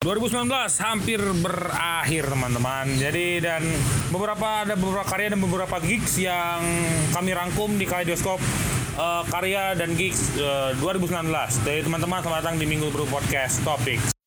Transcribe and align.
2019 0.00 0.48
hampir 0.80 1.20
berakhir 1.44 2.32
teman-teman. 2.32 2.88
Jadi 2.96 3.36
dan 3.44 3.60
beberapa 4.08 4.64
ada 4.64 4.72
beberapa 4.72 5.04
karya 5.04 5.36
dan 5.36 5.44
beberapa 5.44 5.76
gigs 5.76 6.16
yang 6.16 6.64
kami 7.12 7.36
rangkum 7.36 7.76
di 7.76 7.84
Kaleidoskop 7.84 8.40
eh, 8.96 9.22
karya 9.28 9.76
dan 9.76 9.92
gigs 10.00 10.40
eh, 10.40 10.72
2019. 10.80 11.04
Jadi 11.68 11.84
teman-teman 11.84 12.24
selamat 12.24 12.40
datang 12.40 12.56
di 12.56 12.64
Minggu 12.64 12.88
Bro 12.88 13.12
Podcast 13.12 13.60
Topik. 13.60 14.19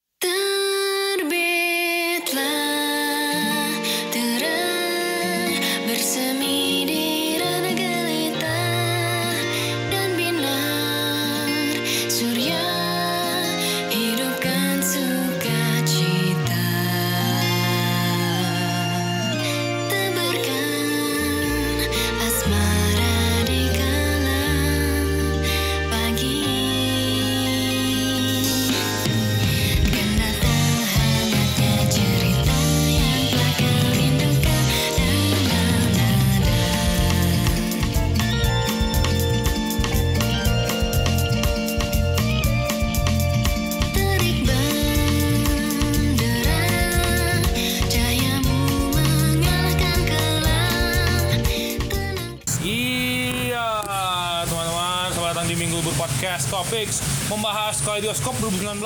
Kaleidoskop 58.14 58.38
2019 58.62 58.78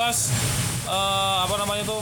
eh, 0.88 1.38
apa 1.44 1.56
namanya 1.60 1.84
tuh? 1.84 2.00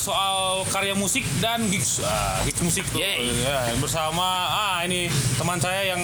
Soal 0.00 0.64
karya 0.72 0.96
musik 0.96 1.20
dan 1.36 1.68
gigs 1.68 2.00
ah, 2.00 2.40
gigs 2.48 2.64
musik 2.64 2.88
tuh 2.88 2.96
Yeay. 2.96 3.28
ya, 3.44 3.76
bersama 3.76 4.24
ah 4.48 4.80
ini 4.88 5.12
teman 5.36 5.60
saya 5.60 5.92
yang 5.92 6.00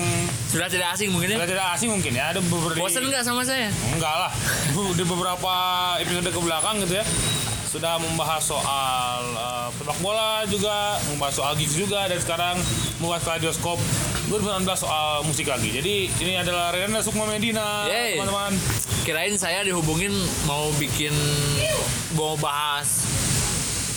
Sudah 0.53 0.69
tidak 0.69 0.93
asing 0.93 1.09
mungkin 1.09 1.33
ya? 1.33 1.41
Tidak 1.41 1.57
tidak 1.57 1.67
asing 1.73 1.89
mungkin 1.89 2.13
ya 2.13 2.37
ada 2.37 2.41
beberapa 2.45 2.85
Bosan 2.85 3.01
nggak 3.09 3.25
sama 3.25 3.49
saya? 3.49 3.73
enggak 3.97 4.13
lah 4.13 4.33
di 4.93 5.05
beberapa 5.09 5.53
episode 5.97 6.29
ke 6.29 6.41
belakang 6.45 6.85
gitu 6.85 7.01
ya 7.01 7.05
sudah 7.73 7.97
membahas 7.97 8.45
soal 8.45 9.25
eh, 9.25 9.67
sepak 9.73 9.99
bola 10.05 10.45
juga 10.53 11.01
membahas 11.09 11.33
soal 11.33 11.57
gigs 11.57 11.81
juga 11.81 12.13
dan 12.13 12.21
sekarang 12.21 12.57
membahas 13.01 13.25
kaleidoskop 13.25 13.81
2019 14.28 14.64
soal 14.78 15.20
musik 15.28 15.53
lagi. 15.53 15.69
Jadi 15.69 16.08
ini 16.08 16.33
adalah 16.41 16.72
Rena 16.72 17.05
Sukma 17.05 17.28
Medina 17.28 17.84
Yeay. 17.84 18.17
teman-teman. 18.17 18.53
Kirain 19.05 19.36
saya 19.36 19.61
dihubungin 19.61 20.12
mau 20.48 20.72
bikin 20.80 21.12
mau 22.17 22.33
bahas 22.41 23.05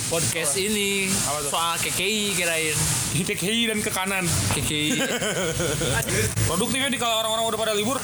podcast 0.07 0.55
ini 0.59 1.07
soal 1.47 1.79
KKI 1.79 2.35
kirain 2.35 2.75
di 3.11 3.23
TKI 3.23 3.71
dan 3.71 3.79
ke 3.79 3.91
kanan. 3.91 4.25
KKI 4.51 4.99
produktifnya 6.47 6.91
di 6.91 6.99
kalau 6.99 7.23
orang-orang 7.23 7.45
udah 7.47 7.59
pada 7.59 7.73
libur. 7.73 7.97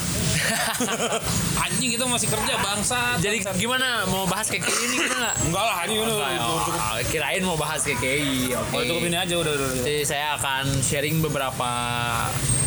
Anjing 1.63 1.95
kita 1.95 2.03
masih 2.03 2.27
kerja 2.27 2.53
bangsa 2.59 3.15
jadi 3.19 3.39
gimana? 3.55 4.03
Mau 4.07 4.27
bahas 4.27 4.47
KKI 4.47 4.63
ini 4.87 4.95
gimana 4.99 5.15
nggak? 5.19 5.35
enggak 5.47 5.63
lah 5.63 5.75
ini 5.83 5.95
udah 5.99 6.15
Oh, 6.39 6.59
cukup. 6.63 6.81
kirain 7.07 7.43
mau 7.43 7.55
bahas 7.55 7.81
KKI 7.83 8.51
oke. 8.53 8.75
Oh, 8.75 8.81
cukup 8.83 9.03
ini 9.07 9.17
aja 9.17 9.35
udah 9.35 9.51
udah, 9.55 9.67
udah. 9.71 9.83
Jadi 9.83 10.01
saya 10.03 10.35
akan 10.35 10.63
sharing 10.79 11.19
beberapa 11.19 11.69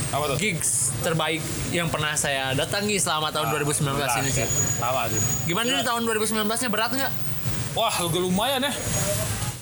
apa 0.06 0.24
tuh? 0.32 0.36
gigs 0.38 0.94
terbaik 1.02 1.42
yang 1.74 1.90
pernah 1.90 2.14
saya 2.14 2.54
datangi 2.54 2.96
selama 2.96 3.34
tahun 3.34 3.52
2019 3.52 3.84
ini 4.22 4.30
sih. 4.32 4.46
Tawa 4.78 5.10
sih? 5.10 5.20
Gimana 5.44 5.66
nih 5.68 5.84
tahun 5.84 6.02
2019 6.06 6.46
nya 6.46 6.70
berat 6.70 6.90
nggak? 6.94 7.12
Wah, 7.76 7.92
lumayan 8.08 8.64
ya. 8.64 8.72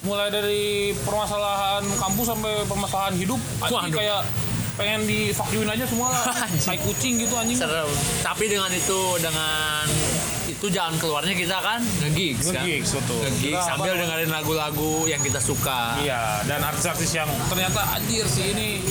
Mulai 0.05 0.29
dari 0.29 0.65
permasalahan 1.01 1.81
kampus 1.97 2.27
sampai 2.29 2.53
permasalahan 2.65 3.15
hidup, 3.17 3.41
anjing 3.59 3.89
Waduh. 3.89 3.97
kayak 3.97 4.21
pengen 4.75 5.01
di 5.07 5.31
vacuumin 5.31 5.71
aja 5.71 5.85
semua 5.87 6.11
lah. 6.11 6.25
Kayak 6.67 6.83
kucing 6.83 7.15
gitu 7.17 7.35
anjing. 7.35 7.55
Seru. 7.55 7.87
Tapi 8.21 8.45
dengan 8.47 8.67
itu 8.69 9.01
dengan 9.17 9.87
itu 10.45 10.67
jalan 10.67 10.99
keluarnya 10.99 11.31
kita 11.33 11.57
kan 11.57 11.79
nge-gigs 12.03 12.51
kan. 12.51 12.59
Nge-gigs, 12.61 12.91
betul. 12.93 13.23
Nge-gigs 13.23 13.55
Kita 13.55 13.61
sambil 13.65 13.95
apa- 13.95 14.01
dengerin 14.03 14.31
lagu-lagu 14.31 14.93
yang 15.07 15.23
kita 15.23 15.39
suka. 15.39 15.95
Iya, 16.03 16.43
dan 16.45 16.59
artis-artis 16.61 17.11
yang 17.15 17.31
ternyata 17.47 17.81
anjir 17.95 18.27
sih 18.27 18.51
ini 18.51 18.83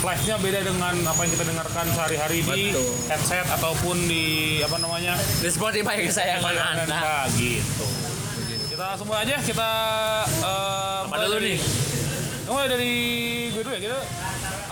live-nya 0.00 0.36
beda 0.38 0.60
dengan 0.62 0.94
apa 1.04 1.20
yang 1.20 1.32
kita 1.34 1.44
dengarkan 1.44 1.84
sehari-hari 1.90 2.38
di 2.40 2.62
headset 3.06 3.46
ataupun 3.50 3.98
di 4.06 4.24
apa 4.62 4.78
namanya? 4.78 5.18
Di 5.18 5.50
Spotify 5.50 6.06
kesayangan. 6.06 6.54
Anda, 6.80 7.26
gitu. 7.34 8.11
Kita 8.82 8.98
semua 8.98 9.22
aja 9.22 9.38
kita 9.38 9.70
eh, 10.42 10.98
Apa 11.06 11.14
dulu 11.22 11.38
dari- 11.38 11.54
nih? 11.54 11.58
Mulai 12.50 12.66
dari 12.66 12.94
gue 13.48 13.62
dulu 13.62 13.72
ya 13.72 13.80
kita 13.80 13.98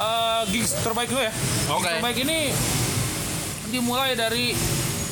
eh, 0.03 0.41
gigs 0.51 0.83
terbaik 0.83 1.07
dulu 1.07 1.23
ya. 1.23 1.31
Oke. 1.71 1.87
terbaik 1.89 2.19
ini 2.19 2.51
dimulai 3.71 4.19
dari 4.19 4.59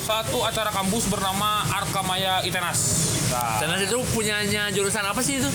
satu 0.03 0.43
acara 0.43 0.75
kampus 0.75 1.07
bernama 1.07 1.63
Arkamaya 1.71 2.43
Itenas. 2.43 2.79
Nah, 3.31 3.63
Tenas 3.63 3.87
itu 3.87 4.03
punyanya 4.11 4.67
jurusan 4.75 5.07
apa 5.07 5.23
sih 5.23 5.39
itu? 5.39 5.51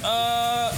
eh, 0.00 0.68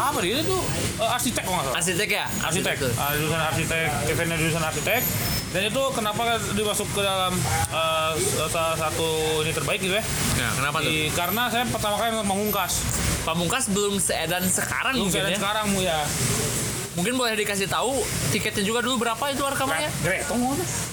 apa 0.00 0.16
dia 0.24 0.40
itu 0.40 0.56
Eh, 0.96 1.10
arsitek 1.12 1.44
kalau 1.44 1.60
nggak 1.60 1.66
salah. 1.66 1.76
Arsitek 1.76 2.08
ya? 2.08 2.24
Arsitek, 2.40 2.76
Ah, 2.96 3.12
jurusan 3.12 3.40
arsitek, 3.42 3.88
eventnya 4.08 4.36
jurusan 4.38 4.64
arsitek. 4.64 5.02
Dan 5.50 5.66
itu 5.66 5.82
kenapa 5.90 6.22
dimasuk 6.54 6.86
ke 6.90 7.02
dalam 7.02 7.34
eh, 7.68 8.12
salah 8.46 8.76
satu 8.78 9.08
ini 9.42 9.50
terbaik 9.50 9.80
gitu 9.80 9.92
ya? 9.92 10.04
Nah, 10.38 10.50
kenapa 10.56 10.76
tuh? 10.78 10.86
Di- 10.86 11.10
karena 11.10 11.42
saya 11.46 11.66
pertama 11.66 11.98
kali 11.98 12.08
nonton 12.12 12.28
Pamungkas. 12.28 12.72
Pamungkas 13.20 13.64
belum 13.68 13.98
seedan 13.98 14.46
sekarang 14.46 14.94
Belum 14.94 15.10
mungkin 15.10 15.20
saya 15.20 15.34
ya. 15.34 15.38
sekarang 15.38 15.66
ya. 15.76 15.98
Mungkin 16.90 17.14
boleh 17.14 17.34
dikasih 17.34 17.66
tahu 17.66 18.02
tiketnya 18.30 18.62
juga 18.62 18.82
dulu 18.82 18.98
berapa 19.00 19.24
itu 19.26 19.42
Arkamaya? 19.42 19.86
Gretong? 20.00 20.42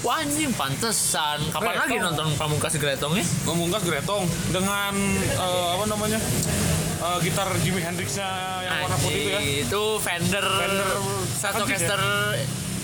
Wah 0.02 0.22
anjing 0.22 0.54
pantesan. 0.54 1.42
Kapan 1.50 1.62
Gretong. 1.68 1.82
lagi 1.84 1.96
nonton 2.02 2.28
Pamungkas 2.34 2.74
Gretong 2.78 3.14
ya? 3.14 3.26
Pamungkas 3.44 3.82
Gretong 3.82 4.24
dengan 4.50 4.94
eh, 5.38 5.68
apa 5.74 5.86
namanya? 5.86 6.18
Eh, 6.98 7.18
gitar 7.22 7.50
Jimi 7.62 7.78
Hendrixnya 7.78 8.26
yang 8.62 8.74
warna 8.84 8.98
putih 8.98 9.22
itu 9.22 9.30
ya. 9.30 9.40
Itu 9.62 9.84
Fender, 10.02 10.42
Fender 10.42 10.90
satu 11.32 11.62
Apache 11.62 11.74
caster 11.78 12.02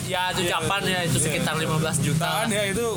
ya 0.06 0.22
itu 0.30 0.42
Iya, 0.42 0.50
Japan 0.54 0.82
ya 0.84 1.00
itu 1.02 1.18
iya. 1.18 1.24
sekitar 1.24 1.54
15 1.56 1.98
juta. 2.02 2.28
Dan 2.42 2.50
ya 2.50 2.64
itu 2.68 2.90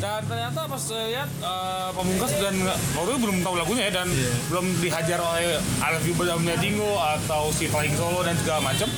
dan 0.00 0.24
ternyata 0.24 0.64
pas 0.64 0.80
lihat 0.80 1.28
eh, 1.28 1.88
Pamungkas 1.92 2.32
dan 2.40 2.54
waktu 2.96 3.10
itu 3.12 3.20
belum 3.20 3.36
tahu 3.44 3.54
lagunya 3.54 3.82
ya 3.84 4.00
dan 4.00 4.08
Iya. 4.08 4.32
belum 4.48 4.66
dihajar 4.80 5.18
oleh 5.20 5.60
Alef 5.78 6.04
Yuba 6.04 6.22
dan 6.24 6.56
Dingo 6.56 6.96
atau 6.96 7.52
si 7.52 7.68
Flying 7.68 7.92
Solo 7.94 8.24
dan 8.24 8.32
segala 8.40 8.64
macam 8.64 8.88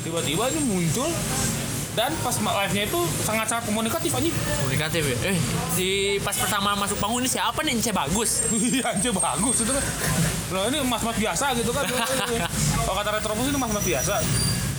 tiba-tiba 0.00 0.52
ini 0.52 0.60
muncul 0.62 1.08
dan 1.90 2.12
pas 2.20 2.36
live-nya 2.36 2.86
itu 2.86 3.00
sangat-sangat 3.24 3.66
komunikatif 3.66 4.14
anjing 4.14 4.30
Komunikatif 4.62 5.02
ya. 5.02 5.16
Eh, 5.26 5.36
di 5.74 5.90
pas 6.20 6.36
pertama 6.36 6.76
masuk 6.76 6.96
panggung 6.96 7.18
ini 7.18 7.26
siapa 7.26 7.64
nih 7.64 7.74
Ence 7.74 7.90
bagus? 7.90 8.30
iya 8.54 8.94
anjir 8.94 9.10
bagus 9.10 9.56
itu 9.58 9.72
kan 9.72 9.84
loh 10.50 10.66
ini 10.68 10.78
mas-mas 10.84 11.16
biasa 11.16 11.56
gitu 11.56 11.72
kan 11.72 11.88
kalau 12.84 12.94
kata 12.96 13.10
Retropus 13.16 13.48
ini 13.48 13.56
mas-mas 13.56 13.82
biasa 13.82 14.14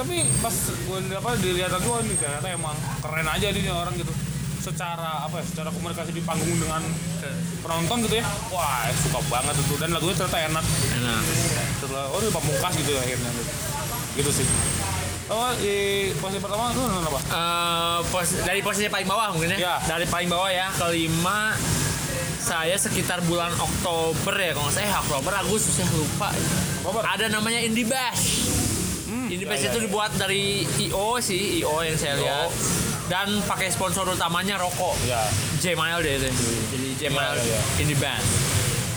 tapi 0.02 0.18
pas 0.42 0.56
gue 0.66 0.98
apa 1.14 1.30
dilihat 1.38 1.70
lagi 1.70 1.86
wah 1.86 2.02
ini 2.02 2.16
ternyata 2.16 2.48
emang 2.50 2.74
keren 3.00 3.28
aja 3.28 3.48
nih 3.48 3.70
orang 3.70 3.94
gitu 3.94 4.10
secara 4.58 5.26
apa 5.26 5.38
ya 5.38 5.46
secara 5.46 5.70
komunikasi 5.70 6.10
di 6.10 6.22
panggung 6.22 6.54
dengan 6.54 6.82
penonton 7.62 8.06
gitu 8.06 8.18
ya 8.18 8.26
wah 8.50 8.86
suka 8.92 9.22
banget 9.28 9.54
itu 9.56 9.74
dan 9.78 9.90
lagunya 9.90 10.16
ternyata 10.16 10.40
enak 10.44 10.66
Enak. 10.98 11.22
setelah 11.78 12.06
oh 12.10 12.18
ini 12.18 12.30
pamungkas 12.30 12.74
gitu 12.76 12.92
akhirnya 12.96 13.30
gitu, 13.30 13.52
gitu 14.18 14.32
sih 14.34 14.46
oh 15.30 15.54
di 15.56 15.78
posisi 16.18 16.42
pertama 16.42 16.74
nonton 16.74 17.06
apa 17.08 17.20
Eh, 17.22 18.00
pos- 18.10 18.42
dari 18.42 18.60
posisi 18.60 18.86
paling 18.86 19.06
bawah 19.06 19.32
mungkin 19.32 19.54
Ya. 19.54 19.58
ya. 19.58 19.76
Dari 19.88 20.06
paling 20.06 20.28
bawah 20.28 20.50
ya 20.50 20.68
kelima 20.76 21.54
saya 22.38 22.74
sekitar 22.76 23.22
bulan 23.24 23.54
Oktober 23.56 24.34
ya 24.36 24.52
kalau 24.52 24.68
salah 24.68 24.84
eh, 24.84 24.94
Oktober 25.00 25.34
Agustus 25.38 25.74
saya 25.74 25.88
lupa. 25.92 26.34
Oktober. 26.82 27.06
Ada 27.08 27.30
namanya 27.30 27.62
Indie 27.62 27.86
Bash. 27.86 28.50
Ya, 29.32 29.56
itu 29.64 29.78
ya. 29.78 29.84
dibuat 29.84 30.12
dari 30.14 30.44
IO 30.82 31.16
sih, 31.18 31.60
IO 31.60 31.80
yang 31.80 31.96
saya 31.96 32.18
lihat. 32.18 32.50
Dan 33.08 33.44
pakai 33.44 33.68
sponsor 33.68 34.08
utamanya 34.08 34.56
rokok. 34.56 34.96
ya 35.04 35.24
J 35.60 35.76
Mile 35.76 36.00
deh 36.00 36.14
itu. 36.18 36.30
Jadi 37.00 37.12
ya, 37.12 37.36
ya. 37.36 37.60
Indie 37.78 37.96
Bash. 37.96 38.28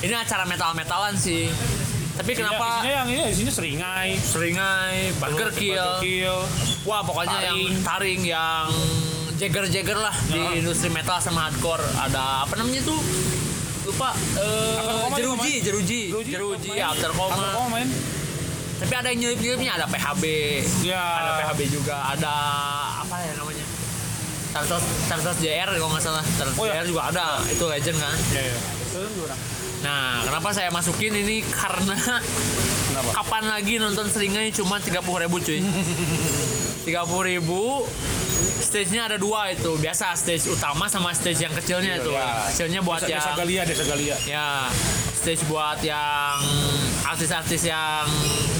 Ini 0.00 0.14
acara 0.14 0.42
metal-metalan 0.44 1.14
sih. 1.14 1.50
Tapi 2.14 2.30
kenapa 2.32 2.78
isinya 2.78 2.92
yang 2.94 3.08
ini 3.10 3.22
isinya 3.26 3.50
seringai 3.50 4.10
seringai, 4.14 5.10
burger 5.18 5.50
kill, 5.50 5.98
kill 5.98 6.46
Wah 6.86 7.02
pokoknya 7.02 7.42
yang 7.42 7.58
Taring. 7.58 7.74
taring 7.82 8.20
yang 8.22 8.70
Jagger 9.34 9.66
Jagger 9.66 9.98
lah 9.98 10.14
Ya. 10.30 10.54
di 10.54 10.62
industri 10.62 10.94
metal 10.94 11.18
sama 11.18 11.50
hardcore 11.50 11.82
ada 11.98 12.46
apa 12.46 12.54
namanya 12.54 12.86
tuh 12.86 13.02
lupa 13.82 14.14
juga 14.14 15.18
jeruji, 15.18 15.34
main. 15.58 15.62
jeruji, 15.66 16.00
Jeruji 16.06 16.30
jeruji, 16.30 16.70
main. 16.70 16.86
after 16.86 17.10
coma. 17.10 17.34
After 17.34 17.50
Coma 17.50 17.68
main. 17.74 17.88
Tapi 18.84 18.94
ada 18.94 19.08
yang 19.08 19.20
nyelip-nyelipnya, 19.22 19.72
ada 19.74 19.86
PHB, 19.88 20.24
Ya. 20.84 21.00
ada 21.00 21.30
PHB 21.42 21.60
juga, 21.72 21.96
ada 22.04 22.32
apa 23.00 23.16
ya 23.18 23.32
namanya? 23.34 23.64
Tarsos, 24.52 24.84
Tarsos 25.04 25.36
JR 25.38 25.66
kalau 25.66 25.88
nggak 25.90 26.04
salah, 26.04 26.20
Tarsos 26.22 26.54
Oh, 26.54 26.64
ya. 26.64 26.78
JR 26.78 26.86
juga 26.86 27.02
ada, 27.08 27.26
itu 27.44 27.64
legend 27.64 27.96
kan. 27.96 28.14
Iya, 28.30 28.42
iya. 28.44 28.58
Itu 28.84 28.98
gimana? 29.10 29.36
Nah, 29.80 30.20
kenapa 30.22 30.48
saya 30.50 30.68
masukin 30.68 31.12
ini 31.12 31.40
karena 31.44 31.96
Kenapa? 32.86 33.10
kapan 33.14 33.44
lagi 33.46 33.76
nonton 33.76 34.06
seringnya 34.06 34.48
cuma 34.54 34.76
30 34.78 34.96
ribu 35.18 35.36
cuy 35.38 35.60
30 36.88 36.94
ribu 37.26 37.84
stage-nya 38.56 39.06
ada 39.06 39.16
dua 39.16 39.48
itu 39.50 39.76
biasa 39.76 40.12
stage 40.14 40.48
utama 40.48 40.84
sama 40.86 41.12
stage 41.12 41.36
yang 41.38 41.52
kecilnya 41.52 41.96
itu 41.98 42.10
Ya. 42.10 42.48
kecilnya 42.48 42.80
buat 42.80 42.96
Desa, 42.98 43.08
yang 43.10 43.20
Desa 43.20 43.32
Galia, 43.34 43.62
Desa 43.64 43.84
Galia. 43.84 44.16
ya 44.24 44.46
stage 45.24 45.40
buat 45.48 45.80
yang 45.80 46.36
artis-artis 47.08 47.64
yang 47.64 48.04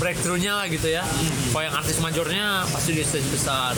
breakthrough-nya 0.00 0.64
lah 0.64 0.66
gitu 0.72 0.88
ya. 0.88 1.04
Kalau 1.52 1.60
yang 1.60 1.76
artis 1.76 2.00
majornya 2.00 2.64
pasti 2.72 2.96
di 2.96 3.04
stage 3.04 3.28
besar. 3.28 3.76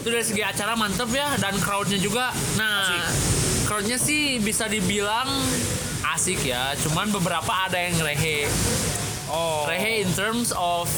Itu 0.00 0.08
dari 0.08 0.24
segi 0.24 0.40
acara 0.40 0.72
mantep 0.80 1.12
ya 1.12 1.36
dan 1.36 1.60
crowd-nya 1.60 2.00
juga. 2.00 2.32
Nah 2.56 3.04
crowd-nya 3.68 4.00
sih 4.00 4.40
bisa 4.40 4.64
dibilang 4.64 5.28
asik 6.16 6.40
ya 6.40 6.72
cuman 6.88 7.12
beberapa 7.12 7.52
ada 7.68 7.76
yang 7.76 8.00
rehe. 8.00 8.48
Oh. 9.28 9.68
rehe 9.68 10.00
in 10.00 10.10
terms 10.16 10.56
of 10.56 10.88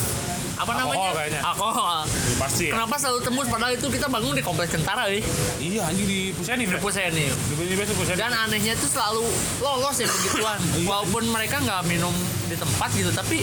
apa 0.62 0.70
Alkohol 0.72 0.86
namanya 0.86 1.10
kayaknya. 1.12 1.40
alkohol 1.42 1.98
Pasti 2.38 2.64
ya. 2.64 2.72
kenapa 2.72 2.94
selalu 2.96 3.18
tembus 3.20 3.46
padahal 3.46 3.72
itu 3.72 3.86
kita 3.88 4.06
bangun 4.06 4.32
di 4.32 4.40
kompleks 4.40 4.70
tentara 4.70 5.04
nih 5.06 5.22
Iya 5.58 5.82
anjing 5.84 6.06
di 6.06 6.20
Puseni. 6.30 6.62
di 6.64 6.78
Puseni 6.78 7.26
Di 7.26 7.54
Puseni 7.90 8.14
dan 8.14 8.30
anehnya 8.30 8.74
tuh 8.74 8.86
selalu 8.86 9.26
lolos 9.58 9.96
ya 9.96 10.06
begituan 10.06 10.58
Iya. 10.72 10.86
walaupun 10.86 11.22
mereka 11.26 11.58
nggak 11.58 11.82
minum 11.84 12.14
di 12.46 12.54
tempat 12.54 12.88
gitu 12.92 13.10
tapi 13.10 13.42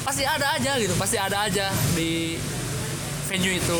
pasti 0.00 0.22
ada 0.22 0.54
aja 0.54 0.78
gitu 0.78 0.94
pasti 0.94 1.16
ada 1.16 1.44
aja 1.44 1.68
di 1.92 2.38
venue 3.26 3.52
itu 3.52 3.78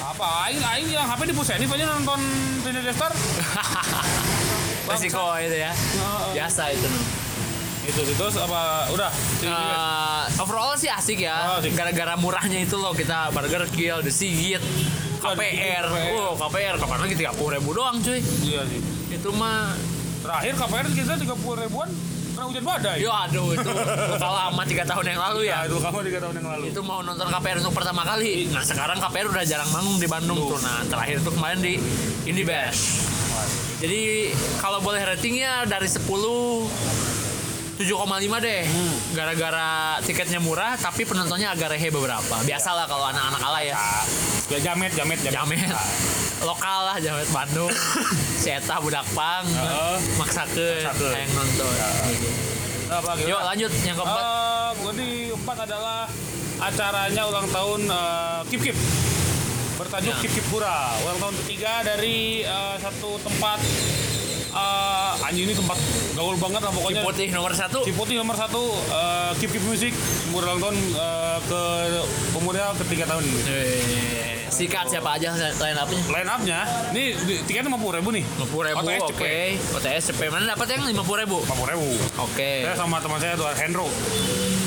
apa? 0.00 0.46
Aing 0.46 0.62
aing 0.62 0.88
yang 0.88 1.04
HP 1.04 1.26
di 1.26 1.34
Puseni 1.34 1.64
paling 1.64 1.84
nonton 1.84 2.20
Tini 2.62 2.80
Destar. 2.80 3.10
resiko 4.84 5.32
itu 5.38 5.56
ya 5.58 5.72
biasa 6.30 6.70
itu 6.70 6.88
Itu 7.84 8.00
terus 8.08 8.34
apa 8.34 8.60
udah? 8.88 9.10
Eh, 9.40 10.22
overall 10.38 10.72
sih 10.74 10.88
asik 10.88 11.20
ya 11.20 11.56
Oh, 11.56 11.60
gara-gara 11.70 12.16
murahnya 12.16 12.60
itu 12.60 12.74
loh 12.74 12.92
kita 12.92 13.28
Burger 13.30 13.68
Kill, 13.68 14.00
The 14.00 14.10
Sigit, 14.10 14.62
Oh, 15.20 15.32
KPR, 15.32 15.84
oh 16.12 16.32
KPR 16.34 16.76
kapan 16.76 16.98
lagi 17.00 17.14
30 17.16 17.32
ribu 17.54 17.70
doang 17.72 17.96
cuy 17.98 18.20
Iya 18.42 18.60
sih. 18.66 18.80
itu 19.10 19.28
mah 19.30 19.72
Terakhir 20.20 20.52
KPR 20.54 20.86
kita 20.90 21.12
30 21.18 21.62
ribuan 21.62 21.88
kena 22.34 22.50
hujan 22.50 22.64
badai. 22.64 22.98
Yo 22.98 23.12
aduh 23.12 23.54
itu 23.54 23.70
luka 24.10 24.26
lama 24.26 24.62
tiga 24.64 24.82
tahun 24.82 25.06
yang 25.06 25.20
lalu 25.22 25.40
ya. 25.46 25.62
Ya, 25.62 25.70
itu 25.70 25.76
kamu 25.78 25.98
3 26.02 26.18
tahun 26.18 26.34
yang 26.34 26.48
lalu. 26.50 26.64
Itu 26.66 26.80
mau 26.82 26.98
nonton 26.98 27.28
KPR 27.28 27.56
untuk 27.62 27.74
pertama 27.76 28.02
kali. 28.02 28.50
Nah 28.50 28.64
sekarang 28.64 28.98
KPR 28.98 29.30
udah 29.30 29.44
jarang 29.44 29.70
manggung 29.70 30.02
di 30.02 30.08
Bandung 30.08 30.34
tuh. 30.34 30.58
Nah 30.58 30.82
terakhir 30.84 31.22
itu 31.22 31.30
kemarin 31.30 31.60
di 31.60 31.74
Indie 32.24 32.42
Bash. 32.42 33.06
Jadi 33.78 34.32
kalau 34.58 34.80
boleh 34.80 34.98
ratingnya 35.04 35.62
dari 35.64 35.86
10 35.86 36.00
7,5 37.74 38.38
deh. 38.38 38.62
Gara-gara 39.14 39.98
tiketnya 40.06 40.38
murah 40.38 40.78
tapi 40.78 41.02
penontonnya 41.02 41.50
agak 41.50 41.74
rehe 41.74 41.90
beberapa. 41.90 42.36
Biasalah 42.46 42.86
kalau 42.86 43.10
anak-anak 43.10 43.40
ala 43.42 43.60
ya. 43.66 43.74
Ya 44.52 44.58
jamet, 44.62 44.92
jamet, 44.94 45.18
jamet. 45.24 45.34
Jamet. 45.34 45.68
Lokal 46.44 46.80
lah 46.92 46.96
jamet 47.02 47.26
Bandung. 47.34 47.72
si 48.42 48.52
Eta 48.52 48.78
budak 48.78 49.02
pang. 49.16 49.42
Maksakeun 50.20 50.86
Maksakeun. 50.86 51.12
yang 51.18 51.32
nonton. 51.34 51.72
Nah? 52.84 53.16
Yuk 53.26 53.40
lanjut 53.42 53.72
yang 53.82 53.96
keempat. 53.98 54.22
Eh, 54.22 54.68
gua 54.78 54.92
di 54.94 55.10
empat 55.34 55.58
adalah 55.66 56.06
acaranya 56.62 57.22
ulang 57.26 57.48
tahun 57.50 57.80
eh, 57.90 58.40
Kip 58.52 58.60
Kip 58.62 58.76
bertajuk 59.74 60.14
Ya. 60.14 60.20
Kip 60.22 60.30
Kip 60.30 60.46
Pura 60.46 60.94
ulang 61.02 61.18
tahun 61.18 61.34
ketiga 61.42 61.82
dari 61.82 62.46
eh, 62.46 62.76
satu 62.78 63.18
tempat 63.18 63.58
eh 64.54 65.12
anjing 65.20 65.44
ini 65.44 65.54
tempat 65.54 65.78
gaul 66.14 66.36
banget 66.36 66.60
lah 66.60 66.70
pokoknya 66.70 67.02
Putih 67.02 67.28
nomor 67.28 67.52
satu. 67.52 67.82
Ciputih 67.82 68.16
nomor 68.16 68.34
satu 68.34 68.62
eh, 68.86 69.30
Kip 69.36 69.50
Kip 69.50 69.64
Music 69.64 69.90
ulang 70.30 70.58
tahun 70.58 70.76
eh, 70.76 71.38
ke 71.42 71.60
umurnya 72.32 72.70
ketiga 72.78 73.04
tahun 73.08 73.24
ini 73.24 73.38
Eh, 73.44 74.46
Sikat 74.46 74.86
siapa 74.86 75.10
aja 75.12 75.34
line 75.34 75.74
up-nya? 75.74 75.98
line 76.06 76.30
up-nya 76.30 76.58
ini 76.90 77.04
tiketnya 77.42 77.66
lima 77.66 77.74
puluh 77.74 77.98
ribu 77.98 78.08
nih 78.08 78.22
50 78.22 78.46
ribu, 78.64 78.78
OTS 78.78 79.02
oke. 79.02 79.10
cepet. 79.10 79.50
OTS 79.74 80.02
CP 80.08 80.20
mana 80.30 80.44
dapat 80.48 80.66
yang 80.70 80.82
50 80.86 80.94
ribu? 81.18 81.36
lima 81.40 81.54
puluh 81.56 81.70
ribu 81.72 81.88
Oke. 82.22 82.50
saya 82.62 82.76
sama 82.76 82.96
teman 82.98 83.18
saya 83.18 83.34
tuh 83.34 83.50
Hendro 83.52 83.90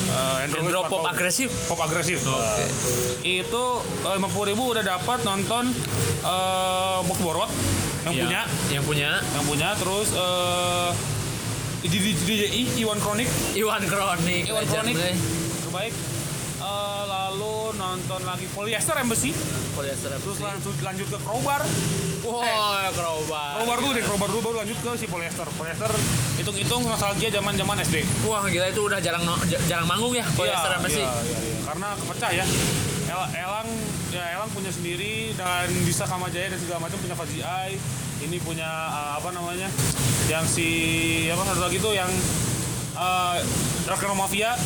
Eh, 0.08 0.36
Hendro 0.42 0.60
itu 0.62 0.72
pop 0.82 0.92
pop- 0.94 1.08
agresif. 1.08 1.48
pop 1.68 1.80
agresif 1.80 2.20
Oke. 2.22 2.66
itu 3.24 3.64
lima 4.04 4.28
puluh 4.28 4.46
ribu 4.50 4.64
udah 4.70 4.84
dapat 4.84 5.24
nonton 5.24 5.72
eh 6.20 6.98
box 7.02 7.18
borot 7.22 7.52
yang 8.08 8.14
Iya, 8.14 8.24
punya 8.24 8.42
Yang 8.70 8.84
punya 8.86 9.10
yang 9.20 9.44
punya 9.44 9.70
terus 9.76 10.08
eh 10.12 10.92
DJ 11.80 11.96
DJI 12.18 12.62
Iwan 12.80 12.98
Kronik 12.98 13.30
Iwan 13.54 13.80
Kronik. 13.82 14.44
Iwan 14.46 14.64
Kronik 14.66 14.96
eh. 14.98 15.16
terbaik 15.62 15.94
Eh, 16.58 17.04
lalu 17.06 17.54
nonton 17.74 18.22
lagi 18.24 18.44
Polyester 18.50 18.98
Embassy 18.98 19.32
Polyester 19.72 20.10
terus 20.12 20.38
lanjut 20.38 20.76
lanjut 20.82 21.08
ke 21.08 21.18
Crowbar 21.18 21.62
Wah, 22.20 22.92
crowbar. 22.92 23.56
Crowbar 23.56 23.78
dulu 23.78 23.92
deh 23.94 24.04
Crowbar 24.04 24.28
dulu 24.28 24.42
baru 24.44 24.56
lanjut 24.60 24.76
ke 24.76 24.92
si 24.96 25.06
Polyester 25.06 25.48
Polyester 25.54 25.88
hitung-hitung 26.36 26.84
nostalgia 26.84 27.30
zaman 27.30 27.54
zaman 27.54 27.78
SD 27.80 28.04
Wah, 28.26 28.44
gila 28.44 28.68
itu 28.68 28.82
udah 28.84 29.00
jarang 29.00 29.24
jarang 29.64 29.86
manggung 29.86 30.12
ya 30.12 30.26
Polyester 30.34 30.72
Iya, 30.72 30.82
MC. 30.82 30.98
iya, 30.98 31.08
iya, 31.08 31.38
iya. 31.40 31.58
Karena 31.64 31.88
kepecah 31.96 32.32
ya. 32.34 32.46
El- 33.08 33.32
Elang 33.34 33.70
ya 34.12 34.24
Elang 34.36 34.50
punya 34.52 34.70
sendiri 34.70 35.32
dan 35.34 35.68
bisa 35.84 36.04
Kamajaya 36.04 36.52
dan 36.52 36.60
segala 36.60 36.80
macam 36.84 36.98
punya 37.00 37.16
Fazi 37.16 37.40
Ai. 37.42 37.80
Ini 38.18 38.38
punya 38.42 38.66
uh, 38.68 39.22
apa 39.22 39.30
namanya? 39.30 39.70
Yang 40.28 40.46
si 40.50 40.68
apa 41.30 41.44
satu 41.46 41.62
lagi 41.62 41.78
tuh 41.78 41.94
yang 41.94 42.10
uh, 42.98 43.38
Mafia 44.18 44.58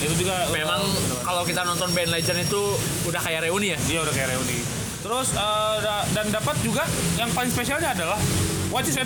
itu 0.00 0.14
juga 0.16 0.48
uh, 0.48 0.52
Memang 0.52 0.80
kalau 1.22 1.46
kita 1.46 1.62
nonton 1.62 1.92
band 1.94 2.10
legend 2.10 2.42
itu 2.42 2.62
udah 3.06 3.20
kayak 3.22 3.46
reuni 3.46 3.72
ya. 3.72 3.78
iya 3.86 4.00
udah 4.02 4.12
kayak 4.12 4.34
reuni. 4.34 4.58
Terus 5.00 5.32
uh, 5.38 5.80
da- 5.80 6.06
dan 6.12 6.28
dapat 6.28 6.56
juga 6.60 6.84
yang 7.16 7.30
paling 7.32 7.48
spesialnya 7.48 7.94
adalah 7.94 8.18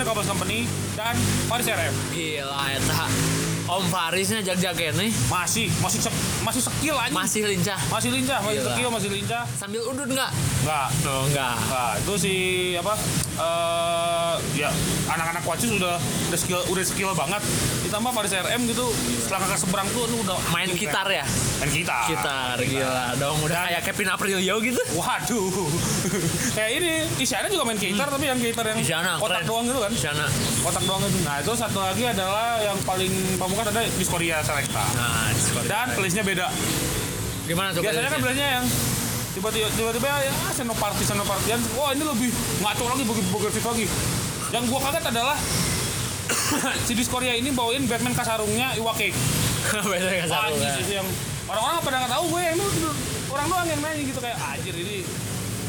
the 0.00 0.06
Cobbles 0.06 0.26
Company 0.26 0.66
dan 0.96 1.14
Paris 1.46 1.68
RM. 1.68 1.94
Gila 2.12 2.64
eta. 2.72 3.43
Om 3.74 3.86
Farisnya 3.86 4.38
jag-jagen 4.40 4.94
nih. 4.94 5.10
Masih 5.26 5.66
masih 5.78 5.98
sek- 6.00 6.14
masih 6.40 6.62
sekil 6.62 6.94
aja. 6.94 7.10
Masih 7.10 7.42
lincah. 7.42 7.78
Masih 7.88 8.10
lincah, 8.10 8.38
masih 8.38 8.54
Gila. 8.56 8.68
sekil, 8.70 8.88
masih 8.88 9.10
lincah. 9.12 9.42
Sambil 9.52 9.82
udun 9.82 10.06
nggak? 10.08 10.30
Enggak, 10.62 10.88
Oh, 11.04 11.22
enggak. 11.26 11.54
Nah, 11.64 11.92
itu 11.96 12.14
si 12.16 12.34
apa? 12.74 12.94
eh 13.34 14.34
ya 14.54 14.70
anak-anak 15.08 15.42
Wacus 15.42 15.66
udah 15.72 15.98
udah 15.98 16.38
skill 16.38 16.62
udah 16.64 16.84
skill 16.84 17.10
banget. 17.12 17.42
Ditambah 17.82 18.10
Faris 18.12 18.30
RM 18.32 18.62
gitu 18.64 18.86
setelah 19.18 19.42
kakak 19.42 19.58
seberang 19.58 19.88
tuh 19.90 20.06
lu 20.06 20.22
udah 20.22 20.38
Main 20.48 20.70
gitar 20.72 21.02
ya? 21.04 21.26
Main 21.58 21.70
gitar. 21.72 22.06
Gitar 22.06 22.56
gila 22.60 23.18
dong 23.18 23.42
udah 23.42 23.66
kayak 23.66 23.82
Kevin 23.84 24.08
Aprilio 24.08 24.54
gitu. 24.60 24.78
Waduh. 24.94 25.50
Kayak 26.54 26.70
ini 26.76 26.92
Isyana 27.18 27.48
juga 27.48 27.64
main 27.64 27.74
gitar 27.74 28.06
tapi 28.06 28.24
yang 28.24 28.38
gitar 28.38 28.62
yang 28.64 28.78
Isyana, 28.78 29.18
kotak 29.18 29.42
keren. 29.42 29.48
doang 29.48 29.64
gitu 29.64 29.80
kan. 29.80 29.90
Di 29.90 29.98
sana. 30.00 30.24
Kotak 30.62 30.82
doang 30.84 31.02
itu. 31.02 31.18
Nah, 31.20 31.36
itu 31.40 31.52
satu 31.52 31.78
lagi 31.80 32.04
adalah 32.04 32.46
yang 32.60 32.78
paling 32.80 33.10
pamungkas 33.34 33.63
ada 33.64 33.80
Discordia 33.96 34.36
Selecta. 34.44 34.84
Nah, 34.94 35.30
Discord. 35.32 35.64
Dan 35.64 35.86
playlistnya 35.96 36.24
beda. 36.26 36.48
gimana 37.44 37.76
tuh? 37.76 37.84
Biasanya 37.84 38.08
kan 38.08 38.20
playlistnya? 38.24 38.50
yang 38.60 38.66
tiba-tiba 39.34 39.66
tiba-tiba 39.74 40.08
ya 40.22 40.32
senoparti 40.54 41.02
senopartian 41.02 41.58
wah 41.74 41.90
ini 41.90 42.06
lebih 42.06 42.30
ngaco 42.62 42.84
lagi 42.86 43.02
begitu 43.02 43.28
progresif 43.34 43.66
lagi 43.66 43.86
yang 44.54 44.62
gua 44.70 44.78
kaget 44.78 45.10
adalah 45.10 45.34
si 46.86 46.92
Discordia 46.94 47.34
ini 47.34 47.50
bawain 47.50 47.82
Batman 47.90 48.14
kasarungnya 48.14 48.78
Iwake 48.78 49.10
Wah, 50.30 50.48
itu 50.78 50.92
yang 50.92 51.08
orang-orang 51.50 51.80
pada 51.82 51.96
nggak 52.04 52.12
tahu 52.14 52.24
gue 52.30 52.42
ini 52.46 52.66
orang 53.32 53.46
doang 53.50 53.68
yang 53.68 53.80
main 53.80 53.98
gitu 54.06 54.20
kayak 54.22 54.38
anjir 54.38 54.74
ini 54.76 55.02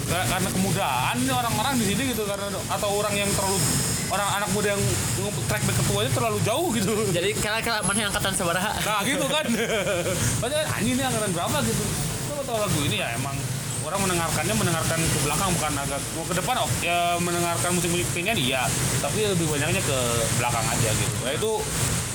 karena 0.05 0.49
kemudahan 0.53 1.15
ini 1.17 1.31
orang-orang 1.33 1.73
di 1.81 1.85
sini 1.89 2.03
gitu 2.13 2.23
karena 2.29 2.47
atau 2.69 2.89
orang 2.93 3.13
yang 3.17 3.29
terlalu 3.33 3.57
orang 4.13 4.29
anak 4.37 4.49
muda 4.53 4.67
yang 4.77 4.83
track 5.49 5.63
back 5.65 5.77
ketuanya 5.81 6.11
terlalu 6.13 6.37
jauh 6.45 6.69
gitu 6.77 6.93
Jadi 7.09 7.29
kira-kira 7.41 7.81
mana 7.81 7.97
yang 7.97 8.09
angkatan 8.13 8.33
sabaraha? 8.37 8.71
Nah 8.85 9.01
gitu 9.01 9.25
kan 9.25 9.45
Padahal 10.41 10.65
anjing 10.77 10.93
ini 10.93 11.03
angkatan 11.03 11.31
berapa 11.33 11.57
gitu 11.65 11.83
Coba 12.29 12.41
tau 12.45 12.57
lagu 12.61 12.79
ini 12.85 13.01
ya 13.01 13.17
emang 13.17 13.33
Orang 13.85 14.01
mendengarkannya 14.01 14.55
mendengarkan 14.57 14.97
ke 14.97 15.17
belakang 15.21 15.49
bukan 15.61 15.73
agak 15.77 16.01
mau 16.17 16.25
ke 16.25 16.33
depan 16.33 16.55
oh, 16.57 16.69
ya 16.81 17.21
mendengarkan 17.21 17.69
musik-musik 17.77 18.09
penyanyi 18.17 18.49
iya 18.49 18.65
tapi 18.97 19.29
lebih 19.29 19.45
banyaknya 19.45 19.77
ke 19.77 19.97
belakang 20.41 20.65
aja 20.65 20.89
gitu. 20.89 21.15
Nah 21.21 21.33
itu 21.37 21.51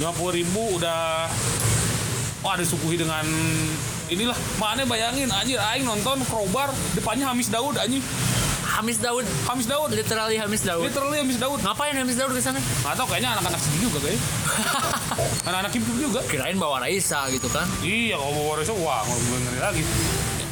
50 0.02 0.38
ribu 0.42 0.82
udah 0.82 1.30
Wah 2.40 2.56
disuguhi 2.56 2.96
dengan 2.96 3.24
inilah. 4.08 4.36
Mana 4.56 4.88
bayangin 4.88 5.28
anjir 5.28 5.60
aing 5.60 5.84
nonton 5.84 6.24
Crowbar 6.24 6.72
depannya 6.96 7.28
Hamis 7.28 7.52
Daud 7.52 7.76
anjing. 7.76 8.00
Hamis 8.64 8.96
Daud. 8.96 9.28
Hamis 9.44 9.68
Daud. 9.68 9.92
Literally 9.92 10.40
Hamis 10.40 10.64
Daud. 10.64 10.80
Literally 10.88 11.20
Hamis 11.20 11.36
Daud. 11.36 11.60
Ngapain 11.60 11.92
Hamis 11.92 12.16
Daud 12.16 12.32
ke 12.32 12.40
sana? 12.40 12.56
Nggak 12.56 12.96
tahu 12.96 13.06
kayaknya 13.12 13.36
anak-anak 13.36 13.60
sini 13.60 13.78
juga 13.84 13.98
kayaknya. 14.00 14.22
Anak-anak 15.52 15.70
Kim 15.76 15.82
Kim 15.84 15.96
juga. 16.00 16.20
Kirain 16.32 16.56
bawa 16.56 16.80
Raisa 16.80 17.28
gitu 17.28 17.48
kan? 17.52 17.68
Iya 17.84 18.16
kalau 18.16 18.32
bawa 18.32 18.52
Raisa 18.56 18.72
wah 18.72 19.04
mau 19.04 19.16
ngeri 19.20 19.60
lagi. 19.60 19.82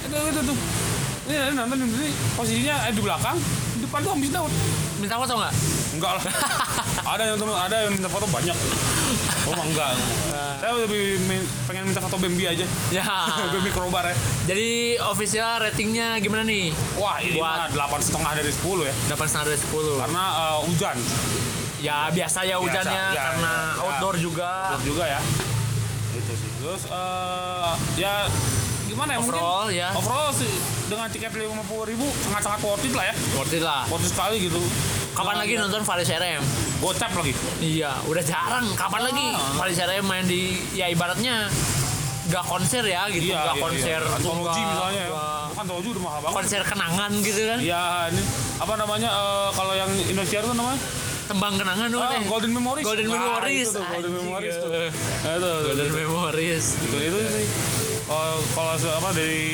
Itu 0.05 0.17
itu 0.29 0.41
tuh. 0.45 0.57
Ini 1.33 1.57
nonton 1.57 1.89
ini. 1.89 2.13
Posisinya 2.37 2.75
eh, 2.85 2.93
di 2.93 3.01
belakang 3.01 3.41
depan 3.81 3.99
tuh 4.01 4.13
Hamis 4.13 4.31
Daud 4.31 4.53
minta 4.99 5.15
foto 5.15 5.33
nggak? 5.35 5.53
Enggak 5.95 6.13
lah. 6.19 6.25
Ada 7.15 7.23
yang 7.25 7.39
temen 7.39 7.55
ada 7.55 7.77
yang 7.81 7.93
minta 7.95 8.07
foto 8.07 8.27
banyak. 8.29 8.57
Oh 9.47 9.53
mah 9.55 9.65
enggak. 9.65 9.93
Saya 10.61 10.75
lebih 10.77 11.23
min- 11.25 11.49
pengen 11.65 11.87
minta 11.87 11.99
foto 11.99 12.19
Bambi 12.19 12.45
aja. 12.45 12.67
Ya. 12.91 13.07
Bambi 13.55 13.71
Krobar 13.71 14.05
ya. 14.05 14.15
Jadi 14.45 14.69
official 15.01 15.63
ratingnya 15.63 16.19
gimana 16.19 16.43
nih? 16.43 16.75
Wah 16.95 17.17
ini 17.19 17.39
mah 17.39 17.65
Buat- 17.65 17.73
delapan 17.73 18.01
setengah 18.03 18.33
dari 18.35 18.51
10 18.51 18.85
ya. 18.85 18.95
Delapan 19.07 19.27
setengah 19.27 19.47
dari 19.47 19.59
sepuluh. 19.59 19.95
Karena 19.97 20.25
eh, 20.29 20.59
hujan. 20.67 20.97
Ya 21.79 22.11
biasa 22.11 22.39
ya 22.43 22.59
hujannya 22.59 23.05
ya, 23.09 23.23
karena 23.31 23.53
ya. 23.71 23.81
outdoor 23.81 24.15
juga. 24.19 24.75
Betul 24.75 24.93
juga 24.93 25.05
ya. 25.09 25.21
Itu 26.13 26.33
sih. 26.35 26.51
Terus 26.59 26.83
eh, 26.85 27.73
ya 27.97 28.15
gimana 28.89 29.11
ya 29.11 29.19
Overall, 29.19 29.65
mungkin 29.67 29.77
ya. 29.77 29.89
overall 29.93 30.31
sih 30.33 30.49
dengan 30.87 31.07
tiket 31.07 31.31
lima 31.35 31.61
puluh 31.63 31.85
ribu 31.85 32.07
sangat 32.19 32.43
sangat 32.43 32.61
worth 32.63 32.83
it 32.83 32.93
lah 32.93 33.05
ya. 33.05 33.15
Worth 33.35 33.53
it 33.53 33.61
lah. 33.61 33.83
Worth 33.87 34.03
it 34.03 34.11
sekali 34.11 34.37
gitu. 34.43 34.61
Kapan 35.13 35.35
Dengan- 35.35 35.39
lagi 35.41 35.55
nonton 35.61 35.83
Faris 35.83 36.09
RM 36.09 36.43
gocap 36.79 37.11
lagi. 37.13 37.33
Iya 37.59 37.91
udah 38.05 38.23
jarang. 38.23 38.67
Kapan 38.73 39.01
lagi 39.05 39.27
Ah. 39.31 39.55
Faris 39.57 39.79
RM 39.79 40.05
main 40.05 40.25
di 40.25 40.41
ya 40.73 40.87
ibaratnya 40.87 41.51
gak 42.27 42.45
konser 42.45 42.83
ya 42.83 43.09
gitu. 43.09 43.29
Iya 43.29 43.41
gak 43.43 43.53
iya, 43.53 43.63
konser 43.63 44.01
iya. 44.01 44.15
antologi 44.15 44.63
misalnya 44.63 44.95
ya. 44.95 45.09
gak 45.09 45.37
bukan 45.49 45.61
antologi 45.61 45.89
udah 45.91 46.03
mahal 46.03 46.19
banget. 46.21 46.37
konser 46.37 46.61
kenangan 46.63 47.11
gitu 47.19 47.41
kan. 47.43 47.59
Iya, 47.59 47.83
ini 48.09 48.23
apa 48.59 48.75
namanya 48.75 49.11
eh, 49.11 49.49
kalau 49.53 49.73
yang 49.75 49.91
Indonesia 49.99 50.39
itu 50.39 50.51
namanya? 50.51 50.81
Tembang 51.29 51.55
kenangan 51.57 51.87
tuh 51.91 52.01
Ah. 52.01 52.21
Golden 52.23 52.53
Memories. 52.55 52.85
Golden 52.87 53.07
Nah, 53.07 53.15
Memories. 53.15 53.67
itu 53.67 53.73
tuh, 53.75 53.85
Golden 53.87 54.13
Memories 54.15 54.55
tuh. 54.57 54.69
Nah, 54.71 54.81
itu, 54.81 54.89
itu, 55.29 55.51
Golden 55.67 55.91
Memories. 55.95 56.65
Itu, 56.79 56.97
itu 56.97 57.19
sih. 57.27 57.47
Kalau 58.09 58.41
apa 58.73 59.11
dari 59.13 59.45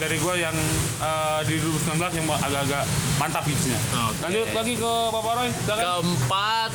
dari 0.00 0.16
gue 0.16 0.34
yang 0.40 0.56
eh, 1.04 1.40
di 1.44 1.60
2019 1.60 2.18
yang 2.18 2.26
agak-agak 2.32 2.84
mantap 3.20 3.44
hitsnya. 3.44 3.76
Oke. 4.08 4.20
Lanjut 4.24 4.48
lagi 4.56 4.74
ke 4.80 4.92
Bapak 5.12 5.32
Roy. 5.36 5.48
silakan. 5.52 5.84
keempat 5.84 6.72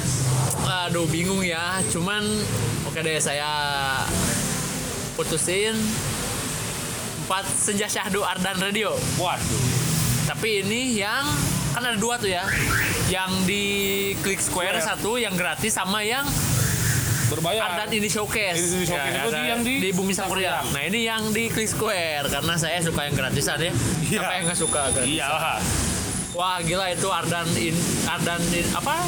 aduh 0.70 1.10
bingung 1.10 1.42
ya 1.42 1.82
cuman 1.89 2.22
oke 2.86 3.00
deh 3.01 3.18
saya 3.18 3.50
putusin 5.18 5.74
empat 7.25 7.46
senja 7.58 7.89
syahdu 7.89 8.22
ardan 8.22 8.58
radio 8.62 8.94
Waduh. 9.18 9.62
tapi 10.30 10.62
ini 10.62 11.01
yang 11.01 11.25
kan 11.74 11.86
ada 11.86 11.98
dua 11.98 12.22
tuh 12.22 12.30
ya 12.30 12.46
yang 13.10 13.30
di 13.50 14.13
Click 14.22 14.42
Square 14.42 14.78
Square. 14.78 14.89
satu 14.94 15.18
yang 15.18 15.34
gratis 15.34 15.74
sama 15.74 16.06
yang 16.06 16.25
Berbayar. 17.29 17.62
Ardan 17.71 17.89
ini 17.93 18.09
showcase, 18.09 18.57
Ini 18.57 18.83
showcase. 18.83 19.13
Ya, 19.13 19.21
Itu 19.21 19.29
ada 19.29 19.41
yang 19.45 19.62
di- 19.62 19.93
Bumi 19.93 20.12
Sangkuriang. 20.12 20.65
Nah 20.69 20.81
ini 20.81 21.00
yang 21.03 21.29
di 21.29 21.45
Click 21.48 21.69
Square 21.69 22.25
karena 22.27 22.53
saya 22.55 22.81
suka 22.81 23.05
yang 23.05 23.13
gratisan 23.13 23.57
ya. 23.59 23.69
Iya. 23.69 24.17
Siapa 24.17 24.31
yang 24.33 24.43
nggak 24.48 24.59
suka 24.59 24.81
gratis? 24.89 25.07
Iyalah. 25.07 25.62
Wah 26.31 26.57
gila 26.59 26.86
itu 26.88 27.07
Ardan 27.07 27.48
in 27.53 27.75
Ardan 28.05 28.41
in, 28.50 28.65
apa? 28.71 29.05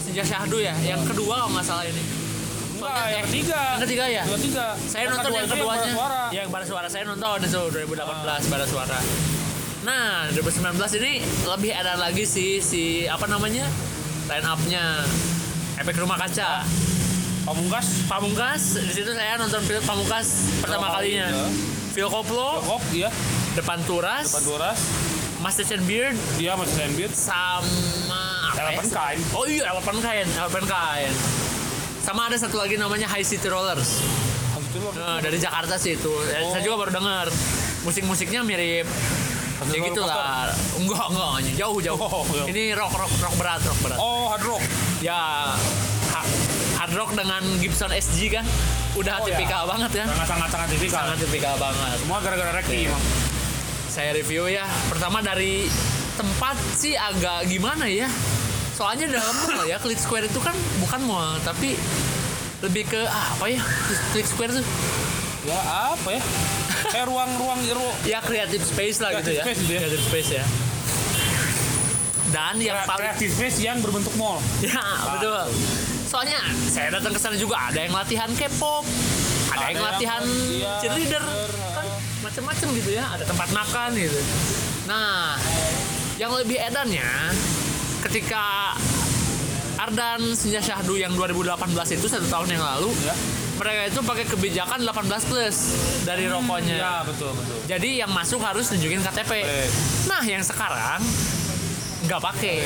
Senja 0.00 0.24
Syahdu 0.24 0.58
ya. 0.58 0.72
Yang 0.78 1.04
kedua 1.06 1.34
kalau 1.38 1.52
nggak 1.52 1.66
salah 1.66 1.84
ini. 1.84 2.02
Enggak, 2.78 3.06
yang 3.10 3.24
ketiga. 3.26 3.60
Yang 3.60 3.82
ketiga 3.84 4.04
ya. 4.06 4.22
Yang 4.22 4.34
ketiga. 4.38 4.64
Saya 4.78 5.02
Yang 5.02 5.10
nonton 5.12 5.30
yang 5.30 5.48
keduanya. 5.50 5.82
Bara 5.82 5.92
Suara. 5.92 6.22
Yang 6.30 6.46
Bara 6.48 6.64
Suara 6.64 6.86
saya 6.88 7.04
nonton 7.04 7.36
itu 7.42 7.60
2018 7.74 8.48
Bara 8.48 8.66
Suara. 8.66 8.98
Nah 9.78 10.04
2019 10.30 10.98
ini 10.98 11.12
lebih 11.44 11.72
ada 11.72 11.92
lagi 11.94 12.24
sih 12.24 12.58
si 12.58 12.82
apa 13.04 13.26
namanya 13.26 13.66
line 14.26 14.46
up-nya 14.46 14.84
Efek 15.76 15.96
Rumah 15.96 16.18
Kaca. 16.18 16.62
Pamungkas. 17.48 17.86
Pamungkas 18.04 18.62
di 18.78 18.92
situ 18.92 19.10
saya 19.10 19.36
nonton 19.36 19.64
film 19.64 19.80
Pamungkas 19.82 20.28
pertama 20.60 20.92
kali, 20.92 21.16
kalinya. 21.16 21.26
ya. 21.32 21.46
Phil 21.90 22.06
Koplo, 22.06 22.60
Kop, 22.60 22.82
iya. 22.92 23.08
Depan 23.56 23.80
Turas, 23.82 24.28
Panturas. 24.30 24.78
Master 25.38 25.64
Chen 25.64 25.82
Beard, 25.82 26.12
Dia 26.36 26.52
masih 26.52 26.74
sandwich. 26.76 27.14
sama 27.14 28.20
apa 28.44 28.54
ya? 28.54 28.62
Elephant 28.68 28.90
Kind. 28.90 29.20
Oh 29.32 29.44
iya, 29.46 29.64
Elephant 29.66 29.98
Kind, 29.98 30.28
Elephant 30.30 30.66
Kind. 30.66 31.14
Sama 31.98 32.20
ada 32.26 32.36
satu 32.36 32.56
lagi 32.56 32.74
namanya 32.74 33.06
High 33.06 33.24
City 33.24 33.46
Rollers. 33.46 34.04
Lo. 34.68 34.92
Nah, 34.92 35.18
dari 35.18 35.40
Jakarta 35.40 35.74
sih 35.74 35.96
itu. 35.96 36.12
Ya, 36.28 36.44
Oh. 36.44 36.52
Saya 36.52 36.60
juga 36.60 36.76
baru 36.78 36.92
dengar. 36.94 37.26
Musik-musiknya 37.80 38.44
mirip 38.44 38.84
ya 39.64 39.78
gitu 39.80 40.00
lah. 40.00 40.52
Enggak, 40.76 41.06
enggak, 41.08 41.30
jauh 41.56 41.78
jauh. 41.80 41.98
Oh, 41.98 42.22
iya. 42.28 42.44
Ini 42.46 42.62
rock 42.74 42.94
rock 42.94 43.10
rock 43.18 43.34
berat, 43.34 43.58
rock 43.60 43.78
berat. 43.80 43.98
Oh, 43.98 44.28
hard 44.28 44.44
rock. 44.44 44.62
Ya 45.00 45.18
ha- 46.12 46.28
hard 46.78 46.92
rock 46.94 47.10
dengan 47.12 47.42
Gibson 47.58 47.90
SG 47.90 48.30
kan 48.30 48.46
udah 48.94 49.18
Oh, 49.18 49.26
ya. 49.26 49.34
tipikal 49.34 49.66
banget 49.66 49.90
kan. 49.96 50.06
Sangat 50.08 50.28
sangat 50.28 50.48
sangat 50.48 50.68
tipikal. 50.70 50.98
Sangat 51.04 51.18
tipikal 51.20 51.54
banget. 51.56 51.96
Semua 51.98 52.18
gara-gara 52.18 52.50
Reki 52.54 52.74
Iya. 52.76 52.88
emang. 52.88 53.04
Saya 53.88 54.10
review 54.12 54.46
ya. 54.46 54.62
Pertama 54.86 55.18
dari 55.20 55.66
tempat 56.14 56.54
sih 56.72 56.94
agak 56.94 57.46
gimana 57.46 57.84
ya. 57.84 58.06
Soalnya 58.72 59.10
dalam 59.12 59.34
mall 59.44 59.66
ya, 59.66 59.74
Click 59.76 59.98
Square 59.98 60.26
itu 60.26 60.38
kan 60.38 60.54
bukan 60.78 61.00
mall, 61.02 61.34
tapi 61.42 61.74
lebih 62.60 62.86
ke 62.86 63.02
ah, 63.02 63.34
apa 63.34 63.46
ya? 63.48 63.58
Click 64.12 64.22
Square 64.24 64.54
tuh 64.54 64.66
Ya 65.42 65.58
apa 65.90 66.08
ya? 66.10 66.22
Kayak 66.86 67.06
ruang-ruang 67.06 67.58
ruang 67.64 67.94
ya 68.04 68.18
creative 68.20 68.60
space 68.60 68.98
lah 69.00 69.14
gitu 69.16 69.30
Creative 69.30 69.34
ya. 69.34 69.44
space 69.44 69.58
gitu 69.60 69.72
ya. 69.72 69.80
Creative 69.80 70.04
space 70.04 70.30
ya. 70.32 70.44
Dan 72.28 72.54
yang 72.60 72.78
paling 72.84 73.08
kreatif 73.08 73.28
space 73.32 73.56
yang 73.58 73.80
berbentuk 73.80 74.12
mall. 74.14 74.38
ya 74.60 74.78
betul. 75.10 75.48
Soalnya 76.08 76.40
saya 76.66 76.88
datang 76.90 77.12
ke 77.12 77.20
sana 77.20 77.36
juga 77.36 77.60
ada 77.60 77.78
yang 77.78 77.92
latihan 77.92 78.30
K-pop, 78.32 78.80
ada, 78.80 79.52
Ada 79.52 79.60
yang 79.60 79.68
yang- 79.70 79.84
latihan 79.84 80.22
iya, 80.48 80.72
cheerleader, 80.80 81.24
kan 81.76 81.86
macem-macem 82.18 82.68
gitu 82.74 82.90
ya. 82.90 83.04
Ada 83.12 83.24
tempat 83.24 83.48
makan 83.52 83.88
gitu. 83.92 84.16
Nah, 84.86 85.36
yang 86.16 86.32
lebih 86.32 86.56
edannya 86.56 87.04
ketika 88.02 88.72
Ardan 89.78 90.32
Senja 90.32 90.58
Syahdu 90.58 90.96
yang 90.96 91.12
2018 91.12 91.54
itu 91.92 92.08
satu 92.08 92.26
tahun 92.26 92.50
yang 92.50 92.64
lalu 92.64 92.90
Ya. 92.98 93.14
mereka 93.54 93.82
itu 93.86 94.00
pakai 94.02 94.24
kebijakan 94.26 94.78
18 94.82 95.22
plus 95.22 95.56
dari 96.02 96.24
rokoknya. 96.26 96.74
Ya 96.74 96.94
betul 97.04 97.30
betul. 97.30 97.56
Jadi 97.68 98.00
yang 98.00 98.10
masuk 98.10 98.40
harus 98.40 98.64
nunjukin 98.72 99.04
KTP. 99.04 99.32
Eh. 99.38 99.68
Nah, 100.08 100.24
yang 100.24 100.40
sekarang 100.40 101.04
nggak 102.02 102.20
pakai. 102.24 102.56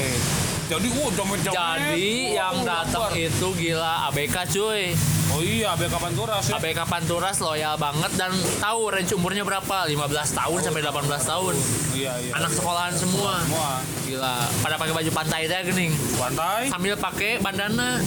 Jadi 0.73 0.88
uh. 0.88 1.12
Jadi 1.52 2.33
yang 2.33 2.64
datang 2.64 3.12
itu 3.12 3.49
gila 3.52 4.09
ABK 4.09 4.37
cuy. 4.49 4.97
Oh 5.33 5.41
iya, 5.41 5.73
ABK 5.73 5.97
Panturas 5.97 6.45
ya. 6.49 6.57
ABK 6.57 6.81
Panturas 6.88 7.37
loyal 7.41 7.76
banget 7.76 8.12
dan 8.17 8.33
tahu 8.57 8.88
range 8.88 9.12
umurnya 9.12 9.45
berapa? 9.45 9.85
15 9.85 9.93
tahun 10.33 10.59
sampai 10.61 10.81
18 10.81 11.09
tahun. 11.29 11.55
Iya 11.93 12.12
iya. 12.21 12.33
Anak 12.37 12.52
sekolahan 12.52 12.93
semua. 12.97 13.41
semua 13.45 13.71
Gila, 14.09 14.37
pada 14.61 14.76
pakai 14.76 14.93
baju 14.93 15.11
pantai 15.12 15.41
teh 15.45 15.61
gening. 15.69 15.93
pantai. 16.17 16.69
Sambil 16.69 16.95
pakai 16.97 17.41
bandana. 17.41 18.00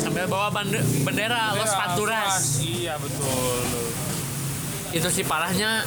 Sambil 0.00 0.24
bawa 0.24 0.48
bande- 0.48 0.84
bendera 1.04 1.52
Los 1.56 1.72
Panturas. 1.72 2.60
Iya 2.60 2.96
betul. 2.96 3.60
Itu 4.90 5.08
sih 5.12 5.24
parahnya 5.24 5.84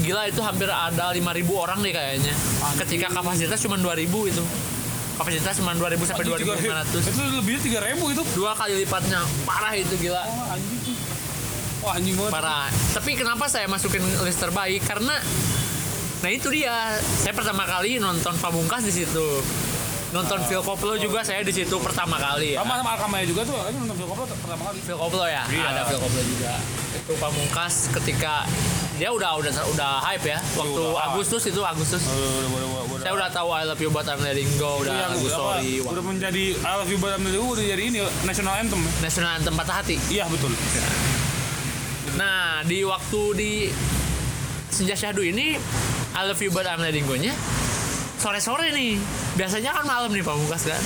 gila 0.00 0.24
itu 0.24 0.40
hampir 0.40 0.68
ada 0.68 1.12
5000 1.12 1.52
orang 1.52 1.84
deh 1.84 1.92
kayaknya. 1.92 2.32
Ketika 2.80 3.12
kapasitas 3.12 3.60
cuma 3.60 3.76
2000 3.76 4.08
itu. 4.24 4.44
Kapasitas 5.20 5.54
cuma 5.60 5.76
2000 5.76 6.00
sampai 6.02 6.24
Anjing, 6.24 6.40
tiga- 6.40 6.56
2500. 6.56 7.12
Itu 7.12 7.22
lebih 7.36 7.54
tiga 7.60 7.78
ribu 7.84 8.04
itu. 8.08 8.22
Dua 8.32 8.56
kali 8.56 8.80
lipatnya. 8.80 9.20
Parah 9.44 9.76
itu 9.76 9.92
gila. 10.00 10.24
Wah 10.24 10.56
anjing 10.56 10.80
tuh. 10.80 10.96
Wah 11.80 11.92
anjing 11.92 12.14
banget. 12.16 12.32
Parah. 12.32 12.66
Tapi 12.96 13.10
kenapa 13.12 13.44
saya 13.46 13.68
masukin 13.68 14.00
list 14.24 14.40
terbaik? 14.40 14.80
Karena 14.82 15.20
Nah 16.20 16.28
itu 16.28 16.52
dia. 16.52 16.96
Saya 17.16 17.32
pertama 17.32 17.64
kali 17.64 17.96
nonton 17.96 18.36
Pamungkas 18.36 18.84
di 18.84 18.92
situ. 18.92 19.26
Nonton 20.10 20.42
Phil 20.44 20.60
Koplo 20.60 20.98
juga 20.98 21.22
saya 21.22 21.40
di 21.40 21.54
situ 21.54 21.72
pertama 21.80 22.18
kali 22.18 22.52
ya. 22.52 22.60
Sama 22.60 22.76
sama 22.76 22.90
Alkamaya 22.98 23.24
juga 23.24 23.46
tuh. 23.46 23.56
Nonton 23.56 23.96
film 23.96 24.08
Koplo 24.08 24.24
pertama 24.26 24.62
kali. 24.68 24.78
Phil 24.84 24.98
Koplo 24.98 25.24
ya. 25.24 25.44
Iya. 25.48 25.64
Ada 25.70 25.82
Phil 25.86 26.00
Koplo 26.00 26.20
juga. 26.20 26.52
Itu 26.92 27.12
Pamungkas 27.16 27.74
ketika 27.94 28.44
dia 29.00 29.08
udah 29.08 29.40
udah 29.40 29.48
udah 29.72 29.90
hype 30.04 30.28
ya. 30.28 30.38
Waktu 30.60 30.76
udah. 30.76 31.08
Agustus 31.08 31.48
itu 31.48 31.64
Agustus. 31.64 32.04
Udah, 32.04 32.20
udah, 32.20 32.48
udah, 32.52 32.68
udah, 32.68 33.00
Saya 33.00 33.12
udah 33.16 33.28
tahu 33.32 33.48
I 33.48 33.64
love 33.64 33.80
you 33.80 33.88
but 33.88 34.04
I'm 34.04 34.20
letting 34.20 34.52
go 34.60 34.84
udah 34.84 34.92
yang 34.92 35.10
lagu 35.16 35.24
apa, 35.24 35.40
sorry. 35.40 35.80
Wah. 35.80 35.96
udah 35.96 36.04
menjadi 36.04 36.44
I 36.60 36.72
love 36.76 36.90
you 36.92 37.00
but 37.00 37.16
I'm 37.16 37.24
letting 37.24 37.40
go 37.40 37.48
udah 37.56 37.64
jadi 37.64 37.82
ini 37.88 37.98
national 38.28 38.52
anthem. 38.60 38.76
ya? 38.84 38.90
National 39.00 39.30
Anthem 39.40 39.54
Patah 39.56 39.76
Hati. 39.80 39.96
Iya 40.12 40.28
betul. 40.28 40.52
Nah, 42.20 42.60
di 42.68 42.84
waktu 42.84 43.20
di 43.40 43.52
Senja 44.68 44.92
Syahdu 44.92 45.24
ini 45.24 45.56
I 46.12 46.20
love 46.28 46.40
you 46.44 46.52
but 46.52 46.68
I'm 46.68 46.84
letting 46.84 47.08
go-nya 47.08 47.32
sore-sore 48.20 48.68
nih. 48.76 49.00
Biasanya 49.40 49.72
kan 49.72 49.88
malam 49.88 50.12
nih 50.12 50.20
Pamungkas 50.20 50.68
kan. 50.68 50.82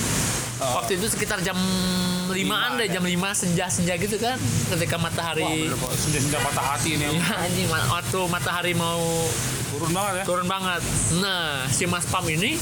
Oh. 0.55 0.79
Waktu 0.79 0.95
itu 0.95 1.07
sekitar 1.09 1.39
jam 1.39 1.59
5-an 2.25 2.79
deh, 2.79 2.87
ya. 2.87 2.95
jam 2.95 3.03
5 3.03 3.11
senja-senja 3.35 3.93
gitu 3.97 4.15
kan. 4.15 4.39
Ketika 4.71 4.95
Wah, 4.95 5.03
matahari 5.03 5.67
bener 5.67 5.75
sudah 6.21 6.41
patah 6.41 6.65
hati 6.71 6.89
ini. 6.95 7.05
Ya 7.05 7.35
anjing 7.37 7.67
waktu 7.67 8.19
matahari 8.25 8.71
mau 8.73 9.03
Turun 9.69 9.91
banget 9.91 10.13
ya. 10.13 10.23
turun 10.23 10.47
banget. 10.47 10.81
Nah, 11.19 11.67
si 11.67 11.83
Mas 11.83 12.05
Pam 12.05 12.23
ini 12.25 12.55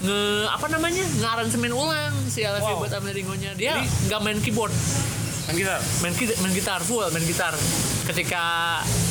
nge 0.00 0.18
apa 0.48 0.66
namanya? 0.68 1.02
ngaransemen 1.16 1.70
ulang 1.70 2.14
si 2.26 2.42
Alfie 2.42 2.70
Wow. 2.70 2.80
buat 2.80 2.92
Ameringonya. 2.92 3.54
Dia 3.54 3.82
nggak 4.06 4.20
main 4.20 4.38
keyboard, 4.38 4.70
Kan 5.44 5.54
kita. 5.54 5.82
main 6.00 6.10
ki- 6.12 6.38
main 6.38 6.52
gitar 6.52 6.80
full, 6.80 7.02
main 7.08 7.22
gitar. 7.24 7.54
Ketika 8.04 8.42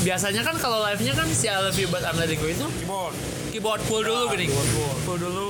biasanya 0.02 0.42
kan 0.42 0.56
kalau 0.58 0.80
live-nya 0.82 1.12
kan 1.14 1.28
si 1.30 1.48
Alfie 1.48 1.88
buat 1.88 2.04
Ameringo 2.06 2.44
itu 2.46 2.64
Keyboard. 2.78 3.16
keyboard 3.52 3.82
full 3.82 4.00
dulu 4.02 4.32
gini. 4.32 4.48
keyboard 4.48 4.70
full. 4.70 4.96
Full 5.06 5.20
dulu 5.22 5.48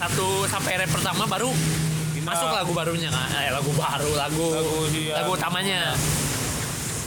satu 0.00 0.48
sampai 0.48 0.80
rap 0.80 0.88
pertama 0.88 1.24
baru 1.24 1.52
Gitar. 2.10 2.24
masuk 2.26 2.48
lagu 2.48 2.72
barunya 2.72 3.08
kan. 3.08 3.28
Eh, 3.36 3.52
lagu 3.52 3.70
baru, 3.70 4.10
lagu 4.16 4.46
Lagu 4.50 4.78
dia. 4.88 5.12
lagu 5.14 5.30
utamanya. 5.32 5.92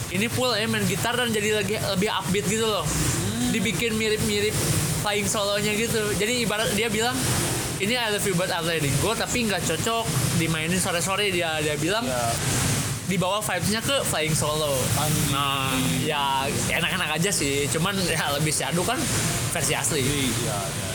Ini 0.09 0.29
full 0.29 0.53
ya 0.53 0.69
main 0.69 0.85
gitar 0.85 1.17
dan 1.17 1.33
jadi 1.33 1.57
lagi 1.57 1.73
lebih 1.73 2.09
upbeat 2.13 2.45
gitu 2.45 2.63
loh. 2.63 2.85
Dibikin 3.49 3.97
mirip-mirip 3.97 4.53
flying 5.01 5.25
solonya 5.25 5.73
gitu. 5.73 6.13
Jadi 6.13 6.45
ibarat 6.45 6.69
dia 6.71 6.85
bilang 6.87 7.17
ini 7.81 7.97
I 7.97 8.13
love 8.13 8.21
you 8.21 8.33
but 8.33 8.47
I 8.47 8.61
letting 8.61 8.93
go 9.01 9.11
tapi 9.11 9.43
nggak 9.43 9.65
cocok 9.65 10.05
dimainin 10.37 10.77
sore-sore 10.77 11.33
dia 11.33 11.57
dia 11.59 11.73
bilang 11.75 12.05
Ya. 12.05 12.29
dibawa 13.03 13.41
vibes-nya 13.41 13.81
ke 13.81 14.05
flying 14.05 14.31
solo. 14.31 14.69
Nah, 15.29 15.73
ya 15.99 16.45
enak-enak 16.69 17.17
aja 17.17 17.33
sih. 17.33 17.65
Cuman 17.67 17.97
ya 17.99 18.31
lebih 18.31 18.53
syadu 18.53 18.85
kan 18.85 19.01
versi 19.49 19.73
asli. 19.73 19.99
Iya, 19.99 20.13
iya, 20.13 20.57
iya. 20.61 20.87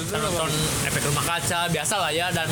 Kita 0.00 0.16
nonton 0.16 0.50
efek 0.88 1.02
rumah 1.04 1.24
kaca 1.24 1.68
biasa 1.68 1.94
lah 2.00 2.10
ya 2.12 2.32
dan 2.32 2.48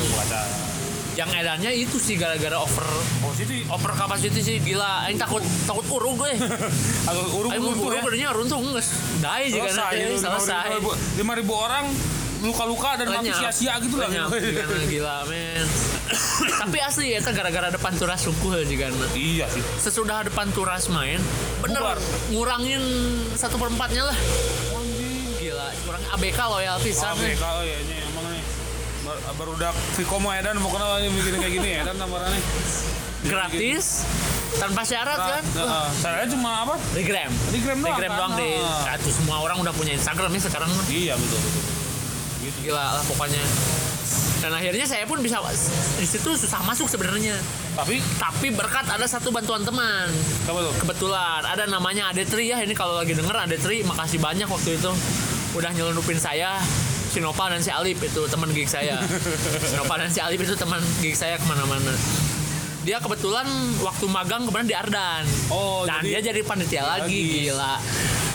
yang 1.17 1.27
edannya 1.35 1.75
itu 1.75 1.99
sih 1.99 2.15
gara-gara 2.15 2.55
over 2.61 2.85
Oh, 3.25 3.35
sini 3.35 3.67
over 3.67 3.91
capacity 3.91 4.39
sih 4.39 4.55
gila. 4.63 5.03
Aing 5.03 5.19
takut 5.19 5.43
takut 5.67 5.83
urung 5.91 6.15
gue. 6.15 6.31
agak 7.09 7.25
urung 7.35 7.51
mau 7.51 7.73
urung 7.75 7.75
ya. 7.75 7.83
urung 7.83 8.03
gedenya 8.07 8.29
runtuh 8.31 8.59
nges. 8.63 8.87
Dai 9.19 9.51
juga 9.51 9.69
nanti 9.75 10.15
selesai. 10.15 10.79
5.000 10.79 11.19
5.000 11.19 11.49
orang 11.51 11.85
luka-luka 12.39 12.95
dan 12.95 13.07
mati 13.11 13.35
sia-sia 13.35 13.73
gitu 13.83 13.99
lah. 13.99 14.07
Gila 14.93 15.27
men. 15.27 15.67
Tapi 16.63 16.77
asli 16.79 17.11
ya 17.11 17.19
kan 17.19 17.35
gara-gara 17.35 17.67
depan 17.67 17.91
turas 17.99 18.23
sungkuh 18.23 18.63
juga. 18.63 18.87
Iya 19.11 19.51
sih. 19.51 19.63
Sesudah 19.83 20.23
depan 20.23 20.47
turas 20.55 20.87
main, 20.87 21.19
bener 21.59 21.83
Bubar. 21.83 21.97
ngurangin 22.31 22.81
satu 23.35 23.59
perempatnya 23.59 24.07
lah. 24.07 24.17
Gila, 25.59 25.75
kurang 25.83 26.03
ABK 26.09 26.39
loyal 26.47 26.77
pisan. 26.79 27.11
Oke, 27.11 27.35
kalau 27.35 27.61
ya 27.61 27.75
ini 27.77 27.95
emang 27.99 28.25
nih 28.31 28.43
bar- 29.03 29.23
baru 29.35 29.51
udah 29.59 29.71
Vikomo 29.93 30.31
Edan 30.31 30.55
mau 30.55 30.71
kenal 30.71 31.03
ini 31.03 31.11
bikin 31.11 31.35
kayak 31.35 31.51
gini 31.51 31.69
Edan 31.77 31.95
gambarannya. 31.99 32.39
Gratis, 33.19 34.07
tanpa 34.55 34.87
syarat 34.87 35.19
kan? 35.19 35.43
Heeh. 35.43 35.87
Caranya 35.99 36.27
cuma 36.31 36.63
apa? 36.63 36.75
Di 36.95 37.03
gram. 37.03 37.27
Di 37.51 37.59
gram 37.59 37.77
doang, 37.77 37.99
gram 37.99 38.07
kan? 38.07 38.15
doang 38.15 38.33
di 38.39 38.49
Ah. 38.55 38.95
Aduh, 38.95 39.11
semua 39.11 39.43
orang 39.43 39.59
udah 39.59 39.73
punya 39.75 39.91
Instagram 39.91 40.31
nih 40.31 40.39
sekarang 40.39 40.71
mah. 40.71 40.85
Iya 40.87 41.19
betul 41.19 41.35
betul. 41.37 41.63
Gila 42.63 42.85
lah 42.95 43.03
pokoknya. 43.03 43.43
Dan 44.39 44.55
akhirnya 44.55 44.87
saya 44.87 45.03
pun 45.03 45.19
bisa 45.19 45.43
di 45.99 46.07
situ 46.07 46.31
susah 46.31 46.63
masuk 46.63 46.87
sebenarnya. 46.87 47.35
Tapi 47.75 47.99
Tapi 48.15 48.47
berkat 48.55 48.87
ada 48.87 49.03
satu 49.03 49.27
bantuan 49.29 49.67
teman. 49.67 50.07
Kebetulan 50.79 51.43
ada 51.43 51.67
namanya 51.67 52.07
Adetri 52.07 52.47
ya. 52.47 52.63
Ini 52.63 52.71
kalau 52.71 52.95
lagi 52.95 53.11
denger 53.11 53.35
Adetri, 53.35 53.83
makasih 53.83 54.15
banyak 54.17 54.47
waktu 54.47 54.79
itu 54.79 54.91
udah 55.51 55.71
nyelundupin 55.71 56.15
saya 56.15 56.61
Sinopa 57.09 57.49
dan 57.49 57.57
si 57.57 57.69
Alip 57.69 57.97
itu 57.97 58.21
teman 58.25 58.49
gig 58.49 58.65
saya. 58.65 59.01
Sinopa 59.69 59.97
dan 59.97 60.07
si 60.07 60.21
Alip 60.21 60.37
itu 60.39 60.53
teman 60.53 60.77
gig 60.99 61.13
saya 61.13 61.35
ke 61.35 61.45
mana-mana. 61.45 61.89
Dia 62.79 62.97
kebetulan 62.97 63.49
waktu 63.79 64.05
magang 64.05 64.45
kemarin 64.45 64.63
di 64.63 64.73
Ardan. 64.73 65.25
Oh, 65.49 65.83
dan 65.83 65.99
jadi- 65.99 66.21
dia 66.21 66.31
jadi 66.31 66.41
panitia 66.43 66.83
lagi, 66.85 67.09
lagi. 67.09 67.49
gila. 67.49 67.75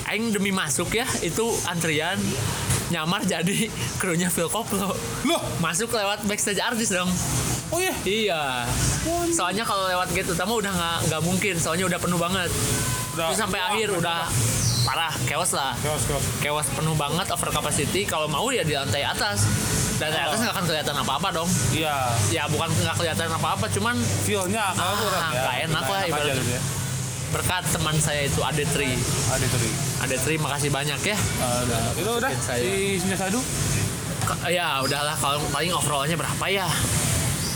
Aing 0.05 0.31
demi 0.31 0.51
masuk 0.51 0.91
ya, 0.91 1.07
itu 1.21 1.43
antrian 1.65 2.19
nyamar 2.87 3.23
jadi 3.23 3.71
krunya 4.03 4.27
Phil 4.27 4.51
Koplo. 4.51 4.91
Loh, 5.25 5.43
Masuk 5.59 5.89
lewat 5.89 6.27
backstage 6.27 6.59
artis 6.59 6.91
dong. 6.91 7.09
oh 7.71 7.79
iya. 7.79 7.95
Iya. 8.05 8.43
Soalnya 9.31 9.63
kalau 9.63 9.87
lewat 9.87 10.11
gate 10.11 10.29
utama 10.29 10.53
udah 10.55 10.71
nggak 10.71 10.99
nggak 11.09 11.23
mungkin, 11.23 11.55
soalnya 11.57 11.87
udah 11.87 11.97
penuh 11.97 12.19
banget. 12.19 12.51
Udah. 13.15 13.27
Terus 13.31 13.39
sampai 13.39 13.61
akhir 13.61 13.89
udah 13.95 14.27
parah, 14.85 15.15
chaos 15.25 15.51
lah. 15.51 15.73
Keos 15.79 16.03
keos. 16.05 16.25
Chaos 16.41 16.67
penuh 16.69 16.93
banget, 16.93 17.27
over 17.29 17.49
capacity. 17.49 18.03
Kalau 18.05 18.27
mau 18.27 18.51
ya 18.51 18.61
di 18.61 18.75
lantai 18.75 19.01
atas. 19.01 19.47
Dan 19.95 20.11
lantai 20.11 20.27
atas 20.27 20.39
nggak 20.41 20.53
akan 20.53 20.65
kelihatan 20.67 20.97
apa-apa 20.99 21.29
dong. 21.33 21.49
Iya. 21.71 21.95
Ya 22.29 22.45
bukan 22.47 22.69
nggak 22.69 22.97
kelihatan 22.97 23.31
apa-apa, 23.31 23.71
cuman 23.71 23.95
Feel-nya 24.25 24.67
Ah, 24.71 24.93
kurang 24.93 25.23
ya. 25.25 25.41
nggak 25.41 25.57
enak 25.65 25.85
lah 25.85 26.01
ibaratnya. 26.05 26.35
gitu 26.37 26.53
ya. 26.53 26.63
berkat 27.31 27.67
teman 27.67 27.97
saya 27.99 28.23
itu 28.25 28.39
Adetri. 28.41 28.95
Ada 29.27 29.47
tadi. 29.49 29.69
Adetri 30.01 30.35
makasih 30.37 30.71
banyak 30.71 31.01
ya. 31.05 31.19
Ada. 31.41 31.79
Itu 31.95 32.11
udah 32.15 32.31
Saya. 32.37 32.63
si 32.63 33.11
Sadu 33.13 33.43
Ya 34.47 34.79
udahlah 34.81 35.19
kalau 35.19 35.43
paling 35.51 35.69
overallnya 35.69 36.15
berapa 36.15 36.45
ya? 36.47 36.71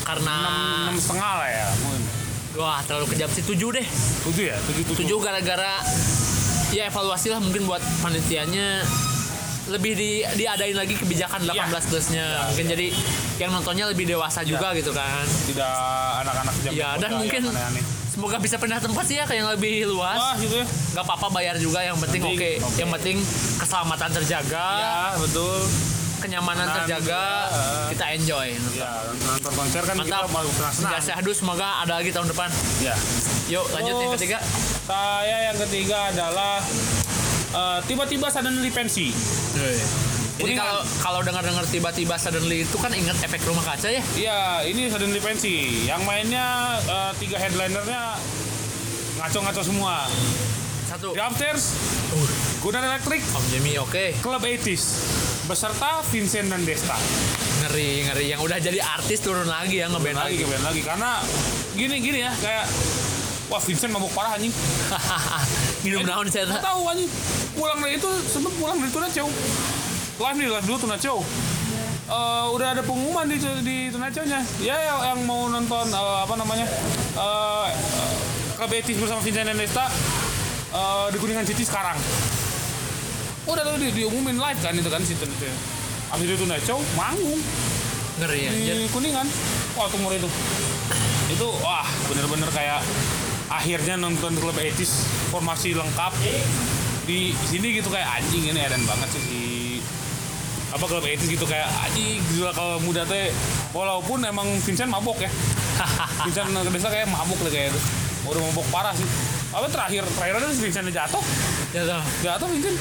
Karena 0.03 0.37
enam 0.85 0.99
setengah 0.99 1.31
lah 1.39 1.49
ya. 1.49 1.69
Mungkin. 1.81 2.03
Wah 2.59 2.83
terlalu 2.83 3.07
kejam 3.09 3.31
sih 3.31 3.41
7 3.41 3.55
deh. 3.73 3.87
Tujuh 4.25 4.45
ya, 4.45 4.57
tujuh 4.61 4.83
tujuh. 4.85 4.99
tujuh 5.01 5.19
gara-gara 5.19 5.79
ya 6.69 6.85
evaluasi 6.85 7.29
lah 7.29 7.39
mungkin 7.39 7.65
buat 7.65 7.81
panitianya 7.99 8.83
lebih 9.69 9.93
di 9.95 10.11
diadain 10.35 10.73
lagi 10.73 10.95
kebijakan 10.95 11.45
18 11.45 11.55
Iya. 11.55 11.81
plusnya 11.83 12.25
mungkin 12.47 12.67
jadi 12.69 12.87
yang 13.39 13.51
nontonnya 13.51 13.85
lebih 13.87 14.05
dewasa 14.07 14.41
juga 14.43 14.73
gitu 14.73 14.91
kan 14.91 15.25
Tidak 15.45 15.77
anak-anak 16.19 16.55
jam 16.59 16.71
ya 16.73 16.97
dan 16.97 17.11
mungkin 17.15 17.43
aneh-aneh. 17.47 17.85
semoga 18.07 18.37
bisa 18.39 18.57
pindah 18.57 18.81
tempat 18.81 19.05
sih 19.05 19.15
ya 19.15 19.25
kayak 19.25 19.39
yang 19.39 19.51
lebih 19.51 19.85
luas 19.87 20.17
Wah 20.17 20.35
gitu 20.37 20.57
ya. 20.57 20.65
nggak 20.65 21.05
apa-apa 21.05 21.29
bayar 21.31 21.57
juga 21.57 21.81
yang 21.81 21.97
penting 21.97 22.21
oke 22.23 22.33
Penting, 22.33 22.65
oke. 22.65 22.77
yang 22.77 22.91
penting 22.91 23.17
keselamatan 23.57 24.11
terjaga 24.15 24.67
Ya 24.75 24.97
betul. 25.19 25.61
Kenyamanan 26.19 26.65
Nah, 26.65 26.75
terjaga 26.83 27.23
juga. 27.47 27.89
kita 27.89 28.05
enjoy 28.15 28.49
Ya 28.73 28.91
nonton 29.25 29.53
konser 29.53 29.83
kan 29.83 29.95
mantap 29.95 30.27
kita 30.27 30.99
Syahdu 31.01 31.31
semoga 31.33 31.83
ada 31.83 31.97
lagi 31.97 32.11
tahun 32.11 32.29
depan 32.29 32.49
Ya. 32.79 32.95
yuk 33.49 33.65
lanjut 33.71 33.95
yang 33.95 34.11
Terus, 34.11 34.21
ketiga 34.21 34.39
Saya 34.85 35.37
yang 35.47 35.57
ketiga 35.59 35.99
adalah 36.09 36.61
eh, 37.49 37.79
tiba-tiba 37.83 38.27
suddenly 38.29 38.69
pensi. 38.69 39.09
Ini 40.39 40.55
kalau 40.55 40.81
kalau 41.01 41.21
dengar-dengar 41.21 41.67
tiba-tiba 41.67 42.15
suddenly 42.15 42.63
itu 42.63 42.77
kan 42.77 42.89
inget 42.89 43.17
efek 43.19 43.43
rumah 43.43 43.67
kaca 43.67 43.91
ya? 43.91 44.01
Iya, 44.15 44.41
ini 44.65 44.87
suddenly 44.87 45.19
pensi. 45.19 45.85
Yang 45.85 46.03
mainnya 46.05 46.47
eh, 46.79 47.13
tiga 47.17 47.37
headlinernya 47.37 48.17
ngaco-ngaco 49.19 49.61
semua. 49.61 50.07
Satu. 50.87 51.13
Di 51.13 51.21
upstairs, 51.21 51.77
Gunnar 52.59 52.81
Electric, 52.87 53.21
Om 53.29 53.45
Jimmy 53.51 53.77
oke. 53.77 54.17
Club 54.19 54.41
80s 54.41 54.83
beserta 55.49 56.05
Vincent 56.13 56.53
dan 56.53 56.61
Desta. 56.63 56.95
Ngeri 57.65 58.05
ngeri 58.05 58.25
yang 58.29 58.41
udah 58.45 58.61
jadi 58.61 58.79
artis 58.85 59.25
turun 59.25 59.49
lagi 59.49 59.81
ya 59.81 59.89
ngeband 59.89 60.21
Lagi 60.21 60.37
lagi. 60.37 60.45
ke 60.45 60.47
band 60.47 60.65
lagi 60.69 60.83
karena 60.85 61.11
gini 61.73 61.97
gini 61.99 62.19
ya 62.21 62.33
kayak 62.39 62.69
wah 63.49 63.61
Vincent 63.65 63.91
mabuk 63.91 64.13
parah 64.13 64.37
anjing. 64.37 64.53
Minum 65.89 66.05
naon 66.05 66.29
saya 66.29 66.45
Nggak 66.45 66.61
tahu 66.63 66.81
anjing. 66.93 67.11
Pulang 67.57 67.79
dari 67.81 67.97
itu 67.97 68.11
sempet 68.29 68.53
pulang 68.61 68.77
dari 68.77 68.93
Tuna 68.93 69.09
Chow. 69.09 69.29
Live 70.19 70.37
nih, 70.37 70.49
live 70.53 70.67
dulu 70.69 70.79
Tuna 70.85 70.97
Chow. 71.01 71.19
Eh, 72.09 72.47
udah 72.53 72.69
ada 72.77 72.83
pengumuman 72.85 73.25
di 73.25 73.37
di 73.65 73.77
Tuna 73.89 74.13
Chow-nya. 74.13 74.41
Ya 74.61 74.77
yang, 74.77 75.01
yang 75.01 75.19
mau 75.25 75.49
nonton 75.49 75.89
eh, 75.89 76.19
apa 76.23 76.35
namanya? 76.37 76.67
Eh 77.17 77.67
uh, 78.61 78.65
80s 78.69 78.99
bersama 79.01 79.23
Vincent 79.25 79.49
dan 79.49 79.57
Desta 79.57 79.87
eh, 80.77 81.07
di 81.09 81.17
Kuningan 81.17 81.49
City 81.49 81.65
sekarang. 81.65 81.97
Udah 83.49 83.63
tuh 83.65 83.81
di, 83.81 83.89
diumumin 83.97 84.37
live 84.37 84.61
kan 84.61 84.77
itu 84.77 84.91
kan 84.93 85.01
situ 85.01 85.25
itu. 85.25 85.49
Abis 86.13 86.25
itu 86.29 86.37
Tuna 86.41 86.57
Chow 86.61 86.81
manggung 86.97 87.41
Ngeri 88.19 88.41
ya. 88.45 88.51
di 88.53 88.87
Kuningan. 88.93 89.27
Wah 89.79 89.89
umur 89.95 90.13
itu. 90.13 90.29
Itu 91.33 91.49
wah 91.65 91.87
bener-bener 92.09 92.49
kayak 92.53 92.81
akhirnya 93.49 93.97
nonton 93.97 94.37
klub 94.37 94.57
etis 94.61 95.09
formasi 95.33 95.73
lengkap 95.73 96.13
di 97.09 97.33
sini 97.49 97.81
gitu 97.81 97.89
kayak 97.89 98.21
anjing 98.21 98.53
ini 98.53 98.61
eren 98.61 98.85
banget 98.85 99.09
sih 99.17 99.23
si 99.25 99.41
apa 100.69 100.85
klub 100.85 101.01
etis 101.09 101.25
gitu 101.25 101.49
kayak 101.49 101.65
anjing 101.89 102.21
gila 102.29 102.53
kalau 102.53 102.77
muda 102.85 103.09
teh 103.09 103.33
walaupun 103.73 104.21
emang 104.29 104.45
Vincent 104.61 104.93
mabok 104.93 105.25
ya 105.25 105.31
Vincent 106.29 106.53
biasa 106.53 106.89
kayak 106.93 107.09
mabuk 107.09 107.41
lah 107.41 107.49
kayak 107.49 107.73
itu 107.73 107.81
udah 108.29 108.41
mabok 108.53 108.67
parah 108.69 108.93
sih 108.93 109.09
apa 109.49 109.65
terakhir 109.67 110.05
terakhir 110.11 110.35
ada 110.37 110.47
si 110.49 110.61
Vincent 110.61 110.89
jatuh 110.89 111.25
Ya 111.69 111.85
toh. 111.85 112.01
jatuh 112.23 112.49
Vincent 112.49 112.77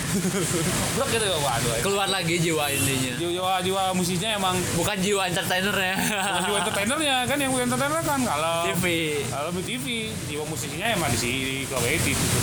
Blok 0.94 1.10
gitu 1.10 1.28
waduh 1.38 1.72
Keluar 1.80 2.08
lagi 2.08 2.36
jiwa 2.38 2.68
intinya. 2.68 3.14
jiwa 3.18 3.54
jiwa 3.60 3.84
musiknya 3.92 4.36
emang 4.36 4.56
Bukan 4.74 4.96
jiwa 4.98 5.28
entertainer 5.28 5.72
ya. 5.74 5.96
bukan 5.96 6.44
jiwa 6.44 6.58
entertainernya 6.62 7.16
kan 7.24 7.38
yang 7.38 7.52
entertainer 7.54 8.02
kan 8.02 8.20
kalau 8.22 8.56
TV. 8.66 8.86
Kalau 9.26 9.50
di 9.54 9.64
TV, 9.66 9.86
jiwa 10.26 10.44
musisinya 10.44 10.88
emang 10.90 11.08
di 11.10 11.18
sini 11.18 11.36
Club 11.66 11.80
80 11.82 12.04
gitu. 12.10 12.40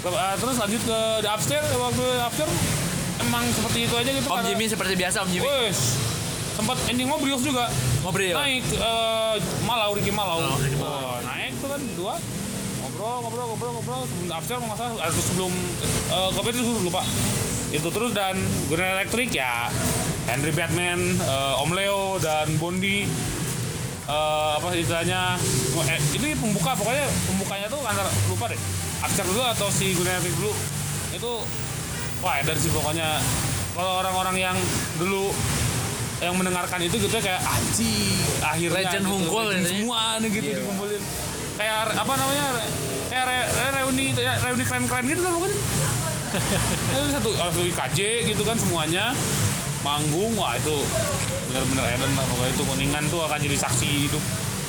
Club- 0.00 0.18
eh, 0.20 0.34
terus 0.36 0.56
lanjut 0.56 0.82
ke 0.82 0.98
The 1.20 1.30
Upstairs, 1.30 1.66
waktu 1.72 2.04
Upstairs 2.20 2.52
emang 3.20 3.44
seperti 3.48 3.78
itu 3.80 3.94
aja 3.94 4.10
gitu. 4.12 4.26
Om 4.28 4.34
karena- 4.34 4.48
Jimmy 4.48 4.64
seperti 4.66 4.92
biasa 4.94 5.16
Om 5.20 5.30
Jimmy. 5.30 5.46
Wes, 5.46 5.78
sempat 6.52 6.76
ending 6.86 7.06
ngobrol 7.06 7.38
juga 7.38 7.70
Ngobrol. 8.02 8.34
naik 8.34 8.66
eh, 8.68 9.34
Malau 9.62 9.90
Ricky 9.94 10.10
Malau 10.10 10.38
Oh, 10.44 10.58
Ricky 10.58 10.74
Malau. 10.76 10.98
Oh, 11.08 11.18
naik 11.24 11.52
tuh 11.56 11.68
kan 11.68 11.80
dua 11.94 12.14
ngobrol 13.04 13.20
ngobrol 13.20 13.46
ngobrol 13.52 13.72
ngobrol. 13.76 14.02
Sebelum 14.08 14.28
after 14.32 14.54
kalau 14.56 14.66
nggak 14.68 14.78
salah. 14.80 14.96
Atau 15.04 15.22
sebelum 15.22 15.52
eh, 16.10 16.28
kopi 16.32 16.48
itu 16.50 16.62
lupa. 16.80 17.02
Itu 17.74 17.88
terus 17.90 18.10
dan 18.14 18.36
Gunner 18.70 18.88
Electric 19.00 19.28
ya. 19.30 19.68
Henry 20.24 20.52
Batman 20.52 21.00
eh, 21.20 21.62
Om 21.62 21.70
Leo 21.72 22.16
dan 22.18 22.48
Bondi. 22.56 23.04
Eh, 24.04 24.50
apa 24.56 24.66
istilahnya? 24.72 25.36
Eh, 25.84 26.00
ini 26.16 26.28
pembuka. 26.36 26.72
Pokoknya 26.72 27.04
pembukanya 27.28 27.66
tuh 27.68 27.80
antara 27.84 28.08
lupa 28.28 28.48
deh. 28.48 28.60
After 29.04 29.24
dulu 29.24 29.42
atau 29.44 29.68
si 29.68 29.92
Gunner 29.92 30.16
Electric 30.16 30.34
dulu. 30.40 30.52
Itu 31.12 31.32
wah 32.24 32.40
dan 32.40 32.56
sih 32.56 32.72
pokoknya. 32.72 33.20
Kalau 33.74 34.00
orang-orang 34.00 34.38
yang 34.38 34.56
dulu 34.96 35.34
yang 36.22 36.38
mendengarkan 36.38 36.78
itu 36.78 36.94
gitu 36.96 37.10
ya 37.10 37.20
kayak 37.20 37.42
anjing 37.42 38.16
akhirnya 38.40 38.86
Legend 38.86 39.04
gitu, 39.04 39.16
gitu 39.18 39.34
ya. 39.34 39.66
semua 39.66 40.00
nih 40.22 40.28
gitu 40.30 40.46
Iya. 40.46 40.56
dikumpulin 40.62 41.02
kayak 41.54 41.74
apa 41.92 42.12
namanya 42.12 42.44
kayak 43.06 43.24
re- 43.24 43.48
re- 43.48 43.72
reuni 43.76 44.04
ya, 44.12 44.32
reuni 44.40 44.62
keren-keren 44.62 45.04
gitu 45.06 45.20
kan 45.20 45.32
bukan 45.32 45.52
Itu 46.90 47.08
satu 47.14 47.30
satu 47.32 47.60
IKJ 47.62 47.98
gitu 48.26 48.42
kan 48.42 48.56
semuanya 48.56 49.14
manggung 49.80 50.34
wah 50.34 50.54
itu 50.54 50.76
benar-benar 51.46 51.84
Eden 51.90 52.10
lah 52.10 52.24
pokoknya 52.26 52.50
itu 52.50 52.62
kuningan 52.64 53.04
tuh 53.06 53.20
akan 53.22 53.38
jadi 53.38 53.56
saksi 53.56 53.86
hidup 54.08 54.24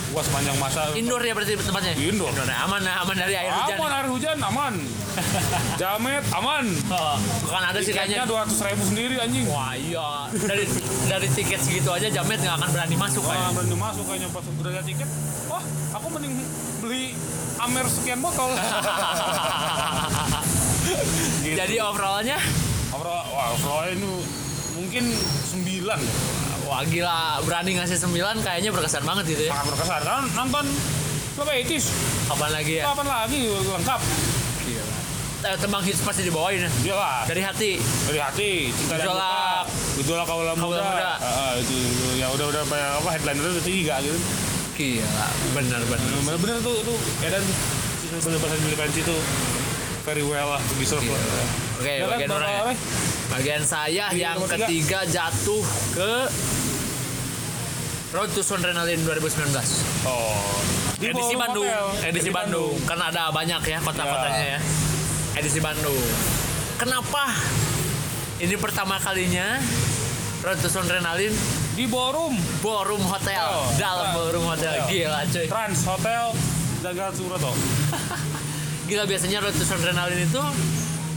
gua 0.07 0.21
sepanjang 0.21 0.53
masa 0.55 0.93
Indoor 0.93 1.17
ya 1.19 1.33
berarti 1.33 1.57
tempatnya? 1.57 1.91
Indoor. 1.97 2.29
ya. 2.31 2.55
Aman 2.61 2.79
aman 2.79 3.15
dari 3.17 3.33
air 3.33 3.49
hujan. 3.49 3.75
aman 3.75 3.91
air 3.91 4.07
hujan 4.07 4.37
aman 4.39 4.73
jamet 5.81 6.23
aman 6.31 6.65
Oh, 6.87 7.15
bukan 7.41 7.63
ada 7.65 7.79
sih 7.79 7.91
kayaknya. 7.91 8.23
dua 8.23 8.45
ratus 8.45 8.61
ribu 8.61 8.83
sendiri 8.85 9.15
anjing 9.17 9.43
Wah 9.47 9.73
iya. 9.73 10.29
Dari 10.31 10.69
dari 11.07 11.27
tiket 11.29 11.59
segitu 11.59 11.89
aja 11.89 12.07
Jamet 12.07 12.37
nggak 12.37 12.55
akan 12.55 12.69
berani 12.69 12.95
masuk 12.95 13.23
Wah, 13.23 13.33
kayaknya. 13.33 13.51
berani 13.55 13.75
masuk 13.75 14.03
kayaknya 14.05 14.29
pas 14.29 14.43
udah 14.45 14.83
tiket. 14.83 15.09
Wah, 15.47 15.63
aku 15.91 16.07
mending 16.11 16.33
beli 16.85 17.17
Amer 17.57 17.87
sekian 17.87 18.21
botol. 18.21 18.53
gitu. 21.41 21.55
Jadi 21.55 21.75
overallnya 21.79 22.37
overall, 22.91 23.25
wah, 23.27 23.47
overall 23.55 23.89
ini 23.89 24.05
mungkin 24.75 25.03
9 25.09 25.65
ya. 25.65 25.97
Wah 26.65 26.81
gila 26.83 27.17
berani 27.41 27.77
ngasih 27.77 27.97
9 27.97 28.13
kayaknya 28.41 28.69
berkesan 28.69 29.01
banget 29.01 29.25
gitu 29.33 29.43
ya. 29.47 29.51
Sangat 29.51 29.65
berkesan. 29.73 30.01
Kan 30.03 30.23
nonton 30.35 30.65
Club 31.35 31.49
80s, 31.49 31.85
Kapan 32.27 32.49
lagi 32.49 32.73
ya? 32.79 32.83
kapan 32.87 33.07
lagi 33.09 33.39
lengkap. 33.49 34.01
Eh, 35.45 35.57
tembang 35.61 35.83
hits 35.83 36.01
pasti 36.01 36.23
dibawain 36.23 36.57
ya. 36.57 36.69
Lah, 36.89 37.21
Dari 37.27 37.37
hati. 37.39 37.77
dari 38.07 38.17
hati, 38.17 38.73
cinta 38.73 38.97
dan 38.97 39.13
luka, 39.13 39.61
gejolak 39.99 40.25
kaula 40.25 40.53
muda. 40.57 40.81
muda. 40.81 41.11
Ah, 41.21 41.53
itu, 41.53 41.69
itu 41.69 42.17
ya 42.17 42.33
udah 42.33 42.49
udah 42.49 42.63
kayak 42.65 42.89
apa 42.97 43.09
headliner 43.13 43.45
itu 43.51 43.61
tiga 43.61 44.01
gitu. 44.01 44.17
Gila, 44.75 45.27
bener 45.55 45.81
bener. 45.87 46.09
Bener-bener 46.19 46.57
tuh 46.59 46.75
tuh 46.83 46.97
Edan 47.23 47.43
bener 48.15 48.37
bahasa 48.39 48.55
Billy 48.59 48.75
Panci 48.75 49.01
tuh 49.07 49.19
very 50.03 50.21
well 50.21 50.55
lah 50.55 50.61
served. 50.85 51.07
Iya. 51.07 51.17
Oke, 51.79 51.93
Ya 51.95 52.05
kan, 52.05 52.09
bagian 52.13 52.31
orang 52.31 52.51
ya. 52.51 52.61
Bagian 53.25 53.63
saya 53.65 54.05
Di 54.13 54.21
yang 54.21 54.37
nomor 54.37 54.51
tiga. 54.51 54.67
ketiga 54.67 54.99
jatuh 55.07 55.63
ke 55.95 56.11
Road 58.13 58.31
to 58.31 58.43
Adrenaline 58.45 59.01
2019. 59.03 60.07
Oh. 60.07 60.39
Di 60.95 61.11
edisi 61.11 61.35
Bandung, 61.35 61.67
Hotel. 61.67 62.07
edisi 62.07 62.29
Di 62.29 62.31
Bandung. 62.31 62.71
Kan 62.87 62.99
ada 63.01 63.27
banyak 63.27 63.59
ya 63.65 63.79
kota-kotanya 63.83 64.43
ya. 64.55 64.59
Edisi 65.35 65.59
Bandung. 65.59 65.99
Kenapa? 66.79 67.35
Ini 68.39 68.55
pertama 68.55 68.99
kalinya 68.99 69.59
Road 70.41 70.57
to 70.57 70.69
Adrenaline 70.69 71.35
Di 71.73 71.85
ballroom 71.85 72.33
Ballroom 72.59 73.03
Hotel, 73.03 73.39
Oh, 73.41 73.67
dalam 73.75 74.05
Trans 74.05 74.15
Ballroom 74.15 74.45
Hotel. 74.45 74.73
Hotel. 74.73 74.89
Gila 74.89 75.19
cuy. 75.25 75.45
Trans 75.45 75.79
Hotel 75.83 76.23
Jagat 76.77 77.13
Suroto. 77.13 77.51
Gila 78.87 79.03
biasanya 79.03 79.37
Road 79.39 79.53
to 79.53 79.65
Adrenaline 79.65 80.23
itu 80.23 80.43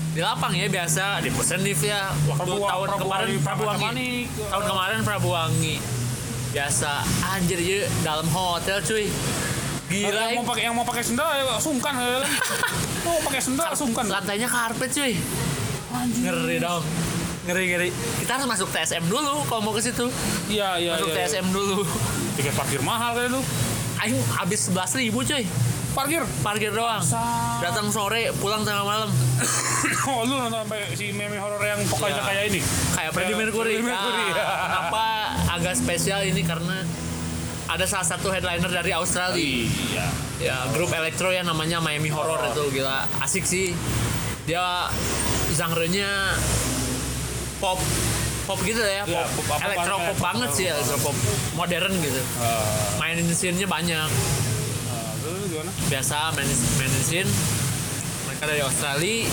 di 0.09 0.20
lapang 0.20 0.50
ya 0.50 0.66
biasa 0.66 1.20
di 1.20 1.31
Pusenif 1.31 1.78
ya 1.78 2.11
waktu 2.26 2.42
Prabu- 2.48 2.64
tahun 2.64 2.87
Prabu 2.88 3.02
kemarin 3.04 3.26
Wangi, 3.28 3.38
Prabu 3.38 3.62
Wangi 3.62 3.85
Manik. 3.85 4.24
tahun 4.50 4.64
kemarin 4.66 4.98
Prabu 5.04 5.28
Wangi 5.31 5.74
biasa 6.48 6.90
anjir 7.28 7.61
ya 7.61 7.87
dalam 8.02 8.26
hotel 8.26 8.83
cuy 8.83 9.07
gila 9.87 10.11
yang 10.11 10.33
ya. 10.33 10.35
mau 10.35 10.46
pakai 10.48 10.62
yang 10.64 10.74
mau 10.74 10.83
pakai 10.83 11.04
sendal 11.04 11.28
ya 11.28 11.44
sungkan 11.57 11.92
ya. 11.94 12.24
mau 13.07 13.20
pakai 13.22 13.38
sendal 13.38 13.70
sungkan. 13.72 14.04
lantainya 14.11 14.48
karpet 14.48 14.90
cuy 14.90 15.12
ngeri 16.18 16.57
dong 16.59 16.83
ngeri 17.48 17.64
ngeri 17.66 17.88
kita 18.20 18.30
harus 18.30 18.46
masuk 18.46 18.68
TSM 18.68 19.04
dulu 19.04 19.40
kalau 19.48 19.61
mau 19.62 19.72
ke 19.72 19.80
situ 19.80 20.04
Iya 20.46 20.76
iya 20.76 20.90
masuk 20.94 21.08
iya. 21.11 21.24
TSM 21.24 21.46
dulu 21.48 21.80
Tiket 22.37 22.52
parkir 22.52 22.78
mahal 22.80 23.16
kan 23.16 23.24
itu. 23.26 23.40
Aing 23.98 24.14
habis 24.30 24.68
11 24.68 25.00
ribu 25.00 25.24
cuy 25.24 25.42
Parkir. 25.88 26.22
parkir 26.40 26.70
doang 26.70 27.02
Sa- 27.02 27.58
datang 27.58 27.88
sore 27.88 28.30
pulang 28.37 28.62
tengah 28.62 28.84
malam 28.84 29.11
oh 30.06 30.22
lu 30.22 30.37
nonton 30.37 30.62
sampai 30.62 30.92
si 30.92 31.11
meme 31.11 31.34
horor 31.34 31.58
yang 31.58 31.80
pokoknya 31.88 32.14
Iya. 32.14 32.22
kayak 32.22 32.42
ini. 32.46 32.61
kayak 32.94 33.11
Freddie 33.11 33.34
Mercury. 33.34 33.72
Freddie 33.72 33.87
Mercury. 33.88 34.26
Nah, 34.30 34.46
kenapa 34.61 35.04
agak 35.50 35.74
spesial 35.74 36.20
ini 36.22 36.42
karena 36.42 36.87
ada 37.66 37.84
salah 37.84 38.06
satu 38.06 38.28
headliner 38.28 38.68
dari 38.68 38.92
Australia. 38.92 39.34
Iya. 39.34 40.06
Ya, 40.38 40.56
grup 40.70 40.88
elektro 40.90 41.28
yang 41.28 41.44
namanya 41.44 41.78
Miami 41.78 42.08
Horror 42.08 42.46
itu 42.48 42.62
gila 42.72 43.02
asik 43.20 43.42
sih. 43.42 43.74
Dia 44.44 44.87
genre-nya 45.50 46.38
pop 47.59 47.79
pop 48.44 48.59
gitu 48.62 48.81
ya, 48.81 49.05
Iya, 49.05 49.29
pop, 49.29 49.44
pop- 49.44 49.51
apa- 49.55 49.66
elektro 49.68 49.94
apa- 49.94 50.07
pop 50.09 50.18
banget 50.25 50.51
sih, 50.57 50.64
elektro 50.66 50.97
pop 51.03 51.16
modern 51.55 51.92
gitu. 51.99 52.21
Uh, 52.38 52.64
Mainin 52.97 53.29
scene-nya 53.31 53.66
banyak. 53.66 54.09
lu 55.21 55.44
gimana? 55.47 55.71
Biasa 55.87 56.33
main 56.33 56.49
mainin 56.79 57.03
scene. 57.05 57.31
Mereka 58.25 58.44
dari 58.47 58.62
Australia. 58.64 59.29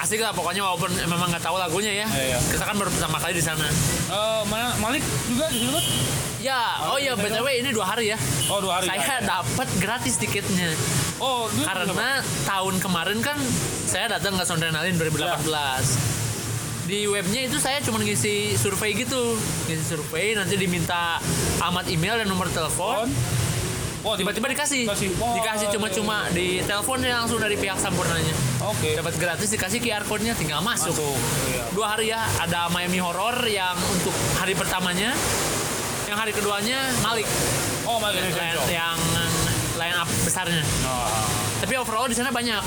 Asik 0.00 0.16
lah 0.16 0.32
pokoknya 0.32 0.64
walaupun 0.64 0.88
memang 0.96 1.28
nggak 1.28 1.44
tahu 1.44 1.60
lagunya 1.60 1.92
ya. 1.92 2.06
Iya, 2.08 2.24
iya. 2.32 2.38
Kita 2.48 2.64
kan 2.64 2.72
baru 2.72 2.88
pertama 2.88 3.20
kali 3.20 3.36
di 3.36 3.44
sana. 3.44 3.68
Eh, 4.08 4.42
mana 4.48 4.72
Malik 4.80 5.04
juga 5.28 5.44
di 5.52 5.60
kan? 5.60 5.84
Ya, 6.40 6.62
oh 6.88 6.96
iya 6.96 7.12
BTW 7.12 7.44
ini 7.52 7.68
dua 7.68 7.84
hari 7.84 8.08
ya. 8.08 8.18
Oh 8.48 8.64
dua 8.64 8.80
hari. 8.80 8.88
Saya 8.88 9.20
dapat 9.20 9.68
gratis 9.76 10.16
tiketnya 10.16 10.72
Oh 11.20 11.52
karena 11.52 12.24
tahun 12.48 12.80
kemarin 12.80 13.20
kan 13.20 13.36
saya 13.84 14.08
datang 14.08 14.40
ke 14.40 14.44
Sondrenalin 14.48 14.96
2018. 14.96 15.44
Di 16.90 17.06
webnya 17.06 17.46
itu 17.46 17.54
saya 17.62 17.78
cuma 17.86 18.02
ngisi 18.02 18.58
survei 18.58 18.98
gitu, 18.98 19.38
ngisi 19.70 19.84
survei 19.94 20.34
nanti 20.34 20.58
diminta 20.58 21.22
alamat 21.62 21.86
email 21.86 22.18
dan 22.18 22.26
nomor 22.26 22.50
telepon. 22.50 23.06
Oh 24.00 24.16
Tiba-tiba 24.18 24.50
dikasih, 24.50 24.90
Dikasih. 24.90 25.12
Dikasih 25.12 25.66
cuma-cuma 25.76 26.26
di 26.34 26.58
telepon 26.66 26.98
ya 27.04 27.22
langsung 27.22 27.38
dari 27.38 27.54
pihak 27.54 27.78
sampurnanya. 27.78 28.34
Oke. 28.64 28.96
Dapat 28.98 29.14
gratis 29.22 29.54
dikasih 29.54 29.78
QR 29.78 30.02
code-nya 30.02 30.34
tinggal 30.34 30.64
masuk. 30.66 30.90
Masuk. 30.90 31.14
Iya. 31.52 31.62
Dua 31.70 31.86
hari 31.94 32.10
ya, 32.10 32.26
ada 32.42 32.66
Miami 32.74 32.98
Horror 32.98 33.38
yang 33.46 33.76
untuk 33.92 34.16
hari 34.40 34.58
pertamanya, 34.58 35.14
yang 36.10 36.18
hari 36.18 36.34
keduanya 36.34 36.90
Malik 37.06 37.28
Oh 37.86 38.02
Malik 38.02 38.34
Show. 38.34 38.66
yang 38.66 38.98
line 39.78 39.94
up 39.94 40.10
besarnya. 40.26 40.64
Oh, 40.88 41.06
Tapi 41.62 41.78
overall 41.78 42.10
di 42.10 42.16
sana 42.18 42.34
banyak. 42.34 42.64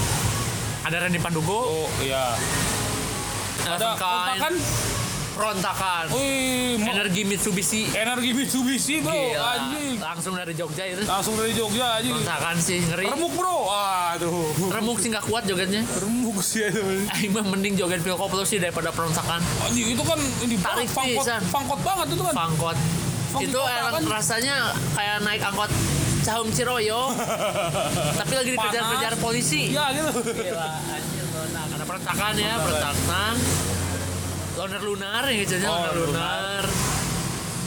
Ada 0.88 0.96
Randy 1.08 1.20
Pandugo, 1.20 1.60
oh 1.84 1.88
iya. 2.00 2.40
Ada 3.64 3.96
kontakan. 3.96 4.54
Rontakan, 5.34 6.14
Wih, 6.14 6.78
Energi 6.78 7.26
Mitsubishi. 7.26 7.90
energi 7.90 8.38
Mitsubishi 8.38 9.02
bro, 9.02 9.18
Gila, 9.18 9.42
anjing. 9.66 9.98
langsung 9.98 10.38
dari 10.38 10.54
Jogja 10.54 10.86
itu. 10.86 11.02
Langsung 11.10 11.34
dari 11.34 11.58
Jogja 11.58 11.98
anjing. 11.98 12.14
Rontakan 12.14 12.56
sih 12.62 12.78
ngeri. 12.86 13.10
Remuk 13.10 13.34
bro, 13.34 13.66
aduh. 13.66 14.46
Remuk 14.70 15.02
sih 15.02 15.10
nggak 15.10 15.26
kuat 15.26 15.50
jogetnya. 15.50 15.82
Remuk 15.98 16.38
sih 16.38 16.70
itu. 16.70 17.10
Aing 17.10 17.34
mah 17.34 17.50
mending 17.50 17.74
joget 17.74 18.06
Phil 18.06 18.14
Koplo 18.14 18.46
sih 18.46 18.62
daripada 18.62 18.94
perontakan. 18.94 19.42
Anjing 19.66 19.98
itu 19.98 20.04
kan 20.06 20.22
ini 20.46 20.54
Tarik 20.62 20.94
pangkot, 20.94 21.26
pangkot 21.50 21.80
banget 21.82 22.08
itu 22.14 22.24
kan. 22.30 22.34
Pangkot. 22.38 22.78
Itu 23.42 23.60
enak 23.62 23.92
kan? 23.98 24.04
rasanya 24.06 24.56
kayak 24.94 25.18
naik 25.26 25.42
angkot 25.42 25.72
Cahum 26.24 26.48
Ciroyo. 26.56 27.12
tapi 28.20 28.34
lagi 28.38 28.50
dikejar-kejar 28.56 29.14
polisi. 29.20 29.76
Iya 29.76 29.86
gitu. 29.92 30.12
Gila, 30.24 30.70
anjir 30.88 31.26
berontak. 31.34 31.66
Ada 31.74 31.86
pertakan 31.86 32.34
ya. 32.40 32.54
Loner 34.54 34.82
lunar 34.86 35.24
ya 35.28 35.34
gitu 35.44 35.54
Oh, 35.66 35.76
loner 35.82 35.96
lunar. 35.98 36.64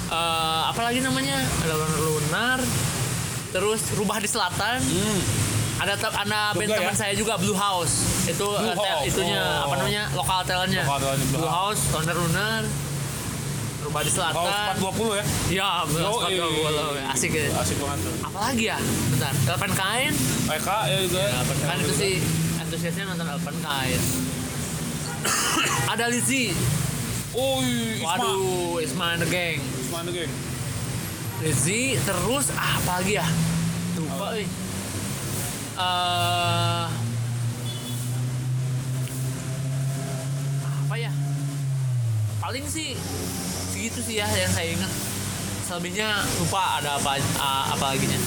Eh, 0.06 0.62
apa 0.70 0.80
lagi 0.86 0.98
namanya? 1.02 1.36
Ada 1.66 1.74
loner 1.74 2.00
lunar. 2.00 2.58
Terus 3.50 3.80
rubah 3.98 4.18
di 4.22 4.28
selatan. 4.30 4.78
Hmm. 4.80 5.20
Ada 5.76 5.92
te- 6.00 6.16
ada 6.16 6.56
band 6.56 6.72
teman 6.72 6.96
ya? 6.96 6.96
saya 6.96 7.12
juga 7.12 7.36
Blue 7.36 7.52
House. 7.58 8.24
Itu 8.24 8.48
Blue 8.48 8.72
eh, 8.72 8.80
House, 8.80 9.12
itunya 9.12 9.42
oh. 9.44 9.68
apa 9.68 9.74
namanya? 9.84 10.04
Lokal 10.16 10.40
talentnya. 10.48 10.88
Lokal 10.88 10.98
talentnya 11.04 11.28
Blue 11.28 11.40
Blue 11.44 11.52
House, 11.52 11.80
Loner 11.92 12.16
lunar. 12.16 12.62
Kalau 13.96 14.12
selatan. 14.12 14.74
420 14.76 15.16
ya. 15.16 15.24
Iya, 15.48 15.68
House 15.80 15.96
Yoi. 15.96 16.36
420. 16.36 17.14
Asik 17.16 17.30
ya. 17.32 17.44
Asik 17.56 17.76
banget 17.80 17.98
tuh. 18.04 18.14
Apalagi 18.20 18.64
ya? 18.68 18.76
Bentar. 19.08 19.32
Elpen 19.32 19.72
kain. 19.72 20.12
Eka 20.52 20.78
ya 20.84 20.96
juga. 21.08 21.24
Kan 21.64 21.76
itu 21.80 21.94
sih 21.96 22.14
antusiasnya 22.60 23.04
nonton 23.08 23.26
Elpen 23.32 23.56
kain. 23.64 24.00
ada 25.96 26.04
Lizzy. 26.12 26.52
Oh, 27.36 27.60
iya, 27.60 28.00
Isma. 28.00 28.08
Waduh, 28.16 28.80
Isma 28.80 29.06
and 29.16 29.20
the 29.24 29.28
Gang. 29.28 29.60
Isma 29.60 30.00
mana 30.00 30.10
geng 30.12 30.32
Rizzy 31.36 32.00
terus 32.00 32.48
ah, 32.56 32.80
apa 32.80 33.00
lagi 33.00 33.20
ya 33.20 33.26
lupa 33.96 34.32
Apa? 34.32 34.40
eh 34.40 34.48
Eh, 35.76 36.86
apa 40.64 40.94
ya 40.96 41.12
paling 42.40 42.64
sih 42.64 42.96
segitu 43.86 44.02
sih 44.02 44.18
ya 44.18 44.26
yang 44.26 44.50
saya 44.50 44.74
ingat 44.74 44.90
selebihnya 45.62 46.10
lupa 46.42 46.82
ada 46.82 46.98
apa 46.98 47.22
ah, 47.38 47.70
apa 47.70 47.94
lagi 47.94 48.10
nya 48.10 48.18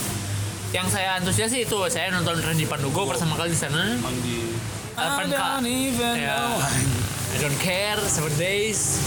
yang 0.72 0.88
saya 0.88 1.20
antusias 1.20 1.52
sih 1.52 1.68
itu 1.68 1.76
saya 1.92 2.16
nonton 2.16 2.40
Randy 2.40 2.64
Pandugo 2.64 3.04
pertama 3.04 3.36
kali 3.36 3.52
di 3.52 3.60
sana 3.60 4.00
Anjir 4.00 4.56
Delapan 4.96 5.28
I 5.28 5.28
K. 5.28 5.36
don't 5.36 5.68
even 5.68 6.16
Ya. 6.16 6.32
know. 6.32 6.64
I 6.64 7.38
don't 7.44 7.60
care 7.60 8.00
Seven 8.08 8.32
Days 8.40 9.04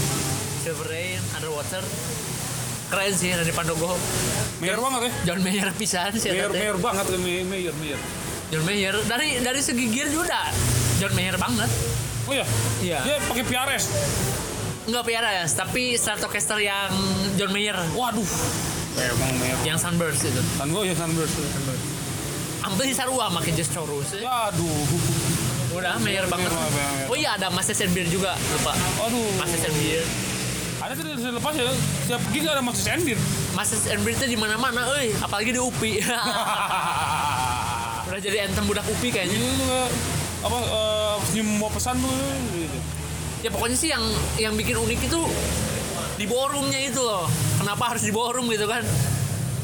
Silver 0.61 0.85
Rain 0.85 1.17
Underwater 1.33 1.81
keren 2.93 3.13
sih 3.17 3.33
Randy 3.33 3.49
Pandugo 3.49 3.97
Mayor 4.61 4.77
banget 4.77 5.09
ya 5.09 5.11
John 5.25 5.41
Mayer 5.41 5.73
pisan 5.73 6.13
sih 6.13 6.29
Mayor, 6.29 6.53
mayor 6.53 6.77
banget 6.77 7.09
kan 7.09 7.17
Mayor, 7.17 7.49
mayor, 7.49 7.73
mayor. 7.81 7.97
John 8.53 8.61
Mayer 8.61 8.93
dari 9.09 9.41
dari 9.41 9.57
segi 9.57 9.89
gear 9.89 10.05
juga 10.05 10.53
John 11.01 11.17
Mayer 11.17 11.33
banget 11.33 11.73
Oh 12.23 12.31
iya? 12.31 12.45
Iya. 12.79 12.99
Dia 13.03 13.15
pakai 13.25 13.43
PRS. 13.43 13.85
Nggak 14.83 15.03
piara 15.03 15.29
ya 15.33 15.45
tapi 15.45 15.95
Stratocaster 15.95 16.59
yang 16.59 16.91
John 17.35 17.51
Mayer 17.51 17.75
Waduh. 17.93 18.27
Emang 18.93 19.33
mayor. 19.37 19.57
yang 19.65 19.73
Sunburst 19.75 20.21
itu 20.21 20.37
Kan 20.53 20.69
gue 20.69 20.85
ya 20.85 20.93
Sunburst. 20.93 21.33
hampir 22.61 22.93
sarua 22.93 23.27
make 23.27 23.51
Just 23.51 23.71
Chorus 23.71 24.13
ya. 24.13 24.47
Aduh. 24.47 24.69
udah 25.73 25.97
Mayer 25.97 26.27
banget 26.27 26.51
oh 27.07 27.15
iya 27.15 27.33
ada 27.33 27.49
Master 27.49 27.73
Beer 27.89 28.05
juga 28.05 28.35
lupa 28.51 28.71
Aduh. 29.01 29.33
Master 29.35 29.71
Beer 29.73 30.05
Ada 30.77 30.93
tadi 30.93 31.15
bisa 31.15 31.31
lepas 31.31 31.55
ya. 31.55 31.71
Setiap 32.03 32.21
gig 32.29 32.43
ada 32.43 32.59
Master 32.59 32.83
Sendir. 32.83 33.15
Master 33.55 33.79
Beer 34.03 34.13
itu 34.13 34.27
di 34.27 34.35
mana 34.35 34.59
mana 34.59 34.83
euy 34.93 35.15
apalagi 35.17 35.55
di 35.55 35.61
UPI 35.63 36.03
udah 38.03 38.19
jadi 38.19 38.45
anthem 38.45 38.67
budak 38.67 38.83
UPI 38.85 39.09
kayaknya 39.09 39.31
Ini 39.33 39.47
tuh 39.55 39.65
kayak 39.65 39.89
apa 40.43 40.57
eh, 40.59 41.15
senyum 41.25 41.47
mau 41.55 41.71
pesan 41.71 41.95
tuh 41.97 42.11
gitu. 42.53 42.77
Ya 43.43 43.49
pokoknya 43.51 43.75
sih 43.75 43.89
yang 43.91 44.03
yang 44.39 44.53
bikin 44.55 44.73
unik 44.73 44.99
itu 45.03 45.19
di 46.15 46.25
ballroomnya 46.25 46.79
itu 46.81 46.97
loh. 46.97 47.27
Kenapa 47.59 47.91
harus 47.91 48.01
di 48.01 48.09
ballroom 48.09 48.47
gitu 48.47 48.63
kan? 48.63 48.81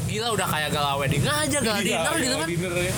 Gila 0.04 0.30
udah 0.30 0.46
kayak 0.46 0.68
gala 0.70 0.98
wedding 0.98 1.22
aja 1.22 1.58
gala 1.58 1.78
Iya, 1.78 1.86
dinner 1.96 2.12
iya, 2.12 2.20
gitu 2.20 2.36
kan. 2.36 2.46
Dinner 2.46 2.74
ya. 2.76 2.94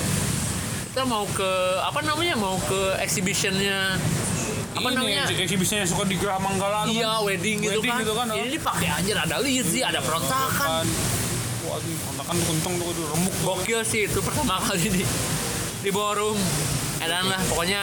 kita 0.83 1.03
mau 1.03 1.25
ke 1.25 1.51
apa 1.81 1.99
namanya 2.01 2.35
mau 2.35 2.53
ke 2.59 2.79
exhibitionnya 2.99 3.97
apa 4.73 4.87
Ini 4.87 4.93
namanya? 4.95 5.23
ex- 5.27 5.41
Exhibitionnya 5.41 5.85
suka 5.85 6.03
di 6.03 6.17
Gerah 6.17 6.37
Manggala 6.37 6.85
iya 6.85 7.17
kan. 7.17 7.25
wedding, 7.25 7.57
gitu 7.61 7.77
Wedding 7.77 7.89
kan, 7.89 8.01
gitu 8.01 8.13
kan, 8.13 8.27
ini 8.31 8.49
dipakai 8.51 8.87
aja 8.91 9.11
ada 9.19 9.35
lihat 9.39 9.65
sih 9.65 9.81
ada 9.81 9.99
perontakan. 9.99 10.85
Waduh, 11.63 11.97
kontakan 12.03 12.37
kuntung 12.43 12.73
tuh 12.75 12.89
tuh 12.91 13.05
remuk 13.09 13.35
gokil 13.39 13.81
sih 13.81 14.05
itu 14.05 14.19
pertama 14.19 14.57
kali 14.59 14.85
di 14.91 15.01
di 15.79 15.89
ballroom. 15.89 16.37
Edan 16.99 17.25
lah 17.25 17.41
pokoknya 17.47 17.81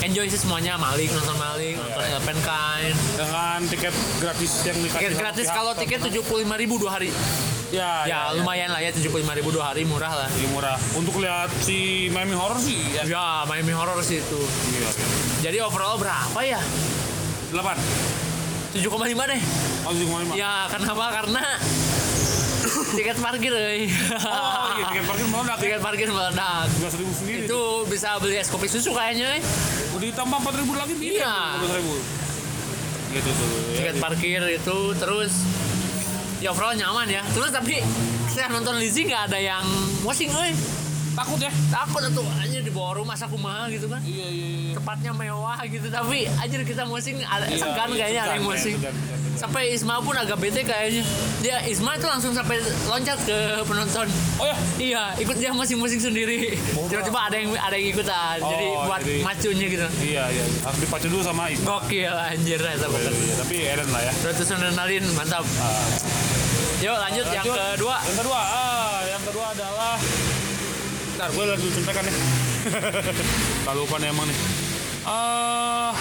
enjoy 0.00 0.26
sih 0.26 0.38
semuanya 0.38 0.74
maling 0.74 1.10
nonton 1.10 1.36
maling 1.36 1.76
nonton 1.76 2.02
Elephant 2.02 2.40
Kind 2.40 2.96
Dengan 3.12 3.58
tiket 3.66 3.94
gratis 4.18 4.52
yang 4.62 4.76
dikasih 4.78 4.96
tiket 4.96 5.12
gratis 5.16 5.46
kalau 5.46 5.72
tiket 5.74 5.98
tujuh 6.02 6.22
puluh 6.22 6.40
lima 6.42 6.56
ribu 6.56 6.76
dua 6.76 6.96
hari 6.96 7.10
Ya, 7.70 8.02
ya, 8.02 8.34
lumayan 8.34 8.66
lah 8.66 8.82
ya 8.82 8.90
tujuh 8.90 9.06
puluh 9.08 9.22
lima 9.22 9.30
ribu 9.32 9.50
dua 9.50 9.70
hari 9.70 9.86
murah 9.86 10.10
lah 10.10 10.26
Lebih 10.32 10.50
murah. 10.50 10.74
Untuk 10.92 11.14
lihat 11.16 11.54
si 11.62 12.10
Miami 12.10 12.34
Horror 12.34 12.58
sih 12.58 12.82
ya. 12.90 13.02
ya 13.06 13.26
Miami 13.44 13.70
Horror 13.70 14.02
sih 14.02 14.18
itu 14.18 14.40
Iya, 14.68 14.82
iya. 14.82 14.90
jadi 15.40 15.56
overall 15.62 15.94
berapa 15.94 16.40
ya 16.40 16.58
Delapan. 17.50 17.78
7,5 18.70 18.86
deh 19.26 19.40
Oh, 19.82 19.90
tujuh 19.90 20.06
koma 20.06 20.18
lima. 20.20 20.34
ya 20.34 20.66
kenapa 20.66 21.04
karena 21.10 21.42
tiket 22.90 23.16
parkir 23.18 23.52
euy. 23.52 23.86
Oh, 23.86 24.68
iya, 24.74 24.84
tiket 24.90 25.04
parkir 25.06 25.26
meledak. 25.26 25.56
ya. 25.56 25.62
tiket 25.62 25.80
parkir 25.80 26.08
meledak 26.08 26.66
Tiga 26.70 26.88
ribu 26.94 27.12
sendiri. 27.12 27.38
itu 27.46 27.60
bisa 27.86 28.08
beli 28.18 28.36
es 28.36 28.48
kopi 28.48 28.66
susu 28.66 28.90
kayaknya 28.90 29.38
eh. 29.38 29.42
Udah 29.94 30.06
ditambah 30.10 30.38
empat 30.40 30.54
ribu 30.58 30.72
lagi 30.74 30.94
bisa. 30.98 31.20
Iya. 31.22 31.36
Empat 31.56 31.72
ribu. 31.78 31.94
Gitu 33.10 33.30
tuh. 33.30 33.48
ya. 33.50 33.74
tiket 33.76 33.96
parkir 33.98 34.40
itu 34.46 34.78
terus 34.96 35.32
ya 36.40 36.54
overall 36.54 36.72
nyaman 36.72 37.04
ya 37.04 37.22
terus 37.34 37.50
tapi 37.50 37.82
saya 38.30 38.48
nonton 38.48 38.78
Lizzy 38.78 39.04
nggak 39.04 39.28
ada 39.30 39.38
yang 39.38 39.64
washing 40.02 40.30
euy. 40.30 40.54
Takut 41.10 41.38
ya? 41.38 41.50
takut 41.68 42.02
tuh 42.08 42.26
aja 42.32 42.58
di 42.58 42.70
bawah 42.70 42.92
rumah 42.96 43.14
aku 43.14 43.34
mah 43.34 43.66
gitu 43.66 43.86
kan 43.86 43.98
Iya, 44.00 44.26
iya, 44.26 44.46
iya. 44.48 44.72
tempatnya 44.72 45.12
mewah 45.12 45.58
gitu 45.64 45.86
tapi 45.86 46.24
aja 46.26 46.54
kita 46.56 46.82
musing 46.84 47.18
ada 47.20 47.44
Iya, 47.44 47.58
segan 47.58 47.88
iya, 47.88 47.98
kayaknya 47.98 48.22
ada 48.22 48.32
yang 48.32 48.46
musing 48.46 48.74
segan, 48.76 48.94
segan. 48.94 49.18
sampai 49.36 49.62
Isma 49.70 49.94
pun 49.98 50.14
agak 50.14 50.36
bete 50.36 50.62
kayaknya 50.62 51.02
dia 51.38 51.56
Isma 51.64 51.94
itu 51.94 52.06
langsung 52.06 52.30
sampai 52.30 52.56
loncat 52.86 53.18
ke 53.20 53.36
penonton 53.62 54.06
Oh 54.36 54.46
ya, 54.46 54.56
iya 54.78 55.02
ikut 55.16 55.36
dia 55.36 55.50
musing-musing 55.50 55.98
sendiri 56.00 56.54
tiba-tiba 56.86 57.20
ada 57.20 57.36
yang 57.36 57.50
ada 57.52 57.74
yang 57.74 57.88
ikutan 57.90 58.36
jadi 58.38 58.66
Oh, 58.68 58.86
buat 58.86 59.00
jadi- 59.00 59.22
macunya 59.22 59.66
gitu 59.68 59.86
iya, 60.00 60.24
iya. 60.26 60.44
Harus 60.62 60.78
dipacu 60.78 61.06
dulu 61.06 61.22
sama 61.22 61.42
Isma. 61.48 61.66
gokil 61.68 62.06
anjir 62.08 62.58
ya 62.58 62.72
Iya, 62.72 62.86
iya, 62.88 63.34
tapi 63.36 63.56
Eden 63.60 63.88
lah 63.88 64.02
ya. 64.02 64.12
Terus 64.16 64.48
adrenalin 64.48 65.04
mantap 65.12 65.44
yuk 66.80 66.96
lanjut 66.96 67.26
yang 67.28 67.44
Lanjut. 67.44 67.76
kedua 67.76 67.96
Yang 68.00 68.16
kedua, 68.18 68.40
ah, 68.40 68.98
yang 69.04 69.22
kedua 69.22 69.46
adalah 69.52 69.94
Ntar 71.20 71.36
gue 71.36 71.44
lagi 71.52 71.68
contekan. 71.68 72.04
Kalau 73.68 73.84
lupa 73.84 74.00
nih 74.00 74.08
emang 74.08 74.24
nih. 74.24 74.38
Eh, 75.04 75.92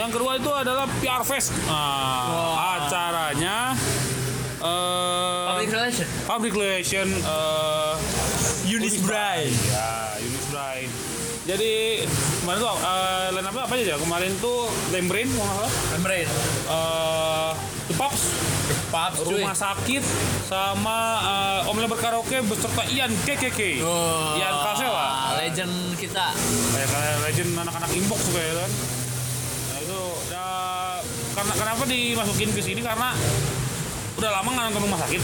yang 0.00 0.08
kedua 0.08 0.40
itu 0.40 0.48
adalah 0.48 0.88
PR 1.04 1.20
Fest. 1.28 1.52
Nah, 1.68 2.80
acaranya 2.80 3.76
eh 4.56 5.44
public 5.52 5.68
relation 5.76 6.06
public 6.24 6.52
relation 6.56 7.04
eh 7.04 7.94
Unis 8.64 8.96
Bride. 9.04 9.52
Ya, 9.68 10.16
Unis 10.24 10.46
Bride. 10.48 10.92
Jadi 11.44 12.00
kemarin 12.40 12.58
tuh 12.64 12.72
uh, 12.80 13.28
line 13.28 13.44
up 13.44 13.56
apa 13.60 13.72
aja 13.76 13.84
ya? 13.92 13.96
Kemarin 14.00 14.32
tuh 14.40 14.72
Lembrain 14.88 15.28
kalau 15.28 15.52
nggak 15.52 15.68
salah. 15.68 15.72
Eh, 16.72 17.52
The 17.92 17.94
Pops, 18.00 18.22
Paps 18.86 19.18
cuy 19.20 19.42
Rumah 19.42 19.52
Sakit, 19.52 20.02
sama 20.44 20.98
eh, 21.20 21.68
Om 21.68 21.76
Lebar 21.76 21.98
Karaoke 21.98 22.38
beserta 22.42 22.82
Ian 22.86 23.10
KKK. 23.22 23.82
Oh, 23.82 24.36
Ian 24.36 24.54
lah. 24.86 25.34
legend 25.36 25.74
kita 25.96 26.30
Kayak 26.70 26.88
kayak 26.88 27.16
legend 27.22 27.50
anak-anak 27.56 27.90
inbox 27.92 28.20
juga 28.24 28.40
ya 28.40 28.54
kan. 28.56 28.70
Nah 29.66 29.78
itu 29.80 30.00
ya, 30.28 30.46
karena 31.32 31.52
kenapa 31.54 31.82
dimasukin 31.84 32.50
ke 32.50 32.60
sini 32.60 32.80
karena 32.80 33.10
udah 34.14 34.30
lama 34.32 34.48
nggak 34.48 34.64
nonton 34.70 34.82
rumah 34.84 35.00
sakit. 35.00 35.22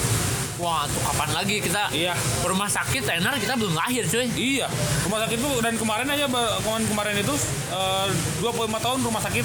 wah 0.55 0.85
tuh 0.85 1.01
kapan 1.03 1.31
lagi 1.33 1.57
kita 1.59 1.91
Iya. 1.91 2.15
rumah 2.45 2.69
sakit 2.69 3.03
tenar 3.03 3.35
kita 3.35 3.57
belum 3.57 3.75
lahir 3.75 4.05
cuy 4.05 4.31
Iya, 4.31 4.69
rumah 5.03 5.27
sakit 5.27 5.39
tuh 5.41 5.59
dan 5.59 5.75
kemarin 5.75 6.07
aja 6.07 6.29
kemarin 6.61 6.87
kemarin 6.87 7.15
itu 7.19 7.35
eh, 7.69 8.07
25 8.39 8.53
tahun 8.79 8.99
rumah 9.01 9.19
sakit 9.19 9.43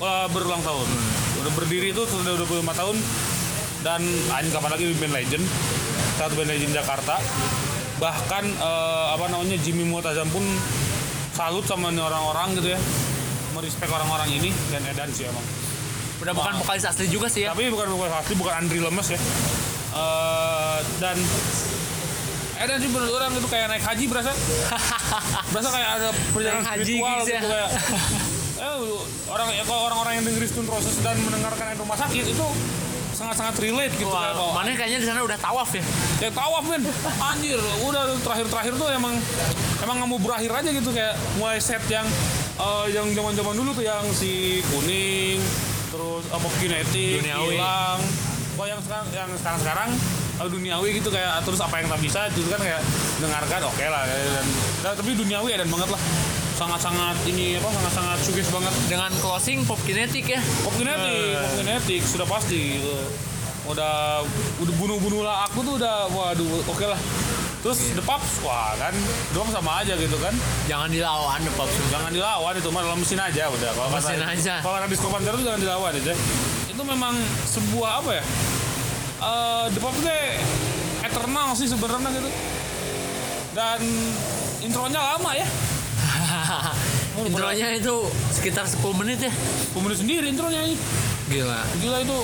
eh, 0.00 0.26
berulang 0.28 0.60
tahun. 0.60 0.88
Udah 1.44 1.52
berdiri 1.60 1.92
itu 1.92 2.00
sudah 2.08 2.40
25 2.40 2.64
tahun 2.72 2.96
dan 3.84 4.00
anjing 4.32 4.48
kapan 4.48 4.70
lagi 4.72 4.96
band 4.96 5.12
legend 5.12 5.44
satu 6.16 6.32
band 6.40 6.48
legend 6.48 6.72
Jakarta. 6.72 7.20
Bahkan 8.00 8.44
eh, 8.48 9.06
apa 9.12 9.28
namanya 9.28 9.60
Jimmy 9.60 9.84
Muatazam 9.84 10.24
pun 10.32 10.40
salut 11.36 11.68
sama 11.68 11.92
orang-orang 11.92 12.56
gitu 12.56 12.72
ya. 12.72 12.80
Merespek 13.52 13.92
orang-orang 13.92 14.32
ini 14.32 14.50
dan 14.72 14.88
Edan 14.88 15.12
sih 15.12 15.28
emang. 15.28 15.44
udah 16.14 16.32
bukan 16.32 16.54
vokalis 16.64 16.86
asli 16.88 17.10
juga 17.10 17.26
sih 17.28 17.44
ya 17.44 17.52
Tapi 17.52 17.68
bukan 17.68 17.90
bukan 17.90 18.08
asli, 18.16 18.32
bukan 18.40 18.54
Andri 18.64 18.80
Lemes 18.80 19.08
ya. 19.12 19.20
Eh, 19.92 20.78
dan 20.96 21.16
Edan 22.56 22.78
sih 22.80 22.88
menurut 22.88 23.20
orang 23.20 23.36
itu 23.36 23.48
kayak 23.52 23.68
naik 23.68 23.84
haji 23.84 24.04
berasa. 24.08 24.32
berasa 25.52 25.68
kayak 25.68 25.90
ada 26.00 26.08
perjalanan 26.32 26.64
Naik 26.64 26.72
haji 26.72 26.84
spiritual 26.88 27.12
gigs 27.20 27.28
ya. 27.28 27.36
gitu 27.36 27.48
kayak. 27.52 27.70
Eh, 28.64 28.76
orang 29.28 29.48
ya, 29.52 29.64
kalau 29.68 29.80
orang-orang 29.92 30.12
yang 30.20 30.24
dengerin 30.24 30.48
Stone 30.48 30.68
Roses 30.72 30.96
dan 31.04 31.16
mendengarkan 31.20 31.76
rumah 31.76 31.98
sakit 32.00 32.24
itu 32.24 32.46
sangat-sangat 33.14 33.54
relate 33.62 33.94
gitu 33.94 34.10
kayak 34.10 34.34
Wah, 34.34 34.50
bahwa 34.50 34.52
mana 34.58 34.74
kayaknya 34.74 34.98
di 35.04 35.06
sana 35.06 35.20
udah 35.22 35.38
tawaf 35.38 35.70
ya. 35.70 35.84
Kayak 36.18 36.34
tawaf 36.34 36.64
men. 36.66 36.82
Anjir 37.20 37.60
udah 37.86 38.02
terakhir-terakhir 38.24 38.72
tuh 38.74 38.88
emang 38.90 39.14
emang 39.84 39.96
nggak 40.02 40.10
mau 40.10 40.18
berakhir 40.18 40.50
aja 40.50 40.70
gitu 40.72 40.90
kayak 40.90 41.14
mulai 41.38 41.60
set 41.60 41.84
yang 41.92 42.08
eh, 42.58 42.86
yang 42.90 43.06
zaman-zaman 43.14 43.54
dulu 43.54 43.70
tuh 43.76 43.84
yang 43.86 44.02
si 44.16 44.64
kuning 44.72 45.38
terus 45.94 46.24
apa 46.34 46.46
kinetik 46.58 47.22
Duniawi. 47.22 47.54
hilang 47.54 47.98
kok 48.54 48.66
yang 48.66 48.80
sekarang 48.82 49.06
yang 49.14 49.30
sekarang 49.38 49.60
sekarang 49.62 49.90
eh, 50.42 50.48
duniawi 50.50 50.88
gitu 50.98 51.08
kayak 51.14 51.38
terus 51.46 51.60
apa 51.62 51.74
yang 51.78 51.86
tak 51.86 52.00
bisa 52.02 52.26
itu 52.34 52.50
kan 52.50 52.58
kayak 52.58 52.82
dengarkan 53.22 53.60
oke 53.70 53.84
lah 53.86 54.02
dan, 54.10 54.46
dan 54.82 54.92
tapi 54.98 55.10
duniawi 55.14 55.54
dan 55.54 55.70
banget 55.70 55.90
lah 55.94 56.02
sangat-sangat 56.54 57.16
ini 57.26 57.58
apa 57.58 57.66
sangat-sangat 57.68 58.18
sugis 58.22 58.46
banget 58.46 58.70
dengan 58.86 59.10
closing 59.18 59.66
pop 59.66 59.78
kinetik 59.82 60.26
ya 60.28 60.40
Pop 60.62 60.70
kinetik, 60.74 61.34
pop 61.34 61.52
kinetik 61.58 62.02
sudah 62.02 62.26
pasti 62.26 62.78
gitu. 62.78 62.94
Udah 63.64 64.20
udah 64.60 64.74
bunuh-bunuh 64.76 65.24
lah 65.24 65.48
aku 65.48 65.64
tuh 65.64 65.74
udah 65.76 66.06
waduh 66.08 66.62
oke 66.64 66.84
lah. 66.84 67.00
Terus 67.64 67.96
The 67.96 68.04
Pops, 68.04 68.44
wah 68.44 68.76
kan 68.76 68.92
doang 69.32 69.48
sama 69.48 69.80
aja 69.80 69.96
gitu 69.96 70.20
kan. 70.20 70.36
jangan 70.68 70.84
dilawan 70.86 71.40
the 71.40 71.48
pop 71.56 71.64
Jangan 71.88 72.12
dilawan 72.12 72.52
itu 72.52 72.68
mah 72.68 72.84
dalam 72.84 73.00
mesin 73.00 73.16
aja 73.16 73.48
udah. 73.48 73.70
Kalau 73.72 73.88
Mesin 73.88 74.20
kata- 74.20 74.32
aja. 74.36 74.54
Kalau 74.60 74.76
pancar 75.10 75.32
tuh 75.32 75.44
jangan 75.48 75.60
dilawan 75.60 75.92
aja. 75.96 76.12
itu 76.68 76.82
memang 76.84 77.14
sebuah 77.48 78.04
apa 78.04 78.10
ya? 78.12 78.24
Eh 79.16 79.64
The 79.72 79.80
Pop 79.80 79.96
itu 79.96 80.12
eternal 81.00 81.48
sih 81.56 81.64
sebenarnya 81.64 82.08
gitu. 82.12 82.30
Dan 83.56 83.80
intronya 84.60 85.00
lama 85.16 85.32
ya. 85.32 85.48
Intronya 87.30 87.68
itu 87.78 87.94
sekitar 88.34 88.66
10 88.66 88.82
menit 89.00 89.18
ya. 89.22 89.32
Pemenuh 89.72 89.96
sendiri 89.96 90.26
intronya 90.28 90.60
ini. 90.66 90.76
Gila. 91.24 91.60
Gila 91.80 91.98
itu 92.04 92.18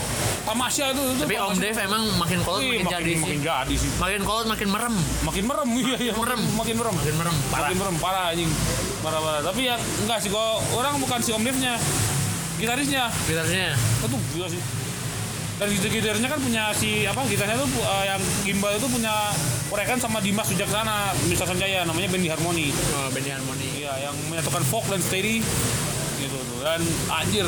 tamasya 0.45 0.93
itu. 0.93 1.03
itu 1.15 1.23
Tapi 1.25 1.35
Om 1.39 1.43
tamasya. 1.57 1.63
Dev 1.63 1.77
emang 1.89 2.03
makin 2.21 2.39
kolot 2.45 2.61
Ih, 2.61 2.85
makin, 2.85 2.87
jadi 2.91 3.13
sih. 3.17 3.23
makin 3.23 3.39
jadi 3.41 3.75
sih. 3.79 3.91
Makin 3.97 4.21
kolot 4.27 4.47
makin 4.51 4.69
merem. 4.69 4.95
Makin 5.25 5.45
merem 5.49 5.69
iya 5.81 5.97
iya 5.97 6.13
Merem. 6.13 6.41
Makin 6.59 6.75
merem. 6.77 6.95
Makin 6.99 7.15
merem. 7.17 7.37
Parah. 7.49 7.61
Makin 7.65 7.77
merem 7.81 7.97
parah 7.97 8.25
anjing. 8.35 8.51
Parah 9.01 9.21
parah. 9.25 9.41
Tapi 9.47 9.61
yang 9.65 9.81
enggak 10.05 10.19
sih 10.21 10.31
kalau 10.31 10.61
orang 10.77 10.95
bukan 11.01 11.19
si 11.23 11.31
Om 11.33 11.43
Devnya. 11.47 11.75
Gitarisnya. 12.61 13.05
Gitarnya. 13.25 13.73
Itu 14.05 14.17
gila 14.37 14.49
sih. 14.53 14.80
Dan 15.61 15.69
gitar-gitarnya 15.77 16.29
kan 16.33 16.41
punya 16.41 16.73
si 16.73 17.05
apa 17.05 17.21
gitarnya 17.29 17.61
tuh 17.61 17.69
eh, 17.69 18.05
yang 18.09 18.21
gimbal 18.49 18.73
itu 18.73 18.89
punya 18.89 19.29
korekan 19.69 20.01
sama 20.01 20.25
Dimas 20.25 20.49
Wijaksana, 20.49 21.13
Mr. 21.29 21.45
Sanjaya 21.53 21.85
namanya 21.85 22.09
Bendy 22.09 22.33
Harmony. 22.33 22.73
Oh, 22.97 23.13
Benny 23.13 23.29
Harmony. 23.29 23.69
Iya, 23.85 24.09
yang 24.09 24.17
menyatukan 24.33 24.65
folk 24.65 24.89
dan 24.89 25.05
steady 25.05 25.45
gitu 26.17 26.37
tuh. 26.49 26.65
Dan 26.65 26.81
anjir 27.13 27.45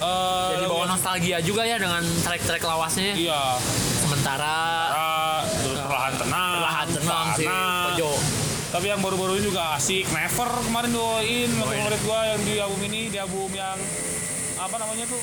eh 0.00 0.48
Jadi 0.56 0.66
bawa 0.68 0.84
nostalgia 0.92 1.40
juga 1.40 1.64
ya 1.64 1.80
dengan 1.80 2.04
track-track 2.04 2.60
lawasnya. 2.60 3.16
Iya, 3.16 3.56
Sementara 4.04 4.56
ah, 4.92 5.40
terus 5.64 5.80
perlahan 5.80 6.14
tenang, 6.20 6.52
perlahan 6.60 6.88
tenang 6.92 7.26
si 7.40 7.44
Fana. 7.48 7.68
Pojo. 7.88 8.10
Tapi 8.70 8.86
yang 8.86 9.00
baru-baru 9.00 9.40
ini 9.40 9.44
juga 9.48 9.80
asik. 9.80 10.04
Never 10.12 10.50
kemarin 10.68 10.92
doain 10.92 11.50
waktu 11.56 11.80
ngeliat 11.88 12.02
gua 12.04 12.18
yang 12.36 12.40
di 12.44 12.54
album 12.60 12.80
ini, 12.84 13.00
di 13.08 13.16
album 13.16 13.48
yang 13.56 13.80
apa 14.60 14.76
namanya 14.76 15.08
tuh? 15.08 15.22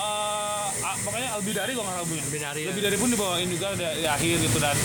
eh 0.00 0.59
ah, 0.82 0.96
pokoknya 0.98 1.28
Albidari 1.32 1.72
kalau 1.72 1.82
nggak 1.82 1.92
salah 1.92 2.02
albumnya. 2.02 2.24
Albidari, 2.24 2.60
ya. 2.60 2.68
Albidari 2.70 2.96
pun 2.96 3.08
dibawain 3.08 3.46
juga 3.46 3.66
di, 3.72 3.84
di 3.96 4.06
akhir 4.06 4.34
gitu 4.40 4.58
dan 4.58 4.76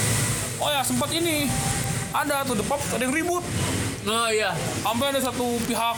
oh 0.57 0.69
ya 0.69 0.81
sempat 0.81 1.09
ini 1.09 1.47
ada 2.11 2.43
tuh 2.43 2.55
The 2.55 2.65
Pop 2.65 2.81
ada 2.89 3.01
yang 3.01 3.13
ribut 3.13 3.43
Oh 4.05 4.29
iya, 4.29 4.53
sampai 4.79 5.09
ada 5.09 5.19
satu 5.19 5.57
pihak 5.65 5.97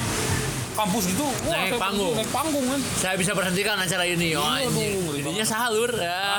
kampus 0.73 1.09
gitu 1.09 1.25
wah 1.43 1.57
Naik 1.59 1.75
panggung. 1.75 2.13
naik 2.13 2.29
panggung 2.29 2.65
kan 2.65 2.79
saya 2.95 3.15
bisa 3.15 3.33
berhentikan 3.33 3.75
acara 3.75 4.05
ini. 4.05 4.31
Oh, 4.31 4.45
Iya, 4.47 4.63
anjing. 4.63 4.95
ngeri 5.03 5.19
Jadinya 5.19 5.43
salur. 5.43 5.91
Ya. 5.91 6.37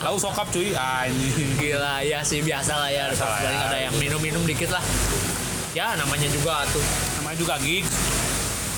lalu 0.00 0.18
sokap 0.18 0.48
cuy 0.48 0.72
anjing 0.72 1.50
Gila, 1.54 2.02
ya 2.02 2.18
sih 2.20 2.40
biasa 2.40 2.72
lah 2.74 2.90
ya. 2.90 3.04
Biasa 3.08 3.24
lah 3.24 3.38
ya. 3.40 3.60
ada 3.62 3.78
yang 3.80 3.94
minum-minum 3.94 4.42
dikit 4.42 4.72
lah. 4.72 4.82
Ya 5.70 5.94
namanya 5.94 6.26
juga 6.26 6.66
tuh. 6.66 6.82
namanya 7.16 7.36
juga 7.36 7.54
gigs 7.58 7.94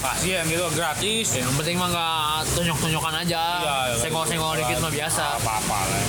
pasti 0.07 0.29
yang 0.31 0.47
gitu 0.47 0.66
gratis 0.71 1.27
Yang 1.35 1.53
penting 1.59 1.77
mah 1.77 1.88
nggak 1.90 2.35
tunjuk-tunjukkan 2.55 3.14
aja. 3.27 3.42
Iya, 3.59 3.77
iya, 3.90 3.97
Senggol-senggol 3.99 4.53
gitu. 4.55 4.61
dikit 4.62 4.79
mah 4.79 4.92
biasa. 4.95 5.23
apa-apa 5.37 5.79
lah 5.83 6.05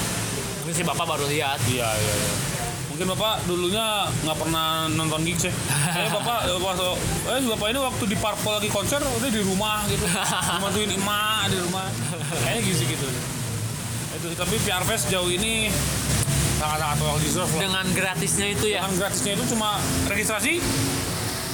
Mungkin 0.62 0.74
si 0.76 0.84
bapak 0.84 1.06
baru 1.08 1.26
lihat. 1.26 1.60
Iya 1.66 1.90
iya 1.90 2.14
iya. 2.14 2.34
Mungkin 2.92 3.06
bapak 3.14 3.34
dulunya 3.48 3.86
nggak 4.26 4.38
pernah 4.38 4.68
nonton 4.92 5.22
gigs 5.24 5.48
ya. 5.48 5.54
Kayaknya 5.88 6.12
bapak 6.14 6.40
bapak 6.60 6.74
so- 6.76 7.00
eh 7.30 7.42
bapak 7.48 7.68
ini 7.72 7.80
waktu 7.80 8.04
di 8.06 8.18
Parpol 8.18 8.54
lagi 8.60 8.70
konser 8.70 9.00
udah 9.00 9.30
di 9.32 9.42
rumah 9.42 9.82
gitu. 9.88 10.06
Bantuin 10.64 10.92
emak 10.92 11.42
di 11.50 11.58
rumah. 11.62 11.88
Kayaknya 12.44 12.62
gitu 12.68 12.84
gitu. 12.90 13.08
Itu 14.18 14.28
tapi 14.36 14.56
PR 14.62 14.84
Fest 14.84 15.08
jauh 15.08 15.30
ini 15.30 15.72
sangat 16.58 16.78
sangat 16.84 16.98
well 17.00 17.18
deserved. 17.22 17.54
Dengan 17.56 17.86
gratisnya 17.94 18.48
itu 18.52 18.66
ya. 18.68 18.82
Dengan 18.84 18.94
gratisnya 19.00 19.32
itu 19.40 19.44
cuma 19.56 19.78
registrasi 20.10 20.60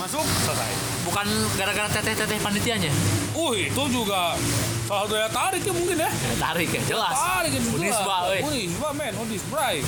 masuk 0.03 0.25
selesai. 0.43 0.71
Bukan 1.07 1.25
gara-gara 1.55 1.87
teteh-teteh 1.87 2.39
panitianya. 2.43 2.91
Uh 3.31 3.55
itu 3.55 3.83
juga 3.87 4.35
salah 4.83 5.07
satu 5.07 5.15
daya 5.15 5.29
tarik 5.31 5.63
ya 5.63 5.71
mungkin 5.71 5.95
ya. 5.95 6.11
Ya, 6.11 6.35
tarik 6.43 6.69
ya, 6.75 6.81
jelas. 6.83 7.15
Tarik 7.15 7.51
itu 7.55 7.67
Unisba, 7.71 8.15
euy. 8.27 8.39
Unisba 8.43 8.89
men, 8.91 9.13
Unis 9.15 9.43
Bray. 9.47 9.79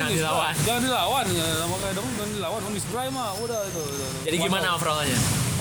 Jangan 0.00 0.10
dilawan. 0.16 0.52
Jangan 0.64 0.80
dilawan. 0.80 1.24
Ya, 1.28 1.44
Nama 1.60 1.76
kayak 1.76 1.94
dong 2.00 2.08
jangan 2.16 2.30
dilawan. 2.32 2.60
Unis 2.72 2.84
Bray 2.88 3.08
mah 3.12 3.36
udah 3.36 3.60
itu. 3.68 3.82
Jadi 4.24 4.36
gimana 4.40 4.66
overallnya? 4.80 5.18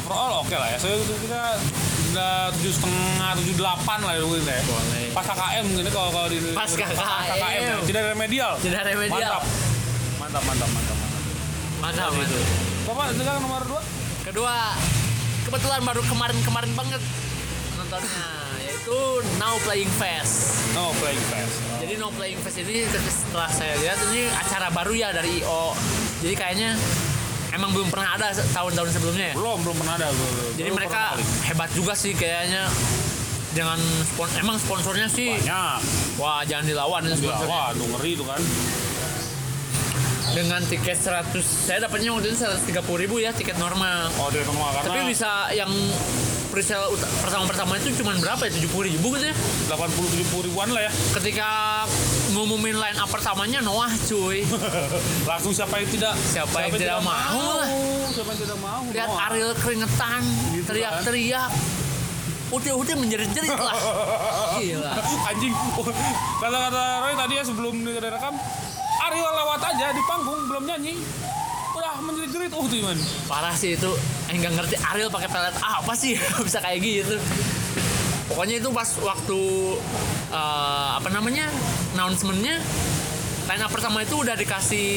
Overall 0.07 0.47
oke 0.47 0.55
lah 0.55 0.69
ya. 0.71 0.77
Saya 0.79 0.95
itu 1.03 1.15
kita 1.27 1.41
udah 2.15 2.33
tujuh 2.55 2.71
setengah, 2.71 3.29
tujuh 3.43 3.55
delapan 3.59 3.99
lah 3.99 4.11
ya 4.15 4.21
mungkin 4.23 4.47
ya. 4.47 4.61
Boleh. 4.63 5.05
Pas 5.11 5.25
KKM 5.27 5.63
mungkin 5.67 5.85
kalau 5.91 6.09
kalau 6.15 6.27
di 6.31 6.37
Pas 6.55 6.71
KKM. 6.71 7.61
ya. 7.67 7.75
Tidak 7.83 8.03
remedial. 8.15 8.51
Tidak 8.63 8.79
remedial. 8.79 9.43
Mantap. 9.43 9.43
Mantap, 10.23 10.43
mantap, 10.47 10.69
mantap, 10.71 10.95
mantap. 11.03 11.12
Mantap, 11.83 12.15
mantap. 12.15 12.43
Bapak 12.87 13.11
sekarang 13.11 13.43
nomor 13.43 13.61
dua? 13.67 13.81
Kedua, 14.23 14.55
kebetulan 15.43 15.83
baru 15.83 15.99
kemarin-kemarin 16.07 16.71
banget 16.79 17.03
nontonnya 17.75 18.23
yaitu 18.63 18.99
Now 19.35 19.59
Playing 19.67 19.91
Fest. 19.99 20.63
No, 20.71 20.95
playing 20.95 21.19
fast. 21.27 21.59
Jadi 21.83 21.99
No 21.99 22.07
Playing 22.15 22.39
Fest 22.39 22.63
ini 22.63 22.87
setelah 22.87 23.51
saya 23.51 23.75
lihat 23.83 23.99
ini 24.15 24.31
acara 24.31 24.71
baru 24.71 24.95
ya 24.95 25.11
dari 25.11 25.43
IO. 25.43 25.75
Jadi 26.23 26.33
kayaknya 26.39 26.79
emang 27.51 27.75
belum 27.75 27.91
pernah 27.91 28.15
ada 28.15 28.31
tahun-tahun 28.31 28.89
sebelumnya 28.95 29.25
ya. 29.31 29.35
Belum, 29.35 29.59
belum 29.67 29.75
pernah 29.83 29.99
ada. 29.99 30.07
Belum, 30.07 30.55
Jadi 30.55 30.69
belum 30.71 30.79
mereka 30.79 31.19
hebat 31.51 31.69
juga 31.75 31.99
sih 31.99 32.15
kayaknya 32.15 32.63
dengan 33.51 33.77
spon 34.07 34.31
emang 34.39 34.55
sponsornya 34.55 35.11
sih 35.11 35.35
banyak. 35.35 35.79
wah 36.17 36.41
jangan 36.47 36.65
dilawan 36.65 37.05
sponsornya. 37.11 37.45
wah, 37.51 37.69
tuh 37.75 37.87
ngeri 37.91 38.11
tuh 38.15 38.25
kan. 38.25 38.41
Dengan 40.33 40.61
tiket 40.65 40.97
100 40.97 41.29
saya 41.45 41.85
dapatnya 41.85 42.09
waktu 42.09 42.33
itu 42.33 42.37
130 42.41 43.03
ribu 43.05 43.21
ya 43.21 43.29
tiket 43.29 43.57
normal. 43.61 44.09
Oh, 44.17 44.33
dia 44.33 44.41
normal 44.43 44.81
karena 44.81 44.89
Tapi 44.89 45.01
bisa 45.05 45.31
yang 45.53 45.69
presale 46.49 46.85
pertama-pertama 47.21 47.81
itu 47.81 47.97
cuma 47.97 48.13
berapa 48.13 48.45
ya 48.45 48.51
70 48.53 48.89
ribu 48.93 49.07
gitu 49.17 49.25
ya 49.25 49.35
80 49.73 50.21
70 50.21 50.47
ribuan 50.53 50.69
lah 50.69 50.85
ya. 50.85 50.91
ketika 51.17 51.49
ngumumin 52.29 52.77
line 52.77 52.97
up 53.01 53.09
pertamanya 53.09 53.57
Noah 53.57 53.89
cuy 54.05 54.45
Langsung 55.29 55.49
siapa 55.49 55.81
yang 55.81 55.89
tidak 55.89 56.13
Siapa 56.21 56.53
yang 56.61 56.77
tidak 56.77 57.01
mau 57.01 57.57
lah. 57.57 57.69
Siapa 58.13 58.29
yang 58.37 58.41
tidak 58.45 58.59
mau? 58.61 58.81
lihat 58.85 59.09
Mau. 59.09 59.17
Ariel 59.17 59.53
keringetan 59.57 60.21
Gitu 60.53 60.65
teriak-teriak 60.69 61.49
udah-udah 62.53 62.95
menjerit-jerit 63.01 63.49
lah 63.49 63.73
gila 64.61 64.93
anjing 65.25 65.53
kata-kata 66.37 66.83
Roy 67.01 67.13
tadi 67.17 67.33
ya 67.33 67.43
sebelum 67.49 67.73
direkam 67.81 68.37
Ariel 69.03 69.33
lewat 69.35 69.61
aja 69.67 69.87
di 69.91 70.03
panggung 70.07 70.41
belum 70.47 70.63
nyanyi. 70.63 70.95
Udah 71.73 71.99
menjerit-jerit 71.99 72.53
oh 72.53 72.63
tuh 72.69 72.77
gimana? 72.77 73.01
Parah 73.27 73.55
sih 73.57 73.75
itu. 73.75 73.91
Eh 74.31 74.35
nggak 74.39 74.53
ngerti 74.55 74.75
Ariel 74.79 75.11
pakai 75.11 75.27
pelet 75.27 75.55
apa 75.59 75.93
sih? 75.97 76.15
Bisa 76.45 76.63
kayak 76.63 76.79
gitu. 76.79 77.17
Pokoknya 78.31 78.63
itu 78.63 78.69
pas 78.71 78.87
waktu 79.03 79.39
eh, 80.31 80.89
apa 80.95 81.09
namanya 81.11 81.51
announcementnya 81.93 82.63
line 83.53 83.61
up 83.61 83.69
pertama 83.69 84.01
itu 84.01 84.17
udah 84.17 84.33
dikasih 84.33 84.87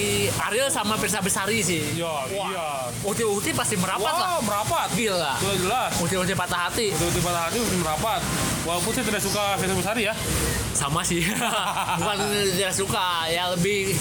Ariel 0.49 0.73
sama 0.73 0.97
Pirsa 0.97 1.21
Besari 1.21 1.61
sih. 1.61 1.85
Ya 1.93 2.09
Wah. 2.09 2.25
iya. 2.49 2.69
Uti-uti 3.05 3.53
pasti 3.53 3.77
merapat 3.77 4.09
lah. 4.17 4.41
wah 4.41 4.43
merapat. 4.49 4.89
Gila. 4.97 5.37
Sudah 5.37 5.57
jelas. 5.61 5.91
Uti-uti 6.01 6.33
patah 6.33 6.73
hati. 6.73 6.89
Betul 6.97 7.21
pada 7.21 7.53
hati 7.53 7.61
udah 7.61 7.79
merapat. 7.85 8.21
Walaupun 8.65 8.97
saya 8.97 9.05
tidak 9.13 9.21
suka 9.21 9.61
Fesa 9.61 9.77
Besari 9.77 10.03
ya. 10.09 10.17
Sama 10.73 11.05
sih. 11.05 11.21
Bukan 12.01 12.17
tidak 12.57 12.73
suka 12.73 13.29
ya 13.29 13.53
lebih 13.53 13.93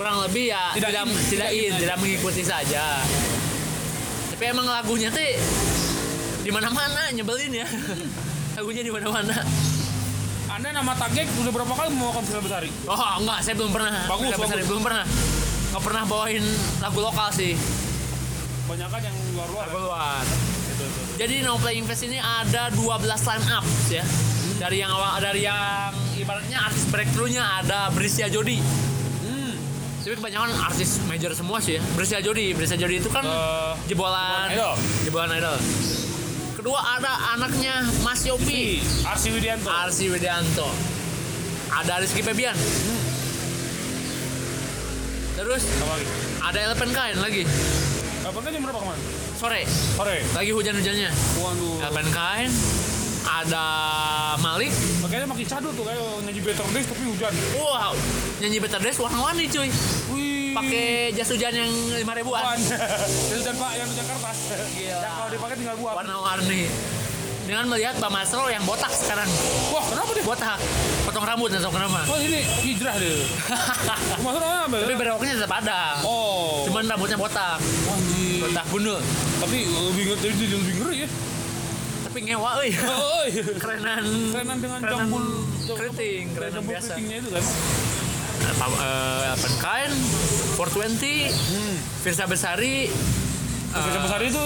kurang 0.00 0.26
lebih 0.26 0.50
ya 0.50 0.74
Tidak 0.74 0.90
tidak 0.90 1.04
in, 1.04 1.12
tidak, 1.12 1.28
tidak 1.28 1.50
in 1.52 1.68
aja. 1.68 1.80
tidak 1.84 1.96
mengikuti 2.00 2.40
saja. 2.40 2.84
Tapi 4.32 4.44
emang 4.48 4.64
lagunya 4.64 5.12
tuh 5.12 5.20
di 6.40 6.48
mana-mana 6.48 7.12
nyebelin 7.12 7.52
ya. 7.52 7.68
Lagunya 8.56 8.80
di 8.80 8.88
mana-mana 8.88 9.44
anda 10.54 10.68
nama 10.70 10.92
Tagek 10.94 11.26
udah 11.36 11.52
berapa 11.52 11.72
kali 11.72 11.88
membawakan 11.90 12.22
Fesa 12.22 12.40
Besari 12.40 12.70
oh 12.86 13.12
enggak 13.18 13.38
saya 13.40 13.54
belum 13.54 13.72
pernah 13.72 13.92
Bagus, 14.06 14.28
besar, 14.30 14.56
bagus. 14.56 14.68
belum 14.68 14.82
pernah 14.82 15.04
nggak 15.70 15.82
pernah 15.82 16.02
bawain 16.04 16.44
lagu 16.78 16.98
lokal 17.00 17.28
sih 17.30 17.52
banyak 18.64 18.88
kan 18.88 19.00
yang 19.02 19.16
luar-luar 19.34 19.64
lagu 19.66 19.76
ya. 19.76 19.84
luar 19.84 20.24
gitu. 20.24 20.84
Jadi 21.14 21.34
No 21.42 21.54
Playing 21.54 21.84
Fest 21.84 22.02
ini 22.02 22.16
ada 22.16 22.72
12 22.72 22.80
line 23.04 23.46
up 23.46 23.62
ya. 23.86 24.02
Dari 24.56 24.76
yang 24.80 24.90
awal 24.90 25.20
dari 25.20 25.44
yang 25.44 25.92
ibaratnya 26.16 26.58
artis 26.62 26.88
breakthrough-nya 26.88 27.42
ada 27.60 27.92
Brisya 27.92 28.26
Jodi. 28.26 28.58
Hmm. 29.20 29.54
Tapi 30.00 30.16
kebanyakan 30.16 30.50
artis 30.56 30.98
major 31.04 31.30
semua 31.30 31.60
sih 31.60 31.76
ya. 31.76 31.82
Brisya 31.92 32.18
Jodi, 32.18 32.50
Brisya 32.50 32.74
Jodi 32.74 32.98
itu 32.98 33.06
kan 33.06 33.22
Eh, 33.22 33.72
jebolan 33.86 34.48
Jebolan 34.48 34.50
Idol. 34.50 34.74
Jebolan 35.04 35.30
idol. 35.30 35.56
Kedua 36.64 36.80
ada 36.80 37.36
anaknya 37.36 37.84
Mas 38.00 38.24
Yopi, 38.24 38.80
Arsi 39.04 39.36
Widianto 39.36 39.68
Arsi 39.68 40.08
Widianto. 40.08 40.64
Ada 41.68 42.00
Rizky 42.00 42.24
Febian. 42.24 42.56
Terus 45.36 45.60
apa 45.60 45.92
lagi 45.92 46.06
ada 46.40 46.58
Eleven 46.64 46.90
Kain 46.96 47.20
lagi. 47.20 47.44
kan 48.24 48.48
jam 48.48 48.64
berapa 48.64 48.80
kemarin 48.80 49.00
Sore, 49.36 49.68
sore 49.68 50.24
lagi 50.32 50.56
hujan-hujannya. 50.56 51.12
waduh 51.36 51.84
Eleven 51.84 52.08
Kain, 52.16 52.48
ada 53.28 53.64
Malik, 54.40 54.72
Kayaknya 55.04 55.28
makin 55.28 55.44
cadu 55.44 55.68
tuh 55.76 55.84
kayak 55.84 56.00
nyanyi 56.24 56.40
Better 56.48 56.64
Days 56.72 56.86
tapi 56.88 57.02
hujan. 57.12 57.32
Wow, 57.60 57.92
nyanyi 58.40 58.56
Better 58.64 58.80
Days 58.80 58.96
warna-warni 58.96 59.52
cuy. 59.52 59.68
Wih. 60.16 60.23
Pakai 60.54 61.10
jas 61.10 61.28
hujan 61.28 61.52
yang 61.52 61.70
lima 61.98 62.12
ribuan. 62.14 62.54
Itu 62.54 63.34
hujan 63.42 63.54
Pak 63.58 63.72
yang 63.74 63.88
hujan 63.90 64.06
kertas. 64.06 64.38
Gila. 64.70 64.98
Yang 65.02 65.12
kalau 65.12 65.30
dipakai 65.34 65.56
tinggal 65.58 65.76
buat. 65.82 65.94
Warna-warni. 65.98 66.62
dengan 67.44 67.68
melihat 67.68 68.00
Bang 68.00 68.08
Masro 68.08 68.48
yang 68.48 68.64
botak 68.64 68.88
sekarang. 68.88 69.28
Wah, 69.68 69.84
kenapa 69.84 70.16
dia? 70.16 70.24
Botak, 70.24 70.56
potong 71.04 71.28
rambut 71.28 71.52
atau 71.52 71.68
kenapa? 71.68 72.00
Oh, 72.08 72.16
ini 72.16 72.40
hijrah 72.40 72.96
dia. 72.96 73.20
Maksudnya 74.24 74.64
apa? 74.64 74.76
Tapi 74.80 74.94
berewoknya 74.96 75.32
tetap 75.36 75.52
ada. 75.60 76.00
Oh. 76.08 76.64
Cuman 76.64 76.88
rambutnya 76.88 77.20
botak, 77.20 77.60
anjir. 77.60 78.48
botak 78.48 78.64
gundul. 78.72 78.96
Tapi 79.44 79.58
lebih 79.68 80.02
ngeri, 80.08 80.28
jadi 80.32 80.56
lebih 80.56 80.74
ngeri 80.80 80.96
ya. 81.04 81.08
Tapi 82.08 82.18
ngewa 82.24 82.50
euy. 82.64 82.70
Oh, 82.96 83.22
iya. 83.28 83.44
Kerenan. 83.60 84.04
Kerenan 84.32 84.56
dengan 84.64 84.80
jambul 84.80 85.24
keriting, 85.68 86.24
kerenan 86.32 86.62
biasa. 86.64 86.96
keritingnya 86.96 87.16
itu 87.20 87.28
kan. 87.28 87.44
Apa 88.54 89.48
kain 89.58 89.92
420 90.54 91.30
Hmm. 91.30 91.76
Firsa 92.00 92.24
Besari 92.24 92.88
Terus 93.66 93.90
eh, 93.90 94.00
besar 94.00 94.20
itu 94.22 94.44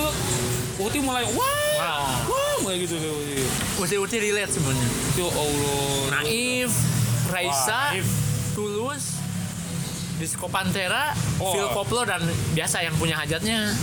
Uti 0.79 0.99
mulai 0.99 1.27
wah, 1.29 1.75
Wah. 1.77 2.15
wah 2.25 2.57
kayak 2.65 2.87
gitu 2.87 2.95
tuh. 2.97 3.15
Uti. 3.19 3.43
Uti-uti 3.79 4.17
relate 4.21 4.53
semuanya. 4.53 4.87
Ya 5.13 5.27
Allah. 5.27 5.99
Naif, 6.15 6.71
Raisa, 7.27 7.67
Wah, 7.67 7.87
Naif. 7.93 8.07
Tulus, 8.55 9.05
Disco 10.17 10.47
Pantera, 10.47 11.19
Oh. 11.37 11.51
Phil 11.51 11.67
Koplo 11.69 12.03
dan 12.03 12.23
biasa 12.53 12.79
yang 12.81 12.95
punya 12.95 13.15
hajatnya 13.17 13.75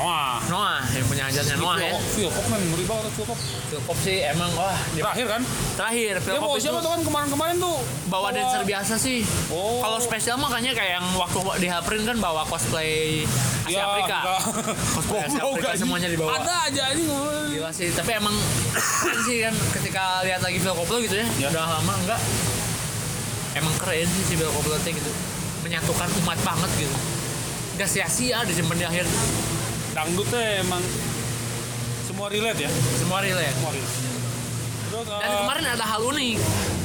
Noah. 0.00 0.40
Noah 0.48 0.80
yang 0.90 1.04
punya 1.04 1.24
hajatnya 1.24 1.54
Noah 1.54 1.76
ya. 1.76 1.92
Phil 2.10 2.26
Kop 2.26 2.42
kan 2.42 2.56
ngeri 2.58 2.84
banget 2.84 3.12
Phil 3.12 3.26
Kop. 3.26 3.38
Phil 3.68 3.80
Kop 3.82 3.98
sih 3.98 4.16
emang 4.24 4.48
wah 4.54 4.72
dia 4.90 5.02
Terakhir 5.02 5.26
kan? 5.28 5.42
terakhir 5.76 6.14
Phil 6.18 6.32
Dia 6.32 6.40
bawa 6.40 6.56
siapa 6.56 6.78
tuh 6.78 6.90
kan 6.90 7.00
kemarin-kemarin 7.02 7.56
tuh? 7.58 7.76
bawa 8.06 8.28
dancer 8.30 8.62
biasa 8.64 8.94
sih. 8.96 9.20
Oh. 9.48 9.78
Kalau 9.78 9.98
spesial 9.98 10.36
makanya 10.36 10.72
kayak 10.72 10.92
yang 10.96 11.06
waktu 11.14 11.38
di 11.58 11.68
Haprin 11.68 12.02
kan 12.02 12.16
bawa 12.16 12.42
cosplay 12.42 13.22
Asia 13.62 13.70
Ya, 13.70 13.84
Afrika. 13.86 14.18
Cosplay 14.90 15.20
Asia 15.22 15.40
Afrika 15.42 15.68
semuanya 15.76 16.08
dibawa. 16.08 16.34
Ada 16.34 16.54
aja 16.66 16.84
ini 16.90 17.04
Gila 17.52 17.70
sih, 17.70 17.92
tapi 17.92 18.10
emang 18.12 18.32
keren 18.72 19.20
sih 19.28 19.38
kan 19.40 19.54
ketika 19.76 20.04
lihat 20.22 20.40
lagi 20.40 20.56
Phil 20.56 20.72
Koplo 20.72 20.96
gitu 20.98 21.14
ya, 21.14 21.26
Ya. 21.38 21.48
udah 21.50 21.64
lama 21.70 21.92
enggak 21.98 22.20
emang 23.52 23.74
keren 23.76 24.08
sih 24.08 24.24
si 24.24 24.34
Phil 24.34 24.48
Koplo 24.48 24.74
teh 24.80 24.90
gitu 24.90 25.10
menyatukan 25.60 26.08
umat 26.18 26.38
banget 26.40 26.70
gitu 26.78 26.96
gak 27.76 27.86
sia-sia 27.86 28.42
disimpan 28.42 28.76
di 28.76 28.86
akhir 28.86 29.04
Dangdut 29.90 30.26
teh 30.26 30.60
emang 30.60 30.82
semua 32.02 32.26
relate 32.26 32.60
ya. 32.60 32.70
semua 32.96 33.18
relate 33.18 33.52
Semua 33.52 33.70
relate. 33.70 33.98
Terus 34.82 35.06
dan 35.06 35.22
eh, 35.24 35.38
kemarin 35.40 35.64
ada 35.68 35.84
hal 35.84 36.00
unik 36.04 36.38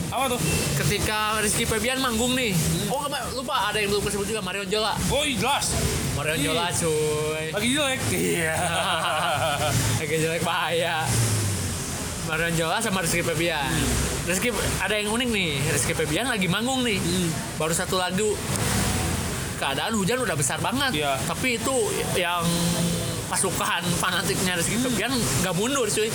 apa 0.08 0.26
tuh? 0.30 0.42
ketika 0.78 1.18
Rizky 1.40 1.66
Febian 1.66 1.98
manggung 1.98 2.34
nih 2.34 2.54
Hmm. 2.54 2.94
oh 2.94 3.02
kema- 3.02 3.26
lupa 3.34 3.56
ada 3.66 3.78
yang 3.78 3.90
belum 3.90 4.06
disebut 4.06 4.28
juga 4.28 4.40
Marion 4.40 4.66
Jola 4.66 4.94
Oh 5.10 5.22
iya, 5.22 5.36
jelas. 5.36 5.66
Marion 6.14 6.38
Ih. 6.38 6.46
Jola 6.46 6.66
cuy 6.72 7.46
Lagi 7.52 7.68
jelek. 7.68 8.00
Iya. 8.12 8.54
agak 10.02 10.18
jelek 10.20 10.42
bahaya 10.42 11.04
Marion 12.26 12.54
Jola 12.54 12.78
sama 12.80 13.02
Rizky 13.02 13.22
Febian 13.22 13.66
Rizky 14.24 14.50
ada 14.78 14.94
yang 14.94 15.10
unik 15.10 15.30
nih 15.30 15.50
Rizky 15.68 15.94
Febian 15.94 16.26
lagi 16.26 16.46
manggung 16.46 16.82
nih 16.82 16.98
Hmm. 16.98 17.30
baru 17.58 17.74
satu 17.74 17.96
lagu 17.96 18.38
keadaan 19.56 19.94
hujan 19.96 20.20
udah 20.22 20.36
besar 20.38 20.60
banget. 20.62 20.92
Iya. 21.02 21.18
tapi 21.26 21.58
itu 21.58 21.76
yang 22.20 22.44
pasukan 23.26 23.84
fanatiknya 23.98 24.54
Rizky 24.60 24.78
Febian 24.78 25.12
nggak 25.42 25.56
mundur 25.58 25.88
cuy. 25.90 26.10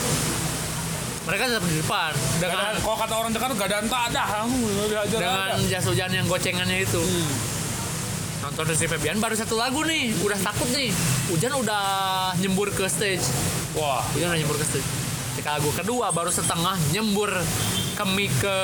Mereka 1.21 1.43
tetap 1.53 1.65
di 1.69 1.77
depan. 1.85 2.13
Dengan 2.41 2.73
kalau 2.81 2.97
kata 2.97 3.15
orang 3.21 3.31
Jakarta 3.31 3.55
tak 3.61 4.03
ada, 4.11 4.23
langsung 4.41 4.63
dihajar 4.89 5.19
dengan 5.21 5.59
jas 5.69 5.85
hujan 5.85 6.11
yang 6.11 6.27
gocengannya 6.27 6.79
itu. 6.85 7.01
Hmm. 7.01 7.33
nonton 8.41 8.73
Rizky 8.73 8.89
Febian 8.89 9.21
baru 9.21 9.37
satu 9.37 9.53
lagu 9.53 9.85
nih 9.85 10.17
udah 10.25 10.39
takut 10.41 10.69
nih. 10.73 10.89
Hujan 11.29 11.53
udah 11.61 11.83
nyembur 12.41 12.73
ke 12.73 12.89
stage. 12.89 13.21
Wah, 13.77 14.01
hujan 14.17 14.33
udah 14.33 14.39
nyembur 14.41 14.57
ke 14.57 14.65
stage. 14.65 14.89
Ketika 15.37 15.61
lagu 15.61 15.69
kedua 15.77 16.09
baru 16.09 16.33
setengah 16.33 16.77
nyembur 16.97 17.31
ke 17.95 18.05
mic 18.17 18.33
ke 18.41 18.57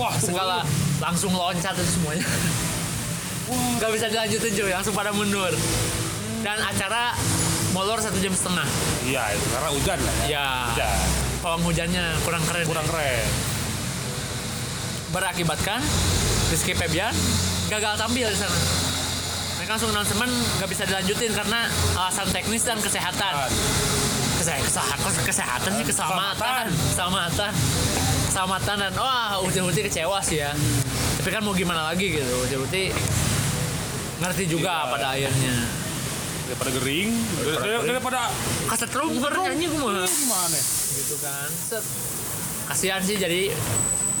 Wah, 0.00 0.16
segala 0.16 0.64
langsung 0.98 1.36
loncat 1.36 1.76
itu 1.76 2.00
semuanya 2.00 2.24
nggak 3.50 3.90
bisa 3.90 4.06
dilanjutin 4.06 4.52
cuy 4.54 4.70
langsung 4.70 4.92
pada 4.92 5.10
mundur. 5.10 5.52
Dan 6.38 6.58
acara 6.60 7.12
molor 7.70 7.98
satu 7.98 8.16
jam 8.16 8.30
setengah. 8.30 8.66
Iya 9.02 9.34
itu 9.34 9.46
karena 9.50 9.70
hujan. 9.70 9.98
Lah 9.98 10.14
ya. 10.20 10.28
ya 10.28 10.46
Hujan. 10.68 10.96
pawang 11.38 11.62
hujannya 11.62 12.04
kurang 12.22 12.42
keren 12.44 12.64
Kurang 12.64 12.86
keren. 12.86 13.26
berakibatkan 15.08 15.80
Rizky 16.48 16.72
Febian 16.72 17.12
gagal 17.66 17.96
tampil 17.96 18.28
di 18.28 18.36
sana. 18.36 18.52
Mereka 19.56 19.70
langsung 19.74 19.90
announcement 19.90 20.30
nggak 20.58 20.68
bisa 20.68 20.82
dilanjutin 20.84 21.32
karena 21.32 21.66
alasan 21.94 22.28
teknis 22.30 22.62
dan 22.62 22.78
kesehatan. 22.78 23.32
Kese- 24.38 24.62
kesehatan 24.62 25.12
kesehatan 25.26 25.70
sih? 25.74 25.84
Keselamatan. 25.84 26.64
Keselamatan. 26.70 27.50
Keselamatan. 28.30 28.76
Dan 28.78 28.92
wah 28.94 29.34
Uti 29.42 29.58
Uti 29.58 29.80
kecewa 29.82 30.22
sih 30.22 30.38
ya. 30.38 30.54
Tapi 31.18 31.28
kan 31.28 31.42
mau 31.42 31.52
gimana 31.52 31.90
lagi 31.90 32.14
gitu. 32.14 32.32
Uti 32.46 32.54
Uti 32.56 32.82
ngerti 34.18 34.44
juga 34.46 34.74
Iya. 34.84 34.90
pada 34.90 35.06
akhirnya. 35.14 35.54
Daripada 36.48 36.70
gering, 36.80 37.10
daripada, 37.36 37.76
daripada 37.84 38.20
kesetrum 38.66 39.08
nyanyi 39.12 39.66
gue 39.68 39.78
mah 39.78 40.08
gimana? 40.08 40.58
gitu 40.96 41.16
kan. 41.20 41.48
Set. 41.52 41.84
Kasihan 42.64 43.00
sih 43.00 43.16
jadi 43.16 43.52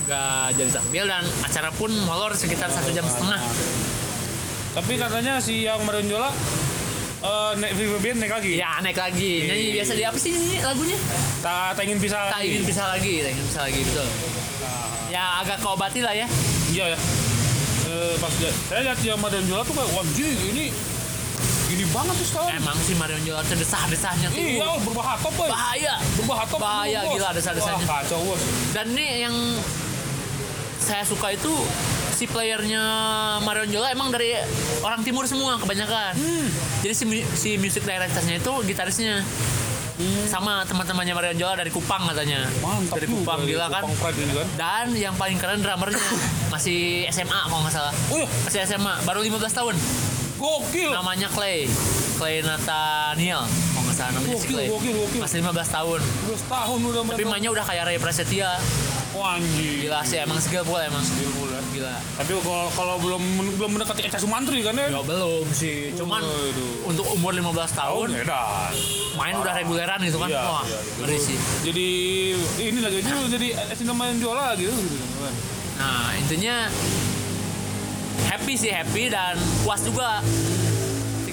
nggak 0.04 0.44
jadi 0.56 0.70
tampil 0.72 1.04
dan 1.04 1.24
acara 1.40 1.68
pun 1.72 1.92
molor 2.04 2.32
sekitar 2.32 2.68
satu 2.68 2.92
jam 2.92 3.04
setengah. 3.04 3.40
Tapi 4.72 4.92
katanya 4.94 5.40
si 5.40 5.64
yang 5.64 5.80
Marion 5.84 6.06
Jola 6.06 6.30
eh 7.18 7.52
naik 7.58 7.72
VVB 7.74 8.04
naik 8.14 8.30
lagi. 8.30 8.52
ya 8.56 8.78
naik 8.78 8.94
lagi. 8.94 9.32
Nyanyi 9.48 9.66
biasa 9.74 9.92
di 9.96 10.04
apa 10.04 10.18
sih 10.20 10.32
lagunya? 10.60 10.98
Tak, 11.42 11.74
tak 11.74 11.82
ingin 11.82 11.98
pisah 11.98 12.30
tak 12.30 12.38
lagi. 12.38 12.48
ingin 12.54 12.62
bisa 12.62 12.82
lagi 12.86 13.14
tak 13.20 13.30
ingin 13.34 13.46
bisa 13.48 13.60
lagi 13.64 13.80
betul. 13.82 14.06
Ya 15.08 15.24
agak 15.40 15.58
keobati 15.58 16.00
lah 16.04 16.14
ya. 16.14 16.28
Iya 16.68 16.84
ya. 16.94 16.98
Pas 18.18 18.32
dia, 18.36 18.50
saya 18.68 18.80
lihat 18.84 18.98
yang 19.00 19.18
Marion 19.18 19.44
Jola 19.46 19.62
tuh 19.62 19.74
kayak 19.74 19.90
wah 19.92 20.04
ini 20.18 20.66
gini 21.68 21.84
banget 21.92 22.14
tuh 22.16 22.26
sekarang. 22.26 22.56
emang 22.56 22.76
si 22.80 22.92
Marion 22.96 23.22
Jola 23.22 23.44
desah-desahnya 23.44 24.28
tuh 24.32 24.40
Iya, 24.40 24.64
oh, 24.66 24.80
berbahaya 24.80 25.18
top 25.20 25.34
boy. 25.36 25.48
bahaya 25.48 25.94
Berbahaya 26.16 26.46
top. 26.48 26.58
Bahaya, 26.58 26.98
bos. 27.04 27.12
gila, 27.12 27.28
desah-desahnya. 27.36 27.84
Wah, 27.84 28.00
kacau 28.00 28.18
bos. 28.24 28.40
dan 28.72 28.86
ini 28.92 29.06
yang 29.22 29.36
saya 30.78 31.04
suka 31.04 31.36
itu 31.36 31.52
si 32.10 32.24
playernya 32.24 32.82
Marion 33.44 33.68
Jola 33.68 33.92
emang 33.92 34.08
dari 34.08 34.32
orang 34.80 35.04
timur 35.04 35.28
semua 35.28 35.60
kebanyakan 35.60 36.16
jadi 36.80 36.94
si, 36.96 37.04
si 37.36 37.50
music 37.54 37.84
directorsnya 37.84 38.40
itu 38.40 38.52
gitarisnya 38.64 39.20
sama 40.30 40.62
teman-temannya 40.62 41.14
Marion 41.14 41.38
Jola 41.38 41.54
dari 41.58 41.70
Kupang 41.74 42.06
katanya. 42.06 42.46
Mantap 42.62 43.02
dari 43.02 43.08
Kupang 43.10 43.42
gila 43.42 43.66
kan? 43.66 43.82
Kupang 43.82 44.14
kan. 44.14 44.46
dan 44.54 44.86
yang 44.94 45.14
paling 45.18 45.34
keren 45.36 45.58
drummernya 45.58 45.98
masih 46.54 47.04
SMA 47.10 47.40
kalau 47.50 47.60
nggak 47.66 47.74
salah. 47.74 47.92
Iya, 48.14 48.26
masih 48.46 48.58
SMA 48.64 48.94
baru 49.02 49.20
15 49.26 49.58
tahun. 49.58 49.74
Gokil. 50.38 50.90
namanya 50.94 51.26
Clay. 51.34 51.66
Clay 52.14 52.42
Nathaniel 52.42 53.42
kalau 53.42 53.82
nggak 53.86 53.96
salah 53.98 54.10
namanya 54.14 54.34
si 54.38 54.46
Gokil, 54.46 54.54
Clay. 54.54 54.66
gokil, 54.70 54.94
gokil. 54.94 55.20
masih 55.22 55.36
15 55.42 55.66
tahun. 55.70 56.00
12 56.30 56.46
tahun 56.46 56.78
udah 56.78 57.02
tapi 57.10 57.24
mainnya 57.26 57.50
udah 57.50 57.64
kayak 57.66 57.84
Ray 57.90 57.98
Prasetya 57.98 58.50
Wah, 59.18 59.34
anjing. 59.34 59.82
gila 59.82 60.00
sih 60.06 60.18
emang 60.22 60.38
skillful 60.38 60.78
emang 60.78 61.02
Skillful 61.02 61.50
ya. 61.50 61.60
gila 61.74 61.94
Tapi 62.14 62.30
kalau 62.38 62.66
kalau 62.70 62.94
belum 63.02 63.22
belum 63.58 63.70
mendekati 63.74 64.06
Eca 64.06 64.18
Sumantri 64.22 64.62
kan 64.62 64.78
ya. 64.78 64.94
Ya 64.94 65.00
belum 65.02 65.46
sih, 65.50 65.90
cuman 65.98 66.22
Waduh. 66.22 66.90
untuk 66.94 67.06
umur 67.10 67.34
15 67.34 67.50
tahun 67.74 68.08
edan. 68.14 68.72
main 69.18 69.34
udah 69.34 69.54
reguleran 69.58 69.98
gitu 70.06 70.22
kan. 70.22 70.30
Iya, 70.30 70.42
Wah, 70.46 70.62
iya, 70.62 70.78
iya. 70.78 70.94
ngeri 71.02 71.18
sih. 71.18 71.38
Jadi 71.66 71.88
ini 72.62 72.78
lagi 72.78 72.96
itu 73.02 73.14
jadi 73.34 73.48
Eca 73.74 73.92
main 73.92 74.14
juara 74.22 74.54
gitu. 74.54 74.70
gitu. 74.70 74.96
Nah, 75.78 76.14
intinya 76.14 76.70
happy 78.30 78.54
sih 78.54 78.70
happy 78.70 79.10
dan 79.10 79.34
puas 79.66 79.82
juga. 79.82 80.22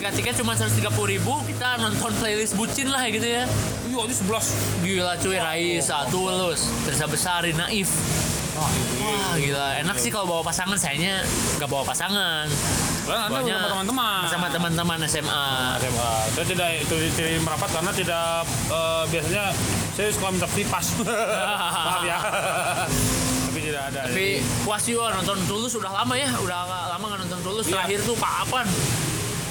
Tiket-tiket 0.05 0.37
cuma 0.37 0.53
130 0.53 0.85
ribu, 1.17 1.33
kita 1.49 1.81
nonton 1.81 2.13
playlist 2.21 2.53
bucin 2.53 2.93
lah 2.93 3.09
gitu 3.09 3.25
ya. 3.25 3.49
Iya, 3.89 3.99
itu 4.05 4.15
11. 4.21 4.85
Gila 4.85 5.13
cuy, 5.17 5.37
Raisa, 5.41 6.05
Tulus, 6.13 6.69
Teresa 6.85 7.09
Besari, 7.09 7.57
Naif. 7.57 7.89
Wah, 8.53 8.69
Wah 9.01 9.33
gila, 9.41 9.81
enak 9.81 9.97
sih 9.97 10.13
kalau 10.13 10.29
bawa 10.29 10.45
pasangan, 10.45 10.77
sayanya 10.77 11.25
nggak 11.57 11.65
bawa 11.65 11.81
pasangan. 11.81 12.45
Anda 12.45 13.33
Bawanya 13.33 13.57
bersama 13.57 13.73
teman-teman. 13.73 14.21
Bersama 14.29 14.47
teman-teman 14.53 14.97
SMA. 15.09 15.45
SMA. 15.81 16.13
Saya 16.37 16.45
tidak 16.53 16.69
itu 16.85 16.95
tidak 17.17 17.41
merapat 17.41 17.69
karena 17.73 17.91
tidak 17.97 18.27
eh, 18.69 19.03
biasanya 19.09 19.45
saya 19.97 20.07
suka 20.13 20.27
minta 20.29 20.45
pass. 20.69 20.85
Maaf 21.01 22.01
ya. 22.05 22.17
Tapi 23.49 23.57
tidak 23.57 23.81
ada. 23.89 23.99
Tapi 24.05 24.37
puas 24.61 24.85
juga 24.85 25.17
nonton 25.17 25.37
Tulus 25.49 25.73
udah 25.81 25.89
lama 25.89 26.13
ya, 26.13 26.29
udah 26.45 26.93
lama 26.93 27.03
nggak 27.09 27.19
nonton 27.25 27.41
Tulus. 27.41 27.65
Iya. 27.65 27.81
Terakhir 27.81 27.99
tuh 28.05 28.13
kapan? 28.21 28.69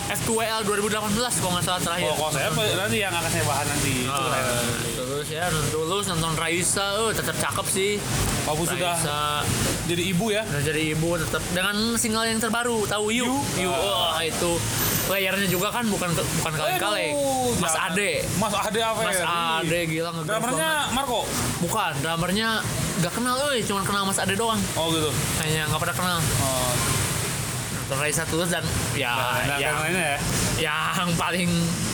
F2L 0.07 0.61
2018 0.63 1.01
kalau 1.41 1.53
nggak 1.55 1.65
salah 1.65 1.81
terakhir. 1.81 2.07
Oh, 2.07 2.17
kalau 2.19 2.31
saya 2.31 2.49
nanti 2.77 2.99
yang 2.99 3.11
akan 3.11 3.31
saya 3.31 3.45
bahas 3.45 3.67
nanti. 3.67 3.93
Itu 4.01 4.11
Ah, 4.11 4.21
keren. 4.27 4.67
Tulus 4.95 5.29
ya, 5.29 5.45
Tulus, 5.69 6.05
nonton 6.07 6.33
Raisa, 6.35 6.87
oh, 6.99 7.11
tetap 7.11 7.33
cakep 7.35 7.67
sih. 7.67 7.93
Papu 8.45 8.63
sudah 8.63 9.01
jadi 9.85 10.03
ibu 10.07 10.29
ya. 10.29 10.45
udah 10.45 10.63
jadi 10.63 10.93
ibu 10.93 11.17
tetap 11.17 11.41
dengan 11.51 11.77
single 11.95 12.25
yang 12.27 12.37
terbaru, 12.37 12.85
tahu 12.85 13.09
You? 13.09 13.33
You, 13.55 13.69
wah 13.69 14.21
itu 14.21 14.61
layarnya 15.07 15.45
juga 15.47 15.69
kan 15.71 15.85
bukan 15.85 16.09
bukan 16.13 16.53
kaleng-kaleng 16.55 17.13
Aduh, 17.13 17.53
Mas 17.59 17.73
jangan. 17.73 17.93
Ade 17.93 18.11
Mas 18.35 18.55
Ade 18.55 18.81
apa 18.81 19.01
Mas 19.03 19.21
Ade 19.21 19.81
gila 19.85 20.09
ngegrab 20.11 20.41
Drummernya 20.41 20.73
banget. 20.83 20.97
Marco. 20.97 21.21
bukan 21.61 21.93
drummernya 22.01 22.49
gak 22.99 23.13
kenal 23.13 23.37
euy 23.45 23.61
cuma 23.61 23.81
kenal 23.83 24.03
Mas 24.03 24.17
Ade 24.17 24.33
doang 24.35 24.57
Oh 24.75 24.89
gitu. 24.89 25.13
hanya 25.39 25.69
nggak 25.69 25.77
pernah 25.79 25.93
kenal 25.95 26.19
Oh, 26.39 26.73
nonton 27.95 28.03
Raisa 28.03 28.23
Tulus 28.27 28.51
dan 28.51 28.65
ya 28.99 29.15
nah, 29.15 29.39
yang, 29.55 29.61
yang 29.63 29.77
lainnya 29.87 30.07
ya. 30.19 30.19
yang 30.59 31.09
paling 31.15 31.47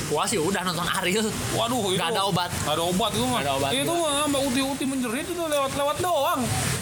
puas 0.09 0.33
ya 0.33 0.41
udah 0.41 0.65
nonton 0.65 0.89
Ariel 0.89 1.29
Waduh, 1.53 1.93
itu 1.93 2.01
Nggak 2.01 2.11
ada 2.17 2.23
obat. 2.25 2.51
Nggak 2.51 2.75
ada 2.75 2.85
obat 2.89 3.11
itu 3.13 3.27
mah. 3.29 3.41
Ada 3.45 3.53
obat, 3.61 3.71
Itu 3.77 3.93
mah 3.95 4.13
sampai 4.27 4.41
uti-uti 4.49 4.85
menjerit 4.89 5.27
itu 5.29 5.45
lewat-lewat 5.45 5.97
doang. 6.03 6.41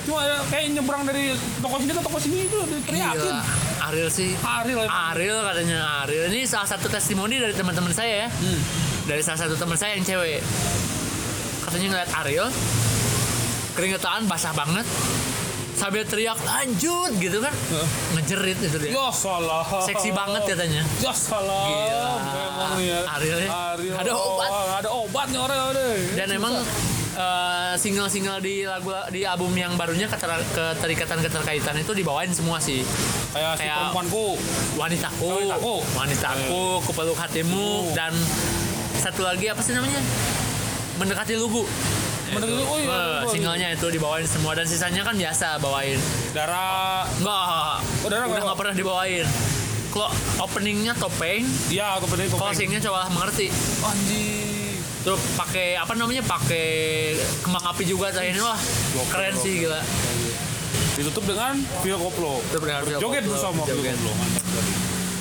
Cuma 0.09 0.21
ya, 0.25 0.39
kayak 0.49 0.65
nyebrang 0.79 1.03
dari 1.05 1.37
toko 1.61 1.77
sini 1.77 1.93
ke 1.93 2.03
toko 2.07 2.19
sini 2.23 2.39
itu 2.47 2.59
diteriakin. 2.63 3.35
Gila. 3.35 3.43
Ariel 3.91 4.11
sih 4.13 4.31
Ariel. 4.41 4.87
Ariel 4.87 5.39
katanya 5.45 5.81
Ariel 6.07 6.25
ini 6.31 6.47
salah 6.47 6.69
satu 6.71 6.87
testimoni 6.89 7.37
dari 7.43 7.53
teman-teman 7.53 7.91
saya 7.93 8.27
ya 8.27 8.29
Hmm. 8.31 8.61
dari 9.09 9.23
salah 9.25 9.41
satu 9.45 9.57
teman 9.57 9.77
saya 9.77 9.97
yang 9.97 10.05
cewek 10.05 10.45
katanya 11.65 11.87
ngeliat 11.97 12.11
Ariel 12.25 12.49
keringetan 13.73 14.29
basah 14.29 14.53
banget 14.53 14.85
sambil 15.79 16.03
teriak 16.03 16.35
lanjut 16.41 17.11
gitu 17.17 17.39
kan 17.39 17.55
ngejerit 18.13 18.59
itu 18.59 18.77
dia 18.77 18.91
Ya 18.93 19.09
salah. 19.09 19.63
seksi 19.81 20.11
banget 20.11 20.43
katanya 20.45 20.83
Ya 20.99 21.13
salah. 21.13 21.65
Gila. 21.65 22.13
Memang 22.29 22.73
ya. 22.81 22.99
Ariel 23.09 23.39
ya. 23.39 23.51
Ariel. 23.73 23.95
Ada 23.95 24.13
obat. 24.13 24.51
Ada 24.77 24.89
obatnya 24.91 25.39
orang 25.41 25.59
ada. 25.71 25.87
dan 26.13 26.29
emang 26.29 26.55
eh, 27.15 27.73
single-single 27.77 28.39
di 28.39 28.63
lagu 28.63 28.91
di 29.09 29.23
album 29.23 29.51
yang 29.53 29.75
barunya 29.75 30.07
keter- 30.07 30.47
keterikatan 30.49 31.19
keterkaitan 31.21 31.75
itu 31.77 31.93
dibawain 31.93 32.31
semua 32.31 32.59
sih 32.59 32.83
kayak 33.31 33.55
si 33.55 33.63
kayak- 33.65 33.79
perempuanku. 33.89 34.27
wanitaku 34.75 35.27
Wanitaku. 35.31 35.75
wanitaku 35.95 36.63
kupeluk 36.85 37.15
hatimu 37.17 37.91
dan 37.93 38.11
satu 38.97 39.23
lagi 39.23 39.47
apa 39.47 39.59
sih 39.61 39.73
namanya 39.73 40.03
mendekati 40.97 41.35
lugu 41.35 41.63
Mendekati- 42.31 42.65
oh 42.65 42.79
iya, 42.79 43.01
singlenya 43.25 43.69
itu 43.73 43.87
dibawain 43.89 44.25
semua 44.25 44.53
dan 44.53 44.65
sisanya 44.65 45.03
kan 45.03 45.15
biasa 45.15 45.57
bawain 45.59 45.99
Darah. 46.31 47.09
enggak 47.15 47.77
Oh, 47.99 48.09
darah 48.09 48.27
udah 48.27 48.43
nggak 48.45 48.59
pernah 48.59 48.75
dibawain 48.75 49.27
kalau 49.89 50.09
openingnya 50.41 50.93
topeng 50.95 51.49
Iya, 51.69 51.97
bener 51.99 52.27
kok. 52.27 52.37
closingnya 52.37 52.79
coba 52.79 53.09
mengerti 53.09 53.49
Anjing. 53.81 54.77
terus 55.01 55.21
pakai 55.35 55.75
apa 55.75 55.93
namanya 55.93 56.21
pakai 56.21 56.69
kembang 57.41 57.65
api 57.67 57.83
juga 57.83 58.11
terakhir 58.11 58.37
wah 58.39 58.59
keren 59.09 59.35
sih 59.35 59.63
gila 59.63 59.81
Ditutup 60.91 61.23
dengan 61.25 61.55
Vio 61.79 61.95
Koplo. 61.97 62.43
Itu 62.43 62.59
benar, 62.59 62.83
Vio 62.83 62.99
Joget 62.99 63.23
bersama 63.23 63.63
Vio. 63.63 63.79
Koplo. 63.79 64.11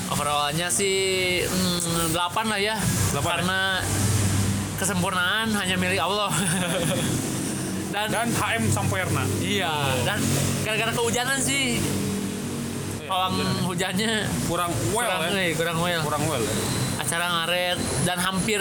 Overallnya 0.09 0.67
sih 0.67 0.97
hmm, 1.43 2.09
8 2.09 2.17
lah 2.43 2.57
ya 2.57 2.75
Delapan 3.13 3.45
ya? 3.45 3.61
Kesempurnaan 4.77 5.49
hanya 5.53 5.75
milik 5.75 5.97
Allah 5.97 6.29
dan, 7.93 8.07
Dan 8.07 8.27
HM 8.29 8.63
Samperna. 8.69 9.23
iya 9.39 9.73
dan 10.03 10.21
gara-gara 10.61 10.91
kehujanan 10.91 11.39
sih 11.39 11.81
pawang 13.03 13.39
hujannya 13.63 14.27
Kurang 14.45 14.69
well 14.91 15.07
kurang 15.07 15.21
ya. 15.31 15.41
eh, 15.41 15.51
kurang 15.53 15.77
well 15.79 16.01
Kurang 16.03 16.23
well 16.25 16.43
ya. 16.43 16.55
acara 16.99 17.25
ngaret 17.31 17.77
dan 18.03 18.17
hampir 18.19 18.59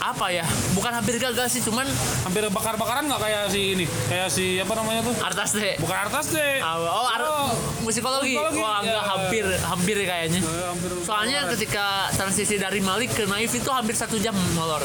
apa 0.00 0.26
ya 0.28 0.42
bukan 0.72 0.90
hampir 0.90 1.16
gagal 1.16 1.46
sih 1.46 1.60
cuman 1.60 1.84
Hampir 2.22 2.48
bakar-bakaran 2.48 3.04
nggak 3.04 3.20
kayak 3.20 3.42
si 3.46 3.74
ini? 3.74 3.84
Kayak 4.06 4.28
si 4.28 4.56
apa 4.56 4.72
namanya 4.72 5.00
tuh? 5.02 5.12
artas 5.18 5.50
deh 5.52 5.76
Bukan 5.76 5.96
artas 5.98 6.26
deh. 6.30 6.56
oh, 6.58 6.80
oh, 6.80 7.06
ar- 7.06 7.20
Oh, 7.22 7.52
musikologi. 7.80 8.32
musikologi, 8.32 8.58
wah 8.58 8.80
enggak 8.80 8.96
ya. 8.96 9.10
hampir 9.10 9.44
hampir 9.60 9.96
kayaknya 9.98 10.40
Eh, 10.40 10.64
hampir 10.66 10.90
Soalnya 11.00 11.38
bakar-bakaran. 11.42 11.52
ketika 11.54 11.86
transisi 12.14 12.54
dari 12.56 12.80
Malik 12.80 13.12
ke 13.12 13.24
Naif 13.24 13.52
itu 13.52 13.68
hampir 13.68 13.92
satu 13.92 14.16
jam 14.16 14.32
molor. 14.52 14.80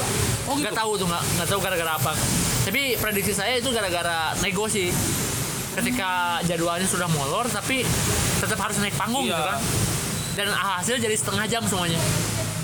Oh, 0.45 0.53
gitu? 0.53 0.61
Nggak 0.61 0.75
tahu 0.75 0.91
tuh 0.95 1.07
nggak 1.07 1.23
nggak 1.33 1.47
tahu 1.47 1.59
gara-gara 1.59 1.91
apa. 1.93 2.11
Tapi 2.63 2.81
prediksi 2.95 3.31
saya 3.31 3.55
itu 3.55 3.69
gara-gara 3.69 4.19
nego 4.37 4.67
sih. 4.67 4.91
Ketika 5.73 6.09
jadwalnya 6.43 6.85
sudah 6.85 7.07
molor 7.09 7.47
tapi 7.47 7.83
tetap 8.37 8.55
harus 8.57 8.77
naik 8.77 8.95
panggung 8.95 9.23
Iya. 9.23 9.31
gitu 9.31 9.43
kan. 9.45 9.59
Dan 10.35 10.47
hasil 10.51 10.95
jadi 10.97 11.13
setengah 11.13 11.45
jam 11.45 11.63
semuanya. 11.63 11.99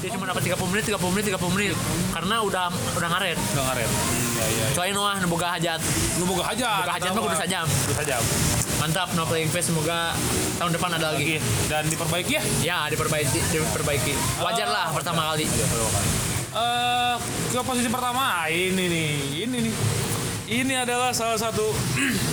Dia 0.02 0.10
cuma 0.18 0.26
dapat 0.26 0.42
30 0.42 0.58
menit, 0.74 0.84
30 0.90 1.14
menit, 1.14 1.26
30 1.30 1.54
menit. 1.54 1.78
Karena 2.10 2.42
udah 2.42 2.74
udah 2.98 3.10
ngaret. 3.14 3.38
Udah 3.54 3.64
ngaret. 3.70 3.86
Hmm, 3.86 4.34
iya 4.34 4.46
iya. 4.50 4.66
Coy 4.74 4.90
Noah 4.98 5.14
boga 5.30 5.48
hajat. 5.54 5.78
Lu 6.18 6.26
boga 6.26 6.44
hajat. 6.50 6.90
Boga 6.90 6.94
hajat 6.98 7.10
mah 7.14 7.22
kudu 7.22 7.38
sajam. 7.38 7.66
Kudu 7.70 7.94
sajam. 8.02 8.22
Mantap 8.82 9.14
no 9.14 9.30
playing 9.30 9.54
face 9.54 9.70
semoga 9.70 10.18
tahun 10.58 10.74
depan 10.74 10.90
ada 10.98 11.14
lagi. 11.14 11.38
Lagi 11.38 11.70
dan 11.70 11.86
diperbaiki 11.86 12.34
ya. 12.34 12.42
Ya, 12.66 12.78
diperbaiki, 12.90 13.40
diperbaiki. 13.54 14.14
Wajar 14.42 14.74
lah 14.74 14.90
pertama 14.90 15.38
kali. 15.38 15.46
Eh, 16.52 17.16
ke 17.54 17.62
posisi 17.62 17.88
pertama 17.88 18.44
ah, 18.44 18.50
ini 18.50 18.90
nih, 18.90 19.10
ini 19.46 19.58
nih. 19.70 19.76
Ini 20.52 20.74
adalah 20.84 21.14
salah 21.14 21.38
satu 21.38 21.64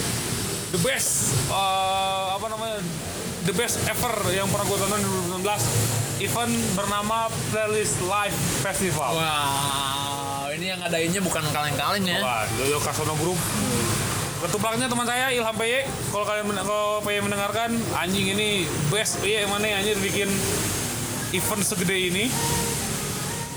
the 0.73 0.81
best 0.81 1.37
eh, 1.53 2.27
apa 2.33 2.49
namanya? 2.49 2.81
The 3.49 3.57
best 3.57 3.81
ever 3.89 4.13
yang 4.37 4.45
pernah 4.53 4.69
gue 4.69 4.77
tonton 4.77 5.01
di 5.01 5.09
2019 5.41 6.21
event 6.21 6.53
bernama 6.77 7.33
Playlist 7.49 7.97
Live 8.05 8.37
Festival. 8.61 9.17
Wow, 9.17 10.53
ini 10.53 10.69
yang 10.69 10.85
ngadainnya 10.85 11.25
bukan 11.25 11.41
kaleng-kaleng 11.49 12.05
ya. 12.05 12.21
Wah, 12.21 12.45
Yoyo 12.61 12.77
Kasono 12.77 13.17
Group. 13.17 13.41
Ketuplaknya 14.45 14.93
teman 14.93 15.09
saya 15.09 15.33
Ilham 15.33 15.57
PY. 15.57 15.81
Kalau 16.13 16.29
kalian 16.29 16.61
kalau 16.61 17.01
PY 17.01 17.25
mendengarkan 17.25 17.73
anjing 17.97 18.37
ini 18.37 18.69
best 18.93 19.17
PY 19.25 19.49
yang 19.49 19.57
mana 19.57 19.81
anjir 19.81 19.97
bikin 19.97 20.29
event 21.33 21.63
segede 21.65 21.97
ini. 21.97 22.29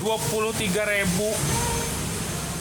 23 0.00 0.72
ribu 0.72 1.28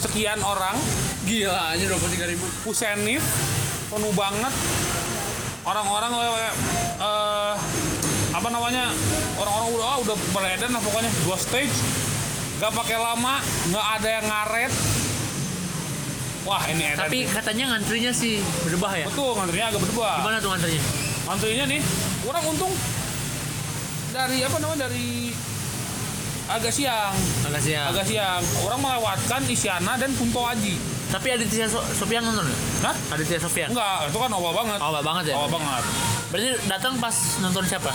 sekian 0.03 0.43
orang 0.43 0.75
Gila, 1.23 1.79
ini 1.79 1.87
23 1.87 2.27
ribu. 2.27 2.43
pusenif 2.67 3.23
penuh 3.87 4.11
banget 4.19 4.51
orang-orang 5.61 6.11
eh, 6.15 6.53
eh, 6.99 7.53
apa 8.31 8.47
namanya 8.47 8.89
orang-orang 9.35 9.67
udah 9.75 9.85
ah, 9.85 9.97
udah 10.01 10.15
beredan 10.31 10.71
lah 10.71 10.81
pokoknya. 10.81 11.11
Dua 11.23 11.37
stage 11.37 11.75
nggak 12.57 12.71
pakai 12.71 12.97
lama 12.97 13.41
nggak 13.69 13.85
ada 13.99 14.09
yang 14.09 14.25
ngaret. 14.25 14.73
Wah 16.41 16.61
ini 16.65 16.83
edan 16.89 17.05
Tapi 17.05 17.29
katanya 17.29 17.77
ngantrinya 17.77 18.09
sih 18.09 18.41
berdebah 18.65 18.97
ya. 18.97 19.05
betul 19.05 19.37
ngantrinya 19.37 19.69
agak 19.69 19.81
berdua 19.85 20.09
Gimana 20.17 20.37
tuh 20.41 20.49
ngantrinya? 20.49 20.81
ngantrinya 21.29 21.65
nih 21.69 21.81
orang 22.25 22.43
untung. 22.49 22.73
Dari 24.11 24.37
apa 24.41 24.57
namanya 24.57 24.89
dari 24.89 25.31
agak 26.49 26.73
siang. 26.73 27.13
Agak 27.45 27.61
siang. 27.61 27.87
agak 27.93 28.05
siang. 28.09 28.41
Orang 28.65 28.81
melewatkan 28.81 29.41
Isyana 29.47 29.93
dan 29.95 30.11
Kunto 30.17 30.41
Aji 30.43 30.75
Tapi 31.11 31.27
Aditya 31.29 31.67
so 31.67 31.83
Sofian 31.91 32.23
nonton 32.23 32.47
nggak? 32.47 32.59
Hah? 32.81 32.95
Aditya 33.11 33.37
Sofian. 33.37 33.67
enggak 33.69 34.07
itu 34.07 34.17
kan 34.17 34.31
awal 34.31 34.51
banget 34.53 34.79
Awal 34.79 35.01
banget 35.01 35.23
ya. 35.27 35.35
awal 35.35 35.49
banget 35.51 35.83
Berarti 36.31 36.49
datang 36.65 36.93
pas 36.97 37.15
nonton 37.39 37.63
siapa? 37.65 37.91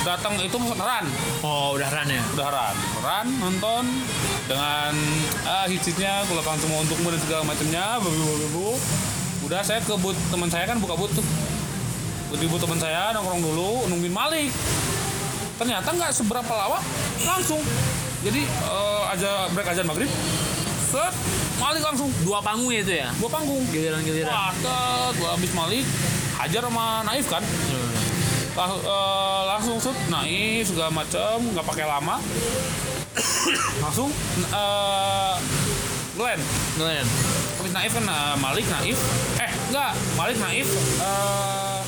datang 0.00 0.40
itu 0.40 0.56
Ran 0.72 1.04
Oh, 1.42 1.76
udah 1.76 1.84
Ran 1.86 2.08
ya. 2.08 2.22
udah 2.32 2.48
Ran 2.48 2.76
Ran 2.98 3.26
nonton 3.36 3.84
dengan 4.46 4.92
ah, 5.44 5.68
hits-hitsnya 5.68 6.24
kulakang 6.24 6.56
semua 6.56 6.80
untukmu 6.80 7.12
dan 7.12 7.20
segala 7.20 7.42
macamnya 7.44 8.00
babu 8.00 8.16
babu. 8.16 8.68
udah 9.44 9.60
saya 9.60 9.78
ke 9.78 9.92
booth 9.94 10.16
teman 10.28 10.48
saya 10.48 10.64
kan 10.64 10.76
buka 10.76 10.96
booth 10.96 11.12
tuh 11.12 11.26
di 12.30 12.46
booth 12.46 12.60
teman 12.60 12.76
saya 12.76 13.12
nongkrong 13.12 13.40
dulu 13.42 13.84
nungguin 13.86 14.10
Malik 14.10 14.48
ternyata 15.54 15.88
nggak 15.90 16.10
seberapa 16.10 16.48
lama 16.50 16.80
langsung 17.20 17.60
jadi 18.20 18.40
eh, 18.48 19.02
aja 19.08 19.30
break 19.50 19.68
ajan 19.68 19.84
maghrib 19.84 20.08
set. 20.88 21.14
Malik 21.60 21.82
langsung. 21.84 22.08
Dua 22.24 22.40
panggung 22.40 22.70
ya 22.72 22.80
itu 22.80 22.94
ya. 22.96 23.08
dua 23.20 23.30
panggung. 23.30 23.62
Giliran-giliran. 23.68 24.32
wah 24.32 24.50
set. 24.56 25.12
Gua 25.20 25.28
habis 25.36 25.52
Malik 25.52 25.84
hajar 26.38 26.62
sama 26.64 26.86
Naif 27.04 27.26
kan? 27.28 27.42
Lang- 28.56 28.82
eh, 28.82 29.42
langsung 29.46 29.76
set. 29.78 29.96
Naik 30.08 30.64
segala 30.64 30.90
macam 30.90 31.36
nggak 31.52 31.66
pakai 31.66 31.84
lama. 31.84 32.16
Langsung 33.84 34.10
eh 34.54 35.34
Glenn. 36.18 36.40
Glenn. 36.78 37.06
habis 37.58 37.72
naif 37.74 37.90
kan 37.94 38.04
eh, 38.06 38.34
Malik 38.38 38.66
naif. 38.70 38.98
Eh 39.38 39.50
enggak 39.70 39.92
Malik 40.14 40.36
naif 40.38 40.68
eh 41.02 41.80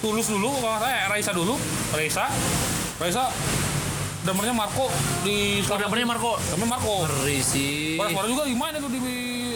tulus 0.00 0.28
dulu. 0.28 0.48
Kalau 0.60 0.80
eh, 0.84 1.04
Raisa 1.08 1.32
dulu. 1.32 1.56
Raisa. 1.92 2.28
Raisa 3.00 3.32
drummernya 4.20 4.52
Marco 4.52 4.86
di 5.20 5.62
Oh, 5.62 5.76
dapetnya 5.76 6.06
Marco. 6.06 6.36
drummer 6.42 6.68
Marco 6.68 6.94
Ngeri 7.02 7.38
sih. 7.38 7.96
Suara 7.96 8.26
juga 8.26 8.44
gimana 8.44 8.76
tuh 8.76 8.90
di 8.90 9.00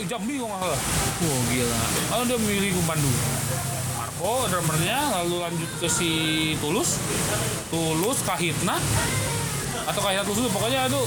Jambi 0.04 0.36
kalau 0.36 0.48
nggak 0.50 0.60
salah 0.62 0.80
Oh, 1.20 1.40
gila. 1.46 1.78
Lalu 2.10 2.22
dia 2.24 2.38
milih 2.40 2.70
ke 2.72 2.82
Bandung. 2.84 3.16
Marco 3.94 4.32
drummernya 4.46 4.98
lalu 5.14 5.36
lanjut 5.40 5.70
ke 5.78 5.88
si 5.88 6.10
Tulus. 6.58 6.96
Tulus 7.68 8.18
Kahitna 8.22 8.76
atau 9.84 10.00
Kahitna 10.00 10.24
Tulus 10.24 10.48
pokoknya 10.48 10.86
itu 10.86 11.02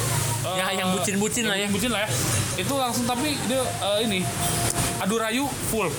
Ya, 0.47 0.71
yang 0.71 0.95
bucin-bucin 0.95 1.43
lah 1.43 1.55
ya. 1.55 1.67
yang 1.67 1.71
Bucin 1.71 1.91
lah 1.91 2.01
ya. 2.01 2.09
Itu 2.55 2.73
langsung 2.73 3.03
tapi 3.03 3.35
dia 3.43 3.59
eh, 3.59 3.99
ini 4.01 4.23
adu 4.97 5.17
rayu 5.17 5.43
full. 5.67 5.91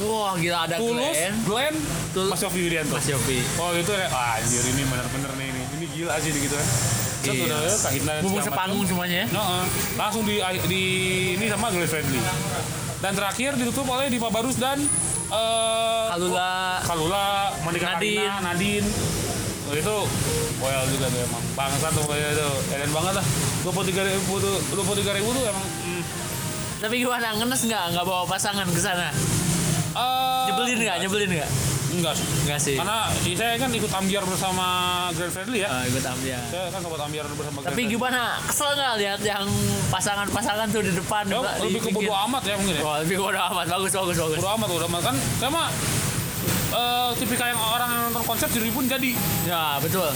Wah, 0.00 0.32
gila 0.32 0.64
ada 0.64 0.80
Tulus, 0.80 1.12
Glenn. 1.12 1.34
Glenn, 1.44 1.74
Tul- 2.10 2.32
Mas 2.32 2.40
Yofi 2.40 2.60
Widianto. 2.64 2.96
Mas 2.96 3.04
Yofi. 3.04 3.44
Oh 3.60 3.76
itu 3.76 3.92
ya, 3.92 4.08
ah, 4.08 4.40
anjir 4.40 4.64
ini 4.64 4.82
bener-bener 4.82 5.28
nih 5.36 5.46
ini. 5.52 5.62
Gila 6.00 6.14
sih 6.16 6.32
gitu 6.32 6.56
kan 6.56 6.68
Set, 7.20 7.36
Iya. 7.36 7.52
udah 7.52 7.60
ya, 7.60 7.74
kahitna 7.84 8.12
sepanggung 8.40 8.84
semuanya 8.88 9.16
ya. 9.22 9.26
Nah, 9.36 9.68
langsung 10.00 10.24
di, 10.24 10.40
di 10.64 10.82
ini 11.36 11.52
sama 11.52 11.68
Glenn 11.68 11.84
Fredly 11.84 12.16
dan 13.04 13.12
terakhir 13.12 13.60
ditutup 13.60 13.84
oleh 13.92 14.08
Dipa 14.08 14.32
Barus 14.32 14.56
dan 14.56 14.80
eh 15.28 16.04
Kalula 16.16 16.80
Kalula, 16.80 17.52
Monica 17.60 18.00
Nadine. 18.00 18.24
Karina, 18.24 18.34
Nadine. 18.40 18.88
Oh, 19.68 19.76
itu 19.76 19.96
well 20.64 20.82
juga 20.88 21.06
tuh 21.12 21.20
emang 21.20 21.44
bangsa 21.52 21.86
tuh 21.92 22.04
kayak 22.08 22.40
itu 22.40 22.48
Eden 22.72 22.88
banget 22.88 23.14
lah. 23.20 23.26
Dua 23.60 23.72
puluh 23.76 23.86
tiga 23.92 24.02
ribu 24.02 24.34
tuh, 24.40 24.56
dua 24.72 24.84
puluh 24.88 24.98
tiga 25.04 25.12
ribu 25.12 25.28
tuh 25.30 25.44
emang. 25.44 25.62
Hmm. 25.62 26.02
Tapi 26.80 26.94
gimana 27.04 27.36
ngenes 27.36 27.60
nggak 27.68 27.84
nggak 27.92 28.04
bawa 28.08 28.24
pasangan 28.24 28.64
ke 28.64 28.80
sana? 28.80 29.12
Eh, 29.92 30.44
Nyebelin 30.48 30.78
nggak? 30.80 30.96
Nyebelin 31.04 31.30
nggak? 31.36 31.50
Enggak 31.90 32.14
sih. 32.14 32.26
Nggak 32.46 32.60
sih. 32.62 32.76
Karena 32.78 33.10
saya 33.10 33.54
kan 33.58 33.70
ikut 33.74 33.90
ambiar 33.90 34.22
bersama 34.22 34.66
Grand 35.10 35.32
Friendly 35.34 35.58
ya. 35.66 35.68
Ah, 35.68 35.82
ikut 35.90 36.04
ambil. 36.06 36.38
Saya 36.50 36.66
kan 36.70 36.80
sobat 36.86 37.00
ambiar 37.02 37.24
bersama 37.34 37.58
Grand 37.60 37.74
Tapi 37.74 37.82
Friendly. 37.82 37.94
gimana? 37.98 38.22
Kesel 38.46 38.70
nggak 38.78 38.94
lihat 39.02 39.20
yang 39.26 39.46
pasangan-pasangan 39.90 40.66
tuh 40.70 40.82
di 40.86 40.92
depan? 40.94 41.24
Ya, 41.26 41.40
di 41.58 41.66
lebih 41.66 41.80
ke 41.82 41.90
bodo 41.90 42.12
amat 42.30 42.42
ya 42.46 42.54
mungkin 42.54 42.74
ya. 42.78 42.82
Wah, 42.86 42.96
lebih 43.02 43.16
bodo 43.18 43.40
amat. 43.50 43.66
Bagus, 43.66 43.92
bagus, 43.92 44.16
bagus. 44.22 44.38
Bodo 44.38 44.50
amat, 44.54 44.68
bodo 44.70 44.86
amat 44.86 45.02
kan. 45.10 45.16
Saya 45.42 45.50
mah 45.50 45.68
eh 46.70 47.10
tipikal 47.18 47.50
yang 47.50 47.58
orang 47.58 47.88
yang 47.90 48.02
nonton 48.06 48.22
konser 48.22 48.46
jadi 48.46 48.70
pun 48.70 48.86
jadi. 48.86 49.10
Ya, 49.50 49.82
betul. 49.82 50.06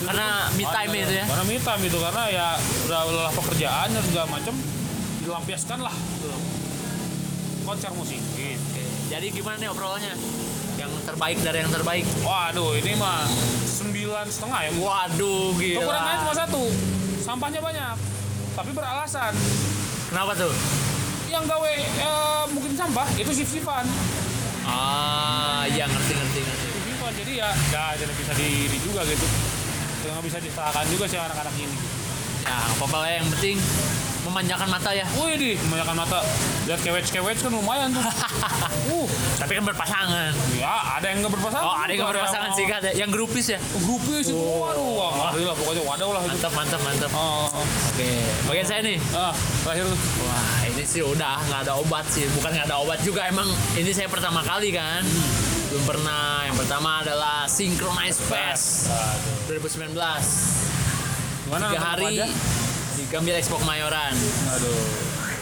Karena 0.00 0.48
me 0.56 0.64
time 0.64 0.92
itu 0.96 1.12
ya. 1.12 1.24
Karena 1.28 1.44
me 1.44 1.56
time 1.60 1.82
itu 1.84 1.98
karena 2.00 2.22
ya 2.32 2.46
udah 2.88 3.00
lelah 3.04 3.34
pekerjaan 3.36 3.88
dan 3.92 4.02
segala 4.08 4.26
macam 4.32 4.54
dilampiaskan 5.20 5.78
lah. 5.84 5.94
Konser 7.68 7.92
musik. 7.92 8.16
Gitu. 8.34 8.80
Jadi 9.12 9.26
gimana 9.36 9.60
nih 9.60 9.68
obrolannya? 9.68 10.14
Yang 10.80 10.92
terbaik 11.04 11.38
dari 11.44 11.58
yang 11.60 11.68
terbaik. 11.68 12.04
Waduh, 12.24 12.72
ini 12.80 12.96
mah 12.96 13.28
sembilan 13.68 14.26
setengah 14.32 14.60
ya. 14.64 14.70
Waduh, 14.80 15.52
gila. 15.60 15.80
Kekurangannya 15.84 16.18
cuma 16.24 16.34
satu, 16.34 16.62
sampahnya 17.20 17.60
banyak. 17.60 17.96
Tapi 18.56 18.70
beralasan. 18.72 19.32
Kenapa 20.08 20.32
tuh? 20.32 20.52
Yang 21.28 21.44
gawe 21.52 21.72
eh, 21.84 22.44
mungkin 22.56 22.72
sampah 22.74 23.06
itu 23.20 23.30
shift-shiftan. 23.30 23.84
Ah, 24.64 25.68
ya 25.68 25.84
ngerti 25.84 26.12
ngerti 26.16 26.38
ngerti. 26.48 26.66
Shift-shiftan 26.72 27.12
jadi 27.20 27.32
ya 27.44 27.48
ya 27.70 27.84
tidak 28.00 28.16
bisa 28.16 28.32
diri 28.40 28.78
juga 28.80 29.00
gitu. 29.04 29.26
Nggak 30.00 30.24
bisa 30.26 30.38
disalahkan 30.40 30.84
juga 30.88 31.04
sih 31.06 31.18
anak-anak 31.20 31.54
ini. 31.60 31.76
Ya, 32.44 32.56
apa-apa 32.76 32.96
lah 33.04 33.10
yang 33.20 33.26
penting 33.36 33.56
memanjakan 34.24 34.68
mata 34.68 34.90
ya. 34.92 35.06
Wih 35.16 35.34
di, 35.36 35.50
kebanyakan 35.56 35.96
mata. 35.96 36.18
Lihat 36.68 36.80
kewec-kewec 36.84 37.36
kan 37.40 37.50
lumayan 37.52 37.88
tuh. 37.90 38.04
uh, 38.04 39.06
Tapi 39.40 39.52
kan 39.56 39.64
berpasangan. 39.64 40.32
ya 40.54 40.74
ada 41.00 41.06
yang 41.08 41.24
nggak 41.24 41.32
berpasangan. 41.32 41.66
Oh, 41.66 41.74
ada 41.74 41.90
yang 41.90 42.00
nggak 42.04 42.12
berpasangan 42.20 42.50
sih 42.54 42.64
kan? 42.68 42.80
Yang 42.92 43.10
grupis 43.16 43.46
ya. 43.56 43.58
Grupis 43.80 44.24
itu, 44.28 44.36
waduh, 44.36 44.88
wah, 44.96 45.32
ngeri 45.32 45.44
lah 45.48 45.56
pokoknya 45.56 45.82
waduh 45.88 46.10
lah. 46.12 46.22
Mantap, 46.28 46.52
mantap, 46.52 46.80
mantap. 46.84 47.10
Oh, 47.16 47.48
oh, 47.48 47.60
oh. 47.60 47.66
Oke, 47.96 48.10
bagian 48.48 48.66
saya 48.68 48.80
nih. 48.84 48.98
ah, 49.16 49.32
terakhir 49.64 49.84
tuh. 49.88 50.00
Wah, 50.22 50.54
ini 50.68 50.84
sih 50.84 51.02
udah 51.02 51.36
nggak 51.48 51.60
ada 51.68 51.72
obat 51.80 52.04
sih. 52.12 52.24
Bukan 52.36 52.50
nggak 52.52 52.66
ada 52.68 52.76
obat 52.84 53.00
juga. 53.00 53.24
Emang 53.26 53.48
ini 53.74 53.90
saya 53.96 54.06
pertama 54.06 54.44
kali 54.44 54.70
kan. 54.70 55.02
Belum 55.72 55.84
pernah. 55.86 56.44
Yang 56.44 56.56
pertama 56.66 56.90
adalah 57.00 57.48
Synchronize 57.48 58.20
Fest 58.20 58.92
2019. 59.48 59.96
Gimana 61.50 61.66
Tiga 61.66 61.82
hari 61.82 62.14
di 62.94 63.02
Gambir 63.10 63.34
Expo 63.34 63.58
Kemayoran. 63.58 64.14
Aduh. 64.54 64.86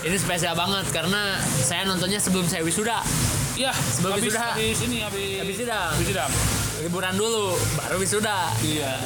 Ini 0.09 0.17
spesial 0.17 0.57
banget 0.57 0.89
karena 0.89 1.37
saya 1.61 1.85
nontonnya 1.85 2.17
sebelum 2.17 2.49
saya 2.49 2.65
wisuda. 2.65 3.05
Iya, 3.53 3.77
Sebelum 3.77 4.17
habis, 4.17 4.33
wisuda. 4.33 4.57
habis 4.57 4.79
ini 4.89 5.05
habis 5.05 5.37
Habis 5.37 5.57
sidang. 5.61 5.93
Habis 5.93 6.09
sidang. 6.09 6.33
Liburan 6.81 7.13
dulu, 7.13 7.61
baru 7.77 8.01
wisuda. 8.01 8.57
Iya. 8.65 8.97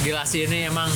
Gila 0.00 0.24
sih 0.24 0.48
ini 0.48 0.64
emang 0.64 0.88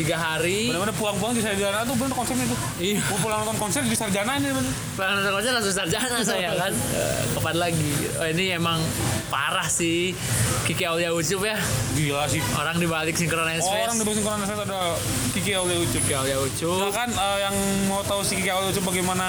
tiga 0.00 0.16
hari. 0.16 0.72
Bener-bener 0.72 0.96
pulang-pulang 0.96 1.36
di 1.36 1.44
sarjana 1.44 1.84
tuh 1.84 1.92
bener 1.92 2.14
konsepnya 2.16 2.46
tuh. 2.48 2.58
Iya. 2.80 3.00
Mau 3.12 3.18
pulang 3.20 3.38
nonton 3.44 3.56
konser 3.60 3.82
di 3.84 3.92
sarjana 3.92 4.40
ini 4.40 4.48
bener. 4.48 4.72
Pelanggan 4.96 5.14
nonton 5.20 5.32
konser 5.36 5.50
langsung 5.52 5.76
sarjana 5.76 6.16
saya 6.32 6.50
kan. 6.56 6.72
Eh, 6.72 7.20
Kapan 7.36 7.56
lagi? 7.60 7.90
Oh, 8.16 8.26
ini 8.32 8.44
emang 8.56 8.80
parah 9.28 9.68
sih. 9.68 10.16
Kiki 10.64 10.88
Aulia 10.88 11.12
Ucup 11.12 11.44
ya. 11.44 11.60
Gila 11.92 12.24
sih. 12.32 12.40
Orang 12.56 12.80
di 12.80 12.86
balik 12.88 13.18
Synchronize 13.18 13.66
Orang 13.66 13.98
di 13.98 14.04
Corona 14.22 14.46
Fest 14.48 14.62
ada 14.64 14.96
Kiki 15.36 15.52
Aulia 15.52 15.76
Ucup. 15.76 16.00
Kiki 16.00 16.14
Aulia 16.16 16.36
Ucup. 16.40 16.76
Silakan 16.80 17.10
eh, 17.12 17.38
yang 17.44 17.54
mau 17.92 18.00
tahu 18.00 18.24
si 18.24 18.40
Kiki 18.40 18.48
Aulia 18.48 18.72
Ucup 18.72 18.88
bagaimana 18.88 19.28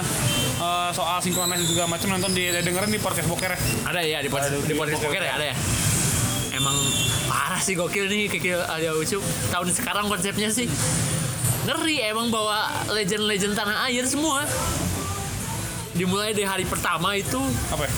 eh, 0.55 0.89
soal 0.95 1.19
sinkronis 1.19 1.67
juga 1.67 1.83
macam 1.89 2.15
nonton 2.15 2.31
di 2.31 2.47
dengerin 2.47 2.91
di 2.93 2.99
podcast 3.01 3.27
Boker 3.27 3.51
ya. 3.51 3.59
Ada 3.91 3.99
ya 4.07 4.17
di 4.23 4.29
podcast 4.31 4.55
di 4.63 4.75
podcast 4.77 5.01
poker 5.03 5.19
ya 5.19 5.33
ada 5.35 5.45
ya. 5.51 5.55
Emang 6.61 6.77
parah 7.25 7.57
sih 7.57 7.73
gokil 7.73 8.05
nih 8.05 8.29
Kiki 8.29 8.53
Aulia 8.53 8.93
Ucup. 8.93 9.17
Tahun 9.49 9.65
sekarang 9.73 10.05
konsepnya 10.05 10.53
sih 10.53 10.69
ngeri 11.61 12.05
emang 12.05 12.29
bawa 12.29 12.69
legend-legend 12.93 13.57
tanah 13.57 13.89
air 13.89 14.05
semua. 14.05 14.45
Dimulai 15.91 16.31
dari 16.31 16.45
hari 16.45 16.63
pertama 16.63 17.17
itu 17.17 17.41
Apa 17.67 17.83
ya? 17.83 17.91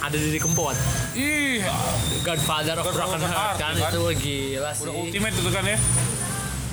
ada 0.00 0.14
Didi 0.14 0.38
Kempot. 0.38 0.78
Ih, 1.12 1.60
Godfather 2.22 2.78
of 2.78 2.86
Broken 2.86 3.20
Heart 3.20 3.56
kan 3.56 3.72
ya 3.74 3.82
kan? 3.82 3.92
itu 3.92 4.00
gila 4.16 4.70
sih. 4.70 4.82
udah 4.86 4.94
ultimate 4.94 5.34
itu 5.34 5.50
kan 5.50 5.64
ya. 5.66 5.78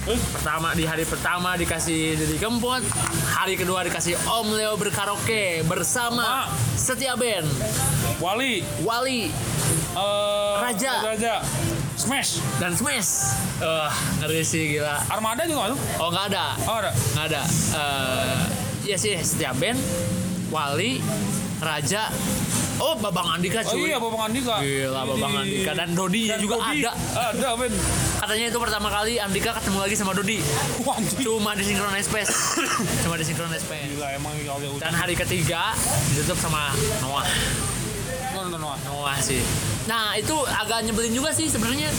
Pertama 0.02 0.74
di 0.74 0.82
hari 0.82 1.06
pertama 1.06 1.54
dikasih 1.54 2.18
Didi 2.18 2.41
Kempot, 2.41 2.82
hari 3.30 3.54
kedua 3.54 3.86
dikasih 3.86 4.18
Om 4.26 4.58
Leo 4.58 4.74
berkaraoke 4.74 5.62
bersama 5.62 6.41
Ma. 6.41 6.49
Setia 6.74 7.14
Band, 7.14 7.45
Wali, 8.18 8.66
Wali 8.82 9.30
eh, 9.93 10.54
Raja. 10.58 11.06
Raja, 11.06 11.34
Smash, 11.93 12.41
dan 12.58 12.74
Smash. 12.74 13.38
Wah, 13.62 13.93
ngeri 14.18 14.41
sih 14.41 14.74
gila. 14.74 15.06
Armada 15.06 15.45
juga 15.45 15.70
tuh? 15.70 15.80
Oh 16.02 16.10
nggak 16.10 16.34
ada, 16.34 16.45
Oh 16.66 16.82
ada. 16.82 16.91
nggak 17.14 17.26
ada. 17.30 17.41
Eh, 17.78 18.41
ya 18.89 18.97
sih 18.97 19.14
Setia 19.22 19.54
Band, 19.54 19.78
Wali, 20.49 20.97
Raja. 21.62 22.10
Oh 22.82 22.97
Babang 22.97 23.38
Andika 23.38 23.62
Oh 23.62 23.78
cuy. 23.78 23.93
iya, 23.93 24.02
Babang 24.02 24.34
Andika. 24.34 24.58
Gila, 24.66 25.06
Babang. 25.06 25.45
Andika. 25.45 25.78
Dan 25.78 25.93
Dodi 25.93 26.26
juga 26.41 26.58
ada. 26.58 26.91
Ada, 27.14 27.49
men. 27.54 27.70
Katanya 28.32 28.48
itu 28.48 28.64
pertama 28.64 28.88
kali 28.88 29.20
Andika 29.20 29.52
ketemu 29.60 29.84
lagi 29.84 29.92
sama 30.00 30.16
Dodi. 30.16 30.40
Cuma 31.20 31.52
di 31.52 31.68
Synchronize 31.68 32.08
Fest. 32.08 32.32
Cuma 33.04 33.20
di 33.20 33.28
Synchronize 33.28 33.60
Fest. 33.60 33.92
Gila, 33.92 34.08
emang 34.16 34.32
Aulia 34.48 34.72
Ucup. 34.72 34.80
Dan 34.80 34.96
hari 34.96 35.20
ketiga 35.20 35.76
ditutup 36.16 36.40
sama 36.40 36.72
Noah. 37.04 37.28
Nonton 38.32 38.56
Noah. 38.64 38.80
Noah 38.88 39.20
sih. 39.20 39.44
Nah 39.84 40.16
itu 40.16 40.32
agak 40.48 40.80
nyebelin 40.80 41.12
juga 41.12 41.36
sih 41.36 41.52
sebenarnya. 41.52 41.92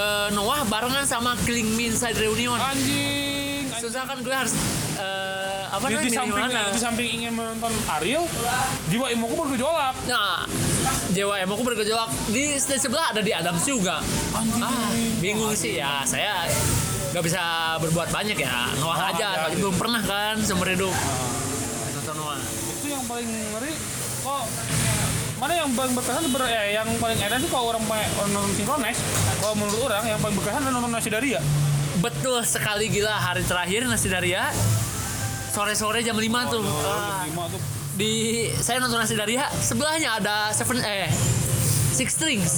Eh, 0.00 0.28
Noah 0.32 0.64
barengan 0.72 1.04
sama 1.04 1.36
Killing 1.44 1.68
Me 1.76 1.92
Inside 1.92 2.16
Reunion. 2.16 2.56
Anjing. 2.56 3.55
Susah 3.74 4.02
kan 4.06 4.16
gue 4.22 4.34
harus 4.34 4.54
eh, 4.96 5.62
apa 5.70 5.84
namanya 5.90 6.06
di 6.06 6.14
samping 6.14 6.46
mana? 6.46 6.72
di 6.72 6.80
samping 6.80 7.08
ingin 7.20 7.32
menonton 7.34 7.72
Ariel, 7.98 8.24
jiwa 8.88 9.06
emoku 9.12 9.34
bergejolak. 9.34 9.94
Nah, 10.06 10.46
Dewa 11.10 11.40
Emoku 11.40 11.62
bergejolak 11.64 12.10
di 12.30 12.58
stage 12.60 12.86
sebelah 12.86 13.10
ada 13.14 13.22
di 13.24 13.32
Adams 13.32 13.64
juga. 13.64 14.04
Anjing. 14.36 14.62
Ah, 14.62 14.90
bingung 15.18 15.54
sih 15.56 15.80
ya. 15.80 16.04
Saya 16.04 16.44
nggak 17.14 17.24
bisa 17.24 17.42
berbuat 17.80 18.12
banyak 18.12 18.36
ya. 18.36 18.70
Noah 18.78 18.98
Noah 19.00 19.10
aja, 19.14 19.28
soalnya 19.34 19.48
gitu. 19.56 19.60
belum 19.66 19.74
pernah 19.80 20.02
kan 20.04 20.36
seumur 20.44 20.68
hidup. 20.68 20.94
Nonton 21.96 22.14
Noah. 22.20 22.40
Itu 22.44 22.86
yang 22.90 23.04
paling 23.08 23.28
ngeri 23.28 23.72
kok 24.26 24.44
mana 25.36 25.52
yang 25.52 25.68
paling 25.76 25.92
berkesan 25.92 26.32
ber, 26.32 26.48
eh, 26.48 26.72
yang 26.72 26.88
paling 26.96 27.20
enak 27.20 27.38
sih 27.44 27.50
kalau 27.52 27.68
orang, 27.76 27.84
orang 27.92 28.30
nonton 28.32 28.56
sinkronis 28.56 28.96
kalau 29.44 29.52
menurut 29.52 29.84
orang 29.84 30.08
yang 30.08 30.16
paling 30.16 30.32
berkesan 30.32 30.64
adalah 30.64 30.80
nonton 30.80 30.92
nasi 30.96 31.12
daria 31.12 31.44
Betul 31.96 32.44
sekali 32.44 32.88
gila 32.88 33.12
hari 33.12 33.40
terakhir 33.42 33.84
Nasi 33.84 34.06
Daria 34.06 34.52
sore-sore 35.48 36.04
jam 36.04 36.12
5 36.12 36.52
tuh. 36.52 36.60
Ah, 36.84 37.24
lima 37.24 37.48
tuh 37.48 37.60
di 37.96 38.12
saya 38.52 38.76
nonton 38.76 39.00
Nasi 39.00 39.16
Daria 39.16 39.48
sebelahnya 39.56 40.20
ada 40.20 40.52
Seven 40.52 40.84
eh 40.84 41.08
Six 41.90 42.12
Strings. 42.12 42.52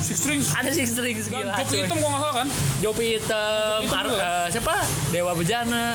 six 0.00 0.16
strings 0.18 0.46
Ada 0.50 0.74
Six 0.74 0.90
Strings 0.90 1.30
dan 1.30 1.46
gila. 1.46 1.62
cuy. 1.62 1.78
hitam 1.80 1.96
gua 1.96 2.10
nggak 2.10 2.20
salah 2.20 2.34
kan 2.34 2.48
Jopi 2.82 3.04
Hitam, 3.14 3.78
Jopi 3.80 3.94
Ar- 3.94 4.18
eh, 4.18 4.46
siapa? 4.50 4.74
Dewa 5.08 5.32
Bejana, 5.38 5.94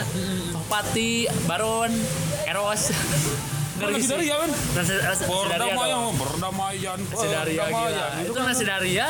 Pati, 0.66 1.28
Baron, 1.44 1.92
Eros. 2.46 2.96
Ngeri 3.76 4.00
nasi 4.00 4.08
daria 4.08 4.36
men 4.40 4.52
Nasi, 4.72 4.94
nasi, 4.96 5.04
nasi 5.04 5.24
Daria 5.28 5.76
berdamaian 5.76 6.16
berdamaian 6.16 6.98
Nasi 7.04 7.28
Daria 7.28 7.64
gila. 7.68 8.08
Itu, 8.24 8.32
kan 8.32 8.44
Nasi 8.48 8.64
Daria 8.64 9.08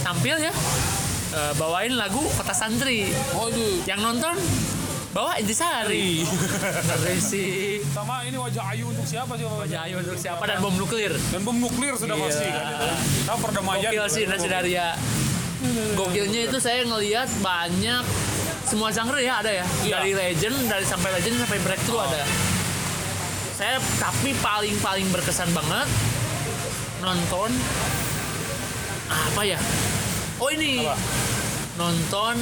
tampil 0.00 0.36
ya 0.40 0.52
eh, 1.38 1.52
bawain 1.54 1.94
lagu 1.94 2.18
Kota 2.34 2.50
Santri. 2.50 3.14
oh 3.32 3.46
itu 3.46 3.86
Yang 3.86 4.00
nonton 4.02 4.34
bawa 5.08 5.38
Intisari. 5.38 6.20
Ngeri 6.20 7.16
sih. 7.16 7.80
sama 7.88 8.22
ini 8.22 8.36
wajah 8.36 8.64
Ayu 8.68 8.90
untuk 8.90 9.02
siapa 9.02 9.32
sih 9.34 9.46
Wajah 9.46 9.80
Ayu 9.86 9.96
untuk 9.98 10.14
siapa 10.14 10.42
dan 10.44 10.58
bom 10.58 10.74
nuklir. 10.74 11.14
dan 11.14 11.40
bom 11.40 11.56
nuklir 11.56 11.94
sudah 11.94 12.12
Gila. 12.12 12.26
pasti 12.26 12.46
kan. 12.46 12.64
Nah, 13.24 13.36
perdamaian 13.38 13.78
Gokil 13.82 14.04
sih 14.08 14.24
Nasi 14.26 14.46
Daria. 14.46 14.88
Gokilnya 15.94 16.40
itu 16.44 16.58
saya 16.58 16.84
ngelihat 16.84 17.26
banyak 17.40 18.04
semua 18.62 18.92
genre 18.92 19.18
ya 19.18 19.40
ada 19.40 19.50
ya. 19.50 19.64
Iya. 19.80 19.94
Dari 19.96 20.12
legend, 20.12 20.56
dari 20.68 20.84
sampai 20.84 21.08
legend 21.10 21.34
sampai 21.40 21.58
breakthrough 21.58 21.98
ada. 22.00 22.22
Saya 23.56 23.80
tapi 23.96 24.36
paling 24.38 24.76
paling 24.78 25.08
berkesan 25.08 25.50
banget 25.50 25.88
nonton 27.00 27.50
apa 29.08 29.42
ya? 29.42 29.58
Oh 30.38 30.48
ini 30.54 30.86
Apa? 30.86 30.94
nonton 31.76 32.34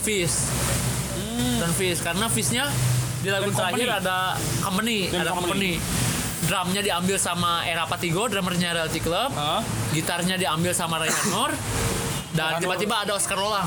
Fish. 0.00 0.48
Nonton 1.16 1.72
Fish 1.76 2.00
karena 2.00 2.26
Fishnya 2.28 2.64
di 3.20 3.28
lagu 3.28 3.50
Dan 3.50 3.56
terakhir 3.56 3.86
Company. 3.88 4.00
ada 4.00 4.18
company, 4.62 4.98
Dan 5.10 5.20
ada 5.24 5.32
company. 5.32 5.72
Company. 5.76 6.04
Drumnya 6.46 6.82
diambil 6.84 7.16
sama 7.18 7.64
Era 7.66 7.88
Patigo, 7.90 8.28
drummernya 8.30 8.70
Reality 8.72 9.00
Club. 9.02 9.34
Hah? 9.34 9.60
Gitarnya 9.90 10.36
diambil 10.38 10.70
sama 10.70 11.02
Ryan 11.02 11.26
Nur. 11.32 11.50
Dan 12.32 12.46
Ryan 12.54 12.60
tiba-tiba 12.62 12.94
ada 13.02 13.12
Oscar 13.16 13.34
Rolang. 13.34 13.66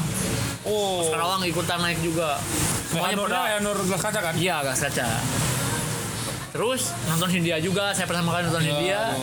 Oh. 0.63 1.03
Oscar 1.03 1.19
Rolang 1.19 1.41
ikutan 1.43 1.81
naik 1.81 1.99
juga. 1.99 2.39
Pokoknya 2.89 3.53
ya 3.53 3.57
Nur 3.59 3.77
gelas 3.83 4.01
kaca 4.01 4.19
kan? 4.21 4.33
Iya, 4.37 4.63
gas 4.63 4.79
kaca. 4.79 5.07
Terus 6.49 6.81
nonton 7.05 7.29
Hindia 7.29 7.61
juga, 7.61 7.93
saya 7.93 8.09
pertama 8.09 8.33
kali 8.33 8.49
nonton 8.49 8.65
Hindia. 8.65 9.13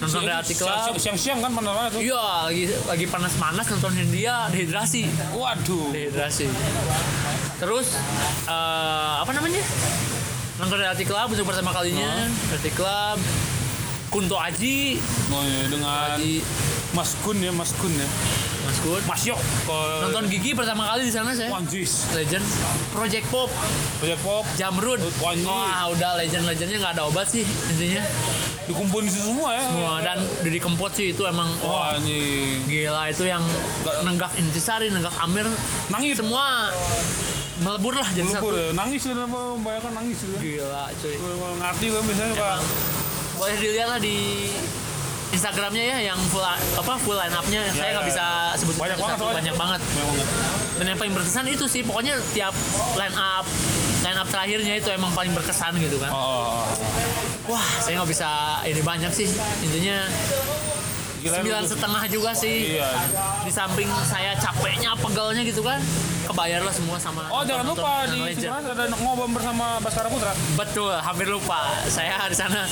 Nonton 0.00 0.20
Reality 0.24 0.54
Club. 0.56 0.96
Siang-siang 0.96 1.44
kan 1.44 1.52
mana 1.52 1.92
tuh? 1.92 2.00
Iya, 2.00 2.48
lagi 2.48 2.64
lagi 2.88 3.04
panas-panas 3.04 3.66
nonton 3.68 3.92
Hindia, 3.92 4.48
dehidrasi. 4.48 5.04
Waduh. 5.36 5.92
Dehidrasi. 5.92 6.48
Terus 7.60 8.00
eh, 8.48 9.14
apa 9.20 9.30
namanya? 9.36 9.60
Nonton 10.56 10.76
Reality 10.80 11.04
Club 11.04 11.28
untuk 11.36 11.46
pertama 11.52 11.70
kalinya. 11.76 12.28
Reality 12.48 12.72
Club. 12.72 13.18
Kunto 14.08 14.38
Aji, 14.38 14.94
Oh, 15.34 15.42
iya, 15.42 15.66
dengan 15.66 16.14
Aji 16.14 16.38
Mas 16.94 17.18
Kun 17.26 17.34
ya, 17.42 17.50
Mas 17.50 17.74
Kun 17.74 17.90
ya. 17.90 18.06
Mas 18.64 18.78
Good. 18.80 19.02
Mas 19.04 19.22
Yok. 19.22 19.40
Nonton 20.02 20.24
Gigi 20.26 20.50
pertama 20.52 20.88
kali 20.88 21.06
di 21.06 21.12
sana 21.12 21.30
saya. 21.30 21.52
Wanjis. 21.52 22.08
Legend, 22.12 22.44
Project 22.90 23.26
Pop, 23.28 23.50
Project 24.00 24.20
Pop 24.20 24.44
Jamrud. 24.56 25.00
Wah, 25.20 25.32
ini. 25.32 25.44
Wah, 25.44 25.92
udah 25.92 26.10
legend-legendnya 26.16 26.78
nggak 26.80 26.94
ada 26.96 27.04
obat 27.04 27.28
sih 27.28 27.44
intinya. 27.70 28.02
dikumpulin 28.64 29.04
di 29.04 29.12
situ 29.12 29.28
semua 29.28 29.52
ya. 29.52 29.60
Semua 29.68 29.94
dan 30.00 30.18
Didi 30.40 30.56
Kempot 30.56 30.88
sih 30.88 31.12
itu 31.12 31.20
emang 31.28 31.52
Wah, 31.60 31.92
wah 31.92 32.00
ini 32.00 32.16
gila 32.64 33.12
itu 33.12 33.28
yang 33.28 33.44
nenggak 34.00 34.32
Intisari, 34.40 34.88
nenggak 34.88 35.12
Amir, 35.20 35.44
nangis. 35.92 36.16
semua 36.16 36.72
melebur 37.60 37.92
lah 37.92 38.08
jadi 38.16 38.24
Melebur 38.24 38.56
satu. 38.56 38.64
ya. 38.64 38.68
Nangis 38.72 39.02
ya, 39.04 39.12
membayangkan 39.20 39.92
nangis 39.92 40.16
ya. 40.24 40.38
Gila 40.40 40.84
cuy. 40.96 41.12
Gue 41.12 41.32
ngerti 41.60 41.84
gue 41.92 42.02
misalnya 42.08 42.34
Pak. 42.40 42.58
Boleh 43.36 43.56
dilihat 43.60 43.88
lah 43.92 44.00
di 44.00 44.16
Instagramnya 45.34 45.82
ya 45.82 45.98
yang 46.14 46.18
full 46.30 46.46
apa 46.46 46.94
full 47.02 47.18
line 47.18 47.34
up-nya 47.34 47.66
saya 47.74 47.98
nggak 47.98 48.06
ya. 48.06 48.10
bisa 48.14 48.24
sebut 48.54 48.74
Banyak 48.78 48.98
banget 49.02 49.18
satu 49.18 49.24
banyak 49.34 49.54
banget. 49.58 49.80
Dan 50.78 50.84
yang 50.94 50.98
paling 50.98 51.14
berkesan 51.14 51.44
itu 51.50 51.64
sih 51.66 51.82
pokoknya 51.82 52.14
tiap 52.30 52.54
line 52.94 53.14
up 53.18 53.46
line 54.06 54.18
up 54.20 54.28
terakhirnya 54.30 54.78
itu 54.78 54.88
emang 54.94 55.10
paling 55.10 55.34
berkesan 55.34 55.74
gitu 55.82 55.98
kan. 55.98 56.14
Oh, 56.14 56.18
oh, 56.18 56.42
oh. 56.54 56.64
wah 57.50 57.66
saya 57.82 57.98
nggak 57.98 58.10
bisa 58.14 58.30
ini 58.62 58.82
banyak 58.86 59.10
sih. 59.10 59.28
Intinya 59.66 60.06
sembilan 61.26 61.60
lu- 61.60 61.70
setengah 61.70 62.02
juga 62.06 62.30
sih 62.32 62.56
Iya. 62.74 62.88
di 63.40 63.50
samping 63.50 63.88
saya 64.04 64.32
capeknya 64.34 64.92
pegelnya 64.94 65.42
gitu 65.42 65.60
kan 65.60 65.80
kebayar 66.24 66.60
lah 66.60 66.72
semua 66.72 66.96
sama 66.96 67.28
Oh 67.28 67.44
jangan 67.44 67.64
lupa 67.66 68.08
nonton 68.08 68.24
di. 68.26 68.40
Cimas 68.40 68.64
ada 68.64 68.84
ngobam 68.90 69.30
bersama 69.30 69.76
Baskara 69.76 70.08
Putra. 70.08 70.32
Betul, 70.54 70.96
hampir 70.96 71.28
lupa. 71.28 71.68
Saya 71.84 72.16
di 72.24 72.34
sana 72.34 72.64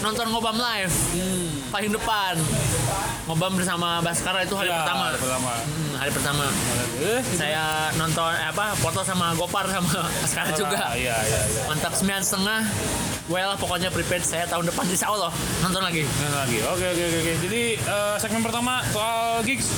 nonton 0.00 0.26
ngobam 0.28 0.54
live 0.54 0.90
paling 1.70 1.90
depan. 1.90 2.34
Ngobam 3.24 3.54
bersama 3.54 4.02
Baskara 4.02 4.42
itu 4.42 4.52
hari 4.52 4.66
Ya, 4.68 4.82
pertama. 4.82 5.04
hari 5.06 5.18
pertama. 5.20 5.50
Hmm, 5.54 5.92
hari 5.94 6.10
pertama. 6.10 6.44
Eh, 6.98 7.20
Saya 7.32 7.62
nonton 7.94 8.26
eh, 8.28 8.50
apa 8.50 8.74
foto 8.74 9.00
sama 9.02 9.30
Gopar 9.32 9.70
sama 9.70 10.02
Baskara 10.18 10.50
juga. 10.52 10.90
Iya 10.92 11.16
iya 11.22 11.40
iya. 11.40 11.62
Mantap 11.64 11.94
sembilan 11.94 12.18
setengah. 12.20 12.60
Well, 13.30 13.54
pokoknya 13.54 13.94
prepared 13.94 14.26
saya 14.26 14.50
tahun 14.50 14.66
depan 14.66 14.82
insya 14.90 15.14
Allah 15.14 15.30
nonton 15.62 15.78
lagi. 15.78 16.02
Nah, 16.02 16.42
lagi. 16.42 16.58
Oke 16.74 16.84
oke 16.90 17.02
oke. 17.06 17.18
oke. 17.22 17.32
Jadi 17.46 17.62
eh, 17.78 18.14
segmen 18.18 18.42
pertama 18.42 18.82
soal 18.90 19.46
gigs 19.46 19.70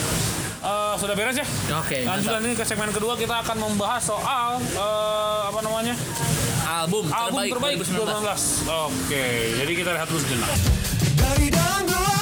eh, 0.64 0.95
sudah 0.97 1.12
beres 1.12 1.36
ya. 1.36 1.47
Oke. 1.76 2.09
Lanjut 2.09 2.32
mantap. 2.32 2.47
ini 2.49 2.55
ke 2.57 2.64
segmen 2.64 2.88
kedua 2.88 3.12
kita 3.20 3.45
akan 3.45 3.57
membahas 3.68 4.01
soal 4.01 4.57
eh, 4.61 5.40
apa 5.53 5.61
namanya 5.61 5.95
Album, 6.64 7.05
album 7.12 7.45
terbaik, 7.53 7.76
2019. 7.84 8.24
2019. 8.24 8.88
Oke, 8.88 9.24
jadi 9.62 9.72
kita 9.76 9.90
lihat 9.95 10.09
dulu 10.09 10.20
sejenak. 10.24 10.51
Dari 11.16 11.47
dalam 11.53 12.13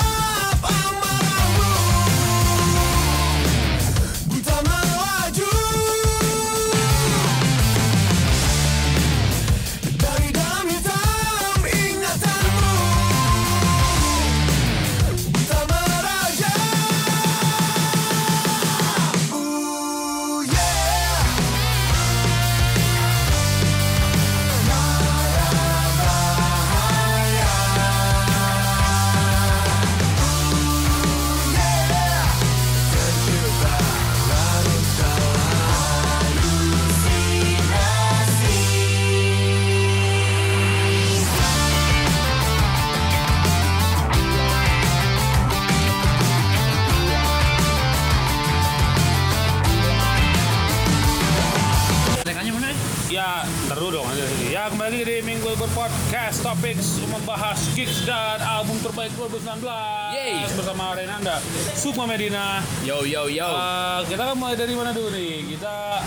Sukma 61.82 62.06
Medina. 62.06 62.62
Yo 62.80 63.02
yo 63.02 63.26
yo. 63.26 63.42
Eh, 63.48 64.00
kita 64.06 64.22
kan 64.24 64.36
mulai 64.36 64.54
dari 64.54 64.70
mana 64.70 64.94
dulu 64.94 65.10
nih? 65.10 65.42
Kita 65.48 65.98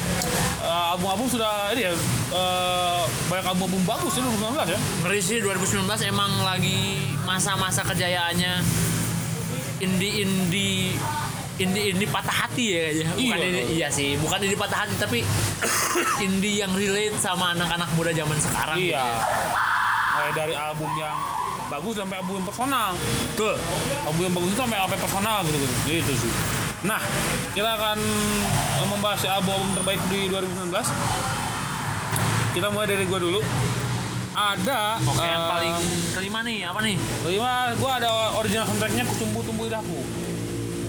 eh, 0.61 0.83
album-album 0.95 1.27
sudah 1.27 1.75
ini 1.75 1.83
ya 1.83 1.91
eh, 2.31 3.01
banyak 3.27 3.45
album-album 3.45 3.83
bagus 3.83 4.15
ya 4.15 4.23
2019 4.23 4.71
ya. 4.71 4.79
Ngeri 5.03 5.19
sih 5.19 5.37
2019 5.39 5.83
emang 6.07 6.31
lagi 6.41 6.79
masa-masa 7.21 7.83
kejayaannya 7.83 8.63
indie-indie 9.77 10.95
indie-indie 11.55 12.07
patah 12.07 12.47
hati 12.47 12.65
ya 12.69 12.79
kayaknya. 12.81 13.05
Bukan 13.11 13.19
Iya. 13.35 13.43
indie- 13.45 13.67
iya 13.73 13.87
sih, 13.89 14.09
bukan 14.15 14.39
indie 14.41 14.55
patah 14.57 14.79
hati 14.81 14.95
tapi 14.95 15.19
indie 16.25 16.63
yang 16.63 16.71
relate 16.71 17.15
sama 17.17 17.51
anak-anak 17.51 17.91
muda 17.93 18.11
zaman 18.11 18.37
sekarang. 18.37 18.75
gitu 18.77 18.95
Iya. 18.95 19.03
ya. 19.03 19.19
Mulai 20.15 20.31
dari 20.33 20.55
album 20.55 20.91
yang 20.95 21.17
bagus 21.69 21.93
sampai 21.97 22.15
album 22.21 22.33
yang 22.41 22.47
personal. 22.47 22.91
Betul. 23.33 23.55
Album 24.05 24.21
yang 24.21 24.35
bagus 24.35 24.49
itu 24.53 24.59
sampai 24.59 24.77
yang 24.77 25.01
personal 25.01 25.37
gitu 25.45 25.57
gitu. 25.57 25.75
Gitu 25.89 26.13
sih. 26.25 26.31
Nah, 26.85 27.01
kita 27.57 27.69
akan 27.73 27.97
eh, 28.83 28.87
membahas 28.87 29.21
album 29.31 29.61
terbaik 29.73 30.01
di 30.11 30.29
2019. 30.29 30.69
Kita 32.55 32.67
mulai 32.71 32.87
dari 32.87 33.03
gua 33.09 33.19
dulu. 33.19 33.41
Ada 34.35 34.99
Oke, 34.99 35.23
yang 35.23 35.43
eh, 35.47 35.49
paling 35.49 35.73
kelima 36.11 36.39
nih, 36.43 36.67
apa 36.67 36.79
nih? 36.83 36.95
kelima 37.23 37.71
gua 37.79 37.91
ada 38.03 38.09
original 38.35 38.67
soundtracknya 38.67 39.07
Kucumbu 39.07 39.39
Tumbuh 39.47 39.65
Lidahku. 39.71 39.99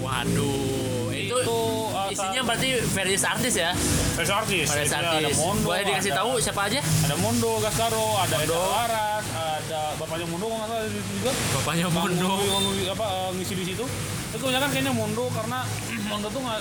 Waduh, 0.03 0.96
itu, 1.27 1.37
Itu, 1.37 1.59
uh, 1.91 2.09
isinya 2.09 2.43
berarti 2.43 2.69
various 2.91 3.23
artis 3.23 3.55
ya? 3.55 3.71
Various 4.15 4.33
artis. 4.33 4.67
Various 4.69 4.89
Jadi 4.89 5.03
Ada 5.03 5.11
artis. 5.21 5.37
Mondo, 5.37 5.67
Boleh 5.67 5.83
dikasih 5.85 6.11
ada- 6.11 6.21
tahu 6.23 6.31
siapa 6.39 6.61
aja? 6.65 6.81
Ada 6.81 7.17
Mondo, 7.17 7.51
Gascaro, 7.59 8.07
ada 8.17 8.37
Eda 8.39 8.57
Laras, 8.57 9.25
ada 9.29 9.81
bapaknya 9.97 10.27
Mondo 10.27 10.47
nggak 10.47 10.67
salah 10.67 10.85
di 10.85 10.95
situ 10.95 11.11
juga. 11.17 11.33
Bapaknya 11.53 11.87
Mondo. 11.89 12.31
ngisi- 12.39 12.89
apa 12.89 13.07
eh, 13.07 13.31
ngisi 13.35 13.55
di 13.55 13.65
situ. 13.67 13.85
Itu 14.27 14.37
kebanyakan 14.39 14.69
kayaknya 14.71 14.93
Mondo 14.93 15.25
karena 15.31 15.59
Mondo 16.11 16.29
tuh 16.29 16.41
nggak 16.41 16.61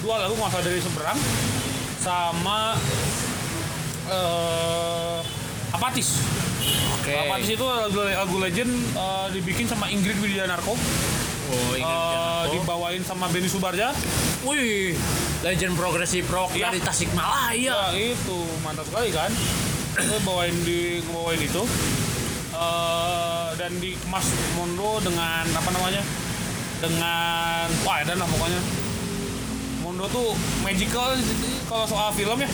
dua 0.00 0.14
lagu 0.20 0.34
nggak 0.34 0.60
dari 0.60 0.80
seberang 0.80 1.18
sama 1.98 2.76
eh 4.04 5.18
Apatis. 5.74 6.22
Oke. 6.94 7.12
Apatis 7.18 7.50
itu 7.50 7.66
lagu, 7.66 7.98
lagu 8.00 8.36
legend 8.38 8.70
eh, 8.94 9.26
dibikin 9.32 9.66
sama 9.66 9.90
Ingrid 9.90 10.16
Widianarko, 10.16 10.78
Oh, 11.46 11.72
ingat 11.74 12.48
dibawain 12.50 13.00
sama 13.00 13.28
Benny 13.28 13.46
Subarja. 13.46 13.92
Wih, 14.42 14.96
legend 15.40 15.74
progresif 15.74 16.24
rock 16.26 16.52
Iya. 16.52 16.68
dari 16.68 16.80
Tasikmalaya. 16.80 17.92
Ya 17.92 18.10
itu 18.10 18.38
mantap 18.60 18.84
sekali 18.84 19.10
kan. 19.10 19.28
Itu 19.94 20.16
bawain 20.22 20.56
di 20.62 20.80
bawain 21.06 21.38
itu 21.38 21.62
Eh, 22.54 23.48
dan 23.56 23.74
dikemas 23.76 24.22
Mondo 24.54 25.02
dengan 25.02 25.42
apa 25.48 25.70
namanya? 25.70 25.98
Dengan 26.78 27.66
wah 27.82 27.98
dan 28.00 28.14
lah 28.14 28.28
pokoknya. 28.30 28.60
Mondo 29.82 30.06
tuh 30.06 30.32
magical 30.62 31.18
kalau 31.66 31.82
soal 31.84 32.14
film 32.14 32.38
ya, 32.38 32.48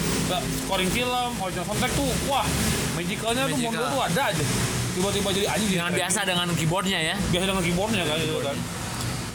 scoring 0.58 0.88
film, 0.88 1.30
original 1.36 1.62
soundtrack 1.62 1.92
tuh 1.92 2.08
wah 2.26 2.48
magicalnya 2.96 3.44
tuh 3.44 3.54
Magical. 3.54 3.76
Mondo 3.76 3.84
tuh 3.86 4.02
ada 4.02 4.22
aja. 4.32 4.44
Tiba-tiba 4.90 5.28
jadi 5.30 5.46
anjing 5.46 5.68
Dengan 5.70 5.92
biasa 5.94 6.20
dengan 6.24 6.46
keyboardnya 6.50 6.98
ya. 7.04 7.14
biasa 7.30 7.44
dengan 7.46 7.62
keyboardnya 7.62 8.02
kan 8.02 8.16
gitu 8.18 8.40
kan. 8.40 8.56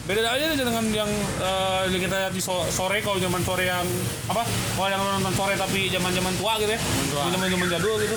Beda 0.06 0.22
aja 0.24 0.44
deh 0.46 0.56
dengan 0.56 0.84
yang 0.88 1.10
eh, 1.36 1.82
yang 1.88 2.00
kita 2.00 2.14
lihat 2.16 2.30
di 2.30 2.38
so- 2.38 2.66
sore 2.68 3.02
kalau 3.02 3.18
zaman 3.18 3.42
sore 3.42 3.66
yang 3.66 3.82
apa 4.24 4.46
kalau 4.72 4.86
yang 4.86 5.02
nonton 5.02 5.34
sore 5.34 5.54
tapi 5.54 5.86
zaman 5.88 6.10
zaman 6.10 6.30
tua 6.36 6.56
gitu 6.56 6.70
ya 6.70 6.80
tua. 7.10 7.26
zaman 7.28 7.46
zaman 7.48 7.66
jadul 7.68 7.98
gitu 7.98 8.16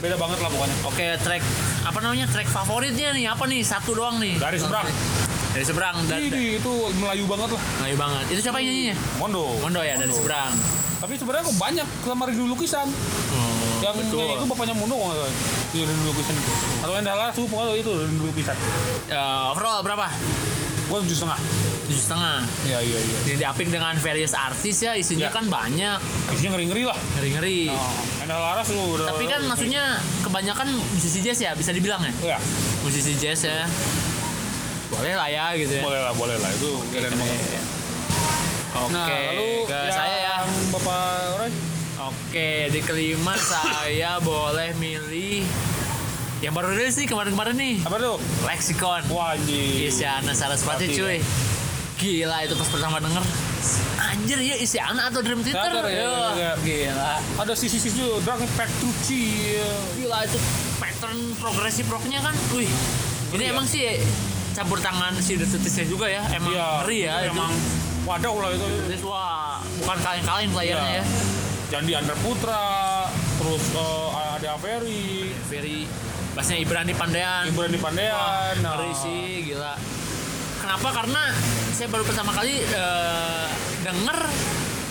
beda 0.00 0.16
banget 0.16 0.38
lah 0.40 0.50
pokoknya 0.50 0.76
Oke, 0.82 1.06
track 1.16 1.42
apa 1.82 1.98
namanya? 1.98 2.26
Track 2.26 2.48
favoritnya 2.48 3.10
nih 3.12 3.26
apa 3.26 3.42
nih? 3.44 3.62
Satu 3.62 3.90
doang 3.92 4.18
nih. 4.18 4.34
Dari 4.34 4.54
seberang. 4.54 4.86
Dari 5.50 5.62
seberang. 5.62 5.94
Dan, 6.06 6.18
ini 6.18 6.58
itu 6.58 6.72
Melayu 6.96 7.22
banget 7.26 7.50
lah 7.50 7.62
Melayu 7.78 7.96
banget. 7.96 8.24
Itu 8.30 8.40
siapa 8.40 8.58
yang 8.58 8.66
nyanyinya? 8.68 8.96
Mondo 9.18 9.42
Mondo 9.58 9.78
ya 9.78 9.94
dari 9.94 10.10
seberang. 10.10 10.52
tapi 10.98 11.18
sebenarnya 11.18 11.42
kok 11.44 11.58
banyak 11.58 11.88
sama 12.02 12.22
Rindu 12.24 12.46
Lukisan 12.46 12.86
Oh, 12.86 13.51
yang 13.82 13.96
betul. 13.98 14.26
itu 14.32 14.44
bapaknya 14.46 14.74
kalau 14.74 14.96
nggak 15.02 15.18
salah. 15.18 15.34
Iya, 15.72 15.84
Rindu 15.84 16.04
Lukisan 16.06 16.34
itu 16.34 16.52
atau 16.78 16.92
yang 16.92 17.04
Dahlan 17.04 17.28
tuh 17.32 17.44
pokoknya 17.46 17.72
itu 17.76 17.90
Rindu 17.92 18.22
Lukisan 18.24 18.56
Eh, 19.08 19.42
overall 19.48 19.80
berapa? 19.80 20.06
gua 20.84 20.98
tujuh 21.00 21.16
setengah 21.16 21.40
Tujuh 21.84 22.02
setengah. 22.02 22.36
iya 22.62 22.78
iya 22.78 22.98
iya 23.00 23.16
Jadi 23.24 23.36
diaping 23.38 23.68
dengan 23.70 23.94
various 23.96 24.32
artis 24.32 24.76
ya, 24.78 24.92
isinya 24.92 25.26
Ya. 25.26 25.30
kan 25.30 25.48
banyak, 25.48 25.96
isinya 26.28 26.50
ngeri 26.52 26.66
ngeri 26.68 26.82
lah 26.84 26.98
ngeri-ngeri. 27.16 27.60
oh, 27.68 27.92
Endal 28.20 28.38
Laras 28.38 28.66
tuh 28.66 28.76
udah 28.92 29.06
Tapi 29.08 29.24
kan 29.24 29.40
maksudnya 29.42 29.82
kebanyakan 30.20 30.68
musisi 30.92 31.18
jazz 31.18 31.38
ya, 31.38 31.52
bisa 31.52 31.70
dibilang 31.70 32.02
ya? 32.02 32.12
ya 32.28 32.38
Musisi 32.80 33.16
jazz 33.16 33.40
ya. 33.42 33.64
Boleh 34.88 35.16
lah 35.16 35.26
ya 35.26 35.56
gitu 35.56 35.72
ya. 35.72 35.82
boleh 35.82 35.96
lah 35.98 36.12
boleh 36.12 36.36
lah 36.36 36.50
itu 36.50 36.70
keren 36.88 37.08
banget 37.10 37.40
Oke, 38.72 38.88
nah 38.90 39.04
lalu 39.04 39.48
ke 39.62 39.72
yang 39.74 39.92
saya 39.94 40.16
ya. 40.18 40.36
bapak 40.68 41.00
Roy 41.38 41.50
Oke, 42.32 42.72
di 42.72 42.80
kelima 42.80 43.36
saya 43.36 44.16
boleh 44.16 44.72
milih 44.80 45.44
yang 46.40 46.56
baru 46.56 46.72
rilis 46.72 46.96
nih 46.96 47.04
kemarin-kemarin 47.04 47.52
nih. 47.52 47.84
apa 47.84 48.00
tuh 48.00 48.16
Lexicon. 48.48 49.04
wah 49.12 49.36
anjing 49.36 49.84
Isyana 49.84 50.32
Sarasvati 50.32 50.88
Sarasvati, 50.88 50.96
cuy. 50.96 51.18
Gila 52.00 52.40
itu 52.40 52.56
pas 52.56 52.68
pertama 52.72 53.04
denger. 53.04 53.20
Anjir 54.08 54.38
ya 54.40 54.56
Isyana 54.56 55.12
atau 55.12 55.20
Dream 55.20 55.44
Theater. 55.44 55.60
Theater, 55.60 55.84
ya, 55.86 56.00
Yo, 56.00 56.08
ya, 56.08 56.32
ya. 56.32 56.52
Gila. 56.56 57.12
ada 57.36 57.52
sisi-sisi 57.52 58.00
Drang 58.24 58.40
Petrucci 58.56 59.52
Gila 60.00 60.24
itu 60.24 60.40
pattern 60.80 61.36
progresif 61.36 61.84
rocknya 61.92 62.24
kan. 62.24 62.32
Wih. 62.56 62.72
Ini 63.36 63.44
ya? 63.44 63.52
emang 63.52 63.68
sih 63.68 64.00
campur 64.56 64.80
tangan 64.80 65.20
si 65.20 65.36
The 65.36 65.44
Tutisnya 65.44 65.84
juga 65.84 66.08
ya. 66.08 66.24
Emang 66.32 66.48
Iya, 66.48 66.64
ngeri 66.80 66.98
ya 66.98 67.12
itu 67.12 67.24
itu. 67.28 67.36
emang 67.36 67.52
waduh 68.08 68.36
lah 68.40 68.48
itu 68.56 69.04
wah, 69.04 69.60
bukan 69.84 69.98
kaleng-kaleng 70.00 70.48
playernya 70.48 70.92
Iya. 70.96 71.04
ya. 71.04 71.06
Jandi 71.72 71.96
Andra 71.96 72.12
Putra 72.20 72.64
terus 73.40 73.64
eh, 73.72 74.08
ada 74.36 74.48
Averi 74.52 75.32
Very 75.48 75.88
bahasanya 76.32 76.60
Ibrani 76.60 76.92
Pandean. 76.92 77.48
Ibrani 77.48 77.80
Pandean 77.80 78.60
nah. 78.60 78.76
Ngeri 78.76 78.92
sih, 78.92 79.24
gila. 79.46 79.72
Kenapa? 80.60 80.88
Karena 80.92 81.22
saya 81.72 81.88
baru 81.88 82.04
pertama 82.04 82.28
kali 82.30 82.60
eh, 82.60 83.46
denger 83.80 84.18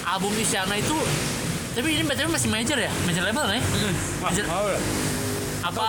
album 0.03 0.33
Isyana 0.35 0.73
itu 0.75 0.97
tapi 1.71 1.87
ini 1.87 2.03
BTW 2.03 2.27
masih 2.27 2.49
major 2.49 2.75
ya? 2.75 2.89
Major 3.05 3.23
label 3.23 3.43
nggak 3.45 3.57
ya? 3.57 3.63
Wah, 3.63 3.93
Major- 4.27 4.47
ya? 4.49 4.79
Apa 5.61 5.85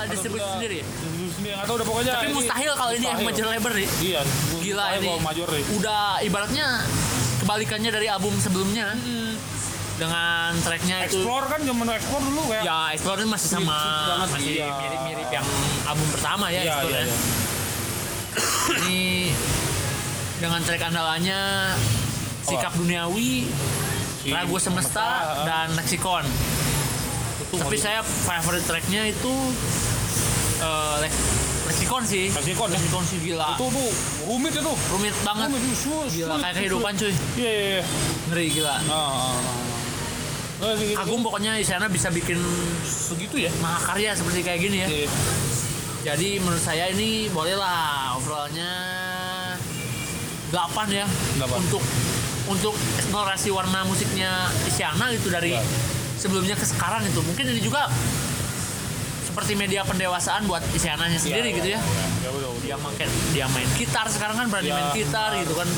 Atau 0.00 0.10
distribusi 0.10 0.48
sendiri? 0.50 0.78
distribusi 0.80 1.32
sendiri 1.36 1.54
tahu 1.62 1.76
udah 1.76 1.86
pokoknya 1.86 2.12
Tapi 2.16 2.24
ini 2.24 2.34
mustahil 2.34 2.70
kalau 2.72 2.92
ini 2.92 3.04
yang 3.04 3.20
major 3.20 3.46
label 3.46 3.72
nih. 3.76 3.88
iya 4.00 4.20
Gila 4.56 4.84
ini. 4.96 5.08
major 5.20 5.46
nih 5.46 5.64
Udah 5.76 6.02
ibaratnya 6.24 6.66
kebalikannya 7.38 7.90
dari 7.92 8.08
album 8.08 8.32
sebelumnya. 8.40 8.96
Dengan 10.02 10.50
tracknya 10.58 10.96
itu 11.00 11.14
Explore 11.16 11.46
kan 11.46 11.60
zaman 11.62 11.86
Explore 11.88 12.24
dulu 12.24 12.42
kayak 12.48 12.62
Ya, 12.64 12.78
Explore 12.90 13.18
itu 13.18 13.28
masih 13.28 13.48
sama 13.52 13.78
masih 14.24 14.42
iya. 14.58 14.66
mirip-mirip 14.74 15.28
yang 15.30 15.46
album 15.84 16.08
pertama 16.10 16.44
ya, 16.48 16.58
iya 16.58 16.62
Explore 16.66 16.90
iya 16.90 16.98
ya. 16.98 17.06
iya 17.06 17.18
Ini 18.74 19.02
dengan 20.36 20.60
track 20.60 20.82
andalannya 20.82 21.40
Sikap 22.42 22.74
Duniawi, 22.74 23.46
Si 24.18 24.28
Ragu 24.28 24.58
Semesta, 24.58 25.08
dan 25.46 25.70
Lexicon. 25.72 26.26
Itu 27.44 27.54
Tapi 27.56 27.76
saya 27.76 28.02
favorite 28.02 28.66
tracknya 28.66 29.06
itu 29.06 29.34
eh, 30.58 30.96
Lex- 31.00 31.30
Lexicon 31.64 32.02
sih. 32.02 32.26
Lexicon 32.28 32.66
ya? 32.66 32.74
Lexicon 32.74 33.04
sih 33.04 33.18
gila. 33.20 33.54
itu 33.54 33.66
tuh 33.68 33.90
rumit 34.26 34.50
itu 34.52 34.72
Rumit 34.90 35.14
banget. 35.22 35.48
rumit 35.48 35.76
sulit 35.76 36.10
Gila 36.12 36.34
kayak 36.36 36.54
kehidupan 36.56 36.92
cuy. 36.96 37.12
iya 37.36 37.52
iya 37.52 37.66
iya 37.72 37.82
Ngeri 38.26 38.46
gila. 38.50 38.74
nah, 38.82 38.90
nah, 38.90 39.38
nah. 39.38 39.81
Nah, 40.62 40.78
segitu. 40.78 40.94
Kagum 40.94 41.20
pokoknya 41.20 41.58
Isyana 41.58 41.90
bisa 41.90 42.06
bikin 42.08 42.38
segitu 42.80 43.34
ya 43.36 43.50
mahakarya 43.58 44.14
seperti 44.14 44.40
kayak 44.40 44.60
gini 44.62 44.76
ya. 44.78 44.88
Iya. 44.88 45.08
Jadi 46.04 46.38
menurut 46.38 46.58
saya 46.58 46.86
ini 46.88 47.26
boleh 47.28 47.54
lah 47.54 48.14
overallnya 48.14 48.70
8 50.48 50.54
ya 50.92 51.06
Delapan. 51.34 51.58
untuk 51.60 51.82
untuk 52.44 52.74
eksplorasi 52.96 53.50
warna 53.50 53.82
musiknya 53.82 54.30
Isyana 54.64 55.10
gitu 55.10 55.28
dari 55.28 55.50
Ya. 55.52 55.62
sebelumnya 56.14 56.54
ke 56.54 56.62
sekarang 56.62 57.02
itu 57.02 57.18
mungkin 57.20 57.44
ini 57.48 57.58
juga 57.58 57.90
seperti 59.24 59.56
media 59.56 59.82
pendewasaan 59.82 60.44
buat 60.44 60.60
Isyananya 60.70 61.16
sendiri 61.16 61.50
Iya, 61.50 61.56
gitu 61.56 61.68
ya. 61.68 61.78
iya, 61.78 61.82
iya, 62.20 62.30
betul, 62.30 62.50
betul. 62.52 62.62
Dia 62.62 62.76
main 62.76 62.94
dia 63.32 63.46
main 63.48 63.68
gitar 63.74 64.06
sekarang 64.06 64.36
kan 64.36 64.46
berani 64.46 64.68
Ya, 64.68 64.74
main 64.76 64.90
gitar 64.92 65.30
gitu 65.34 65.54
kan. 65.56 65.68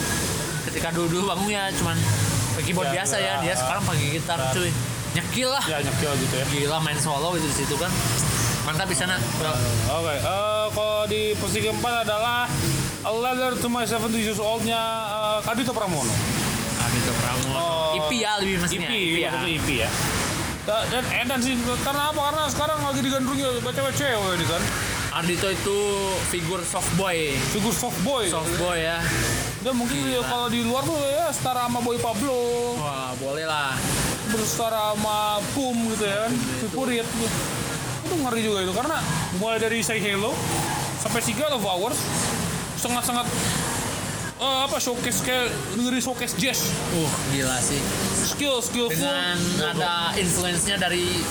Ketika 0.65 0.89
dulu 0.91 1.07
dulu 1.09 1.25
bangun 1.31 1.49
ya 1.49 1.71
cuman 1.73 1.97
keyboard 2.61 2.89
Ya, 2.89 2.95
biasa 3.01 3.17
ya, 3.17 3.27
ya. 3.27 3.35
dia 3.43 3.55
sekarang 3.57 3.83
pakai 3.83 4.07
gitar 4.13 4.39
Ya. 4.39 4.51
cuy. 4.53 4.71
Nyekil 5.15 5.49
lah. 5.49 5.63
ya 5.65 5.79
nyekil 5.79 6.11
gitu 6.19 6.35
ya 6.35 6.45
Gila 6.45 6.79
main 6.79 6.99
solo 6.99 7.35
gitu 7.35 7.47
di 7.47 7.57
situ 7.57 7.75
kan. 7.75 7.91
Mantap 8.65 8.89
Isyana. 8.89 9.15
Oke, 9.87 10.15
eh, 10.15 10.67
kalau 10.69 11.05
di 11.05 11.37
posisi 11.37 11.61
keempat 11.63 12.03
adalah 12.03 12.49
A 13.01 13.11
Letter 13.13 13.53
to 13.57 13.69
My 13.69 13.85
70 13.85 14.17
Years 14.17 14.39
Old-nya 14.39 14.81
eh, 15.07 15.39
Kadito 15.43 15.71
Pramono. 15.71 16.09
Adito 16.81 17.13
Pramono. 17.15 17.55
Oh, 17.55 17.99
IP 18.01 18.19
ya 18.19 18.41
lebih 18.41 18.59
maksudnya. 18.59 18.89
IP, 18.89 19.21
ya. 19.21 19.31
maksudnya 19.31 19.51
IP 19.53 19.69
ya. 19.79 19.91
Da- 20.65 20.87
Dan 20.89 21.05
edan 21.15 21.39
sih, 21.39 21.55
karena 21.79 22.09
apa? 22.09 22.21
Karena 22.25 22.45
sekarang 22.49 22.79
lagi 22.81 23.01
digandrungi 23.01 23.43
baca 23.61 23.71
cewek-cewek 23.71 24.33
ini 24.35 24.47
kan. 24.49 24.63
Ardito 25.15 25.47
itu 25.47 25.79
figur 26.27 26.59
soft 26.65 26.89
boy. 26.97 27.37
Figur 27.53 27.71
soft 27.71 28.01
boy. 28.01 28.25
Soft 28.27 28.51
boy 28.57 28.81
ya. 28.81 28.99
Dan 29.65 29.75
mungkin 29.75 29.97
ya 30.05 30.21
kalau 30.21 30.53
di 30.53 30.61
luar 30.61 30.85
tuh 30.85 30.93
ya 31.01 31.33
setara 31.33 31.65
sama 31.65 31.81
Boy 31.81 31.97
Pablo, 31.97 32.37
Wah, 32.77 33.17
boleh 33.17 33.49
lah. 33.49 33.73
bersetara 34.29 34.93
sama 34.93 35.41
Pum 35.57 35.73
gitu 35.89 36.05
ya 36.05 36.29
kan. 36.29 36.33
Favorit 36.69 37.07
gitu. 37.09 37.29
Itu 38.05 38.15
ngeri 38.21 38.41
juga 38.45 38.59
itu 38.61 38.73
karena 38.77 39.01
mulai 39.41 39.57
dari 39.57 39.81
Say 39.81 39.97
Hello 39.99 40.37
sampai 41.01 41.21
Secret 41.21 41.49
of 41.49 41.65
Hours 41.65 41.97
sangat-sangat 42.77 43.25
eh, 44.37 44.59
apa 44.69 44.77
showcase 44.77 45.25
kayak 45.25 45.49
ngeri 45.75 45.97
showcase 45.97 46.37
jazz 46.37 46.69
Uh, 46.93 47.09
gila 47.33 47.57
sih. 47.59 47.81
skill 48.21 48.61
skillful 48.61 49.01
Dengan 49.01 49.41
ada 49.65 50.13
influence-nya 50.15 50.77
dari 50.77 51.25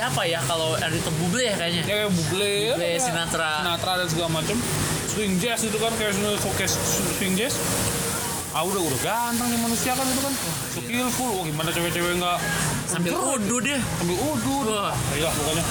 siapa 0.00 0.24
ya 0.24 0.40
kalau 0.48 0.72
Ardito 0.74 1.12
Buble 1.20 1.44
ya 1.44 1.54
kayaknya. 1.60 1.84
ya 1.84 1.84
kayak 1.84 2.08
Buble, 2.08 2.52
Buble, 2.72 2.88
ya, 2.88 2.96
Sinatra. 2.96 3.52
Sinatra 3.60 3.92
dan 4.00 4.08
segala 4.08 4.28
macam. 4.32 4.56
Swing 5.04 5.36
jazz 5.36 5.60
itu 5.60 5.76
kan 5.76 5.92
kayak 6.00 6.16
showcase 6.40 6.72
swing 7.20 7.36
jazz. 7.36 7.52
Ah 8.50 8.64
udah 8.64 8.80
udah 8.80 9.00
ganteng 9.04 9.52
nih 9.52 9.60
manusia 9.60 9.92
kan 9.92 10.08
itu 10.08 10.22
kan. 10.24 10.32
Skillful 10.72 11.30
wah 11.36 11.44
gimana 11.44 11.68
cewek-cewek 11.68 12.16
nggak 12.16 12.38
Sambil 12.88 13.12
udu 13.12 13.56
dia. 13.60 13.76
sambil 14.00 14.16
udut 14.18 14.66
Wah. 14.72 14.96
iya 15.12 15.28
pokoknya. 15.28 15.64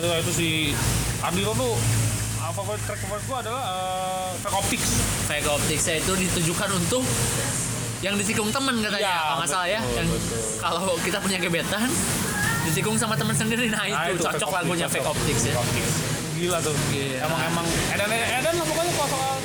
Nah, 0.00 0.16
itu 0.20 0.32
si 0.32 0.48
Ardito 1.20 1.52
tuh 1.52 1.74
ah, 2.40 2.52
favorit 2.52 2.80
track 2.84 3.00
favorit 3.00 3.24
gua 3.24 3.38
adalah 3.40 3.62
uh, 3.64 4.28
Track 4.38 4.54
Optics. 4.54 4.88
Fake 5.24 5.48
Optics 5.48 5.84
itu 5.88 6.12
ditujukan 6.14 6.68
untuk 6.76 7.02
yang 8.00 8.16
ditikung 8.16 8.48
teman 8.48 8.80
katanya 8.80 9.00
Iya, 9.02 9.16
kalau 9.16 9.36
nggak 9.40 9.50
salah 9.50 9.68
ya. 9.68 9.80
betul, 9.80 9.96
yang 9.96 10.08
kalau 10.56 10.94
kita 11.00 11.18
punya 11.20 11.36
gebetan 11.36 11.88
ditikung 12.62 12.96
sama 12.96 13.14
teman 13.14 13.32
sendiri. 13.32 13.66
Nah, 13.68 13.82
Nah, 13.82 14.06
itu, 14.08 14.20
cocok 14.20 14.36
Fake 14.42 14.56
lagunya 14.56 14.86
Optics, 14.86 15.00
Fake 15.00 15.10
Optics 15.10 15.42
ya. 15.42 15.52
Fake 15.52 15.62
Optics. 15.62 15.94
gila 16.34 16.58
tuh. 16.60 16.74
Gila. 16.88 17.16
emang 17.20 17.40
emang 17.46 17.66
edan 17.90 18.08
edan 18.10 18.54
lah 18.54 18.66
pokoknya 18.66 18.92
kalau 18.94 19.08
soal 19.10 19.36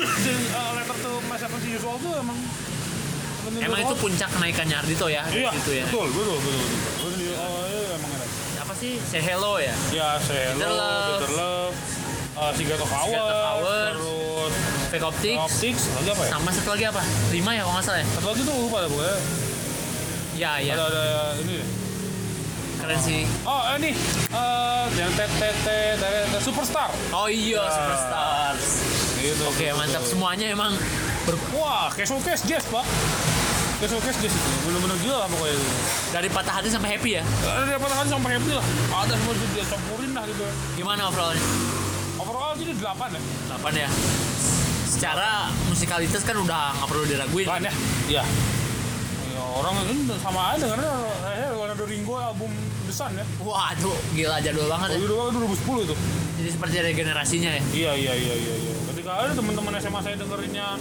uh, 0.58 0.70
letter 0.76 0.96
to 0.98 1.10
my 1.24 1.36
70 1.36 1.64
years 1.66 1.84
old 1.84 1.98
tuh 1.98 2.12
emang 2.16 2.38
emang 3.58 3.80
itu 3.80 3.94
puncak 3.96 4.28
kenaikannya 4.30 4.76
Ardito 4.76 5.06
ya 5.08 5.24
iya 5.28 5.50
gitu 5.50 5.70
ya. 5.72 5.84
betul 5.88 6.06
betul 6.10 6.36
betul 6.36 6.54
betul. 6.54 6.68
Betul, 7.00 7.12
oh, 7.32 7.64
iya, 7.64 7.94
emang 7.96 8.10
edan 8.12 8.28
apa 8.60 8.72
sih? 8.76 8.92
Say 9.02 9.20
hello 9.20 9.56
ya? 9.56 9.74
Ya 9.90 10.08
Bitter 10.20 10.54
hello 10.60 10.76
Love. 10.76 11.08
bitter 11.10 11.32
love 11.34 11.74
uh, 12.36 12.50
Secret 12.52 12.78
of 12.78 12.90
Hours, 12.90 13.16
terus 13.96 14.52
Fake 14.90 15.06
Optics. 15.06 15.40
Optics 15.40 15.82
lagi 15.94 16.08
apa 16.10 16.22
ya? 16.22 16.30
Sama 16.30 16.50
satu 16.50 16.70
lagi 16.70 16.84
apa? 16.86 17.02
Lima 17.30 17.50
ya 17.52 17.62
kalau 17.62 17.74
nggak 17.74 17.84
salah 17.84 18.00
ya? 18.00 18.06
Satu 18.10 18.26
lagi 18.28 18.42
tuh 18.42 18.54
lupa 18.58 18.76
dah 18.78 18.88
pokoknya. 18.88 19.16
Ya 20.36 20.52
ya. 20.58 20.72
Ada 20.74 20.84
ada 20.84 21.02
ini. 21.40 21.54
deh. 21.56 21.64
Keren 22.80 22.98
sih. 22.98 23.22
Oh 23.44 23.62
ini 23.76 23.92
eh 24.32 24.84
tet- 25.14 26.42
superstar. 26.42 26.88
Oh 27.12 27.28
iya 27.28 27.60
Ya. 27.60 27.68
superstars 27.68 28.66
gitu 29.20 29.42
oke 29.44 29.64
mantap. 29.76 30.02
semuanya 30.02 30.46
emang 30.48 30.72
wah 31.52 31.92
kayak 31.92 32.08
showcase 32.08 32.42
jazz 32.44 32.64
pak. 32.66 32.84
Kayak 33.78 33.90
showcase 33.92 34.18
jazz 34.18 34.32
itu 34.32 34.48
bener-bener 34.64 34.96
gila 34.98 35.16
lah 35.22 35.28
pokoknya 35.28 35.54
itu. 35.54 35.68
Dari 36.10 36.28
patah 36.28 36.54
hati 36.56 36.68
sampai 36.68 36.96
happy 36.96 37.10
ya? 37.16 37.22
Ada 37.44 37.76
apa 37.76 37.86
kan 37.86 38.08
sampai 38.08 38.30
happy 38.34 38.50
lah. 38.50 38.64
Ada 38.96 39.12
semua 39.14 39.34
dia 39.36 39.64
campurin 39.64 40.10
lah 40.12 40.24
gitu. 40.24 40.44
Gimana 40.76 41.00
overallnya? 41.06 41.44
Overall 42.16 42.52
jadi 42.56 42.72
8 42.74 43.12
ya. 43.12 43.20
8 43.56 43.72
ya? 43.76 43.88
Secara 44.90 45.48
musikalitas 45.68 46.22
kan 46.24 46.36
udah 46.36 46.76
nggak 46.76 46.88
perlu 46.88 47.04
diraguin 47.06 47.46
kan? 47.46 47.62
ya? 47.62 47.72
Iya 48.10 48.24
ya, 49.40 49.44
orang 49.56 49.74
ini 49.88 50.02
sama 50.20 50.40
aja 50.52 50.68
dengarnya 50.68 50.92
eh 51.32 51.48
Leonardo 51.56 51.84
Ringo 51.88 52.14
album 52.20 52.52
Sun 52.90 53.14
ya. 53.14 53.24
Waduh 53.40 53.98
gila 54.12 54.36
jadul 54.42 54.66
banget 54.66 54.88
oh, 54.92 54.96
ya 54.98 55.06
itu 55.06 55.14
kan 55.14 55.32
2010 55.32 55.86
itu. 55.86 55.94
Jadi 56.42 56.48
seperti 56.50 56.76
regenerasinya 56.82 57.50
ya? 57.54 57.62
Iya 57.70 57.92
iya 57.96 58.12
iya 58.18 58.34
iya 58.34 58.54
iya. 58.66 58.72
Ketika 58.92 59.10
ada 59.14 59.32
teman-teman 59.32 59.72
SMA 59.78 60.00
saya 60.02 60.16
dengerinnya 60.18 60.74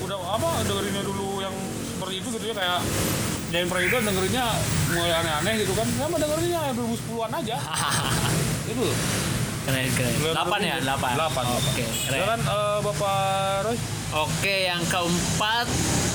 udah 0.00 0.18
apa 0.38 0.48
dengerinnya 0.64 1.02
dulu 1.02 1.42
yang 1.42 1.54
seperti 1.96 2.14
itu 2.22 2.28
gitu 2.38 2.46
ya 2.48 2.54
kayak 2.54 2.80
Jain 3.50 3.66
Prayudha 3.70 3.98
dengerinnya 4.02 4.46
mulai 4.94 5.12
aneh-aneh 5.22 5.52
gitu 5.66 5.72
kan. 5.74 5.86
Sama 5.98 6.16
dengerinnya 6.22 6.60
2010-an 6.74 7.32
aja. 7.42 7.56
Itu. 8.72 8.86
Keren 9.66 9.90
keren. 9.98 10.14
8 10.30 10.62
ya? 10.62 10.76
8 10.78 10.94
8 10.94 11.58
oke 11.58 11.82
ya 11.82 11.90
keren. 12.06 12.20
Kan 12.22 12.40
eh, 12.40 12.78
Bapak 12.86 13.18
Roy. 13.66 13.78
Oke, 14.14 14.70
yang 14.70 14.80
keempat 14.86 15.66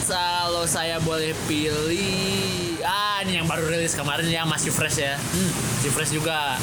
kalau 0.07 0.63
saya 0.63 0.95
boleh 1.03 1.35
pilih, 1.45 2.79
ah 2.87 3.19
ini 3.21 3.43
yang 3.43 3.45
baru 3.45 3.67
rilis 3.67 3.93
kemarin 3.99 4.31
yang 4.31 4.47
masih 4.47 4.71
fresh 4.71 5.03
ya, 5.03 5.19
masih 5.19 5.91
fresh 5.91 6.15
juga, 6.15 6.55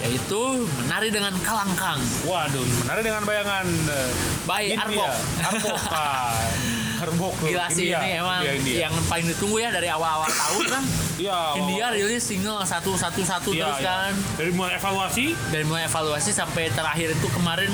yaitu 0.00 0.64
menari 0.80 1.12
dengan 1.12 1.36
kalangkang. 1.44 2.00
Waduh 2.24 2.64
menarik 2.82 3.04
dengan 3.04 3.22
bayangan 3.28 3.66
eh, 3.68 4.10
by 4.48 4.64
India. 4.64 5.12
Arbok. 6.98 7.04
Arbok 7.06 7.32
Arbok 7.32 7.34
loh. 7.38 7.48
Gila 7.48 7.66
sih 7.68 7.84
India. 7.86 7.98
ini 7.98 8.10
emang 8.16 8.40
India, 8.40 8.54
India. 8.54 8.76
yang 8.82 8.94
paling 9.06 9.26
ditunggu 9.26 9.56
ya 9.58 9.68
dari 9.70 9.88
awal-awal 9.88 10.26
tahun 10.42 10.62
kan. 10.70 10.84
Iya, 11.16 11.38
India 11.56 11.84
rilis 11.90 12.22
single 12.22 12.60
satu 12.62 12.92
satu 12.94 13.20
satu 13.22 13.48
Iya, 13.50 13.64
terus 13.66 13.78
iya. 13.78 13.88
kan. 13.90 14.12
dari 14.36 14.50
mulai 14.50 14.72
evaluasi 14.74 15.26
Dari 15.48 15.64
mulai 15.64 15.84
evaluasi 15.84 16.30
sampai 16.30 16.68
terakhir 16.70 17.08
itu 17.10 17.28
kemarin 17.30 17.72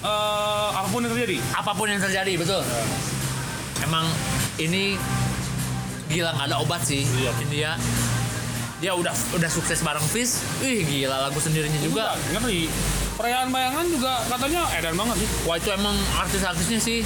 eh, 0.00 0.68
apa 0.72 0.86
pun 0.86 1.00
yang 1.00 1.10
terjadi 1.10 1.38
apa 1.52 1.70
pun 1.72 1.86
yang 1.86 1.98
terjadi 1.98 2.32
betul. 2.36 2.62
Emang 3.80 4.06
ini 4.56 4.94
gila 6.06 6.30
nggak 6.32 6.46
ada 6.46 6.58
obat 6.58 6.82
sih 6.82 7.02
Iya. 7.02 7.30
India. 7.40 7.70
Dia 8.78 8.92
udah 8.92 9.10
udah 9.32 9.46
sukses 9.48 9.78
bareng 9.78 10.02
Fish. 10.04 10.42
Wih 10.58 10.82
gila 10.82 11.18
lagu 11.20 11.38
sendirinya 11.38 11.78
juga. 11.78 12.14
Juga 12.20 12.38
ngeri. 12.40 12.66
Perayaan 13.12 13.48
bayangan 13.48 13.86
juga 13.86 14.12
katanya 14.26 14.66
edan 14.72 14.94
banget 14.96 15.16
sih. 15.18 15.28
Wah 15.42 15.54
itu 15.54 15.68
emang 15.68 15.94
artis-artisnya 16.16 16.78
sih 16.78 16.98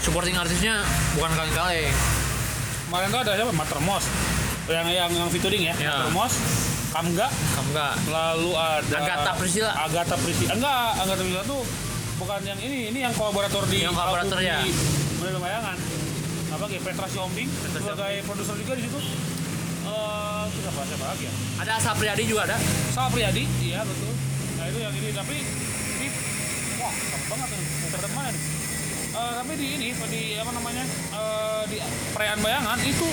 supporting 0.00 0.36
artisnya 0.36 0.80
bukan 1.14 1.30
kaleng-kaleng. 1.32 1.92
Kemarin 2.88 3.06
tuh 3.08 3.20
ada 3.22 3.32
siapa? 3.36 3.52
Matermos. 3.54 4.04
Yang 4.66 4.86
yang 4.94 5.10
yang 5.12 5.28
featuring 5.30 5.62
ya. 5.66 5.74
Ya. 5.78 5.92
Matermos, 6.04 6.32
Kamga, 6.90 7.28
Kamu 7.30 7.68
enggak? 7.70 7.92
lalu 8.10 8.50
ada 8.54 8.96
Agatha 8.98 9.32
Priscilla. 9.38 9.70
Agatha 9.78 10.16
Priscilla. 10.18 10.52
Enggak, 10.58 10.88
Agatha 10.98 11.22
Priscilla 11.22 11.44
tuh 11.46 11.60
bukan 12.18 12.40
yang 12.42 12.58
ini, 12.58 12.90
ini 12.90 12.98
yang 13.00 13.14
kolaborator 13.14 13.62
di 13.70 13.78
Yang 13.82 13.94
kolaborator, 13.94 14.38
ya. 14.42 14.58
di 14.62 14.70
Menara 15.22 15.38
Bayangan. 15.38 15.76
Apa 16.50 16.64
kayak 16.66 16.82
Petra 16.82 17.06
Siombing 17.06 17.48
sebagai 17.70 18.14
produser 18.26 18.56
juga 18.58 18.72
di 18.74 18.82
situ. 18.84 18.98
Itu 19.00 20.58
siapa 20.66 20.80
siapa 20.82 21.04
lagi 21.08 21.24
ya? 21.30 21.32
Ada 21.62 21.72
Asal 21.78 21.94
Priadi 21.94 22.22
juga 22.26 22.42
ada. 22.50 22.56
Sama 22.90 23.08
Priyadi, 23.10 23.46
iya 23.62 23.80
betul. 23.86 24.10
Nah 24.58 24.64
itu 24.66 24.78
yang 24.82 24.92
ini 24.92 25.10
tapi 25.14 25.36
ini 25.98 26.06
wah 26.78 26.90
keren 26.90 27.22
banget 27.30 27.48
nih. 27.54 27.62
Mau 27.62 27.88
pada 27.94 28.08
Eh, 29.20 29.32
tapi 29.36 29.52
di 29.52 29.66
ini 29.76 29.88
di 30.08 30.22
apa 30.34 30.50
namanya 30.50 30.84
eh, 31.12 31.62
di 31.68 31.76
perayaan 32.16 32.40
bayangan 32.40 32.78
itu 32.80 33.08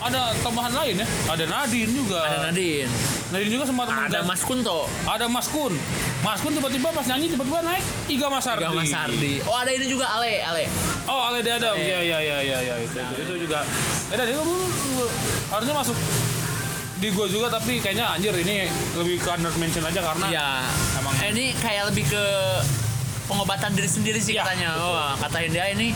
ada 0.00 0.36
tambahan 0.40 0.72
lain 0.72 1.00
ya. 1.00 1.06
Ada 1.28 1.44
Nadine 1.48 1.92
juga. 1.92 2.20
Ada 2.24 2.38
Nadine. 2.52 2.88
Nadine 3.32 3.52
juga 3.52 3.64
sempat 3.64 3.88
Ada 3.88 4.20
Mas 4.20 4.40
Kunto. 4.44 4.84
Ada 5.04 5.26
Mas 5.28 5.48
Kun. 5.48 5.72
Mas 6.20 6.40
Kun 6.44 6.52
tiba-tiba 6.52 6.88
pas 6.92 7.04
nyanyi 7.08 7.32
tiba-tiba 7.32 7.60
naik 7.64 7.84
Iga 8.08 8.28
Mas 8.28 8.44
Ardi. 8.44 8.64
Juga 8.64 8.76
Mas 8.76 8.92
Ardi. 8.92 9.32
Oh 9.44 9.56
ada 9.56 9.70
ini 9.72 9.86
juga 9.88 10.06
Ale, 10.12 10.44
Ale. 10.44 10.64
Oh, 11.08 11.20
Ale 11.24 11.40
Adam. 11.40 11.72
Ale. 11.72 11.80
Iya 11.80 11.98
iya 12.00 12.18
iya 12.20 12.38
iya 12.40 12.58
iya 12.60 12.74
itu, 12.80 12.96
itu, 12.96 13.20
itu 13.24 13.34
juga. 13.48 13.64
Eh 14.12 14.16
dan 14.16 14.26
itu 14.28 14.44
harusnya 15.48 15.74
masuk 15.74 15.96
di 16.94 17.08
gua 17.10 17.26
juga 17.26 17.46
tapi 17.50 17.80
kayaknya 17.80 18.06
anjir 18.12 18.32
ini 18.38 18.68
lebih 18.96 19.16
ke 19.20 19.28
under 19.28 19.52
mention 19.56 19.84
aja 19.84 20.00
karena 20.04 20.26
Iya. 20.28 20.48
Emang. 21.00 21.12
Eh, 21.16 21.28
ini 21.32 21.44
kayak 21.56 21.88
lebih 21.92 22.04
ke 22.12 22.24
pengobatan 23.24 23.72
diri 23.72 23.88
sendiri 23.88 24.18
sih 24.20 24.36
Iya, 24.36 24.44
katanya. 24.44 24.68
Oh, 24.78 25.14
kata 25.20 25.44
dia 25.48 25.70
ini 25.72 25.92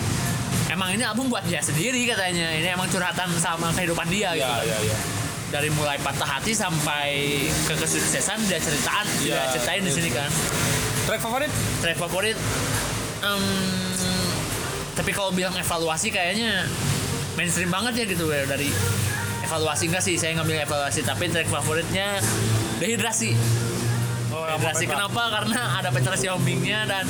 emang 0.68 0.92
ini 0.92 1.02
album 1.04 1.28
buat 1.28 1.44
dia 1.44 1.60
sendiri 1.60 2.04
katanya. 2.08 2.52
Ini 2.56 2.74
emang 2.74 2.88
curhatan 2.88 3.28
sama 3.40 3.72
kehidupan 3.72 4.06
dia 4.08 4.32
gitu. 4.36 4.44
Iya, 4.44 4.64
iya, 4.64 4.78
iya. 4.88 4.96
Dari 5.48 5.72
mulai 5.72 5.96
patah 6.00 6.28
hati 6.28 6.52
sampai 6.52 7.40
ke 7.64 7.72
kesuksesan 7.72 8.44
dia 8.44 8.60
ceritaan, 8.60 9.06
dia 9.24 9.32
Iya, 9.32 9.42
ceritain 9.56 9.80
di 9.80 9.90
iya. 9.92 9.96
sini 9.96 10.10
kan. 10.12 10.30
Track 11.08 11.20
favorit? 11.24 11.52
Track 11.80 11.96
favorit 11.96 12.36
em, 13.18 13.42
tapi 14.92 15.10
kalau 15.10 15.30
bilang 15.30 15.54
evaluasi 15.54 16.10
kayaknya 16.10 16.66
mainstream 17.34 17.70
banget 17.70 18.02
ya 18.02 18.04
gitu 18.10 18.30
ya 18.30 18.44
dari 18.44 18.66
evaluasi 19.42 19.88
enggak 19.88 20.02
sih 20.02 20.18
saya 20.18 20.34
ngambil 20.36 20.66
evaluasi 20.66 21.06
tapi 21.06 21.30
track 21.30 21.46
favoritnya 21.46 22.18
dehidrasi 22.82 23.34
Oh, 24.38 24.72
kenapa? 24.86 25.22
Karena 25.30 25.60
ada 25.76 25.88
Petra 25.90 26.14
Siombingnya 26.14 26.86
dan 26.86 27.04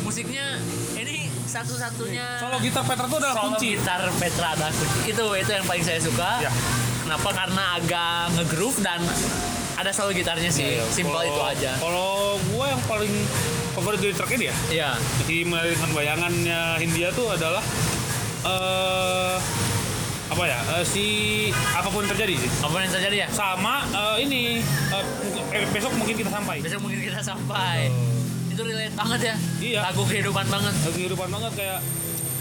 musiknya 0.00 0.56
ini 0.94 1.28
satu-satunya 1.44 2.40
Solo 2.40 2.56
gitar 2.60 2.84
Petra 2.84 3.04
itu 3.04 3.16
adalah 3.16 3.34
solo 3.34 3.48
kunci. 3.52 3.68
gitar 3.76 4.00
Petra 4.16 4.46
adalah 4.52 4.72
kunci. 4.72 4.98
Itu 5.06 5.24
itu 5.34 5.50
yang 5.50 5.66
paling 5.66 5.84
saya 5.84 6.00
suka. 6.00 6.30
Ya. 6.40 6.52
Kenapa? 7.04 7.28
Karena 7.30 7.64
agak 7.76 8.12
nge-groove 8.34 8.78
dan 8.80 9.00
ada 9.74 9.90
solo 9.92 10.10
gitarnya 10.10 10.48
sih. 10.48 10.76
Simpel 10.90 11.12
Iya, 11.14 11.20
Kalau- 11.22 11.30
itu 11.30 11.42
aja. 11.56 11.70
Kalau 11.78 12.10
gua 12.50 12.64
yang 12.68 12.82
paling 12.84 13.12
favorit 13.72 13.98
dari 13.98 14.12
track 14.12 14.32
ini 14.34 14.44
ya, 14.44 14.56
Iya. 14.68 14.90
di 15.24 15.44
dengan 15.46 15.90
bayangannya 15.92 16.60
Hindia 16.78 17.08
tuh 17.12 17.30
adalah 17.30 17.62
eh 18.42 19.36
apa 20.28 20.44
ya? 20.44 20.58
eh, 20.72 20.84
si 20.84 21.04
apa 21.70 21.88
pun 21.88 22.04
terjadi 22.04 22.34
sih. 22.36 22.50
Apa 22.60 22.76
yang 22.78 22.90
terjadi 22.90 23.16
ya? 23.24 23.28
Sama 23.28 23.80
eh, 23.86 24.16
ini 24.22 24.60
eh, 24.60 25.04
eh, 25.54 25.64
besok 25.68 25.92
mungkin 25.94 26.14
kita 26.14 26.30
sampai. 26.30 26.60
Besok 26.60 26.80
mungkin 26.80 27.00
kita 27.00 27.20
sampai. 27.20 27.88
Itu 28.48 28.62
relate 28.62 28.92
banget 28.92 29.20
ya. 29.24 29.36
Iya. 29.58 29.80
Lagu 29.84 30.02
kehidupan 30.04 30.46
banget. 30.46 30.74
Lagi 30.76 30.96
kehidupan 30.98 31.28
banget 31.28 31.52
kayak 31.54 31.80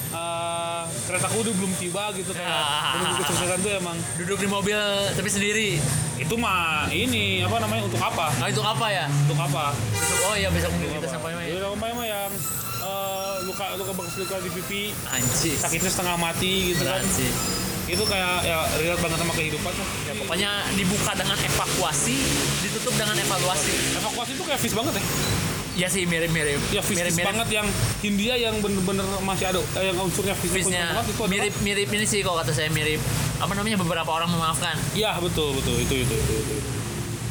eh 0.08 0.84
kereta 1.04 1.28
kudu 1.28 1.52
belum 1.54 1.72
tiba 1.76 2.12
gitu 2.14 2.32
kayak 2.32 2.48
Ah. 2.48 2.96
menunggu 2.96 3.20
kesuksesan 3.22 3.60
tuh 3.60 3.72
emang 3.74 3.98
Duduk 4.16 4.40
di 4.40 4.48
mobil 4.48 4.80
tapi 5.12 5.28
sendiri. 5.28 5.70
itu 6.18 6.34
mah 6.34 6.88
ini 6.90 7.44
apa 7.44 7.60
namanya 7.60 7.84
untuk 7.86 8.00
apa 8.02 8.32
Nah, 8.34 8.48
itu 8.48 8.58
apa 8.58 8.88
ya? 8.88 9.06
untuk 9.06 9.36
apa 9.38 9.76
Besok, 9.76 10.20
oh 10.24 10.36
iya 10.36 10.48
besok 10.50 10.72
mungkin 10.72 10.90
kita 10.94 11.06
Apa? 11.06 11.14
sampai. 11.14 11.30
Jadi 11.46 11.60
sampai 11.62 11.90
mah 11.92 12.08
yang 12.08 12.32
eh, 12.82 13.36
luka 13.44 13.66
luka 13.76 13.92
bekas 13.94 14.16
luka 14.18 14.36
di 14.40 14.50
pipi 14.50 14.82
Anjir. 15.06 15.56
sakitnya 15.58 15.92
setengah 15.92 16.16
mati 16.18 16.54
gitu 16.72 16.82
kan 16.82 16.98
Berat 16.98 17.12
sih. 17.12 17.32
Itu 17.88 18.04
kayak 18.04 18.44
ya 18.44 18.58
relate 18.76 19.00
banget 19.00 19.18
sama 19.18 19.34
kehidupan 19.34 19.72
lah. 19.72 19.88
Ya, 20.04 20.14
pokoknya 20.18 20.50
dibuka 20.76 21.12
dengan 21.14 21.38
evakuasi, 21.42 22.18
ditutup 22.62 22.94
dengan 22.94 23.16
evaluasi. 23.16 23.74
evakuasi 23.96 24.32
itu 24.34 24.44
kayak 24.44 24.60
fish 24.60 24.76
banget 24.76 24.96
ya 24.96 25.06
Ya 25.78 25.86
sih 25.86 26.04
mirip-mirip. 26.04 26.58
ya 26.68 26.82
fish, 26.82 26.90
fish 26.90 27.00
mirip-mirip. 27.00 27.30
banget 27.30 27.48
yang 27.54 27.68
Hindia 28.02 28.34
yang 28.36 28.58
bener-bener 28.58 29.06
masih 29.22 29.46
ada 29.48 29.62
eh, 29.78 29.86
yang 29.88 29.98
unsurnya 30.00 30.34
Fishnya 30.34 30.90
adalah- 30.92 31.06
mirip-mirip 31.30 31.86
ini 31.88 32.02
sih 32.04 32.20
kalau 32.22 32.42
kata 32.42 32.50
saya 32.52 32.68
mirip 32.68 32.98
apa 33.38 33.54
namanya 33.54 33.78
beberapa 33.78 34.10
orang 34.10 34.26
memaafkan. 34.28 34.74
iya 34.92 35.14
betul 35.16 35.54
betul 35.54 35.78
itu 35.78 36.02
itu 36.02 36.14
itu, 36.14 36.34
itu. 36.36 36.56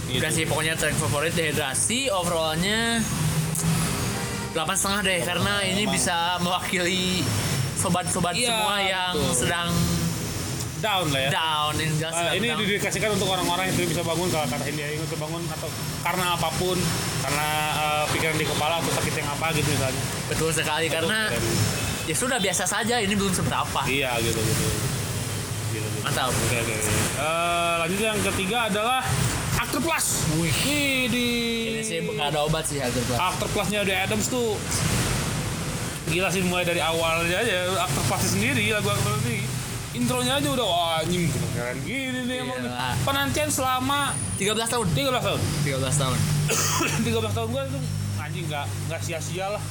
Itu. 0.07 0.17
Udah 0.17 0.31
sih 0.31 0.47
pokoknya 0.47 0.73
track 0.73 0.95
favorit 0.95 1.35
dehidrasi 1.35 2.07
overallnya 2.09 3.03
delapan 4.53 4.75
setengah 4.75 5.01
deh 5.03 5.19
karena 5.21 5.55
ini 5.67 5.83
bisa 5.85 6.17
mewakili 6.39 7.27
sobat-sobat 7.77 8.33
Iya, 8.33 8.47
semua 8.49 8.77
yang 8.81 9.13
betul. 9.13 9.35
sedang 9.37 9.69
down 10.81 11.07
lah 11.13 11.21
ya 11.27 11.31
down 11.33 11.73
ini 11.77 11.93
jelas 11.97 12.15
sedang 12.15 12.35
ini 12.37 12.47
down. 12.53 12.59
didedikasikan 12.61 13.11
untuk 13.17 13.29
orang-orang 13.33 13.65
yang 13.71 13.75
tidak 13.81 13.91
bisa 13.97 14.03
bangun 14.05 14.29
kalau 14.29 14.47
kata 14.49 14.65
Hindia 14.69 14.87
yang 14.93 15.03
bisa 15.05 15.17
bangun 15.19 15.43
atau 15.49 15.69
karena 16.05 16.25
apa 16.37 16.49
pun 16.61 16.77
karena 17.25 17.49
eh, 17.75 18.05
pikiran 18.13 18.37
di 18.37 18.47
kepala 18.47 18.75
atau 18.81 18.93
sakit 18.93 19.15
yang 19.17 19.29
apa 19.33 19.47
gitu 19.57 19.69
misalnya 19.73 20.03
betul 20.29 20.51
sekali 20.53 20.87
karena 20.93 21.19
keren. 21.33 21.45
ya 22.07 22.15
sudah 22.15 22.39
biasa 22.39 22.65
saja 22.69 22.95
ini 23.01 23.15
belum 23.17 23.33
seberapa 23.33 23.81
iya 23.89 24.15
gitu 24.21 24.39
gitu 24.39 24.65
gitu, 25.77 25.87
gitu. 25.93 25.99
mantap 26.05 26.31
Oke 26.31 26.57
oke. 26.63 26.73
oke. 26.73 26.93
Eh, 27.21 27.75
lanjut 27.85 28.01
yang 28.01 28.21
ketiga 28.33 28.59
adalah 28.71 29.01
Actor 29.57 29.81
Plus. 29.81 30.07
Wih, 30.37 31.09
di 31.09 31.27
ini 31.73 31.83
sih 31.83 31.99
nggak 32.05 32.29
ada 32.33 32.45
obat 32.45 32.65
sih 32.69 32.79
Hager 32.81 33.03
Plus 33.09 33.19
Actor 33.19 33.49
Plusnya 33.53 33.81
The 33.85 33.97
Adams 33.97 34.29
tuh 34.29 34.57
gila 36.07 36.31
sih 36.31 36.45
mulai 36.47 36.63
dari 36.63 36.79
awalnya 36.79 37.41
aja 37.41 37.83
Actor 37.83 38.05
Plus 38.07 38.23
sendiri 38.37 38.71
lagu 38.71 38.89
Actor 38.93 39.17
Plus 39.17 39.25
ini 39.27 39.36
intronya 39.97 40.33
aja 40.37 40.49
udah 40.49 40.63
wah 40.63 41.01
anjing 41.01 41.25
keren 41.51 41.79
gini 41.81 42.21
nih 42.23 42.37
emang. 42.39 42.59
Nih. 42.59 42.69
Gila. 42.69 42.89
penantian 43.03 43.49
selama 43.49 44.01
13 44.37 44.53
tahun. 44.69 44.87
13 44.93 45.25
tahun. 45.25 45.41
13 45.65 46.03
tahun. 46.03 46.19
13 47.09 47.37
tahun 47.37 47.49
gue 47.49 47.63
itu 47.65 47.79
anjing 48.17 48.45
nggak 48.47 48.67
nggak 48.87 49.01
sia-sia 49.01 49.47
lah. 49.49 49.63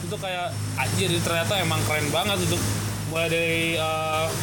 Itu 0.00 0.14
kayak 0.14 0.48
anjir 0.76 1.10
ternyata 1.18 1.58
emang 1.58 1.82
keren 1.84 2.06
banget 2.08 2.38
itu. 2.40 2.54
Mulai 3.06 3.28
dari 3.28 3.58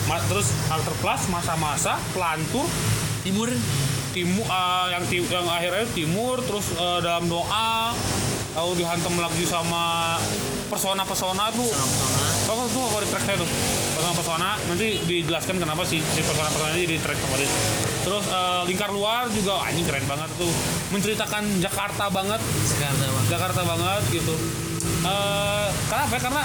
ma- 0.06 0.24
terus 0.26 0.52
Alter 0.68 0.96
Plus 0.98 1.22
masa-masa 1.28 1.96
pelantur 2.12 2.68
timur. 3.22 3.48
Timur 4.14 4.46
eh, 4.46 4.88
yang 4.92 5.04
ti- 5.04 5.26
yang 5.26 5.48
akhirnya 5.48 5.90
timur 5.90 6.38
terus 6.40 6.70
eh, 6.72 7.00
dalam 7.02 7.26
doa 7.26 7.96
lalu 8.54 8.78
dihantam 8.78 9.18
lagi 9.18 9.42
sama 9.44 10.22
persona-persona 10.74 11.54
tuh. 11.54 11.70
Apa 12.50 12.66
tuh 12.68 12.82
favorit 12.90 13.10
track 13.14 13.24
saya 13.30 13.38
tuh 13.38 13.50
Persona-persona. 13.94 14.50
Nanti 14.74 14.88
dijelaskan 15.06 15.56
kenapa 15.62 15.86
sih 15.86 16.02
Si 16.02 16.20
persona-persona 16.26 16.74
ini 16.74 16.86
di 16.90 16.98
track 16.98 17.20
favorit. 17.22 17.50
Terus 18.04 18.26
eh, 18.26 18.62
Lingkar 18.66 18.90
Luar 18.90 19.30
juga 19.30 19.62
Anjing 19.62 19.86
keren 19.86 20.06
banget 20.10 20.30
tuh. 20.36 20.52
Menceritakan 20.90 21.62
Jakarta 21.62 22.10
banget. 22.10 22.42
Sekarang 22.66 22.98
bang 22.98 23.28
Jakarta 23.30 23.62
banget 23.62 24.04
gitu. 24.10 24.36
Eh 25.06 25.68
Kenapa 25.94 26.14
ya? 26.18 26.22
Karena 26.26 26.44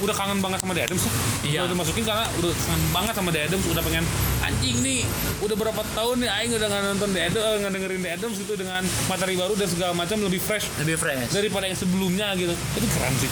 udah 0.00 0.14
kangen 0.16 0.38
banget 0.40 0.58
sama 0.64 0.72
The 0.72 0.82
Adams 0.88 1.02
ya. 1.04 1.12
Iya. 1.40 1.58
Udah 1.64 1.70
dimasukin 1.76 2.04
karena 2.04 2.24
udah 2.40 2.50
kangen 2.52 2.82
banget 2.92 3.14
sama 3.16 3.30
The 3.32 3.40
Adams 3.48 3.64
Udah 3.68 3.82
pengen 3.84 4.04
Anjing 4.40 4.76
nih 4.80 5.00
Udah 5.44 5.56
berapa 5.56 5.82
tahun 5.92 6.16
nih 6.24 6.30
Aing 6.30 6.50
udah 6.56 6.68
nggak 6.68 6.82
nonton 6.96 7.08
The 7.12 7.22
Adams 7.28 7.44
eh, 7.44 7.56
Nggak 7.60 7.72
dengerin 7.76 8.00
The 8.00 8.10
Adams 8.16 8.36
gitu 8.40 8.52
Dengan 8.56 8.82
materi 9.08 9.34
baru 9.36 9.54
dan 9.56 9.68
segala 9.68 9.92
macam 9.92 10.16
Lebih 10.24 10.40
fresh 10.40 10.66
lebih 10.80 10.96
fresh. 10.96 11.30
Daripada 11.32 11.64
yang 11.68 11.78
sebelumnya 11.78 12.32
gitu. 12.34 12.52
Itu 12.52 12.86
keren 12.96 13.14
sih. 13.20 13.30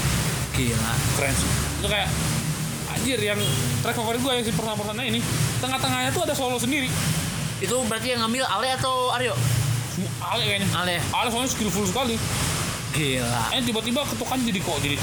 Gila. 0.57 0.93
Keren 1.17 1.35
sih. 1.35 1.51
Itu 1.81 1.89
kayak 1.89 2.09
anjir 2.93 3.19
yang 3.21 3.41
track 3.85 3.97
favorit 3.97 4.21
gue 4.21 4.33
yang 4.33 4.45
si 4.45 4.53
persona-persona 4.53 5.03
ini 5.07 5.21
tengah-tengahnya 5.63 6.11
tuh 6.13 6.23
ada 6.29 6.35
solo 6.37 6.61
sendiri. 6.61 6.91
Itu 7.59 7.83
berarti 7.87 8.15
yang 8.15 8.27
ngambil 8.27 8.45
Ale 8.47 8.69
atau 8.77 9.11
Aryo? 9.17 9.35
Ale 10.23 10.43
kayaknya. 10.45 10.69
Ale. 10.77 10.97
Ale 11.11 11.29
soalnya 11.33 11.51
skillful 11.51 11.87
sekali 11.89 12.21
gila. 12.99 13.43
Eh 13.55 13.63
tiba-tiba 13.63 14.01
ketukan 14.03 14.39
jadi 14.43 14.59
kok 14.59 14.79
jadi 14.83 14.97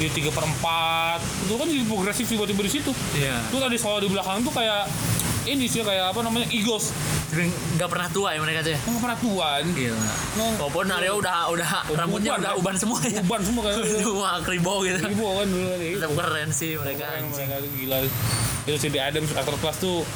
jadi 0.00 0.10
tiga 0.16 0.30
per 0.32 0.44
empat. 0.48 1.20
Itu 1.44 1.54
kan 1.60 1.68
jadi 1.68 1.84
progresif 1.84 2.24
tiba-tiba 2.24 2.60
di 2.64 2.72
situ. 2.72 2.92
Iya. 3.12 3.36
Terus 3.52 3.60
tadi 3.60 3.76
solo 3.76 4.00
di 4.00 4.08
belakang 4.08 4.40
tuh 4.40 4.52
kayak 4.56 4.88
ini 5.42 5.66
sih 5.66 5.84
kayak 5.84 6.16
apa 6.16 6.20
namanya 6.24 6.48
Eagles. 6.48 6.94
Nggak 7.76 7.88
pernah 7.88 8.08
tua 8.12 8.28
ya 8.36 8.38
mereka 8.44 8.60
tuh 8.60 8.72
ya? 8.76 8.80
Nggak 8.84 9.02
pernah 9.02 9.18
tuan 9.20 9.62
gila. 9.76 10.12
Walaupun 10.60 10.84
Aryo 10.88 11.12
udah 11.20 11.36
udah 11.52 11.68
rambutnya 11.92 12.32
udah 12.40 12.52
uban 12.56 12.76
semua 12.80 12.98
ya. 13.04 13.20
Uban 13.20 13.42
semua 13.44 13.62
kan? 13.68 13.72
Semua 14.04 14.30
kribo 14.44 14.84
gitu. 14.84 15.00
Ibu 15.00 15.26
kan 15.40 15.46
dulu 15.48 15.72
nih 15.76 15.90
tetap 16.00 16.12
keren 16.16 16.48
sih 16.52 16.76
mereka 16.80 17.04
Keren, 17.08 17.24
mereka 17.28 17.54
tuh 17.60 17.70
gila. 17.76 17.96
Itu 18.62 18.76
si 18.78 18.88
Adams 18.94 19.30
After 19.34 19.56
Class 19.58 19.76
tuh 19.82 20.06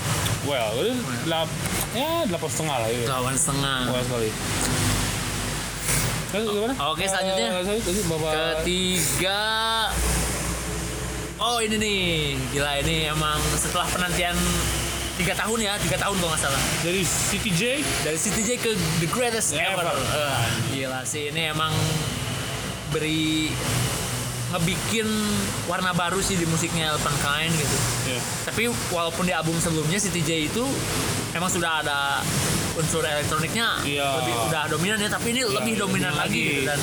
well 0.46 0.70
itu 0.78 0.94
delap 1.26 1.50
ya 1.96 2.22
delapan 2.30 2.48
setengah 2.52 2.76
lah 2.78 2.88
ya 2.92 3.04
lawan 3.10 3.34
setengah. 3.34 3.78
Sekali 4.06 4.30
gimana? 6.44 6.74
Oke, 6.92 7.04
selanjutnya. 7.06 7.48
Eh, 7.56 8.54
ketiga 8.60 9.40
oh 11.36 11.60
ini 11.60 11.76
nih 11.76 12.00
gila 12.50 12.72
ini 12.80 13.06
emang 13.06 13.38
setelah 13.54 13.86
penantian 13.86 14.34
tiga 15.16 15.32
tahun 15.32 15.58
ya 15.62 15.72
tiga 15.80 15.96
tahun 15.96 16.16
kalau 16.16 16.30
nggak 16.32 16.42
salah 16.42 16.62
dari 16.84 17.02
CTJ 17.04 17.62
dari 18.04 18.18
CTJ 18.18 18.50
ke 18.60 18.70
the 19.00 19.08
greatest 19.08 19.56
ever, 19.56 19.80
Ever. 19.84 19.96
Eh, 19.96 20.44
gila 20.74 21.00
sih 21.04 21.32
ini 21.32 21.48
emang 21.48 21.72
beri 22.92 23.52
ngebikin 24.46 25.08
warna 25.66 25.90
baru 25.90 26.22
sih 26.22 26.38
di 26.38 26.46
musiknya 26.46 26.94
Elfenkind 26.94 27.52
gitu 27.52 27.76
ya. 28.06 28.20
tapi 28.46 28.70
walaupun 28.94 29.26
di 29.26 29.34
album 29.34 29.58
sebelumnya 29.58 29.98
CTJ 29.98 30.52
itu 30.52 30.64
emang 31.34 31.50
sudah 31.50 31.82
ada 31.82 32.22
unsur 32.76 33.02
elektroniknya 33.02 33.80
Iya. 33.82 34.06
lebih 34.20 34.34
udah 34.46 34.62
dominan 34.68 34.98
ya 34.98 35.08
tapi 35.08 35.32
ini 35.32 35.42
lebih 35.42 35.74
dominan 35.76 36.12
lagi, 36.12 36.28
lagi. 36.28 36.44
gitu. 36.54 36.62
dan 36.66 36.80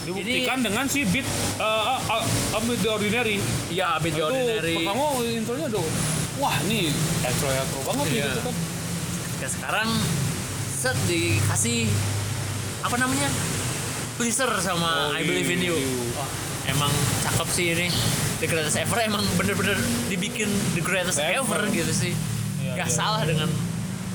dibuktikan 0.00 0.58
dengan 0.60 0.84
si 0.86 1.04
beat 1.04 1.26
uh, 1.58 1.98
uh, 2.00 2.24
uh, 2.56 2.62
The 2.74 2.88
Ordinary 2.88 3.36
ya 3.68 3.98
Bit 3.98 4.16
The 4.16 4.22
itu 4.22 4.26
Ordinary 4.26 4.74
pertama 4.80 5.04
intronya 5.20 5.66
tuh 5.68 5.86
wah 6.36 6.56
nih 6.64 6.88
elektro 7.20 7.46
elektro 7.46 7.80
banget 7.84 8.06
Iya. 8.08 8.26
gitu 8.26 8.40
kan 8.42 8.54
ya 9.40 9.48
sekarang 9.50 9.88
set 10.72 10.96
dikasih 11.04 11.84
apa 12.80 12.96
namanya 12.96 13.28
pleaser 14.16 14.48
sama 14.58 15.12
Oh, 15.12 15.16
I 15.16 15.22
Believe 15.22 15.48
in 15.48 15.60
You 15.60 15.76
iya. 15.76 16.16
Wah, 16.16 16.28
emang 16.68 16.92
cakep 17.22 17.48
sih 17.50 17.66
ini 17.70 17.88
The 18.40 18.48
Greatest 18.48 18.78
Ever 18.78 18.98
emang 19.00 19.24
bener-bener 19.36 19.76
dibikin 20.08 20.48
The 20.72 20.80
Greatest 20.80 21.20
Ever. 21.20 21.60
Ever, 21.60 21.62
gitu 21.70 21.92
sih 21.92 22.12
Iya, 22.60 22.72
nggak 22.76 22.88
iya. 22.88 22.96
salah 22.96 23.22
dengan 23.24 23.48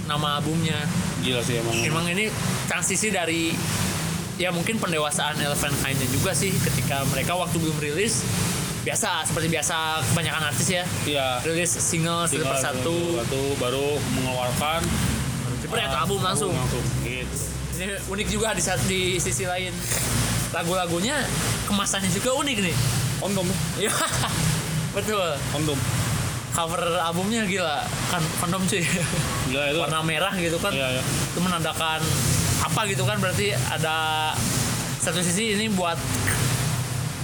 nama 0.05 0.39
albumnya. 0.41 0.77
Gila 1.21 1.41
sih 1.41 1.61
emang. 1.61 1.75
Emang 1.81 2.05
ini 2.09 2.29
transisi 2.69 3.09
dari 3.09 3.53
ya 4.35 4.51
mungkin 4.51 4.77
pendewasaan 4.77 5.39
Elephant 5.39 5.75
Kind 5.81 5.99
juga 6.11 6.35
sih 6.35 6.51
ketika 6.51 7.07
mereka 7.07 7.39
waktu 7.39 7.55
belum 7.55 7.77
rilis 7.79 8.27
biasa 8.83 9.25
seperti 9.25 9.49
biasa 9.49 10.03
kebanyakan 10.11 10.43
artis 10.51 10.67
ya 10.69 10.83
iya. 11.09 11.41
rilis 11.41 11.71
single 11.73 12.27
satu 12.29 12.43
persatu. 12.45 12.97
satu 13.17 13.41
baru 13.57 13.97
mengeluarkan 14.19 14.83
jebret 15.63 15.89
uh, 15.89 16.03
album 16.05 16.21
langsung. 16.21 16.53
langsung 16.53 16.83
gitu 17.01 17.55
ini 17.75 17.91
unik 18.07 18.27
juga 18.31 18.55
di 18.55 18.63
di 18.87 19.01
sisi 19.19 19.43
lain. 19.43 19.75
Lagu-lagunya 20.55 21.19
kemasannya 21.67 22.07
juga 22.07 22.31
unik 22.39 22.57
nih. 22.63 22.75
Kondom. 23.19 23.47
Iya, 23.75 23.91
betul. 24.95 25.35
Kondom 25.51 25.75
cover 26.55 26.81
albumnya 27.03 27.43
gila. 27.43 27.83
Kan 28.09 28.23
kondom 28.39 28.63
cuy 28.65 28.81
gila 29.51 29.63
itu. 29.69 29.79
Warna 29.83 29.99
merah 30.01 30.33
gitu 30.39 30.57
kan. 30.57 30.71
Iya 30.71 30.99
iya. 30.99 31.03
Itu 31.03 31.39
menandakan 31.43 31.99
apa 32.63 32.81
gitu 32.87 33.03
kan. 33.03 33.19
Berarti 33.19 33.51
ada 33.51 34.31
satu 35.03 35.21
sisi 35.21 35.53
ini 35.53 35.69
buat 35.69 35.99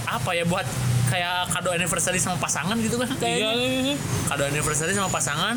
apa 0.06 0.36
ya 0.36 0.44
buat 0.44 0.68
kayak 1.08 1.52
kado 1.52 1.72
anniversary 1.72 2.16
sama 2.16 2.40
pasangan 2.40 2.76
gitu 2.80 2.96
kan 2.96 3.08
iya 3.20 3.20
kayaknya 3.20 3.50
iya. 3.58 3.96
Kado 4.28 4.42
anniversary 4.48 4.92
sama 4.96 5.12
pasangan 5.12 5.56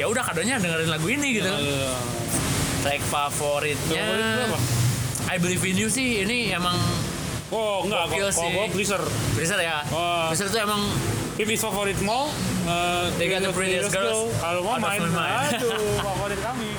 ya 0.00 0.08
udah 0.08 0.24
kadonya 0.24 0.56
dengerin 0.56 0.88
lagu 0.88 1.08
ini 1.12 1.40
gitu 1.40 1.48
iya 1.48 1.92
track 2.84 3.02
favoritnya 3.08 4.04
Favorit? 4.04 4.62
I 5.24 5.36
Believe 5.40 5.64
in 5.64 5.80
You 5.80 5.88
sih 5.88 6.20
ini 6.20 6.52
emang 6.52 6.76
oh 7.54 7.86
enggak 7.86 8.02
Gokil 8.08 8.28
sih. 8.28 8.50
gue 8.50 8.66
pleaser 8.68 9.02
Blizzard? 9.32 9.62
Ya. 9.62 9.86
Wah. 9.88 10.28
Blizzard 10.28 10.50
tuh 10.50 10.60
emang 10.60 10.82
Pipi 11.34 11.54
favorit 11.54 11.98
mau 12.00 12.30
uh, 12.64 13.06
They 13.14 13.26
got 13.26 13.40
the 13.40 13.50
prettiest 13.50 13.90
girls 13.90 14.30
Kalau 14.36 14.60
mau 14.60 14.74
main, 14.76 15.02
aduh 15.02 15.74
favorit 16.08 16.40
kami. 16.40 16.70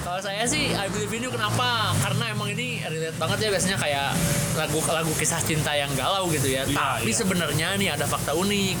kalau 0.00 0.18
saya 0.18 0.42
sih 0.44 0.70
I 0.72 0.86
Believe 0.88 1.12
in 1.12 1.22
You. 1.22 1.30
Kenapa? 1.30 1.94
Karena 1.96 2.24
emang 2.28 2.50
ini 2.50 2.82
relate 2.82 3.14
banget 3.14 3.38
ya. 3.40 3.48
Biasanya 3.48 3.78
kayak 3.78 4.10
lagu 4.56 4.82
lagu 4.84 5.12
kisah 5.14 5.38
cinta 5.40 5.70
yang 5.72 5.86
galau 5.94 6.26
gitu 6.28 6.50
ya. 6.50 6.66
Iya, 6.66 6.74
tapi 6.74 7.06
iya. 7.06 7.14
sebenarnya 7.14 7.68
nih 7.76 7.88
ada 7.90 8.04
fakta 8.04 8.34
unik. 8.34 8.74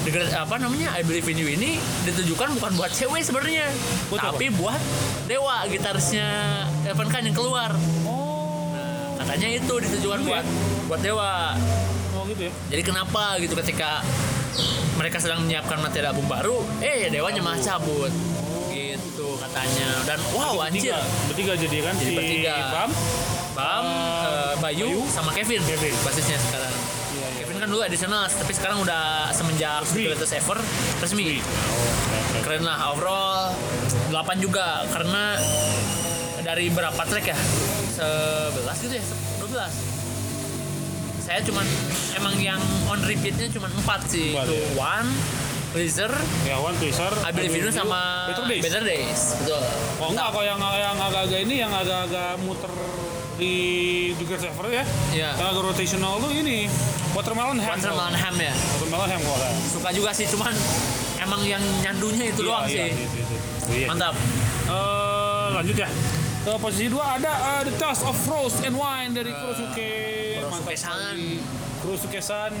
The 0.00 0.10
Great- 0.10 0.32
apa 0.32 0.56
namanya? 0.56 0.92
I 0.92 1.00
Believe 1.00 1.24
in 1.24 1.36
You 1.36 1.48
ini 1.48 1.76
ditujukan 2.04 2.52
bukan 2.54 2.72
buat 2.74 2.92
cewek 2.92 3.20
sebenarnya. 3.20 3.72
Tapi 4.10 4.52
buat 4.52 4.76
Dewa 5.24 5.64
gitarisnya 5.64 6.28
Evan 6.84 7.08
Khan 7.08 7.24
yang 7.24 7.32
keluar. 7.32 7.72
Oh, 8.04 8.29
katanya 9.20 9.48
itu 9.60 9.74
ditujukan 9.84 10.18
ya? 10.24 10.26
buat 10.26 10.46
buat 10.88 11.00
Dewa 11.04 11.54
oh 12.16 12.24
gitu 12.28 12.42
ya. 12.48 12.52
Jadi 12.72 12.82
kenapa 12.82 13.22
gitu 13.40 13.54
ketika 13.56 14.00
mereka 15.00 15.16
sedang 15.16 15.40
menyiapkan 15.48 15.80
materi 15.80 16.04
album 16.04 16.28
baru, 16.28 16.60
eh 16.84 17.08
Dewanya 17.08 17.40
malah 17.40 17.56
cabut. 17.56 18.12
Gitu 18.68 19.28
katanya. 19.40 19.88
Dan 20.04 20.18
wow 20.36 20.60
anjir. 20.60 20.92
Bertiga, 21.32 21.56
jadi 21.56 21.78
kan 21.80 21.94
Jadi 21.96 22.04
si 22.04 22.16
bertiga. 22.16 22.56
Bam. 22.68 22.90
Bam, 23.50 23.84
eh, 23.84 24.54
Bayu, 24.62 24.86
Bayu, 24.86 25.00
sama 25.10 25.34
Kevin, 25.34 25.58
Kevin. 25.66 25.90
basisnya 26.06 26.38
sekarang. 26.38 26.70
Iya, 26.70 27.26
iya. 27.34 27.40
Kevin 27.42 27.56
kan 27.58 27.68
dulu 27.68 27.82
additional, 27.82 28.24
tapi 28.30 28.52
sekarang 28.54 28.78
udah 28.78 29.26
semenjak 29.34 29.82
Greatest 29.90 30.38
Ever 30.38 30.58
resmi. 31.02 31.42
Oh. 31.42 32.44
Keren 32.46 32.62
lah 32.62 32.94
overall 32.94 33.50
8 34.14 34.38
juga 34.38 34.86
karena 34.94 35.34
dari 36.50 36.66
berapa 36.66 36.98
track 36.98 37.26
ya? 37.30 37.38
11 37.38 38.82
gitu 38.82 38.94
ya? 38.98 39.04
12 39.38 40.00
saya 41.30 41.38
cuman 41.46 41.62
emang 42.18 42.34
yang 42.42 42.58
on 42.90 42.98
repeatnya 43.06 43.46
cuman 43.54 43.70
4 43.70 43.86
sih 44.10 44.34
Empat, 44.34 44.50
itu 44.50 44.54
ya. 44.58 44.66
One, 44.82 45.10
Blizzard, 45.70 46.16
Ya, 46.42 46.58
One 46.58 46.74
Twister. 46.82 47.12
I 47.22 47.30
Believe 47.30 47.54
You 47.54 47.70
sama 47.70 48.26
Better 48.34 48.50
Days. 48.50 48.62
Better 48.66 48.82
Days. 48.82 49.20
Betul. 49.38 49.62
Oh 50.02 50.10
enggak, 50.10 50.34
kalau 50.34 50.42
yang 50.42 50.58
yang 50.58 50.98
agak-agak 50.98 51.40
ini 51.46 51.54
yang 51.62 51.70
agak-agak 51.70 52.34
muter 52.42 52.72
di 53.38 53.54
juga 54.18 54.34
server 54.42 54.66
ya. 54.74 54.84
Iya. 55.14 55.30
Yang 55.38 55.46
agak 55.54 55.62
rotational 55.70 56.18
tuh 56.18 56.34
ini 56.34 56.66
Watermelon 57.14 57.62
Ham. 57.62 57.78
Watermelon 57.78 58.16
Ham 58.18 58.34
ya. 58.34 58.54
Watermelon 58.74 59.08
Ham 59.14 59.20
kok 59.22 59.38
lah. 59.38 59.52
Suka 59.70 59.88
juga 59.94 60.10
sih 60.10 60.26
cuman 60.26 60.54
emang 61.22 61.40
yang 61.46 61.62
nyandunya 61.86 62.34
itu 62.34 62.42
doang 62.42 62.66
iya, 62.66 62.74
sih. 62.74 62.90
Iya, 62.90 63.06
iya, 63.06 63.06
iya. 63.22 63.38
Iya. 63.70 63.86
Mantap. 63.86 64.14
Eh, 64.66 65.46
lanjut 65.54 65.76
ya. 65.78 65.88
Ke 66.40 66.56
posisi 66.56 66.88
dua 66.88 67.20
ada 67.20 67.32
eh, 67.60 67.62
The 67.68 67.74
Taste 67.76 68.04
of 68.08 68.16
Rose 68.24 68.64
and 68.64 68.72
Wine 68.72 69.12
dari 69.12 69.28
Kurosuke. 69.28 69.92
Kurosuke-san. 70.40 70.96
sekali. 70.96 71.32
Kurosuke-san. 71.84 72.52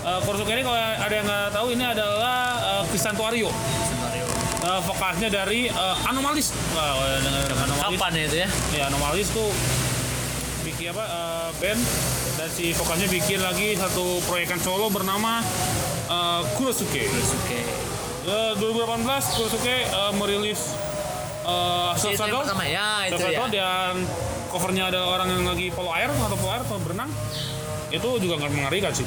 Eh, 0.00 0.18
Kurosuke 0.24 0.52
ini 0.56 0.62
kalau 0.64 0.80
ada 0.80 1.14
yang 1.14 1.26
nggak 1.28 1.48
tahu 1.52 1.66
ini 1.76 1.84
adalah 1.84 2.38
uh, 2.64 2.82
Crisanto 2.88 3.20
Ario. 3.28 3.52
Scenario. 3.52 4.24
Eh, 4.60 4.80
vokalisnya 4.84 5.30
dari 5.32 5.72
eh, 5.72 6.08
Anomalis. 6.08 6.52
Wah, 6.76 6.96
denger 7.20 7.52
Anomalis. 7.60 7.80
Kapan 7.96 8.10
ya 8.12 8.24
itu 8.24 8.36
ya? 8.40 8.48
Ya 8.76 8.82
Anomalis 8.92 9.28
tuh 9.32 9.48
bikin 10.64 10.92
apa 10.92 11.04
eh, 11.04 11.48
band 11.60 11.80
dan 12.40 12.48
si 12.52 12.72
vokalnya 12.76 13.08
bikin 13.08 13.40
lagi 13.40 13.76
satu 13.76 14.20
proyekan 14.28 14.60
solo 14.60 14.92
bernama 14.92 15.40
eh, 16.08 16.40
Kurosuke. 16.56 17.04
Oke. 17.08 17.60
Eh, 18.24 18.52
2018 18.56 19.36
Kurosuke 19.36 19.76
eh, 19.88 20.12
merilis 20.16 20.72
uh, 21.50 21.92
itu 21.96 22.14
yang 22.16 22.40
pertama 22.40 22.64
ya 22.64 22.88
itu 23.06 23.24
ya. 23.26 23.40
yang 23.50 23.94
covernya 24.50 24.84
ada 24.88 25.00
orang 25.06 25.28
yang 25.30 25.44
lagi 25.46 25.70
polo 25.70 25.90
air 25.90 26.08
atau 26.08 26.36
polo 26.36 26.50
air 26.50 26.62
atau 26.62 26.78
berenang 26.78 27.10
itu 27.90 28.08
juga 28.22 28.34
nggak 28.38 28.52
mengerikan 28.52 28.92
sih 28.94 29.06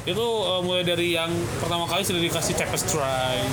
itu 0.00 0.16
uh, 0.22 0.64
mulai 0.64 0.80
dari 0.80 1.12
yang 1.12 1.28
pertama 1.60 1.84
kali 1.84 2.00
sudah 2.00 2.18
dikasih 2.18 2.56
tapestry 2.56 3.44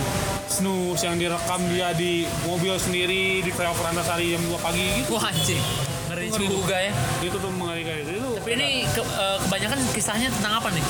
snooze 0.48 1.04
yang 1.04 1.20
direkam 1.20 1.60
dia 1.68 1.92
di 1.92 2.24
mobil 2.42 2.72
sendiri 2.80 3.44
di 3.44 3.52
flyover 3.52 3.84
Antasari 3.84 4.32
jam 4.32 4.42
2 4.42 4.56
pagi 4.58 4.86
gitu 4.96 5.12
Wah 5.12 5.28
anjing. 5.28 5.60
Ngeri 6.08 6.32
juga 6.48 6.78
ya. 6.80 6.96
itu 7.20 7.36
tuh 7.36 7.52
mengerikan 7.52 8.00
itu, 8.00 8.12
itu 8.16 8.30
Tapi 8.40 8.52
ini 8.56 8.88
ke- 8.88 9.04
eh, 9.04 9.38
kebanyakan 9.44 9.80
kisahnya 9.92 10.32
tentang 10.32 10.54
apa 10.56 10.72
nih? 10.72 10.84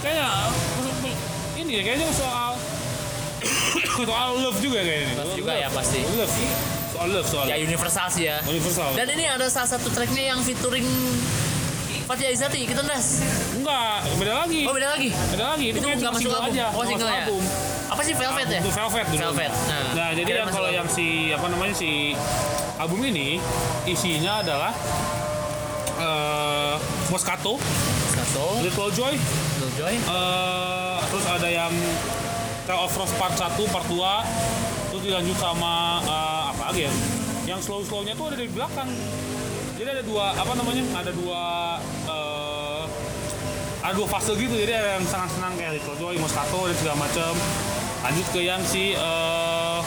kayaknya 0.00 0.28
ini 1.54 1.70
ya 1.78 1.82
kayaknya 1.84 2.08
soal 2.10 2.56
soal 4.08 4.28
love 4.40 4.58
juga 4.58 4.80
kayaknya 4.80 5.20
Love 5.20 5.36
juga 5.36 5.52
ya, 5.52 5.68
pasti. 5.68 6.00
love 6.16 6.32
soal 6.94 7.08
love 7.10 7.26
soal 7.26 7.44
Ya 7.44 7.58
universal 7.58 8.06
sih 8.08 8.24
ya. 8.24 8.38
universal 8.44 8.94
Dan 8.94 9.06
ini 9.10 9.24
ada 9.26 9.46
salah 9.48 9.66
satu 9.68 9.90
tracknya 9.90 10.30
yang 10.30 10.38
featuring 10.40 10.86
Fatia 12.04 12.28
Izati, 12.28 12.62
kita 12.62 12.84
das. 12.84 13.24
enggak 13.54 14.04
beda 14.14 14.34
lagi 14.38 14.62
Oh 14.62 14.72
beda 14.72 14.88
lagi. 14.90 15.08
beda 15.28 15.44
lagi 15.50 15.66
Itu 15.70 15.80
cuma 15.80 16.12
masuk 16.12 16.30
album. 16.30 16.52
aja 16.52 16.64
Oh 16.70 16.84
single 16.84 17.08
ya. 17.08 17.16
album. 17.18 17.42
Apa 17.84 18.00
sih 18.02 18.14
Velvet 18.14 18.46
ya? 18.46 18.60
itu 18.60 18.70
Velvet 18.70 19.06
dulu. 19.08 19.20
Velvet. 19.24 19.52
Nah, 19.64 19.80
Nah, 19.94 20.10
jadi 20.12 20.30
yang 20.36 20.48
kalau 20.48 20.68
album. 20.68 20.78
yang 20.78 20.88
si 20.88 21.06
apa 21.30 21.46
namanya 21.48 21.74
si 21.74 21.90
album 22.76 23.00
ini 23.02 23.40
isinya 23.84 24.38
adalah 24.38 24.72
eh 25.96 26.74
Moscato, 27.08 27.54
Satu, 28.10 28.46
Little 28.60 28.90
Joy, 28.90 29.14
Little 29.14 29.72
Joy. 29.74 29.94
eh 29.96 30.96
terus 31.04 31.24
ada 31.24 31.48
yang 31.48 31.72
Tale 32.64 32.80
of 32.80 32.92
Rose 32.92 33.14
Part 33.14 33.34
1, 33.34 33.44
Part 33.66 33.86
2, 33.86 33.94
terus 33.94 34.73
dilanjut 35.04 35.36
sama 35.36 36.00
eh, 36.02 36.42
apa 36.56 36.62
lagi 36.72 36.80
ya? 36.88 36.92
Yang 37.44 37.60
slow-slownya 37.68 38.16
tuh 38.16 38.32
ada 38.32 38.36
di 38.40 38.48
belakang. 38.48 38.88
Jadi 39.76 39.88
ada 39.90 40.02
dua 40.06 40.32
apa 40.32 40.52
namanya? 40.56 40.84
Ada 40.96 41.12
dua 41.12 41.40
eh, 42.08 42.82
ada 43.84 43.94
dua 43.94 44.08
fase 44.08 44.32
gitu. 44.34 44.54
Jadi 44.56 44.72
ada 44.72 44.96
yang 44.96 45.04
senang-senang 45.04 45.52
kayak 45.60 45.76
Little 45.76 45.96
Joy, 46.00 46.16
Moscato 46.16 46.60
dan 46.64 46.76
segala 46.80 46.96
macam. 47.04 47.32
Lanjut 48.04 48.26
ke 48.32 48.40
yang 48.40 48.60
si 48.64 48.96
eh, 48.96 49.80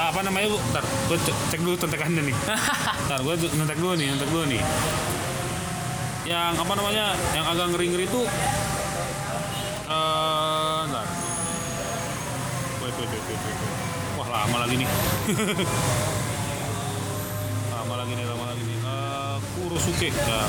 apa 0.00 0.20
namanya? 0.24 0.56
Bentar, 0.56 0.84
gue 0.88 1.18
cek, 1.20 1.36
cek 1.52 1.60
dulu 1.60 1.76
contekannya 1.76 2.22
nih. 2.32 2.36
Bentar, 3.04 3.20
gue 3.20 3.34
ngetek 3.36 3.78
dulu 3.78 3.92
nih, 4.00 4.06
ngetek 4.16 4.30
dulu 4.32 4.44
nih. 4.48 4.62
Yang 6.24 6.52
apa 6.56 6.72
namanya? 6.76 7.04
Yang 7.36 7.44
agak 7.52 7.66
ngeri-ngeri 7.76 8.06
tuh 8.08 8.24
Eh, 9.90 10.80
bentar. 10.86 11.02
Wait, 12.78 12.94
wait, 12.94 13.10
wait, 13.10 13.24
wait, 13.26 13.40
wait, 13.42 13.69
lama 14.30 14.56
lagi 14.62 14.78
nih. 14.78 14.86
lama 17.74 17.94
lagi 17.98 18.12
nih, 18.14 18.26
lama 18.30 18.44
lagi 18.46 18.62
nih. 18.62 18.78
Eh, 18.78 19.36
Kurosuke. 19.58 20.08
Ya. 20.14 20.42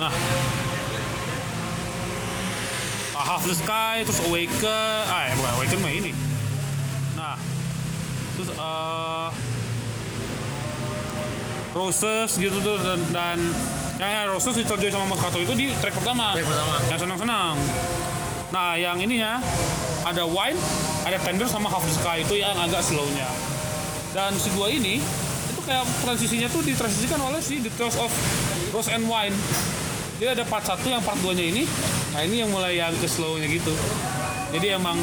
Nah. 0.00 0.12
A 3.16 3.22
Half 3.24 3.48
the 3.48 3.56
Sky, 3.56 4.04
terus 4.04 4.20
Awaken. 4.28 5.04
Ah, 5.08 5.28
ya, 5.28 5.32
bukan 5.36 5.52
Awaken 5.60 5.78
mah 5.84 5.92
ini. 5.92 6.12
Nah. 7.16 7.36
Terus 8.36 8.52
eh 8.52 9.28
Roses 11.76 12.40
gitu 12.40 12.56
tuh 12.64 12.80
dan, 12.80 13.00
dan 13.12 13.36
yang 14.00 14.12
yang 14.12 14.26
Roses 14.32 14.56
Joy 14.56 14.88
sama 14.88 15.12
Moscato 15.12 15.36
itu 15.36 15.52
di 15.52 15.68
track 15.76 15.92
pertama. 15.92 16.32
Track 16.32 16.48
pertama. 16.48 16.74
Yang 16.88 17.00
senang-senang. 17.04 17.54
Nah, 18.48 18.74
yang 18.74 18.96
ininya 18.96 19.42
ada 20.02 20.22
Wine, 20.24 20.58
ada 21.02 21.18
Tender 21.18 21.46
sama 21.46 21.66
Half 21.66 21.82
the 21.82 21.94
Sky 21.94 22.22
itu 22.22 22.34
yang 22.36 22.54
agak 22.56 22.80
slownya. 22.80 23.26
Dan 24.10 24.32
si 24.34 24.48
dua 24.50 24.70
ini 24.70 25.02
itu 25.46 25.60
kayak 25.60 25.82
transisinya 26.00 26.48
tuh 26.48 26.62
ditransisikan 26.62 27.18
oleh 27.20 27.38
si 27.38 27.58
The 27.58 27.70
Tales 27.72 27.96
of 27.96 28.10
Rose 28.70 28.88
and 28.88 29.04
Wine. 29.04 29.34
Jadi 30.16 30.32
ada 30.32 30.44
part 30.44 30.64
1 30.64 30.80
yang 30.82 31.02
part 31.02 31.20
2 31.20 31.32
nya 31.32 31.44
ini. 31.44 31.68
Nah, 32.10 32.22
ini 32.22 32.40
yang 32.40 32.48
mulai 32.48 32.78
yang 32.78 32.94
ke 32.94 33.04
slownya 33.04 33.44
gitu. 33.46 33.74
Jadi 34.48 34.72
emang 34.72 34.96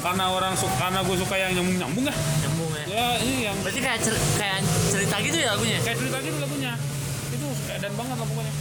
karena 0.00 0.26
orang 0.28 0.56
suka 0.56 0.74
karena 0.80 1.00
gue 1.00 1.16
suka 1.16 1.36
yang 1.36 1.54
nyambung-nyambung 1.54 2.04
ya. 2.04 2.14
Nyambung 2.42 2.70
ya. 2.72 2.84
Ya, 2.88 3.06
ini 3.20 3.34
yang 3.44 3.56
Berarti 3.60 3.78
kayak 3.78 4.00
cer- 4.00 4.24
kayak 4.34 4.58
cerita 4.88 5.16
gitu 5.20 5.36
ya 5.36 5.48
lagunya? 5.52 5.78
kayak 5.78 5.96
cerita 5.96 6.18
gitu 6.18 6.38
lagunya 6.38 6.72
itu 7.28 7.46
edan 7.68 7.92
banget 7.92 8.16
lah 8.16 8.26
pokoknya 8.26 8.52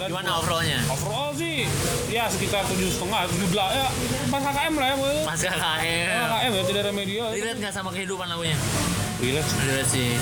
Dan 0.00 0.08
Gimana 0.08 0.32
overallnya? 0.34 0.80
overall 0.88 1.28
sih 1.30 1.68
ya 2.08 2.24
sekitar 2.26 2.64
tujuh 2.66 2.88
setengah 2.88 3.28
tujuh 3.28 3.48
belas 3.50 3.68
ya 3.70 3.86
pas 4.26 4.40
KKM 4.40 4.72
lah 4.74 4.86
ya 4.86 4.96
boy 4.96 5.16
Pas 5.22 5.36
KKM. 5.36 6.08
KKM 6.08 6.50
ya 6.50 6.62
tidak 6.64 6.80
ada 6.80 6.92
media 6.92 7.22
Relate 7.28 7.58
nggak 7.60 7.74
sama 7.74 7.90
kehidupan 7.90 8.26
lagunya? 8.26 8.56
relate 9.18 9.44
Relate 9.60 9.84
sih. 9.86 10.16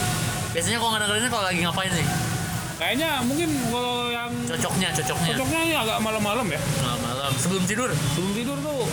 Biasanya 0.51 0.77
kalau 0.77 0.91
nggak 0.91 1.03
dengerinnya 1.05 1.31
kalau 1.31 1.45
lagi 1.45 1.61
ngapain 1.61 1.93
nih? 1.93 2.09
kayaknya 2.75 3.11
mungkin 3.23 3.51
kalau 3.69 4.07
yang 4.07 4.31
Cocoknya, 4.47 4.89
cocoknya. 4.93 5.35
cocoknya 5.35 5.61
ini 5.61 5.75
agak 5.75 5.99
malam-malam 5.99 6.47
ya 6.47 6.61
Malam-malam 6.79 7.33
sebelum 7.37 7.63
tidur. 7.65 7.91
sebelum 7.91 8.33
tidur 8.35 8.55
tuh 8.59 8.87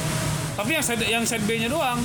tapi 0.55 0.69
yang 0.71 0.81
side 0.81 1.03
yang 1.03 1.21
side 1.21 1.43
B 1.43 1.57
nya 1.57 1.67
doang 1.67 2.01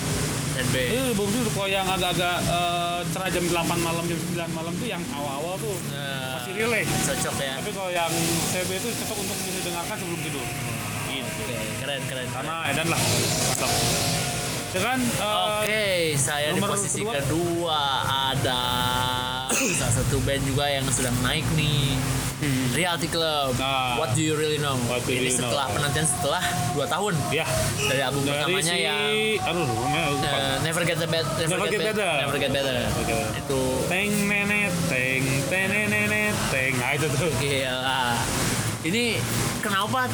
Dan 0.50 0.66
B. 0.66 0.76
itu 0.82 1.12
belum 1.12 1.30
tidur 1.30 1.50
kalau 1.52 1.68
yang 1.68 1.86
agak-agak 1.86 2.36
eh, 2.42 2.98
cerah 3.08 3.28
jam 3.28 3.44
8 3.44 3.54
malam 3.80 4.04
jam 4.04 4.18
9 4.18 4.50
malam 4.52 4.72
tuh 4.74 4.88
yang 4.88 5.02
awal-awal 5.10 5.54
tuh 5.56 5.76
Nah, 5.88 6.36
masih 6.36 6.52
relate 6.56 6.90
cocok 7.04 7.34
ya. 7.36 7.54
tapi 7.56 7.70
kalau 7.70 7.90
yang 7.90 8.10
side 8.46 8.66
B 8.66 8.74
itu 8.74 8.88
cocok 8.98 9.18
untuk 9.20 9.36
didengarkan 9.48 9.96
sebelum 9.96 10.20
tidur 10.20 10.46
gitu 11.06 11.42
Oke, 11.42 11.54
keren 11.78 12.02
keren. 12.04 12.26
karena 12.28 12.54
edan 12.66 12.86
lah 12.86 13.00
mantap 13.46 13.70
ya 14.70 14.80
kan 14.80 14.98
eh, 15.00 15.38
Oke, 15.56 15.86
saya 16.16 16.48
di 16.50 16.60
posisi 16.60 17.00
kedua. 17.00 17.14
kedua 17.16 17.80
ada 18.32 18.62
salah 19.78 19.94
satu 19.96 20.16
band 20.20 20.42
juga 20.44 20.64
yang 20.64 20.86
sedang 20.88 21.14
naik 21.20 21.42
nih. 21.52 21.94
Reality 22.80 23.12
Club. 23.12 23.60
Nah. 23.60 24.00
What 24.00 24.16
do 24.16 24.24
you 24.24 24.32
really 24.40 24.56
know? 24.56 24.72
What 24.88 25.04
do 25.04 25.12
you 25.12 25.20
Ini 25.20 25.28
really 25.28 25.36
setelah 25.36 25.68
know? 25.68 25.76
penantian 25.76 26.06
setelah 26.08 26.40
2 26.72 26.80
tahun 26.88 27.12
ya 27.28 27.44
dari 27.76 28.00
album 28.00 28.24
dari 28.24 28.40
pertamanya 28.40 28.72
si 28.72 28.80
yang 28.88 29.12
aduh 29.44 29.68
eh, 30.24 30.56
Never 30.64 30.82
Get 30.88 30.96
the 30.96 31.08
Bad, 31.12 31.26
Never, 31.36 31.60
Never 31.60 31.66
Get, 31.68 31.72
Get 31.76 31.86
Better. 31.92 32.10
Never 32.24 32.38
Get 32.40 32.52
Better. 32.56 32.78
Oke. 33.04 33.18
Itu 33.36 33.60
teng 33.92 34.12
nenet 34.32 34.72
teng 34.88 35.24
tenenenet 35.52 36.36
teng 36.48 36.72
nah 36.80 36.90
itu 36.96 37.06
tuh 37.12 37.28
gila. 37.36 38.16
Ini 38.80 39.04
kenapa 39.60 40.08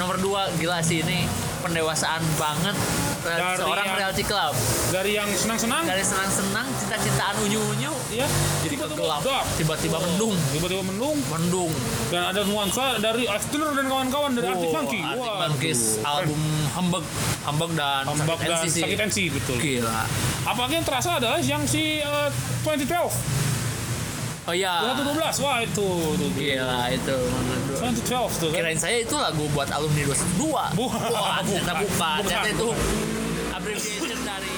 nomor 0.00 0.16
2 0.16 0.56
gila 0.64 0.80
sih 0.80 1.04
ini 1.04 1.28
pendewasaan 1.60 2.22
banget 2.34 2.76
eh, 3.20 3.34
Dari 3.34 3.56
seorang 3.56 3.84
yang- 3.84 3.98
Reality 3.98 4.24
Club. 4.24 4.52
dari 4.88 5.10
yang 5.12 5.28
senang-senang? 5.28 5.82
Dari 5.84 6.00
senang-senang, 6.00 6.66
cinta-cintaan 6.74 7.34
unyu-unyu, 7.42 7.92
ya 8.08 8.26
jadi 8.62 8.74
gelap, 8.78 9.22
tiba-tiba 9.54 9.98
mendung, 9.98 10.34
tiba-tiba 10.50 10.82
mendung. 10.82 11.18
Mendung. 11.28 11.72
dan 12.08 12.24
ada 12.26 12.40
nuansa 12.42 12.96
dari 12.98 13.26
Astronaut 13.26 13.74
dan 13.74 13.86
kawan-kawan 13.86 14.32
dari 14.32 14.48
Arctic 14.48 14.70
Monkey. 14.70 15.00
Arctic 15.00 15.20
Wah, 15.20 15.36
Monkeys 15.44 15.80
aduh, 15.98 16.08
album 16.08 16.40
Humbug, 16.72 17.04
Humbug 17.44 17.70
dan. 17.74 18.02
Hambak 18.06 18.38
Sakit 18.38 18.48
dan 18.48 18.58
NC 18.64 18.76
sakit 18.80 18.98
NC 19.04 19.18
betul. 19.30 19.56
Gila. 19.58 19.98
apalagi 20.42 20.74
yang 20.74 20.86
terasa 20.86 21.10
adalah 21.18 21.38
yang 21.38 21.62
si 21.62 22.00
eh, 22.00 22.28
2012 22.64 23.57
Oh 24.48 24.56
iya. 24.56 24.80
2012 24.96 25.44
wah 25.44 25.60
itu 25.60 25.88
tuh 26.16 26.28
Gila 26.32 26.88
itu. 26.88 27.16
2012 27.76 28.40
tuh 28.40 28.48
kan 28.48 28.56
Kirain 28.56 28.80
saya 28.80 28.96
itu 28.98 29.12
lagu 29.12 29.44
buat 29.52 29.68
alumni 29.68 30.08
212. 30.08 30.72
Bukan. 30.72 31.00
Wah, 31.12 31.44
ternyata 31.44 31.72
Bukan. 31.76 32.18
Ternyata 32.24 32.48
itu 32.48 32.68
abbreviation 33.52 34.18
dari 34.24 34.54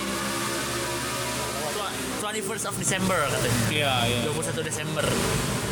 21st 2.21 2.65
of 2.67 2.75
December 2.77 3.19
katanya. 3.27 3.61
iya 3.69 3.93
iya 4.07 4.19
21 4.29 4.63
Desember. 4.63 5.05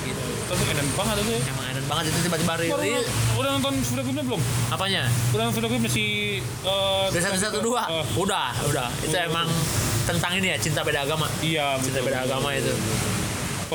Gitu. 0.00 0.22
tapi 0.48 0.62
edan 0.66 0.88
banget 0.96 1.16
itu 1.20 1.30
ya 1.30 1.40
Emang 1.46 1.66
enak 1.68 1.84
banget 1.84 2.04
itu 2.08 2.18
tiba-tiba 2.24 2.52
rilis. 2.56 3.04
udah 3.36 3.50
nonton 3.54 3.72
video 3.76 4.02
klipnya 4.02 4.24
belum? 4.24 4.40
Apanya? 4.72 5.02
Udah 5.30 5.42
nonton 5.44 5.56
video 5.60 5.70
klipnya 5.70 5.90
si 5.92 6.04
uh, 6.64 7.06
Dari 7.12 7.22
satu 7.22 7.38
satu 7.38 7.58
dua. 7.60 7.84
Eh, 7.92 8.04
Udah, 8.16 8.56
udah. 8.64 8.88
Itu 8.98 9.12
emang 9.14 9.46
tentang 10.02 10.32
ini 10.34 10.48
ya 10.48 10.58
cinta 10.58 10.80
beda 10.80 11.04
agama. 11.04 11.28
iya, 11.38 11.76
Cinta 11.78 12.00
beda 12.00 12.24
agama 12.24 12.50
itu. 12.50 12.72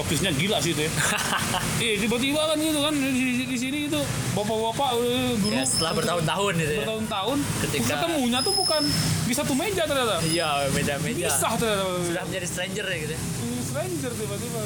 Twistnya 0.02 0.34
gila 0.34 0.58
sih 0.58 0.74
itu 0.74 0.90
ya. 0.90 0.92
Iya, 1.84 1.94
tiba-tiba 2.08 2.42
kan 2.50 2.58
gitu 2.58 2.80
kan 2.82 2.94
di, 2.96 3.44
di, 3.46 3.58
sini 3.60 3.92
itu 3.92 4.00
bapak-bapak 4.34 4.90
eh, 5.04 5.36
dulu 5.38 5.54
ya 5.54 5.66
setelah 5.68 5.94
bertahun-tahun 6.00 6.54
gitu 6.58 6.74
ya. 6.74 6.80
bertahun-tahun 6.82 7.38
Ketika- 7.68 7.90
ketemunya 7.94 8.40
tuh 8.42 8.54
bukan 8.56 8.82
di 9.28 9.34
satu 9.36 9.54
meja 9.54 9.84
ternyata. 9.86 10.18
Iya, 10.26 10.50
beda-beda. 10.74 11.28
Pisah 11.30 11.52
ternyata. 11.60 11.86
Sudah 12.10 12.24
menjadi 12.26 12.48
stranger 12.48 12.86
ya 12.88 12.98
gitu. 13.06 13.14
ya. 13.14 13.22
Stranger 13.70 14.12
tiba-tiba. 14.18 14.60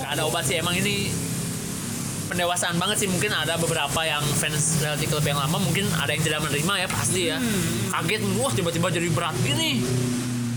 Nggak 0.00 0.10
ada 0.16 0.22
obat 0.24 0.44
sih 0.48 0.56
emang 0.56 0.74
ini 0.78 1.10
pendewasaan 2.30 2.78
banget 2.78 2.96
sih 3.02 3.08
mungkin 3.10 3.34
ada 3.34 3.58
beberapa 3.58 4.00
yang 4.06 4.22
fans 4.38 4.78
reality 4.78 5.10
club 5.10 5.26
yang 5.26 5.34
lama 5.34 5.58
mungkin 5.58 5.82
ada 5.98 6.14
yang 6.14 6.22
tidak 6.22 6.40
menerima 6.46 6.74
ya 6.78 6.88
pasti 6.88 7.20
ya 7.26 7.42
kaget 7.90 8.22
wah 8.38 8.54
tiba-tiba 8.54 8.86
jadi 8.86 9.08
berat 9.10 9.34
gini 9.42 9.82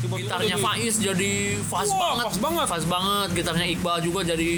gitarnya 0.05 0.53
jadi- 0.53 0.63
Faiz 0.63 0.93
jadi 0.97 1.31
fast 1.63 1.89
Wah, 1.89 1.99
banget 2.11 2.25
fast 2.25 2.39
banget. 2.39 2.65
fast 2.67 2.88
banget 2.88 3.27
gitarnya 3.34 3.65
Iqbal 3.69 3.97
juga 3.99 4.19
jadi 4.25 4.49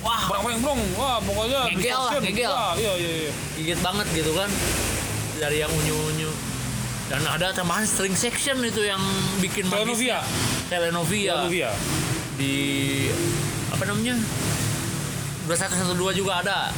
wah 0.00 0.22
Brang 0.24 0.42
brang 0.44 0.60
brong. 0.60 0.80
Wah, 0.94 1.18
pokoknya 1.18 1.60
Ngegel 1.68 1.98
lah, 1.98 2.12
ngegel. 2.16 2.46
Wah, 2.48 2.72
iya 2.74 2.92
iya 2.94 3.12
iya. 3.20 3.32
gigit 3.54 3.80
banget 3.80 4.06
gitu 4.12 4.30
kan 4.32 4.46
dari 5.36 5.58
yang 5.58 5.68
unyu-unyu 5.68 6.30
dan 7.06 7.22
ada 7.22 7.50
tambahan 7.50 7.82
string 7.82 8.14
section 8.14 8.58
itu 8.60 8.82
yang 8.82 8.98
bikin 9.38 9.66
Telenovia. 9.66 10.22
Telenovia 10.66 11.34
Novia. 11.40 11.70
di 12.34 12.54
apa 13.68 13.82
namanya 13.84 14.14
2112 15.46 15.94
juga 16.16 16.32
ada 16.40 16.70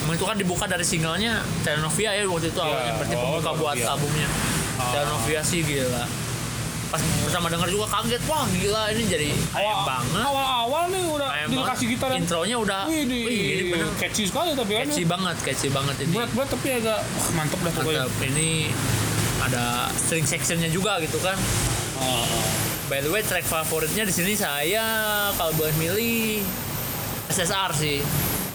Emang 0.00 0.14
itu 0.14 0.24
kan 0.24 0.34
dibuka 0.34 0.64
dari 0.64 0.82
singlenya 0.82 1.38
Telenovia 1.60 2.10
ya 2.12 2.22
waktu 2.24 2.48
itu 2.48 2.58
awalnya 2.58 2.92
berarti 2.96 3.14
oh, 3.14 3.20
pembuka 3.20 3.50
buat 3.52 3.74
Telenovia. 3.74 3.86
albumnya 3.92 4.28
Ah. 4.72 4.90
Telenovia 4.96 5.40
sih 5.42 5.60
gila 5.60 6.04
pas 6.90 6.98
pertama 6.98 7.46
denger 7.46 7.68
juga 7.70 7.86
kaget 7.88 8.22
wah 8.26 8.44
gila 8.44 8.82
ini 8.90 9.02
jadi 9.06 9.28
ayam 9.52 9.62
Awal- 9.72 9.86
banget 9.86 10.22
Awal-awal 10.22 10.84
nih 10.88 11.04
udah 11.08 11.28
ayam 11.30 11.48
dikasih 11.48 11.86
gitar 11.88 12.08
yang 12.10 12.20
intronya 12.20 12.56
udah 12.58 12.80
Wih, 12.84 13.00
ini, 13.04 13.18
wih, 13.22 13.40
ini 13.48 13.62
bener 13.70 13.88
catchy 13.94 14.24
sekali 14.26 14.50
tapi 14.52 14.72
kan. 14.72 14.82
catchy 14.84 15.04
banget 15.04 15.36
catchy 15.40 15.68
banget 15.68 15.96
ini 16.00 16.12
Berat-berat 16.12 16.48
tapi 16.50 16.68
agak 16.74 16.98
wah, 17.00 17.30
mantep 17.32 17.58
dah 17.60 17.72
pokoknya. 17.72 18.02
mantap 18.04 18.26
ini 18.26 18.50
ada 19.40 19.64
string 19.96 20.26
sectionnya 20.26 20.68
juga 20.68 20.98
gitu 20.98 21.16
kan 21.18 21.38
ah. 21.96 22.26
By 22.86 22.98
the 22.98 23.06
way, 23.06 23.22
track 23.22 23.46
favoritnya 23.46 24.02
di 24.02 24.10
sini 24.10 24.34
saya 24.34 24.82
kalau 25.38 25.54
boleh 25.54 25.70
milih 25.78 26.42
SSR 27.30 27.70
sih. 27.72 28.02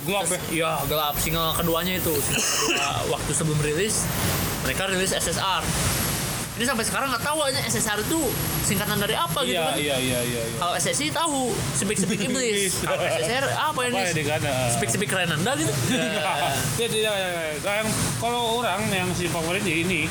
Gelap 0.04 0.28
ya. 0.28 0.40
Iya, 0.52 0.72
gelap. 0.86 1.16
Single 1.16 1.56
keduanya 1.56 1.96
itu. 1.96 2.12
Single 2.12 2.44
kedua, 2.44 2.84
waktu 3.08 3.32
sebelum 3.32 3.56
rilis, 3.64 4.04
mereka 4.60 4.92
rilis 4.92 5.16
SSR. 5.16 5.64
Ini 6.56 6.64
sampai 6.64 6.88
sekarang 6.88 7.12
nggak 7.12 7.20
tahu 7.22 7.40
aja 7.44 7.60
SSR 7.62 8.00
itu 8.00 8.20
singkatan 8.64 8.96
dari 8.96 9.12
apa 9.12 9.44
gitu 9.44 9.60
Iya, 9.60 9.68
kan. 9.68 9.76
iya, 9.76 9.98
iya, 10.00 10.20
iya. 10.24 10.42
iya. 10.42 10.56
Kalau 10.56 10.74
SSI 10.74 11.08
tahu, 11.12 11.52
Speak 11.76 12.00
Speak 12.00 12.22
Iblis. 12.22 12.80
Kalau 12.80 12.96
SSR 12.98 13.46
apa 13.52 13.80
ini? 13.86 14.00
Speak 14.72 14.90
Speak 14.90 15.12
Renanda 15.12 15.52
gitu. 15.54 15.72
Ya, 16.80 16.88
tidak, 16.88 17.14
yang 17.60 17.88
kalau 18.18 18.60
orang 18.60 18.88
yang 18.88 19.08
si 19.12 19.28
favoritnya 19.28 19.76
ini 19.76 20.08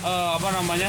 eh, 0.00 0.28
apa 0.32 0.48
namanya 0.54 0.86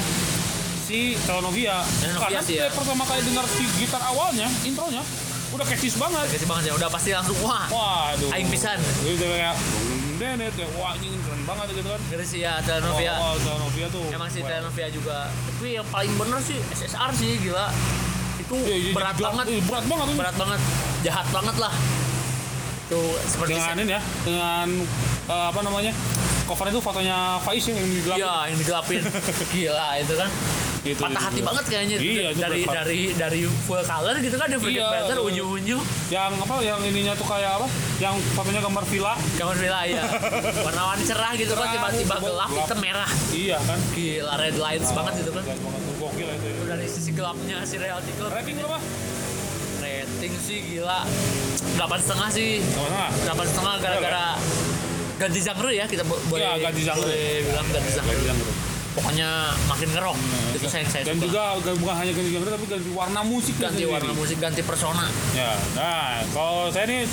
si 0.85 1.17
Telenovia 1.19 1.81
Telenovia 1.99 2.21
karena 2.21 2.41
sih 2.41 2.55
ya. 2.55 2.69
pertama 2.71 3.03
kali 3.03 3.19
dengar 3.19 3.43
si 3.43 3.63
gitar 3.75 3.99
awalnya 3.99 4.47
intronya 4.63 5.03
udah 5.47 5.65
catchy 5.65 5.91
banget 5.91 6.27
Kasih 6.27 6.47
banget 6.47 6.63
ya, 6.69 6.73
udah 6.75 6.87
pasti 6.87 7.09
langsung 7.11 7.35
wah. 7.41 7.67
waduh 7.67 8.31
Aing 8.31 8.47
pisan. 8.47 8.79
itu 9.03 9.19
kayak 9.19 9.51
denet 10.17 10.53
ya 10.53 10.67
wah 10.73 10.93
ini 10.95 11.17
keren 11.17 11.41
banget 11.43 11.65
gitu 11.73 11.87
kan 11.87 12.01
Ngeri 12.03 12.25
sih 12.25 12.39
ya, 12.41 12.53
Telenovia. 12.59 13.13
oh, 13.15 13.31
oh, 13.31 13.35
Telenovia 13.37 13.87
tuh 13.87 14.05
Emang 14.09 14.27
sih. 14.27 14.41
Telenovia 14.41 14.87
juga. 14.89 15.17
Tapi 15.29 15.69
yang 15.73 15.87
paling 15.87 16.13
bener 16.13 16.39
sih 16.39 16.57
SSR 16.71 17.11
sih 17.13 17.31
gila. 17.39 17.67
Itu 18.37 18.55
Iya, 18.55 18.75
iya, 18.79 18.91
berat 18.91 19.17
banget. 19.17 19.45
iya, 19.47 19.61
berat 19.61 19.85
banget. 19.85 20.05
Berat 20.15 20.35
banget. 20.35 20.59
Jahat 21.01 21.27
banget 21.29 21.55
lah. 21.57 21.73
Tuh 22.87 23.03
seperti 23.21 23.51
dengan 23.53 23.75
ini 23.77 23.91
ya 23.91 24.01
dengan 24.23 24.67
eh, 25.27 25.45
apa 25.49 25.59
namanya 25.59 25.91
cover 26.45 26.67
itu 26.67 26.79
fotonya 26.79 27.35
Faiz 27.41 27.67
yang 27.67 27.75
digelapin 27.77 28.23
Iya, 28.23 28.35
yang 28.47 28.57
digelapin. 28.57 29.01
Gila 29.53 29.87
itu 29.99 30.13
kan. 30.15 30.29
Gitu, 30.87 30.97
Patah 30.97 31.11
gitu. 31.11 31.27
hati 31.27 31.41
banget 31.43 31.65
kayaknya. 31.67 31.95
Iya, 31.97 32.23
itu 32.29 32.39
dari 32.39 32.59
berat. 32.61 32.75
dari 32.77 32.99
dari 33.13 33.41
full 33.61 33.81
color 33.81 34.15
gitu 34.17 34.35
kan 34.35 34.47
Forget 34.49 34.79
Iya, 34.79 34.87
iya. 35.03 35.19
unyu-unyu. 35.19 35.77
Yang 36.07 36.31
apa 36.39 36.55
yang 36.61 36.79
ininya 36.81 37.13
tuh 37.13 37.27
kayak 37.27 37.51
apa? 37.53 37.67
Yang 37.97 38.15
fotonya 38.31 38.61
gambar 38.61 38.83
villa. 38.85 39.13
Kamar 39.35 39.55
villa 39.55 39.79
ya 39.83 40.03
warna-warni 40.65 41.03
cerah 41.03 41.31
gitu 41.33 41.53
kan 41.53 41.67
tiba-tiba 41.69 42.15
gelap. 42.15 42.47
gelap. 42.47 42.49
hitam 42.57 42.79
merah. 42.79 43.09
Iya 43.29 43.57
kan? 43.59 43.79
Gila 43.91 44.33
red 44.37 44.55
lights 44.55 44.89
banget 44.91 45.13
gitu 45.19 45.31
kan. 45.31 45.43
gokil 45.97 46.27
itu 46.29 46.45
ya. 46.47 46.63
dari 46.69 46.87
sisi 46.87 47.11
gelapnya 47.11 47.57
si 47.61 47.75
Reality 47.75 48.11
Club. 48.13 48.31
Rating 48.31 48.55
berapa? 48.55 48.79
Rating 49.77 50.33
sih 50.39 50.57
gila. 50.63 50.99
Delapan 51.73 51.99
setengah 51.99 52.29
sih. 52.29 52.49
Delapan 53.21 53.45
setengah? 53.45 53.73
Gara-gara 53.77 54.25
ganti 55.17 55.39
genre 55.41 55.71
ya 55.71 55.83
kita 55.83 56.05
bo- 56.05 56.21
boleh 56.27 56.45
Iya, 56.45 56.61
ganti 56.61 56.81
genre. 56.81 57.01
boleh 57.01 57.41
bilang 57.43 57.65
Ganti 57.67 57.91
genre. 57.91 58.15
Pokoknya 58.97 59.29
makin 59.69 59.89
ngerok. 59.93 60.17
Itu 60.57 60.65
saya 60.65 60.83
saya 60.89 61.05
dan 61.05 61.21
suka. 61.21 61.29
juga 61.29 61.43
bukan 61.77 61.95
hanya 61.95 62.11
ganti 62.11 62.29
genre 62.33 62.49
tapi 62.49 62.65
ganti 62.65 62.89
warna 62.91 63.21
musik 63.21 63.55
ganti 63.55 63.83
warna 63.85 64.11
musik 64.11 64.37
ganti 64.37 64.61
persona. 64.61 65.05
Ya 65.37 65.53
nah 65.77 66.25
kalau 66.33 66.73
saya 66.73 66.89
nih 66.89 67.05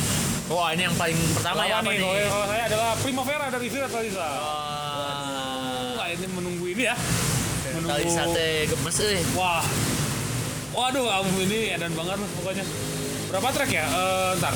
wah 0.48 0.72
ini 0.72 0.82
yang 0.82 0.96
paling 0.96 1.16
pertama 1.32 1.64
ya 1.64 1.80
apa 1.80 1.92
nih 1.92 2.00
nih? 2.00 2.24
kalau 2.26 2.46
saya 2.48 2.62
adalah 2.66 2.90
Primavera 2.98 3.44
dari 3.48 3.68
Vira 3.68 3.88
Talisa 3.88 4.24
Wah, 4.24 5.96
Wah, 5.96 6.06
ini 6.08 6.26
menunggu 6.30 6.64
ini 6.66 6.84
ya. 6.84 6.96
Menunggu 7.74 7.88
tali 7.90 8.06
sate 8.08 8.48
gemes 8.66 8.96
eh 9.00 9.20
wah. 9.32 9.64
Waduh 10.74 11.06
album 11.06 11.36
ini 11.44 11.70
edan 11.70 11.92
banget 11.92 12.16
lah 12.16 12.30
pokoknya. 12.34 12.64
Berapa 13.30 13.48
track 13.50 13.70
ya? 13.70 13.84
Eh, 13.84 14.30
ntar. 14.38 14.54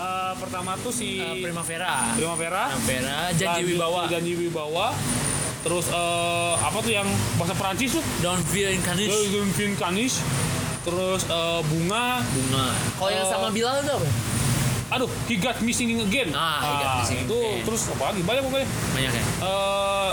Eh, 0.00 0.32
pertama 0.36 0.72
tuh 0.80 0.88
si 0.90 1.18
Eh, 1.18 1.40
Primavera. 1.40 2.12
Primavera. 2.14 2.72
Primavera 2.72 3.16
Janji 3.34 3.62
Wibawa. 3.68 4.02
Janji 4.08 4.32
Wibawa 4.34 4.86
terus 5.60 5.86
eh, 5.86 6.54
apa 6.56 6.78
tuh 6.78 6.88
yang 6.90 7.06
bahasa 7.36 7.52
Perancis 7.52 7.90
tuh? 7.92 8.04
Don't 8.18 8.40
Feel 8.44 8.72
Incarnate 8.72 9.12
Vin 9.52 9.72
Canis 9.74 10.20
terus 10.80 11.22
eh, 11.24 11.60
bunga. 11.62 12.24
Bunga. 12.24 12.66
Kalau 12.94 13.10
yang 13.10 13.22
Eh, 13.22 13.30
sama 13.30 13.48
Bilal 13.50 13.80
itu 13.80 13.92
apa? 13.92 14.08
aduh 14.90 15.06
he 15.24 15.38
got 15.38 15.54
missing 15.60 15.94
again. 15.96 16.34
Ah, 16.34 16.58
He 16.58 16.72
Got 16.74 16.92
Missing 16.98 17.18
itu 17.22 17.38
Again. 17.38 17.62
terus 17.62 17.80
apa 17.88 18.10
lagi? 18.10 18.20
Banyak 18.20 18.42
pokoknya. 18.42 18.66
Banyak 18.90 19.12
ya? 19.12 19.22
Eh, 19.22 20.10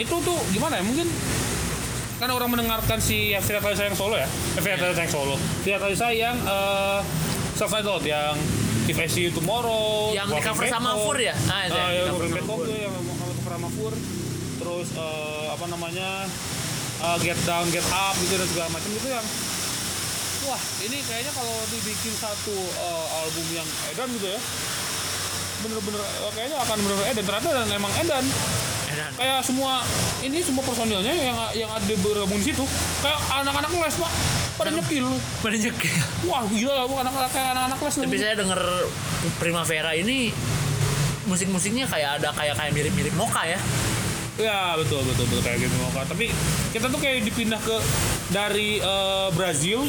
itu 0.00 0.14
tuh 0.18 0.38
gimana 0.50 0.74
ya? 0.74 0.82
Mungkin 0.82 1.06
kan 2.18 2.28
orang 2.28 2.48
mendengarkan 2.48 2.98
si 2.98 3.30
Fiat 3.32 3.62
Talisa 3.62 3.84
yang 3.84 3.94
solo 3.94 4.18
ya? 4.18 4.26
Eh, 4.56 4.58
Fiat 4.58 4.78
Talisa 4.78 5.00
yang 5.00 5.12
solo. 5.12 5.34
Fiat 5.62 5.78
Talisa 5.78 6.10
yang 6.10 6.34
uh, 6.42 6.98
self-titled 7.54 8.02
yang 8.02 8.34
If 8.82 8.98
I 8.98 9.06
See 9.06 9.22
You 9.22 9.30
Tomorrow 9.30 10.10
Yang 10.10 10.34
di 10.34 10.40
cover 10.42 10.66
sama. 10.66 10.98
Fur 10.98 11.14
ya? 11.14 11.34
Ah, 11.46 11.62
itu 11.62 11.70
Ah, 11.72 11.86
di 11.86 11.94
yang 11.94 12.06
cover 12.10 12.26
sama 12.26 12.42
Fur. 12.48 12.66
yang 12.66 12.90
cover 12.90 13.52
sama 13.54 13.68
Fur 13.70 13.92
terus 14.62 14.88
eh, 14.94 15.46
apa 15.50 15.66
namanya 15.66 16.30
eh, 17.02 17.16
Get 17.26 17.38
Down 17.42 17.66
Get 17.74 17.86
Up 17.90 18.14
gitu 18.22 18.38
dan 18.38 18.48
segala 18.48 18.68
macam 18.70 18.90
itu 18.94 19.08
yang 19.10 19.26
wah 20.46 20.62
ini 20.86 20.98
kayaknya 21.02 21.32
kalau 21.34 21.56
dibikin 21.74 22.14
satu 22.14 22.54
eh, 22.54 23.06
album 23.18 23.46
yang 23.50 23.68
edan 23.90 24.08
gitu 24.14 24.28
ya 24.30 24.40
bener-bener 25.62 26.02
kayaknya 26.34 26.56
akan 26.58 26.76
bener-bener 26.82 27.08
edan. 27.14 27.24
Ternyata 27.24 27.48
dan 27.54 27.68
emang 27.70 27.92
edan. 28.02 28.24
Edan. 28.90 29.10
Kayak 29.14 29.40
semua 29.46 29.72
ini 30.20 30.38
semua 30.42 30.62
personilnya 30.66 31.14
yang 31.14 31.38
yang 31.54 31.70
ada 31.70 31.94
bergabung 32.02 32.38
di 32.42 32.50
situ 32.50 32.66
kayak 33.00 33.18
anak-anak 33.42 33.70
les 33.70 33.96
pak. 33.96 34.12
Pada 34.58 34.68
nyekil. 34.74 35.06
pada 35.40 35.56
nyekil. 35.56 35.96
Wah 36.28 36.42
gila 36.50 36.72
lah 36.74 36.84
anak-anak 36.90 37.30
kayak 37.30 37.48
anak-anak 37.56 37.78
les 37.78 37.94
tapi 37.94 38.16
saya 38.18 38.34
denger 38.36 38.60
Primavera 39.38 39.94
ini 39.94 40.34
musik-musiknya 41.30 41.86
kayak 41.86 42.20
ada 42.20 42.34
kayak 42.34 42.58
kayak 42.58 42.72
mirip-mirip 42.74 43.14
Moka 43.14 43.46
ya 43.46 43.58
ya 44.34 44.74
betul 44.74 45.04
betul 45.04 45.28
betul 45.28 45.42
kayak 45.42 45.58
gitu 45.60 45.74
Moka. 45.76 46.02
tapi 46.08 46.32
kita 46.72 46.88
tuh 46.88 46.96
kayak 46.96 47.20
dipindah 47.22 47.60
ke 47.60 47.76
dari 48.30 48.80
eh, 48.80 49.28
Brazil 49.32 49.84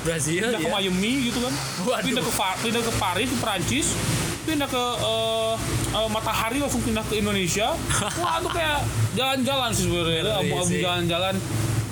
Brazil 0.00 0.40
pindah 0.40 0.60
ke 0.60 0.68
ya. 0.68 0.72
Miami 0.72 1.12
gitu 1.28 1.38
kan 1.42 1.52
Waduh. 1.84 2.04
pindah 2.04 2.22
ke 2.22 2.32
pindah 2.62 2.82
ke 2.82 2.92
Paris 2.96 3.28
ke 3.28 3.36
Perancis 3.36 3.86
pindah 4.42 4.64
ke 4.64 4.84
eh, 5.02 5.54
eh, 5.92 6.08
Matahari 6.08 6.56
langsung 6.56 6.80
pindah 6.80 7.04
ke 7.04 7.20
Indonesia 7.20 7.76
wah 8.22 8.40
itu 8.40 8.48
kayak 8.48 8.80
jalan-jalan 9.12 9.70
sih 9.72 9.84
sebenarnya 9.84 10.22
Iya 10.40 10.60
sih. 10.64 10.80
jalan-jalan 10.80 11.34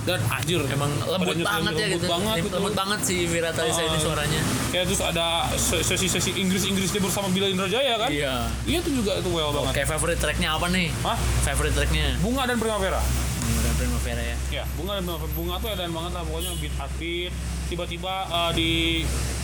dan 0.05 0.21
anjir 0.29 0.61
emang 0.69 0.93
lembut 1.01 1.33
banget 1.39 1.73
ya 1.73 1.87
lembut 1.87 1.97
gitu. 1.97 2.07
banget 2.07 2.37
gitu. 2.39 2.49
lembut 2.53 2.75
banget 2.75 3.01
sih 3.03 3.19
Vira 3.25 3.51
Talisa 3.51 3.81
ini 3.81 3.91
Ah. 3.91 4.03
suaranya. 4.03 4.41
Kayak 4.69 4.85
terus 4.87 5.01
ada 5.01 5.27
se- 5.51 5.81
sesi-sesi 5.81 6.37
Inggris-Inggris 6.37 6.89
dia 6.89 7.01
bersama 7.01 7.29
Bila 7.29 7.49
Indrajaya 7.49 7.97
kan? 7.97 8.13
Iya. 8.13 8.53
Iya 8.63 8.79
itu 8.79 8.91
juga 8.95 9.17
itu 9.17 9.29
well 9.29 9.49
banget. 9.51 9.73
Kayak 9.75 9.89
favorite 9.91 10.21
tracknya 10.21 10.49
apa 10.53 10.69
nih? 10.69 10.93
Hah? 11.01 11.17
favorite 11.43 11.73
tracknya? 11.73 12.21
Bunga 12.21 12.45
dan 12.45 12.57
primavera. 12.57 13.01
Udah 13.45 13.73
Primavera 13.75 14.23
ya. 14.23 14.37
Ya 14.53 14.65
bunga 14.77 14.93
dan 14.95 15.05
primavera. 15.05 15.33
Bunga 15.33 15.55
tuh 15.57 15.69
edan 15.71 15.91
banget 15.91 16.13
lah 16.13 16.23
pokoknya 16.23 16.51
beat 16.61 16.75
upbeat 16.77 17.33
tiba-tiba 17.65 18.15
eh, 18.29 18.51
di 18.53 18.71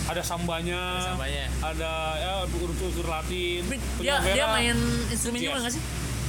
ada 0.03 0.21
sambanya. 0.21 0.81
Sambanya. 1.03 1.45
ada 1.59 1.91
ya 2.17 2.31
unsur-unsur 2.45 3.05
Latin. 3.05 3.61
Dia 3.97 4.21
dia 4.21 4.45
main 4.47 4.77
instrumen 5.09 5.41
juga 5.41 5.57
nggak 5.59 5.73
sih? 5.73 5.81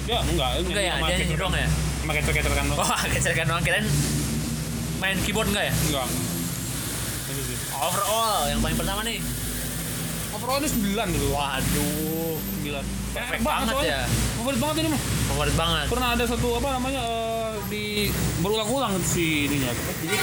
Ya 0.02 0.18
enggak. 0.18 0.50
Enggak 0.58 0.82
ya, 0.82 0.94
dia 0.98 1.16
nyanyi 1.20 1.36
doang 1.36 1.52
ya? 1.52 1.68
pakai 2.02 2.18
kecer 2.18 2.50
kan 2.50 2.66
doang. 2.66 2.80
Wah 2.82 2.98
kecerkan 3.06 3.46
doang. 3.46 3.62
Kirain 3.62 3.86
main 5.02 5.18
keyboard 5.26 5.50
enggak 5.50 5.68
ya? 5.68 5.74
Enggak 5.90 6.06
overall 7.82 8.46
yang 8.46 8.60
paling 8.62 8.78
pertama 8.78 9.00
nih. 9.02 9.18
Overall 10.32 10.64
ini 10.64 10.68
9 10.96 11.12
gitu 11.12 11.26
waduh 11.28 12.36
9 12.64 12.72
Perfect 13.12 13.44
banget 13.44 13.74
ya. 13.84 14.00
favorit 14.40 14.58
banget 14.64 14.76
ini 14.80 14.88
mah 14.96 15.02
favorit 15.28 15.54
banget. 15.60 15.86
Pernah 15.92 16.08
ada 16.16 16.24
satu 16.24 16.48
apa 16.56 16.68
namanya 16.80 17.02
eh, 17.04 17.52
di 17.68 17.84
berulang-ulang 18.40 18.96
si 19.04 19.44
ininya. 19.44 19.68
Jadi 20.00 20.16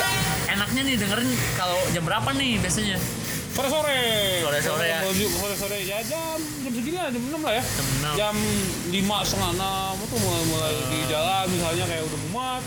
enaknya 0.49 0.81
nih 0.89 0.95
dengerin 0.97 1.29
kalau 1.53 1.77
jam 1.93 2.03
berapa 2.09 2.29
nih 2.33 2.57
biasanya? 2.57 2.97
Sore-sore. 3.53 4.01
Sore-sore 4.41 4.85
ya. 4.87 4.99
sore-sore. 5.05 5.77
Ya 5.85 6.01
jam 6.01 6.41
jam 6.41 6.71
segini 6.73 6.97
lah 6.97 7.13
jam 7.13 7.21
6 7.21 7.37
lah 7.45 7.53
ya. 7.53 7.63
Jam 7.63 7.87
enam. 8.01 8.13
jam 8.17 8.35
5 8.89 9.27
setengah 9.29 9.51
6 9.53 10.05
itu 10.09 10.15
mulai 10.25 10.43
mulai 10.49 10.73
di 10.89 10.99
jalan 11.05 11.45
misalnya 11.53 11.85
kayak 11.85 12.03
udah 12.09 12.21
muat 12.33 12.63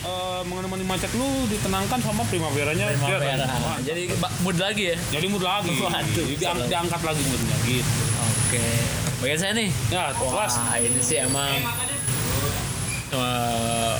eh 0.00 0.40
mengenai 0.42 0.80
macet 0.82 1.12
lu 1.12 1.28
ditenangkan 1.46 1.98
sama 1.98 2.24
primaveranya. 2.24 2.88
Primavera 2.90 3.36
Dia- 3.36 3.84
jadi 3.84 4.02
ba- 4.16 4.32
mood 4.40 4.56
lagi 4.56 4.84
ya? 4.90 4.96
Jadi 5.12 5.26
mood 5.28 5.42
lagi. 5.42 5.76
Waduh, 5.76 6.00
jadi 6.10 6.32
diang- 6.34 6.64
diangkat 6.66 7.00
lagi 7.02 7.22
moodnya 7.22 7.56
gitu. 7.62 8.00
Oke. 8.18 8.64
Bagian 9.20 9.38
saya 9.38 9.52
nih 9.52 9.68
ya 9.88 10.10
kelas 10.12 10.54
wah 10.56 10.76
ini 10.76 11.00
sih 11.00 11.18
emang 11.18 11.52
Eh, 13.10 13.94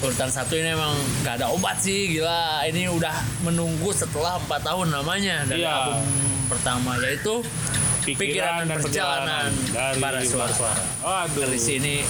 urutan 0.00 0.26
satu 0.26 0.50
ini 0.52 0.74
emang 0.74 0.90
gak 1.22 1.38
ada 1.38 1.46
obat 1.48 1.78
sih 1.78 2.10
gila. 2.10 2.66
Ini 2.66 2.90
udah 2.90 3.14
menunggu 3.40 3.94
setelah 3.94 4.34
empat 4.36 4.66
tahun 4.66 4.90
namanya 4.90 5.46
dari 5.46 5.62
Iya. 5.62 5.94
album 5.94 6.02
pertama 6.48 6.98
yaitu 6.98 7.38
Pikiran 8.02 8.64
dan 8.64 8.80
Perjalanan 8.80 9.50
dari 9.68 10.00
Bara 10.00 10.18
Suara. 10.24 10.50
Suara. 10.50 10.82
Dari 11.28 11.54
sini 11.54 12.02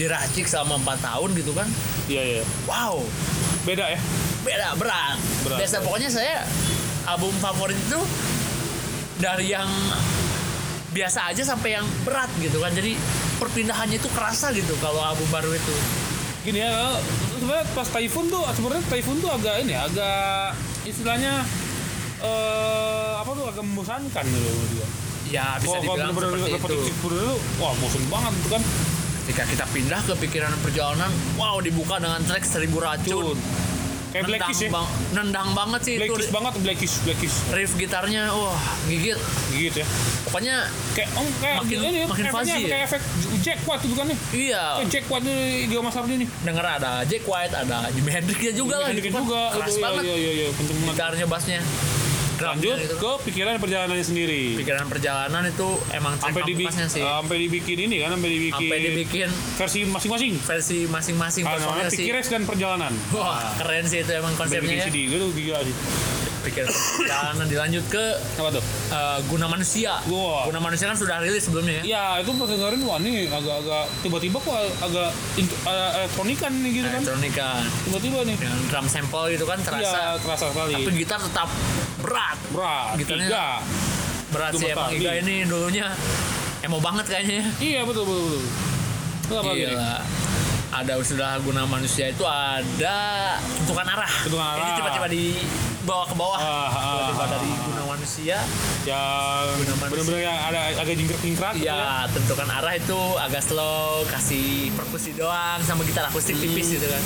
diracik 0.00 0.48
selama 0.48 0.80
empat 0.80 1.04
tahun 1.04 1.36
gitu 1.36 1.52
kan 1.52 1.68
Iya 2.08 2.40
iya. 2.40 2.44
wow 2.64 3.04
Beda 3.68 3.92
ya. 3.92 4.00
beda 4.40 4.72
berat. 4.80 5.20
Berat. 5.44 5.58
biasa 5.60 5.84
pokoknya 5.84 6.08
saya 6.08 6.40
album 7.04 7.28
favorit 7.38 7.76
itu 7.76 8.00
dari 9.20 9.52
yang 9.52 9.68
biasa 10.90 11.28
aja 11.28 11.44
sampai 11.44 11.76
yang 11.76 11.84
berat 12.02 12.32
gitu 12.40 12.56
kan 12.56 12.72
jadi 12.72 12.96
perpindahannya 13.36 14.00
itu 14.00 14.08
kerasa 14.16 14.48
gitu 14.56 14.72
kalau 14.80 15.04
album 15.04 15.28
baru 15.28 15.52
itu 15.52 15.76
Gini 16.40 16.56
ya, 16.56 16.96
sebenarnya 17.36 17.68
pas 17.76 17.84
Typhoon 17.84 18.32
tuh 18.32 18.40
sebenarnya 18.56 18.80
Typhoon 18.88 19.20
tuh 19.20 19.28
agak 19.28 19.60
ini 19.60 19.76
ya, 19.76 19.84
agak 19.84 20.56
istilahnya 20.88 21.44
eh 22.24 23.12
apa 23.12 23.30
tuh 23.36 23.44
agak 23.44 23.60
membosankan 23.60 24.24
gitu 24.24 24.48
gua. 24.72 24.88
ya 25.28 25.60
bisa 25.60 25.68
Kalau 25.68 25.84
kalau 25.84 26.00
dibilang 26.00 26.16
bener-bener 26.16 26.48
seperti 26.56 26.88
itu 26.88 27.20
wah 27.60 27.72
bosan 27.76 28.04
banget 28.08 28.32
itu 28.40 28.48
kan. 28.56 28.62
Ketika 29.30 29.46
kita 29.46 29.62
pindah 29.70 30.02
ke 30.02 30.14
pikiran 30.18 30.50
perjalanan 30.58 31.06
wow 31.38 31.62
dibuka 31.62 32.02
dengan 32.02 32.18
track 32.20 32.42
seribu 32.42 32.82
racun 32.82 33.30
Cun. 33.30 33.38
Kayak 34.10 34.26
Blackish 34.26 34.60
ya. 34.60 34.70
bang- 34.74 34.90
nendang 35.14 35.54
banget 35.54 35.80
sih 35.86 35.94
Blackish 35.94 36.26
itu 36.26 36.34
banget, 36.34 36.52
Blackish, 36.58 36.94
Blackish. 37.00 37.36
riff 37.54 37.78
gitarnya 37.78 38.26
wah 38.34 38.58
gigit 38.84 39.14
Gitu 39.52 39.76
ya. 39.76 39.86
pokoknya 40.26 40.66
Kayak 40.90 41.08
om 41.14 41.26
kayak 41.38 41.56
Makin- 41.62 41.78
ini 41.80 41.94
ya, 41.94 42.06
makin 42.10 42.26
fuzzy 42.26 42.50
ya? 42.50 42.66
kayak 42.66 42.84
efek 42.90 43.02
jackpot 43.40 43.78
itu 43.80 43.94
kan 43.94 44.06
nih. 44.10 44.18
iya 44.34 44.62
Kayak 44.76 44.90
jackpot 44.90 45.20
tuh 45.22 45.36
di 45.62 45.74
Mas 45.78 45.94
Ardi 45.94 46.14
nih. 46.16 46.28
denger 46.42 46.66
ada 46.66 46.92
Jack 47.06 47.22
White 47.24 47.54
ada 47.54 47.78
Jimi 47.88 48.10
Hendrix 48.10 48.40
juga 48.52 48.76
lah 48.76 48.88
Dikit 48.90 49.04
gitu 49.04 49.14
juga. 49.16 49.42
keras 49.54 49.70
iya, 49.70 49.82
banget 49.86 50.02
Iya 50.02 50.16
iya 50.16 50.30
iya, 50.34 50.46
banget. 50.50 50.90
gitarnya 50.90 51.26
bassnya 51.30 51.60
Lanjut 52.40 52.76
gitu. 52.76 52.94
ke 52.96 53.10
pikiran 53.28 53.54
perjalanannya 53.56 54.00
sendiri. 54.02 54.56
pikiran 54.56 54.86
perjalanan 54.86 55.42
itu 55.44 55.68
emang 55.92 56.16
Sampai 56.16 56.42
dibikin, 56.42 56.86
sih 56.88 57.00
sampai 57.00 57.36
dibikin 57.38 57.78
ini 57.84 57.96
kan, 58.00 58.10
sampai 58.12 58.30
dibikin, 58.30 58.56
sampai 58.56 58.78
dibikin 58.82 59.28
versi 59.56 59.80
masing-masing. 59.84 60.32
versi 60.40 60.78
masing-masing 60.86 61.42
Ah, 61.44 61.56
namanya 61.56 61.90
Pikires 61.90 62.28
dan 62.28 62.42
perjalanan. 62.44 62.92
wah 63.10 63.52
keren 63.56 63.84
sih 63.84 64.00
itu 64.00 64.12
emang 64.12 64.32
konsepnya 64.34 64.74
ya 64.74 64.84
CD, 64.86 65.06
itu 65.06 65.26
gila 65.30 65.60
sih. 65.60 65.76
Pikiran 66.40 66.68
perjalanan 66.68 67.46
dilanjut 67.46 67.84
ke 67.86 68.04
Apa 68.34 68.48
tuh? 68.50 68.62
eh, 68.88 69.18
guna 69.26 69.46
manusia 69.46 70.00
Wah. 70.04 70.44
guna 70.44 70.58
manusia 70.58 70.84
kan 70.84 70.94
sudah 70.94 71.18
rilis 71.18 71.42
sebelumnya 71.42 71.78
ya 71.78 71.84
Ya 71.84 72.04
itu 72.18 72.30
pas 72.32 72.46
dengerin 72.46 72.80
wah 72.82 72.98
nih 72.98 73.26
agak-agak 73.26 73.84
tiba-tiba 74.00 74.38
kok 74.38 74.54
agak 74.80 75.08
int- 75.36 75.58
eh, 75.62 75.90
elektronikan 75.98 76.52
nih 76.56 76.70
gitu 76.74 76.86
kan. 76.86 76.94
elektronika 76.98 77.48
Tiba-tiba 77.82 78.18
nih. 78.24 78.36
dengan 78.36 78.58
drum 78.66 78.86
sample 78.86 79.24
gitu 79.30 79.44
kan 79.44 79.58
Iya, 79.58 79.66
terasa 79.66 80.00
terasa 80.18 80.44
sekali. 80.48 80.72
tapi 80.74 80.90
gitar 80.96 81.20
tetap 81.20 81.48
berat 81.98 82.38
Berat, 82.50 82.86
gitarnya- 82.96 83.28
tiga. 83.28 83.46
berat 84.28 84.52
sih 84.54 84.68
emang. 84.68 84.90
Iga 84.90 85.12
ini 85.18 85.34
dulunya 85.44 85.86
emo 86.60 86.78
banget 86.78 87.06
kayaknya 87.06 87.44
Iya 87.58 87.80
betul 87.82 88.04
betul 88.04 88.24
betul. 88.26 88.42
Itu 89.20 89.32
apa 89.36 89.48
lagi 89.48 89.62
nih? 89.62 89.72
Gila. 89.72 89.94
Ada 90.70 90.92
sudah 91.00 91.30
guna 91.40 91.62
manusia 91.64 92.06
itu 92.06 92.22
ada 92.22 92.96
tentukan 93.58 93.82
arah. 93.84 94.12
Tentukan 94.22 94.46
arah. 94.48 94.58
Ini 94.60 94.70
tiba-tiba 94.76 95.08
dibawa 95.80 96.04
ke 96.04 96.14
bawah. 96.14 96.36
Ah, 96.36 96.44
ah, 96.44 96.68
Tiba-tiba 96.68 97.24
ah, 97.24 97.28
dari 97.32 97.50
guna 97.64 97.82
manusia. 97.88 98.36
Yang 98.84 99.44
bener-bener 99.88 100.20
yang 100.20 100.38
ada 100.38 100.60
agak 100.76 100.94
jingkrak-jingkrak 100.94 101.52
gitu 101.56 101.66
ya. 101.66 101.74
Ya, 101.74 101.92
tentukan 102.12 102.48
arah 102.48 102.74
itu 102.76 103.00
agak 103.16 103.42
slow, 103.42 104.04
kasih 104.06 104.70
perkusi 104.76 105.16
doang 105.16 105.60
sama 105.64 105.80
gitar 105.84 106.04
akustik 106.06 106.36
Hmm. 106.36 106.44
tipis 106.44 106.76
gitu 106.76 106.84
kan. 106.84 107.02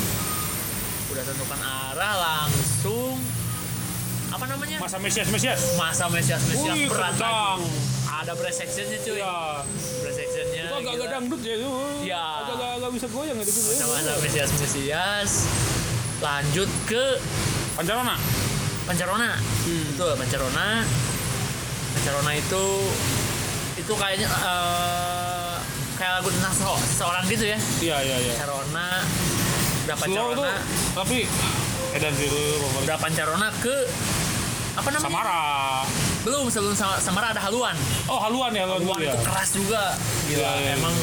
Udah 1.09 1.23
tentukan 1.23 1.59
arah 1.63 2.13
langsung 2.19 3.15
apa 4.27 4.45
namanya? 4.51 4.77
Masa 4.83 4.97
Mesias 4.99 5.27
Mesias. 5.31 5.79
Masa 5.79 6.11
Mesias 6.11 6.43
Mesias 6.43 6.75
Wih, 6.75 6.91
berat 6.91 7.15
lagi. 7.15 7.71
Ada 8.15 8.31
brass 8.35 8.55
sectionnya 8.57 8.99
cuy. 8.99 9.15
Iya. 9.15 9.35
Brass 10.03 10.15
sectionnya. 10.17 10.63
Itu 10.67 10.75
agak-agak 10.75 11.07
gila. 11.07 11.13
dangdut 11.15 11.41
ya 11.41 11.53
itu. 11.55 11.71
Iya. 12.03 12.23
Agak-agak 12.43 12.89
bisa 12.91 13.07
goyang 13.07 13.37
gitu. 13.39 13.51
gitu. 13.55 13.71
Sama-sama 13.71 14.19
Mesias 14.19 14.51
Mesias. 14.59 15.31
Lanjut 16.19 16.69
ke 16.83 17.03
Pancarona. 17.75 18.15
Pancarona. 18.85 19.29
Betul, 19.65 20.11
Pancarona. 20.15 20.67
Pancarona 21.91 22.31
itu 22.33 22.63
itu 23.75 23.93
kayaknya 23.93 24.27
eh, 24.29 25.55
kayak 25.95 26.11
lagu 26.19 26.29
tentang 26.31 26.53
se- 26.53 26.81
seseorang 26.87 27.23
gitu 27.27 27.45
ya. 27.45 27.57
Iya 27.81 27.97
iya 28.01 28.15
iya. 28.21 28.33
Pancarona 28.35 28.87
udah 29.85 29.95
Slow 29.95 30.07
itu 30.07 30.41
Pancarona, 30.41 30.53
tapi 30.93 31.17
Edan 31.93 32.13
Zero 32.13 32.39
favorit. 32.59 32.83
udah 32.83 32.97
Pancarona 32.97 33.47
ke 33.55 33.75
apa 34.75 34.87
namanya? 34.89 35.05
Samara. 35.07 35.43
Belum 36.21 36.45
sebelum 36.47 36.73
Sama- 36.73 36.99
Samara 36.99 37.31
ada 37.31 37.41
Haluan. 37.41 37.75
Oh 38.05 38.17
haluan 38.19 38.51
ya 38.51 38.65
haluan 38.65 38.81
Haluan 38.81 38.97
dulu 38.97 39.05
ya. 39.05 39.13
itu 39.13 39.19
keras 39.23 39.49
juga. 39.51 39.83
Gila, 40.25 40.37
Iya, 40.37 40.49
iya, 40.57 40.71
emang 40.75 40.95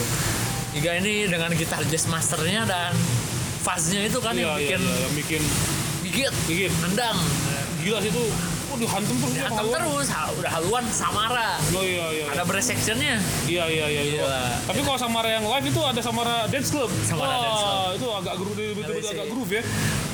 Iga 0.73 0.93
ini 0.97 1.29
dengan 1.29 1.53
gitar 1.53 1.85
jazz 1.85 2.09
masternya 2.09 2.65
dan 2.65 2.97
fuzz-nya 3.61 4.03
itu 4.03 4.17
kan 4.19 4.33
Iya 4.33 4.41
yang 4.41 4.51
iya 4.51 4.57
bikin 4.59 4.81
iya 4.81 4.97
yang 4.99 5.15
bikin 5.15 5.43
gigit, 6.03 6.35
Gigit. 6.49 6.73
nendang. 6.81 7.17
Gila 7.83 7.99
sih 7.99 8.11
itu. 8.11 8.25
Oh 8.73 8.81
dihantam 8.81 9.13
terus 9.13 9.37
ya, 9.37 9.53
haluan. 9.53 9.77
terus, 9.77 10.09
ha- 10.09 10.33
udah 10.33 10.49
Haluan 10.49 10.85
Samara. 10.89 11.61
Oh 11.77 11.85
iya 11.85 12.09
iya. 12.09 12.25
Ada 12.33 12.43
brass 12.43 12.65
sectionnya. 12.65 13.21
Iya 13.45 13.69
iya 13.69 13.85
iya. 13.87 14.01
iya. 14.01 14.23
Gila. 14.25 14.43
Tapi 14.65 14.81
kalau 14.81 14.97
Samara 14.97 15.29
yang 15.29 15.45
live 15.45 15.67
itu 15.69 15.81
ada 15.83 16.01
Samara 16.01 16.49
Dance 16.49 16.73
Club. 16.73 16.89
Samara 17.05 17.29
Wah, 17.29 17.43
Dance 17.43 17.61
Club. 17.61 17.91
itu 17.93 18.07
agak 18.09 18.35
groove 18.41 18.57
betul-betul 18.73 19.11
agak 19.13 19.27
groove 19.29 19.53
ya. 19.53 19.63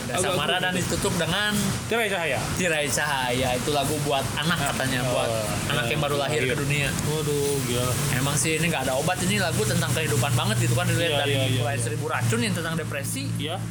Ada 0.09 0.19
Samara 0.25 0.57
dan 0.59 0.73
ditutup 0.75 1.15
dengan 1.15 1.53
Tirai 1.87 2.09
Cahaya. 2.09 2.41
Tirai 2.57 2.89
Cahaya. 2.89 3.49
Itu 3.55 3.71
lagu 3.71 3.95
buat 4.03 4.25
anak 4.35 4.59
katanya, 4.67 5.05
Oh, 5.05 5.13
buat 5.13 5.29
iya. 5.31 5.71
anak 5.71 5.85
yang 5.87 6.01
baru 6.03 6.17
lahir 6.19 6.43
ke 6.43 6.57
dunia. 6.57 6.89
Waduh, 7.07 7.63
gila. 7.63 7.87
Emang 8.17 8.35
sih 8.35 8.59
ini 8.59 8.67
nggak 8.67 8.91
ada 8.91 8.97
obat 8.97 9.23
ini 9.23 9.39
lagu 9.39 9.63
tentang 9.63 9.93
kehidupan 9.93 10.35
banget 10.35 10.57
gitu 10.59 10.75
kan 10.75 10.83
dilihat 10.83 11.13
Iya, 11.13 11.19
dari 11.21 11.31
iya, 11.31 11.45
iya, 11.47 11.61
mulai 11.61 11.77
iya. 11.77 11.85
seribu 11.85 12.11
racun 12.11 12.41
yang 12.41 12.55
tentang 12.57 12.75
depresi 12.75 13.31
Iya. 13.39 13.63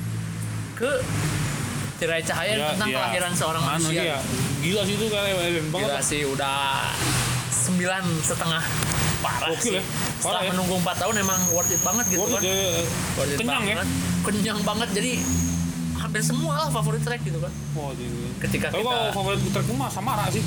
ke 0.74 0.92
Tirai 1.98 2.22
Cahaya 2.22 2.54
Iya, 2.54 2.66
tentang 2.72 2.88
iya. 2.88 2.98
kelahiran 3.00 3.34
seorang 3.34 3.64
Anu, 3.64 3.72
manusia. 3.82 4.02
iya. 4.04 4.18
Gila 4.60 4.82
sih 4.84 4.94
itu 4.94 5.06
keren 5.08 5.34
banget. 5.68 5.74
Gila 5.74 6.00
sih 6.00 6.22
udah 6.24 6.58
sembilan 7.50 8.04
setengah 8.22 8.64
parah 9.18 9.50
Gokil 9.50 9.62
sih. 9.64 9.74
ya. 9.74 9.84
Parah 9.84 10.14
Setelah 10.18 10.42
ya. 10.42 10.50
menunggu 10.52 10.76
4 10.80 10.94
tahun 10.96 11.16
emang 11.20 11.40
worth 11.52 11.70
it 11.70 11.82
banget 11.82 12.06
gitu 12.08 12.22
Worth 12.22 12.34
kan. 12.34 12.42
it 12.42 12.48
ya. 12.48 12.84
Worth 13.16 13.32
it 13.32 13.38
Kenyang 13.38 13.64
ya. 13.64 13.76
banget. 13.76 13.88
Kenyang 14.24 14.60
banget 14.62 14.90
jadi 14.94 15.12
hampir 15.98 16.22
semua 16.22 16.54
lah 16.56 16.70
favorit 16.70 17.02
track 17.02 17.22
gitu 17.22 17.40
kan. 17.40 17.52
Oh, 17.74 17.90
jadi. 17.92 18.14
Ketika 18.40 18.66
Tapi 18.70 18.80
kalau 18.80 19.02
kita 19.04 19.14
favorit 19.14 19.40
trackku 19.48 19.74
mah 19.74 19.90
Samara 19.90 20.26
sih. 20.30 20.44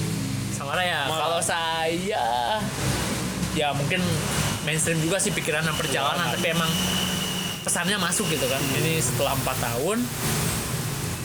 Samara 0.53 0.83
ya. 0.83 1.01
Kalau 1.05 1.41
saya 1.41 2.23
ya 3.51 3.69
mungkin 3.75 3.99
mainstream 4.63 5.01
juga 5.01 5.19
sih 5.19 5.31
pikiran 5.31 5.61
dan 5.61 5.75
perjalanan 5.75 6.15
Perjalanan. 6.23 6.39
tapi 6.39 6.47
emang 6.49 6.71
pesannya 7.61 7.99
masuk 7.99 8.27
gitu 8.29 8.47
kan. 8.47 8.63
Ini 8.77 9.03
setelah 9.03 9.35
4 9.35 9.59
tahun 9.61 9.99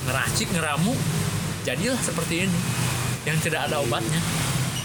ngeracik 0.06 0.48
ngeramu 0.49 0.94
jadilah 1.61 1.98
seperti 1.98 2.45
ini 2.45 2.60
yang 3.23 3.38
tidak 3.40 3.65
ada 3.65 3.80
obatnya. 3.80 4.22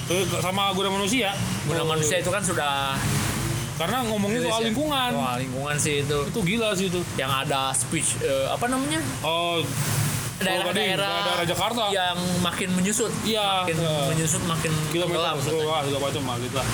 Terus 0.04 0.26
sama 0.38 0.72
Guna 0.72 0.90
Manusia. 0.90 1.30
Guna 1.62 1.80
Oh, 1.80 1.86
manusia 1.86 2.18
itu 2.18 2.28
kan 2.28 2.40
sudah 2.40 2.96
Karena 3.76 4.04
ngomongin 4.04 4.42
soal 4.42 4.60
ya. 4.60 4.66
lingkungan. 4.68 5.10
Wah, 5.14 5.36
lingkungan 5.36 5.76
sih 5.76 6.02
itu. 6.02 6.18
Itu 6.26 6.40
gila 6.42 6.74
sih 6.74 6.88
itu. 6.88 7.00
Yang 7.14 7.32
ada 7.38 7.70
speech 7.70 8.18
eh, 8.20 8.48
apa 8.48 8.66
namanya? 8.66 9.00
Oh, 9.20 9.60
Daerah-daerah 10.36 11.14
daerah 11.22 11.44
Jakarta. 11.44 11.84
yang 11.90 12.16
makin 12.40 12.72
menyusut. 12.72 13.12
Iya, 13.22 13.60
Makin 13.62 13.76
iya. 13.76 13.92
menyusut 14.08 14.42
makin 14.44 14.72
tenggelam. 14.88 15.36
sepuluh 15.36 15.68
wah 15.68 15.84
segala 15.84 16.00
macam 16.02 16.22
gitu 16.40 16.56
lah. 16.56 16.68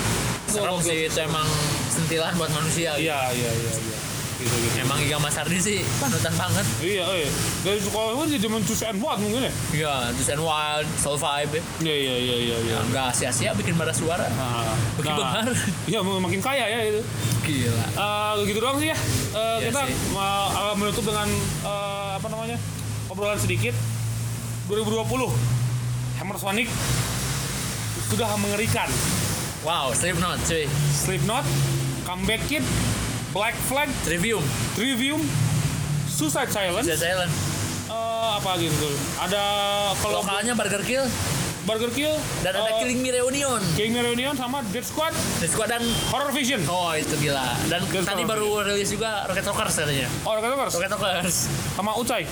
Serem 0.47 0.78
sih 0.78 0.98
itu 1.05 1.18
emang 1.20 1.47
sentilan 1.89 2.31
buat 2.35 2.51
manusia. 2.52 2.94
gitu. 2.94 3.10
Iya 3.10 3.18
iya 3.35 3.51
iya 3.52 3.73
iya. 3.77 3.98
Gitu 4.37 4.53
gitu. 4.53 4.77
Emang 4.85 5.01
Iga 5.01 5.17
Mas 5.17 5.33
Ardi 5.41 5.57
sih 5.57 5.79
panutan 5.97 6.35
banget. 6.37 6.67
Iya, 6.85 7.05
eh. 7.09 7.29
Dari 7.65 7.81
sekolah 7.81 8.13
pun 8.13 8.29
jadi 8.29 8.45
mencuci 8.45 8.85
and 8.85 9.01
what 9.01 9.17
mungkin 9.17 9.49
ya. 9.49 9.53
Iya, 9.73 9.95
Just 10.13 10.29
and 10.29 10.45
Wild, 10.45 10.85
Soul 11.01 11.17
Vibe. 11.17 11.57
Iya 11.81 11.95
iya 11.97 12.15
iya 12.21 12.37
iya 12.37 12.57
iya. 12.61 12.77
Ya, 12.77 12.79
nggak 12.93 13.09
sia-sia 13.17 13.57
bikin 13.57 13.81
bara 13.81 13.97
suara. 13.97 14.29
Nah, 14.29 14.77
Bagi 15.01 15.09
nah, 15.09 15.17
bengar. 15.17 15.45
Iya 15.89 15.99
makin 16.05 16.41
kaya 16.45 16.65
ya 16.69 16.79
itu. 16.85 17.01
Gila. 17.49 17.85
Eh, 17.97 18.33
gitu 18.45 18.59
doang 18.61 18.77
sih 18.77 18.93
ya. 18.93 18.97
Eh, 19.33 19.57
Iya 19.65 19.73
kita 19.73 19.81
sih. 19.89 19.97
akan 20.13 20.75
menutup 20.77 21.05
dengan 21.09 21.29
eh, 21.65 22.11
apa 22.21 22.27
namanya 22.29 22.57
obrolan 23.09 23.41
sedikit. 23.41 23.73
2020 24.69 25.31
Hammer 26.19 26.37
Sonic 26.37 26.69
sudah 28.11 28.29
mengerikan. 28.37 28.91
Wow, 29.65 29.91
Slipknot 29.97 30.39
cuy. 30.47 30.67
Slipknot, 30.95 31.43
Comeback 32.07 32.43
Kid, 32.47 32.63
Black 33.37 33.53
Flag, 33.69 33.93
Trivium. 34.01 34.41
Trivium, 34.73 35.21
Suicide 36.09 36.49
Silence. 36.49 36.89
Suicide 36.89 37.05
Silence. 37.05 37.37
Eh, 37.87 38.29
apa 38.33 38.57
lagi 38.57 38.73
tuh? 38.73 38.97
Ada 39.21 39.43
kalau 40.01 40.25
Lokalnya 40.25 40.57
Burger 40.57 40.81
Kill. 40.81 41.05
Burger 41.67 41.91
Kill, 41.93 42.15
Dan 42.41 42.55
ada 42.55 42.65
eh, 42.65 42.79
Killing 42.81 43.03
Me 43.03 43.11
Reunion. 43.13 43.61
Killing 43.77 43.93
Me 43.93 44.01
Reunion 44.01 44.33
sama 44.33 44.65
Dead 44.71 44.81
Squad, 44.81 45.13
The 45.43 45.51
Squad 45.51 45.69
dan 45.69 45.83
Horror 46.09 46.33
Vision. 46.33 46.65
Oh 46.65 46.97
itu 46.97 47.13
gila. 47.19 47.59
Dan 47.69 47.85
Gila, 47.85 48.07
tadi 48.07 48.23
sama. 48.23 48.33
baru 48.33 48.65
rilis 48.65 48.89
juga 48.89 49.29
Rocket 49.29 49.45
Rockers 49.45 49.75
katanya. 49.77 50.09
Oh, 50.23 50.33
Rocket 50.33 50.51
Rockers 50.55 50.73
Rocket 50.73 50.93
Rockers. 50.95 51.37
sama 51.75 51.93
Ucai. 51.99 52.25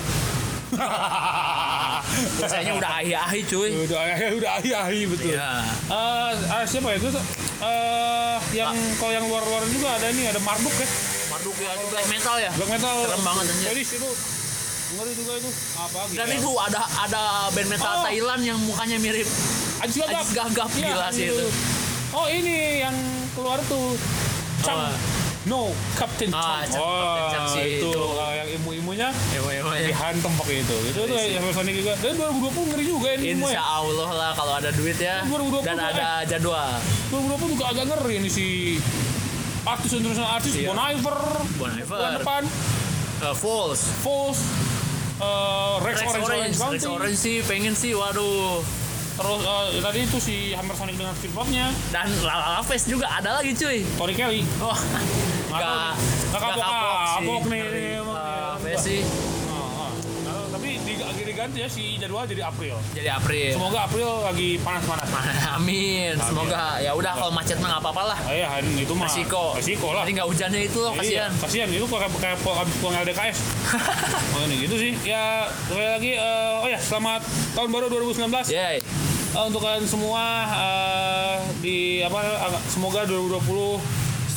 Rasanya 2.41 2.71
udah 2.73 2.91
ahi-ahi 3.01 3.41
cuy. 3.45 3.69
udah 3.85 4.01
udah 4.33 4.51
ahi 4.59 4.71
ahi 4.71 4.99
betul. 5.05 5.31
Iya. 5.31 5.51
Eh, 5.89 6.33
ah, 6.49 6.63
siapa 6.65 6.87
ya 6.91 6.97
itu? 6.97 7.09
Eh, 7.11 8.35
yang 8.53 8.75
kalau 8.97 9.13
yang 9.13 9.25
luar-luar 9.25 9.63
juga 9.67 9.95
ada 9.95 10.07
ini 10.09 10.27
ada 10.27 10.39
Marduk 10.41 10.73
ya. 10.73 10.87
Marduk 11.29 11.55
ya 11.57 11.71
itu 11.73 11.85
black 11.89 12.07
metal 12.09 12.35
ya. 12.37 12.51
Black 12.55 12.71
metal. 12.71 12.93
Serem 13.03 13.21
banget, 13.23 13.45
anjir. 13.47 13.65
Jadi 13.71 13.81
itu 13.83 14.09
ngeri 14.95 15.11
juga 15.17 15.31
itu. 15.37 15.49
Apa 15.75 15.99
gitu. 16.07 16.17
Dan 16.17 16.27
itu 16.31 16.49
ada 16.55 16.81
ada 16.99 17.21
band 17.51 17.69
metal 17.69 17.93
Oh. 17.95 18.03
Thailand 18.05 18.41
yang 18.43 18.59
mukanya 18.61 18.97
mirip 18.97 19.27
Ajis 19.81 19.97
Gagap. 19.97 20.23
Ajis 20.23 20.33
Gagap, 20.33 20.69
Iya, 20.73 20.87
gila 20.93 21.07
sih 21.11 21.25
itu. 21.29 21.47
Oh, 22.11 22.27
ini 22.31 22.79
yang 22.79 22.95
keluar 23.35 23.59
tuh. 23.67 23.97
Chang. 24.63 24.87
Oh. 24.87 24.93
No, 25.45 25.69
Captain 25.93 26.29
Ah, 26.29 26.65
Chang. 26.65 26.81
Oh, 26.81 26.89
Captain 26.89 27.29
Chang 27.31 27.47
sih 27.51 27.65
itu, 27.77 27.85
itu. 27.85 28.01
uh, 28.17 28.33
yang 28.33 28.49
imu-imunya 28.55 29.09
Ewa 29.31 29.49
ewa 29.53 29.73
ya. 29.75 29.87
dihantam 29.87 30.33
pakai 30.35 30.55
itu. 30.59 30.77
Itu 30.89 30.99
tuh 31.03 31.15
yang 31.15 31.45
Sonic 31.51 31.73
juga. 31.77 31.93
Dan 31.95 32.13
2020 32.17 32.65
ngeri 32.67 32.83
juga 32.83 33.07
ini 33.13 33.23
semua 33.31 33.49
Insya 33.49 33.61
ya. 33.61 33.63
Allah 33.77 34.09
lah 34.11 34.31
kalau 34.33 34.53
ada 34.55 34.69
duit 34.71 34.97
ya 34.97 35.21
2020 35.23 35.61
dan 35.63 35.77
ada 35.77 36.07
jadwal 36.23 36.71
2020 37.11 37.53
juga 37.53 37.65
agak 37.69 37.85
ngeri 37.87 38.13
ini 38.17 38.29
si 38.29 38.45
artis 39.63 39.91
internasional 39.93 40.31
artis 40.31 40.51
Iya. 40.51 40.67
Bon 40.67 40.79
Iver, 40.79 41.19
Bon 41.55 41.71
Iver. 41.71 41.89
bulan 41.91 42.13
depan, 42.17 42.41
uh, 43.21 43.33
Falls 43.33 43.81
Falls, 43.99 44.39
uh, 45.17 45.77
Rex, 45.79 45.95
Rex 45.95 46.09
Orange, 46.11 46.25
Orange, 46.25 46.57
Orange. 46.57 46.73
Rex 46.75 46.83
Orange 46.87 47.17
sih 47.17 47.35
pengen 47.41 47.73
sih 47.73 47.93
waduh 47.93 48.65
Terus 49.15 49.41
uh, 49.41 49.65
tadi 49.81 49.99
itu 50.01 50.17
si 50.17 50.35
Hammer 50.51 50.73
Sonic 50.73 50.95
dengan 50.95 51.13
Steve 51.13 51.31
Popnya, 51.31 51.65
dan 51.89 52.03
Lala 52.19 52.59
Face 52.61 52.83
juga 52.85 53.07
ada 53.09 53.39
lagi 53.39 53.51
cuy 53.51 53.79
Tori 53.95 54.13
Kelly. 54.13 54.41
oh 54.59 54.75
Nggak 55.47 55.91
nggak 56.27 56.41
kapok, 56.51 56.67
kapok 57.15 57.41
nih, 57.47 57.59
Ngeri. 57.61 57.79
ini 57.79 57.91
emang, 57.95 58.15
Lala 58.59 58.59
ya. 58.59 58.75
Oh, 59.47 59.55
oh. 59.55 59.89
Nah, 60.21 60.43
tapi 60.51 60.69
di- 60.77 60.99
diganti 61.25 61.57
ya 61.57 61.67
si 61.67 61.95
jadwal 61.95 62.23
jadi 62.23 62.43
April. 62.43 62.75
jadi 62.91 63.09
April 63.09 63.55
Semoga 63.55 63.79
April 63.83 64.09
lagi 64.21 64.49
panas-panas. 64.57 65.07
Amin 65.55 66.15
semoga 66.17 66.77
ya 66.77 66.91
udah 66.91 67.11
kalau 67.13 67.31
macet 67.31 67.55
mah 67.57 67.71
nggak 67.71 67.81
apa-apa 67.81 68.03
lah 68.05 68.19
Ah, 68.21 68.31
iya, 68.31 68.47
itu 68.59 68.91
mah 68.91 69.07
resiko 69.07 69.55
Resiko 69.55 69.87
lah. 69.89 70.03
Nanti 70.03 70.11
nggak 70.13 70.27
hujannya 70.27 70.59
itu 70.61 70.77
loh 70.77 70.91
Iya, 70.93 70.99
kasihan 70.99 71.31
kasihan 71.39 71.67
itu 71.69 71.85
kayak 71.85 72.11
kayak 72.13 72.37
pulang 72.75 72.99
LDKS. 73.01 73.37
oh 74.33 74.43
ini 74.43 74.55
gitu 74.61 74.75
sih. 74.75 74.91
Ya 75.01 75.47
sekali 75.65 75.87
lagi 75.87 76.11
eh, 76.13 76.51
oh 76.57 76.67
ya 76.67 76.77
selamat 76.77 77.21
tahun 77.53 77.69
baru 77.69 77.85
2019 77.89 78.27
Yeay. 78.49 78.77
Eh, 79.35 79.43
untuk 79.43 79.59
kalian 79.59 79.83
semua 79.83 80.23
eh, 80.47 81.35
di 81.59 81.77
apa 81.99 82.19
agak- 82.41 82.65
semoga 82.65 83.03
2020 83.03 83.83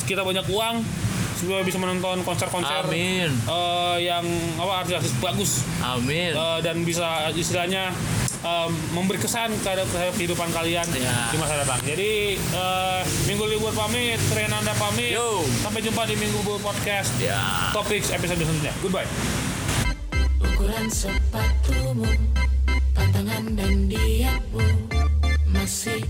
kita 0.03 0.21
banyak 0.21 0.43
uang 0.45 0.83
supaya 1.31 1.63
bisa 1.63 1.77
menonton 1.77 2.19
konser-konser 2.21 2.83
Amin 2.83 3.31
eh, 3.31 3.97
yang 4.03 4.25
apa 4.55 4.83
artis-artis 4.83 5.13
bagus 5.17 5.63
Amin 5.79 6.35
Eh, 6.35 6.59
dan 6.59 6.83
bisa 6.83 7.07
istilahnya 7.31 7.95
em, 8.39 8.71
memberi 8.91 9.15
kesan 9.17 9.51
terhadap, 9.57 9.87
terhadap 9.89 10.15
kehidupan 10.15 10.47
kalian 10.49 10.83
Ya. 10.93 11.27
di 11.27 11.37
masa 11.37 11.55
datang. 11.57 11.79
Jadi 11.81 12.35
eh, 12.35 12.99
minggu 13.25 13.45
libur 13.45 13.71
pamit, 13.71 14.19
Renanda 14.29 14.71
pamit. 14.73 15.11
Yo. 15.11 15.43
Sampai 15.57 15.79
jumpa 15.79 16.03
di 16.03 16.15
minggu 16.15 16.39
libur 16.39 16.59
podcast. 16.59 17.11
ya 17.17 17.71
Topics 17.71 18.11
episode 18.11 18.35
selanjutnya. 18.37 18.71
Goodbye. 18.79 19.07
Ukuran 20.41 20.87
sepatumu, 20.87 22.07
pantangan 22.91 23.43
dan 23.55 23.87
dietmu 23.87 24.78
masih 25.69 26.01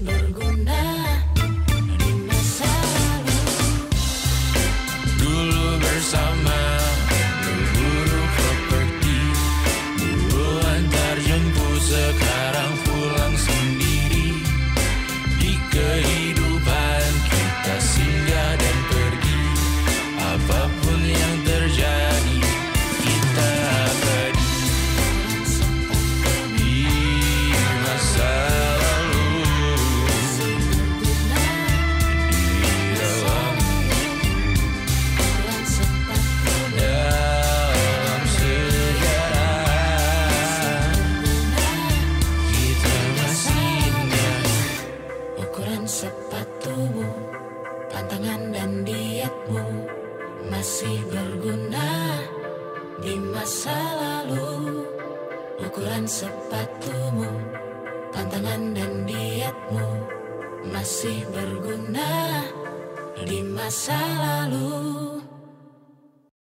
masih 63.70 64.19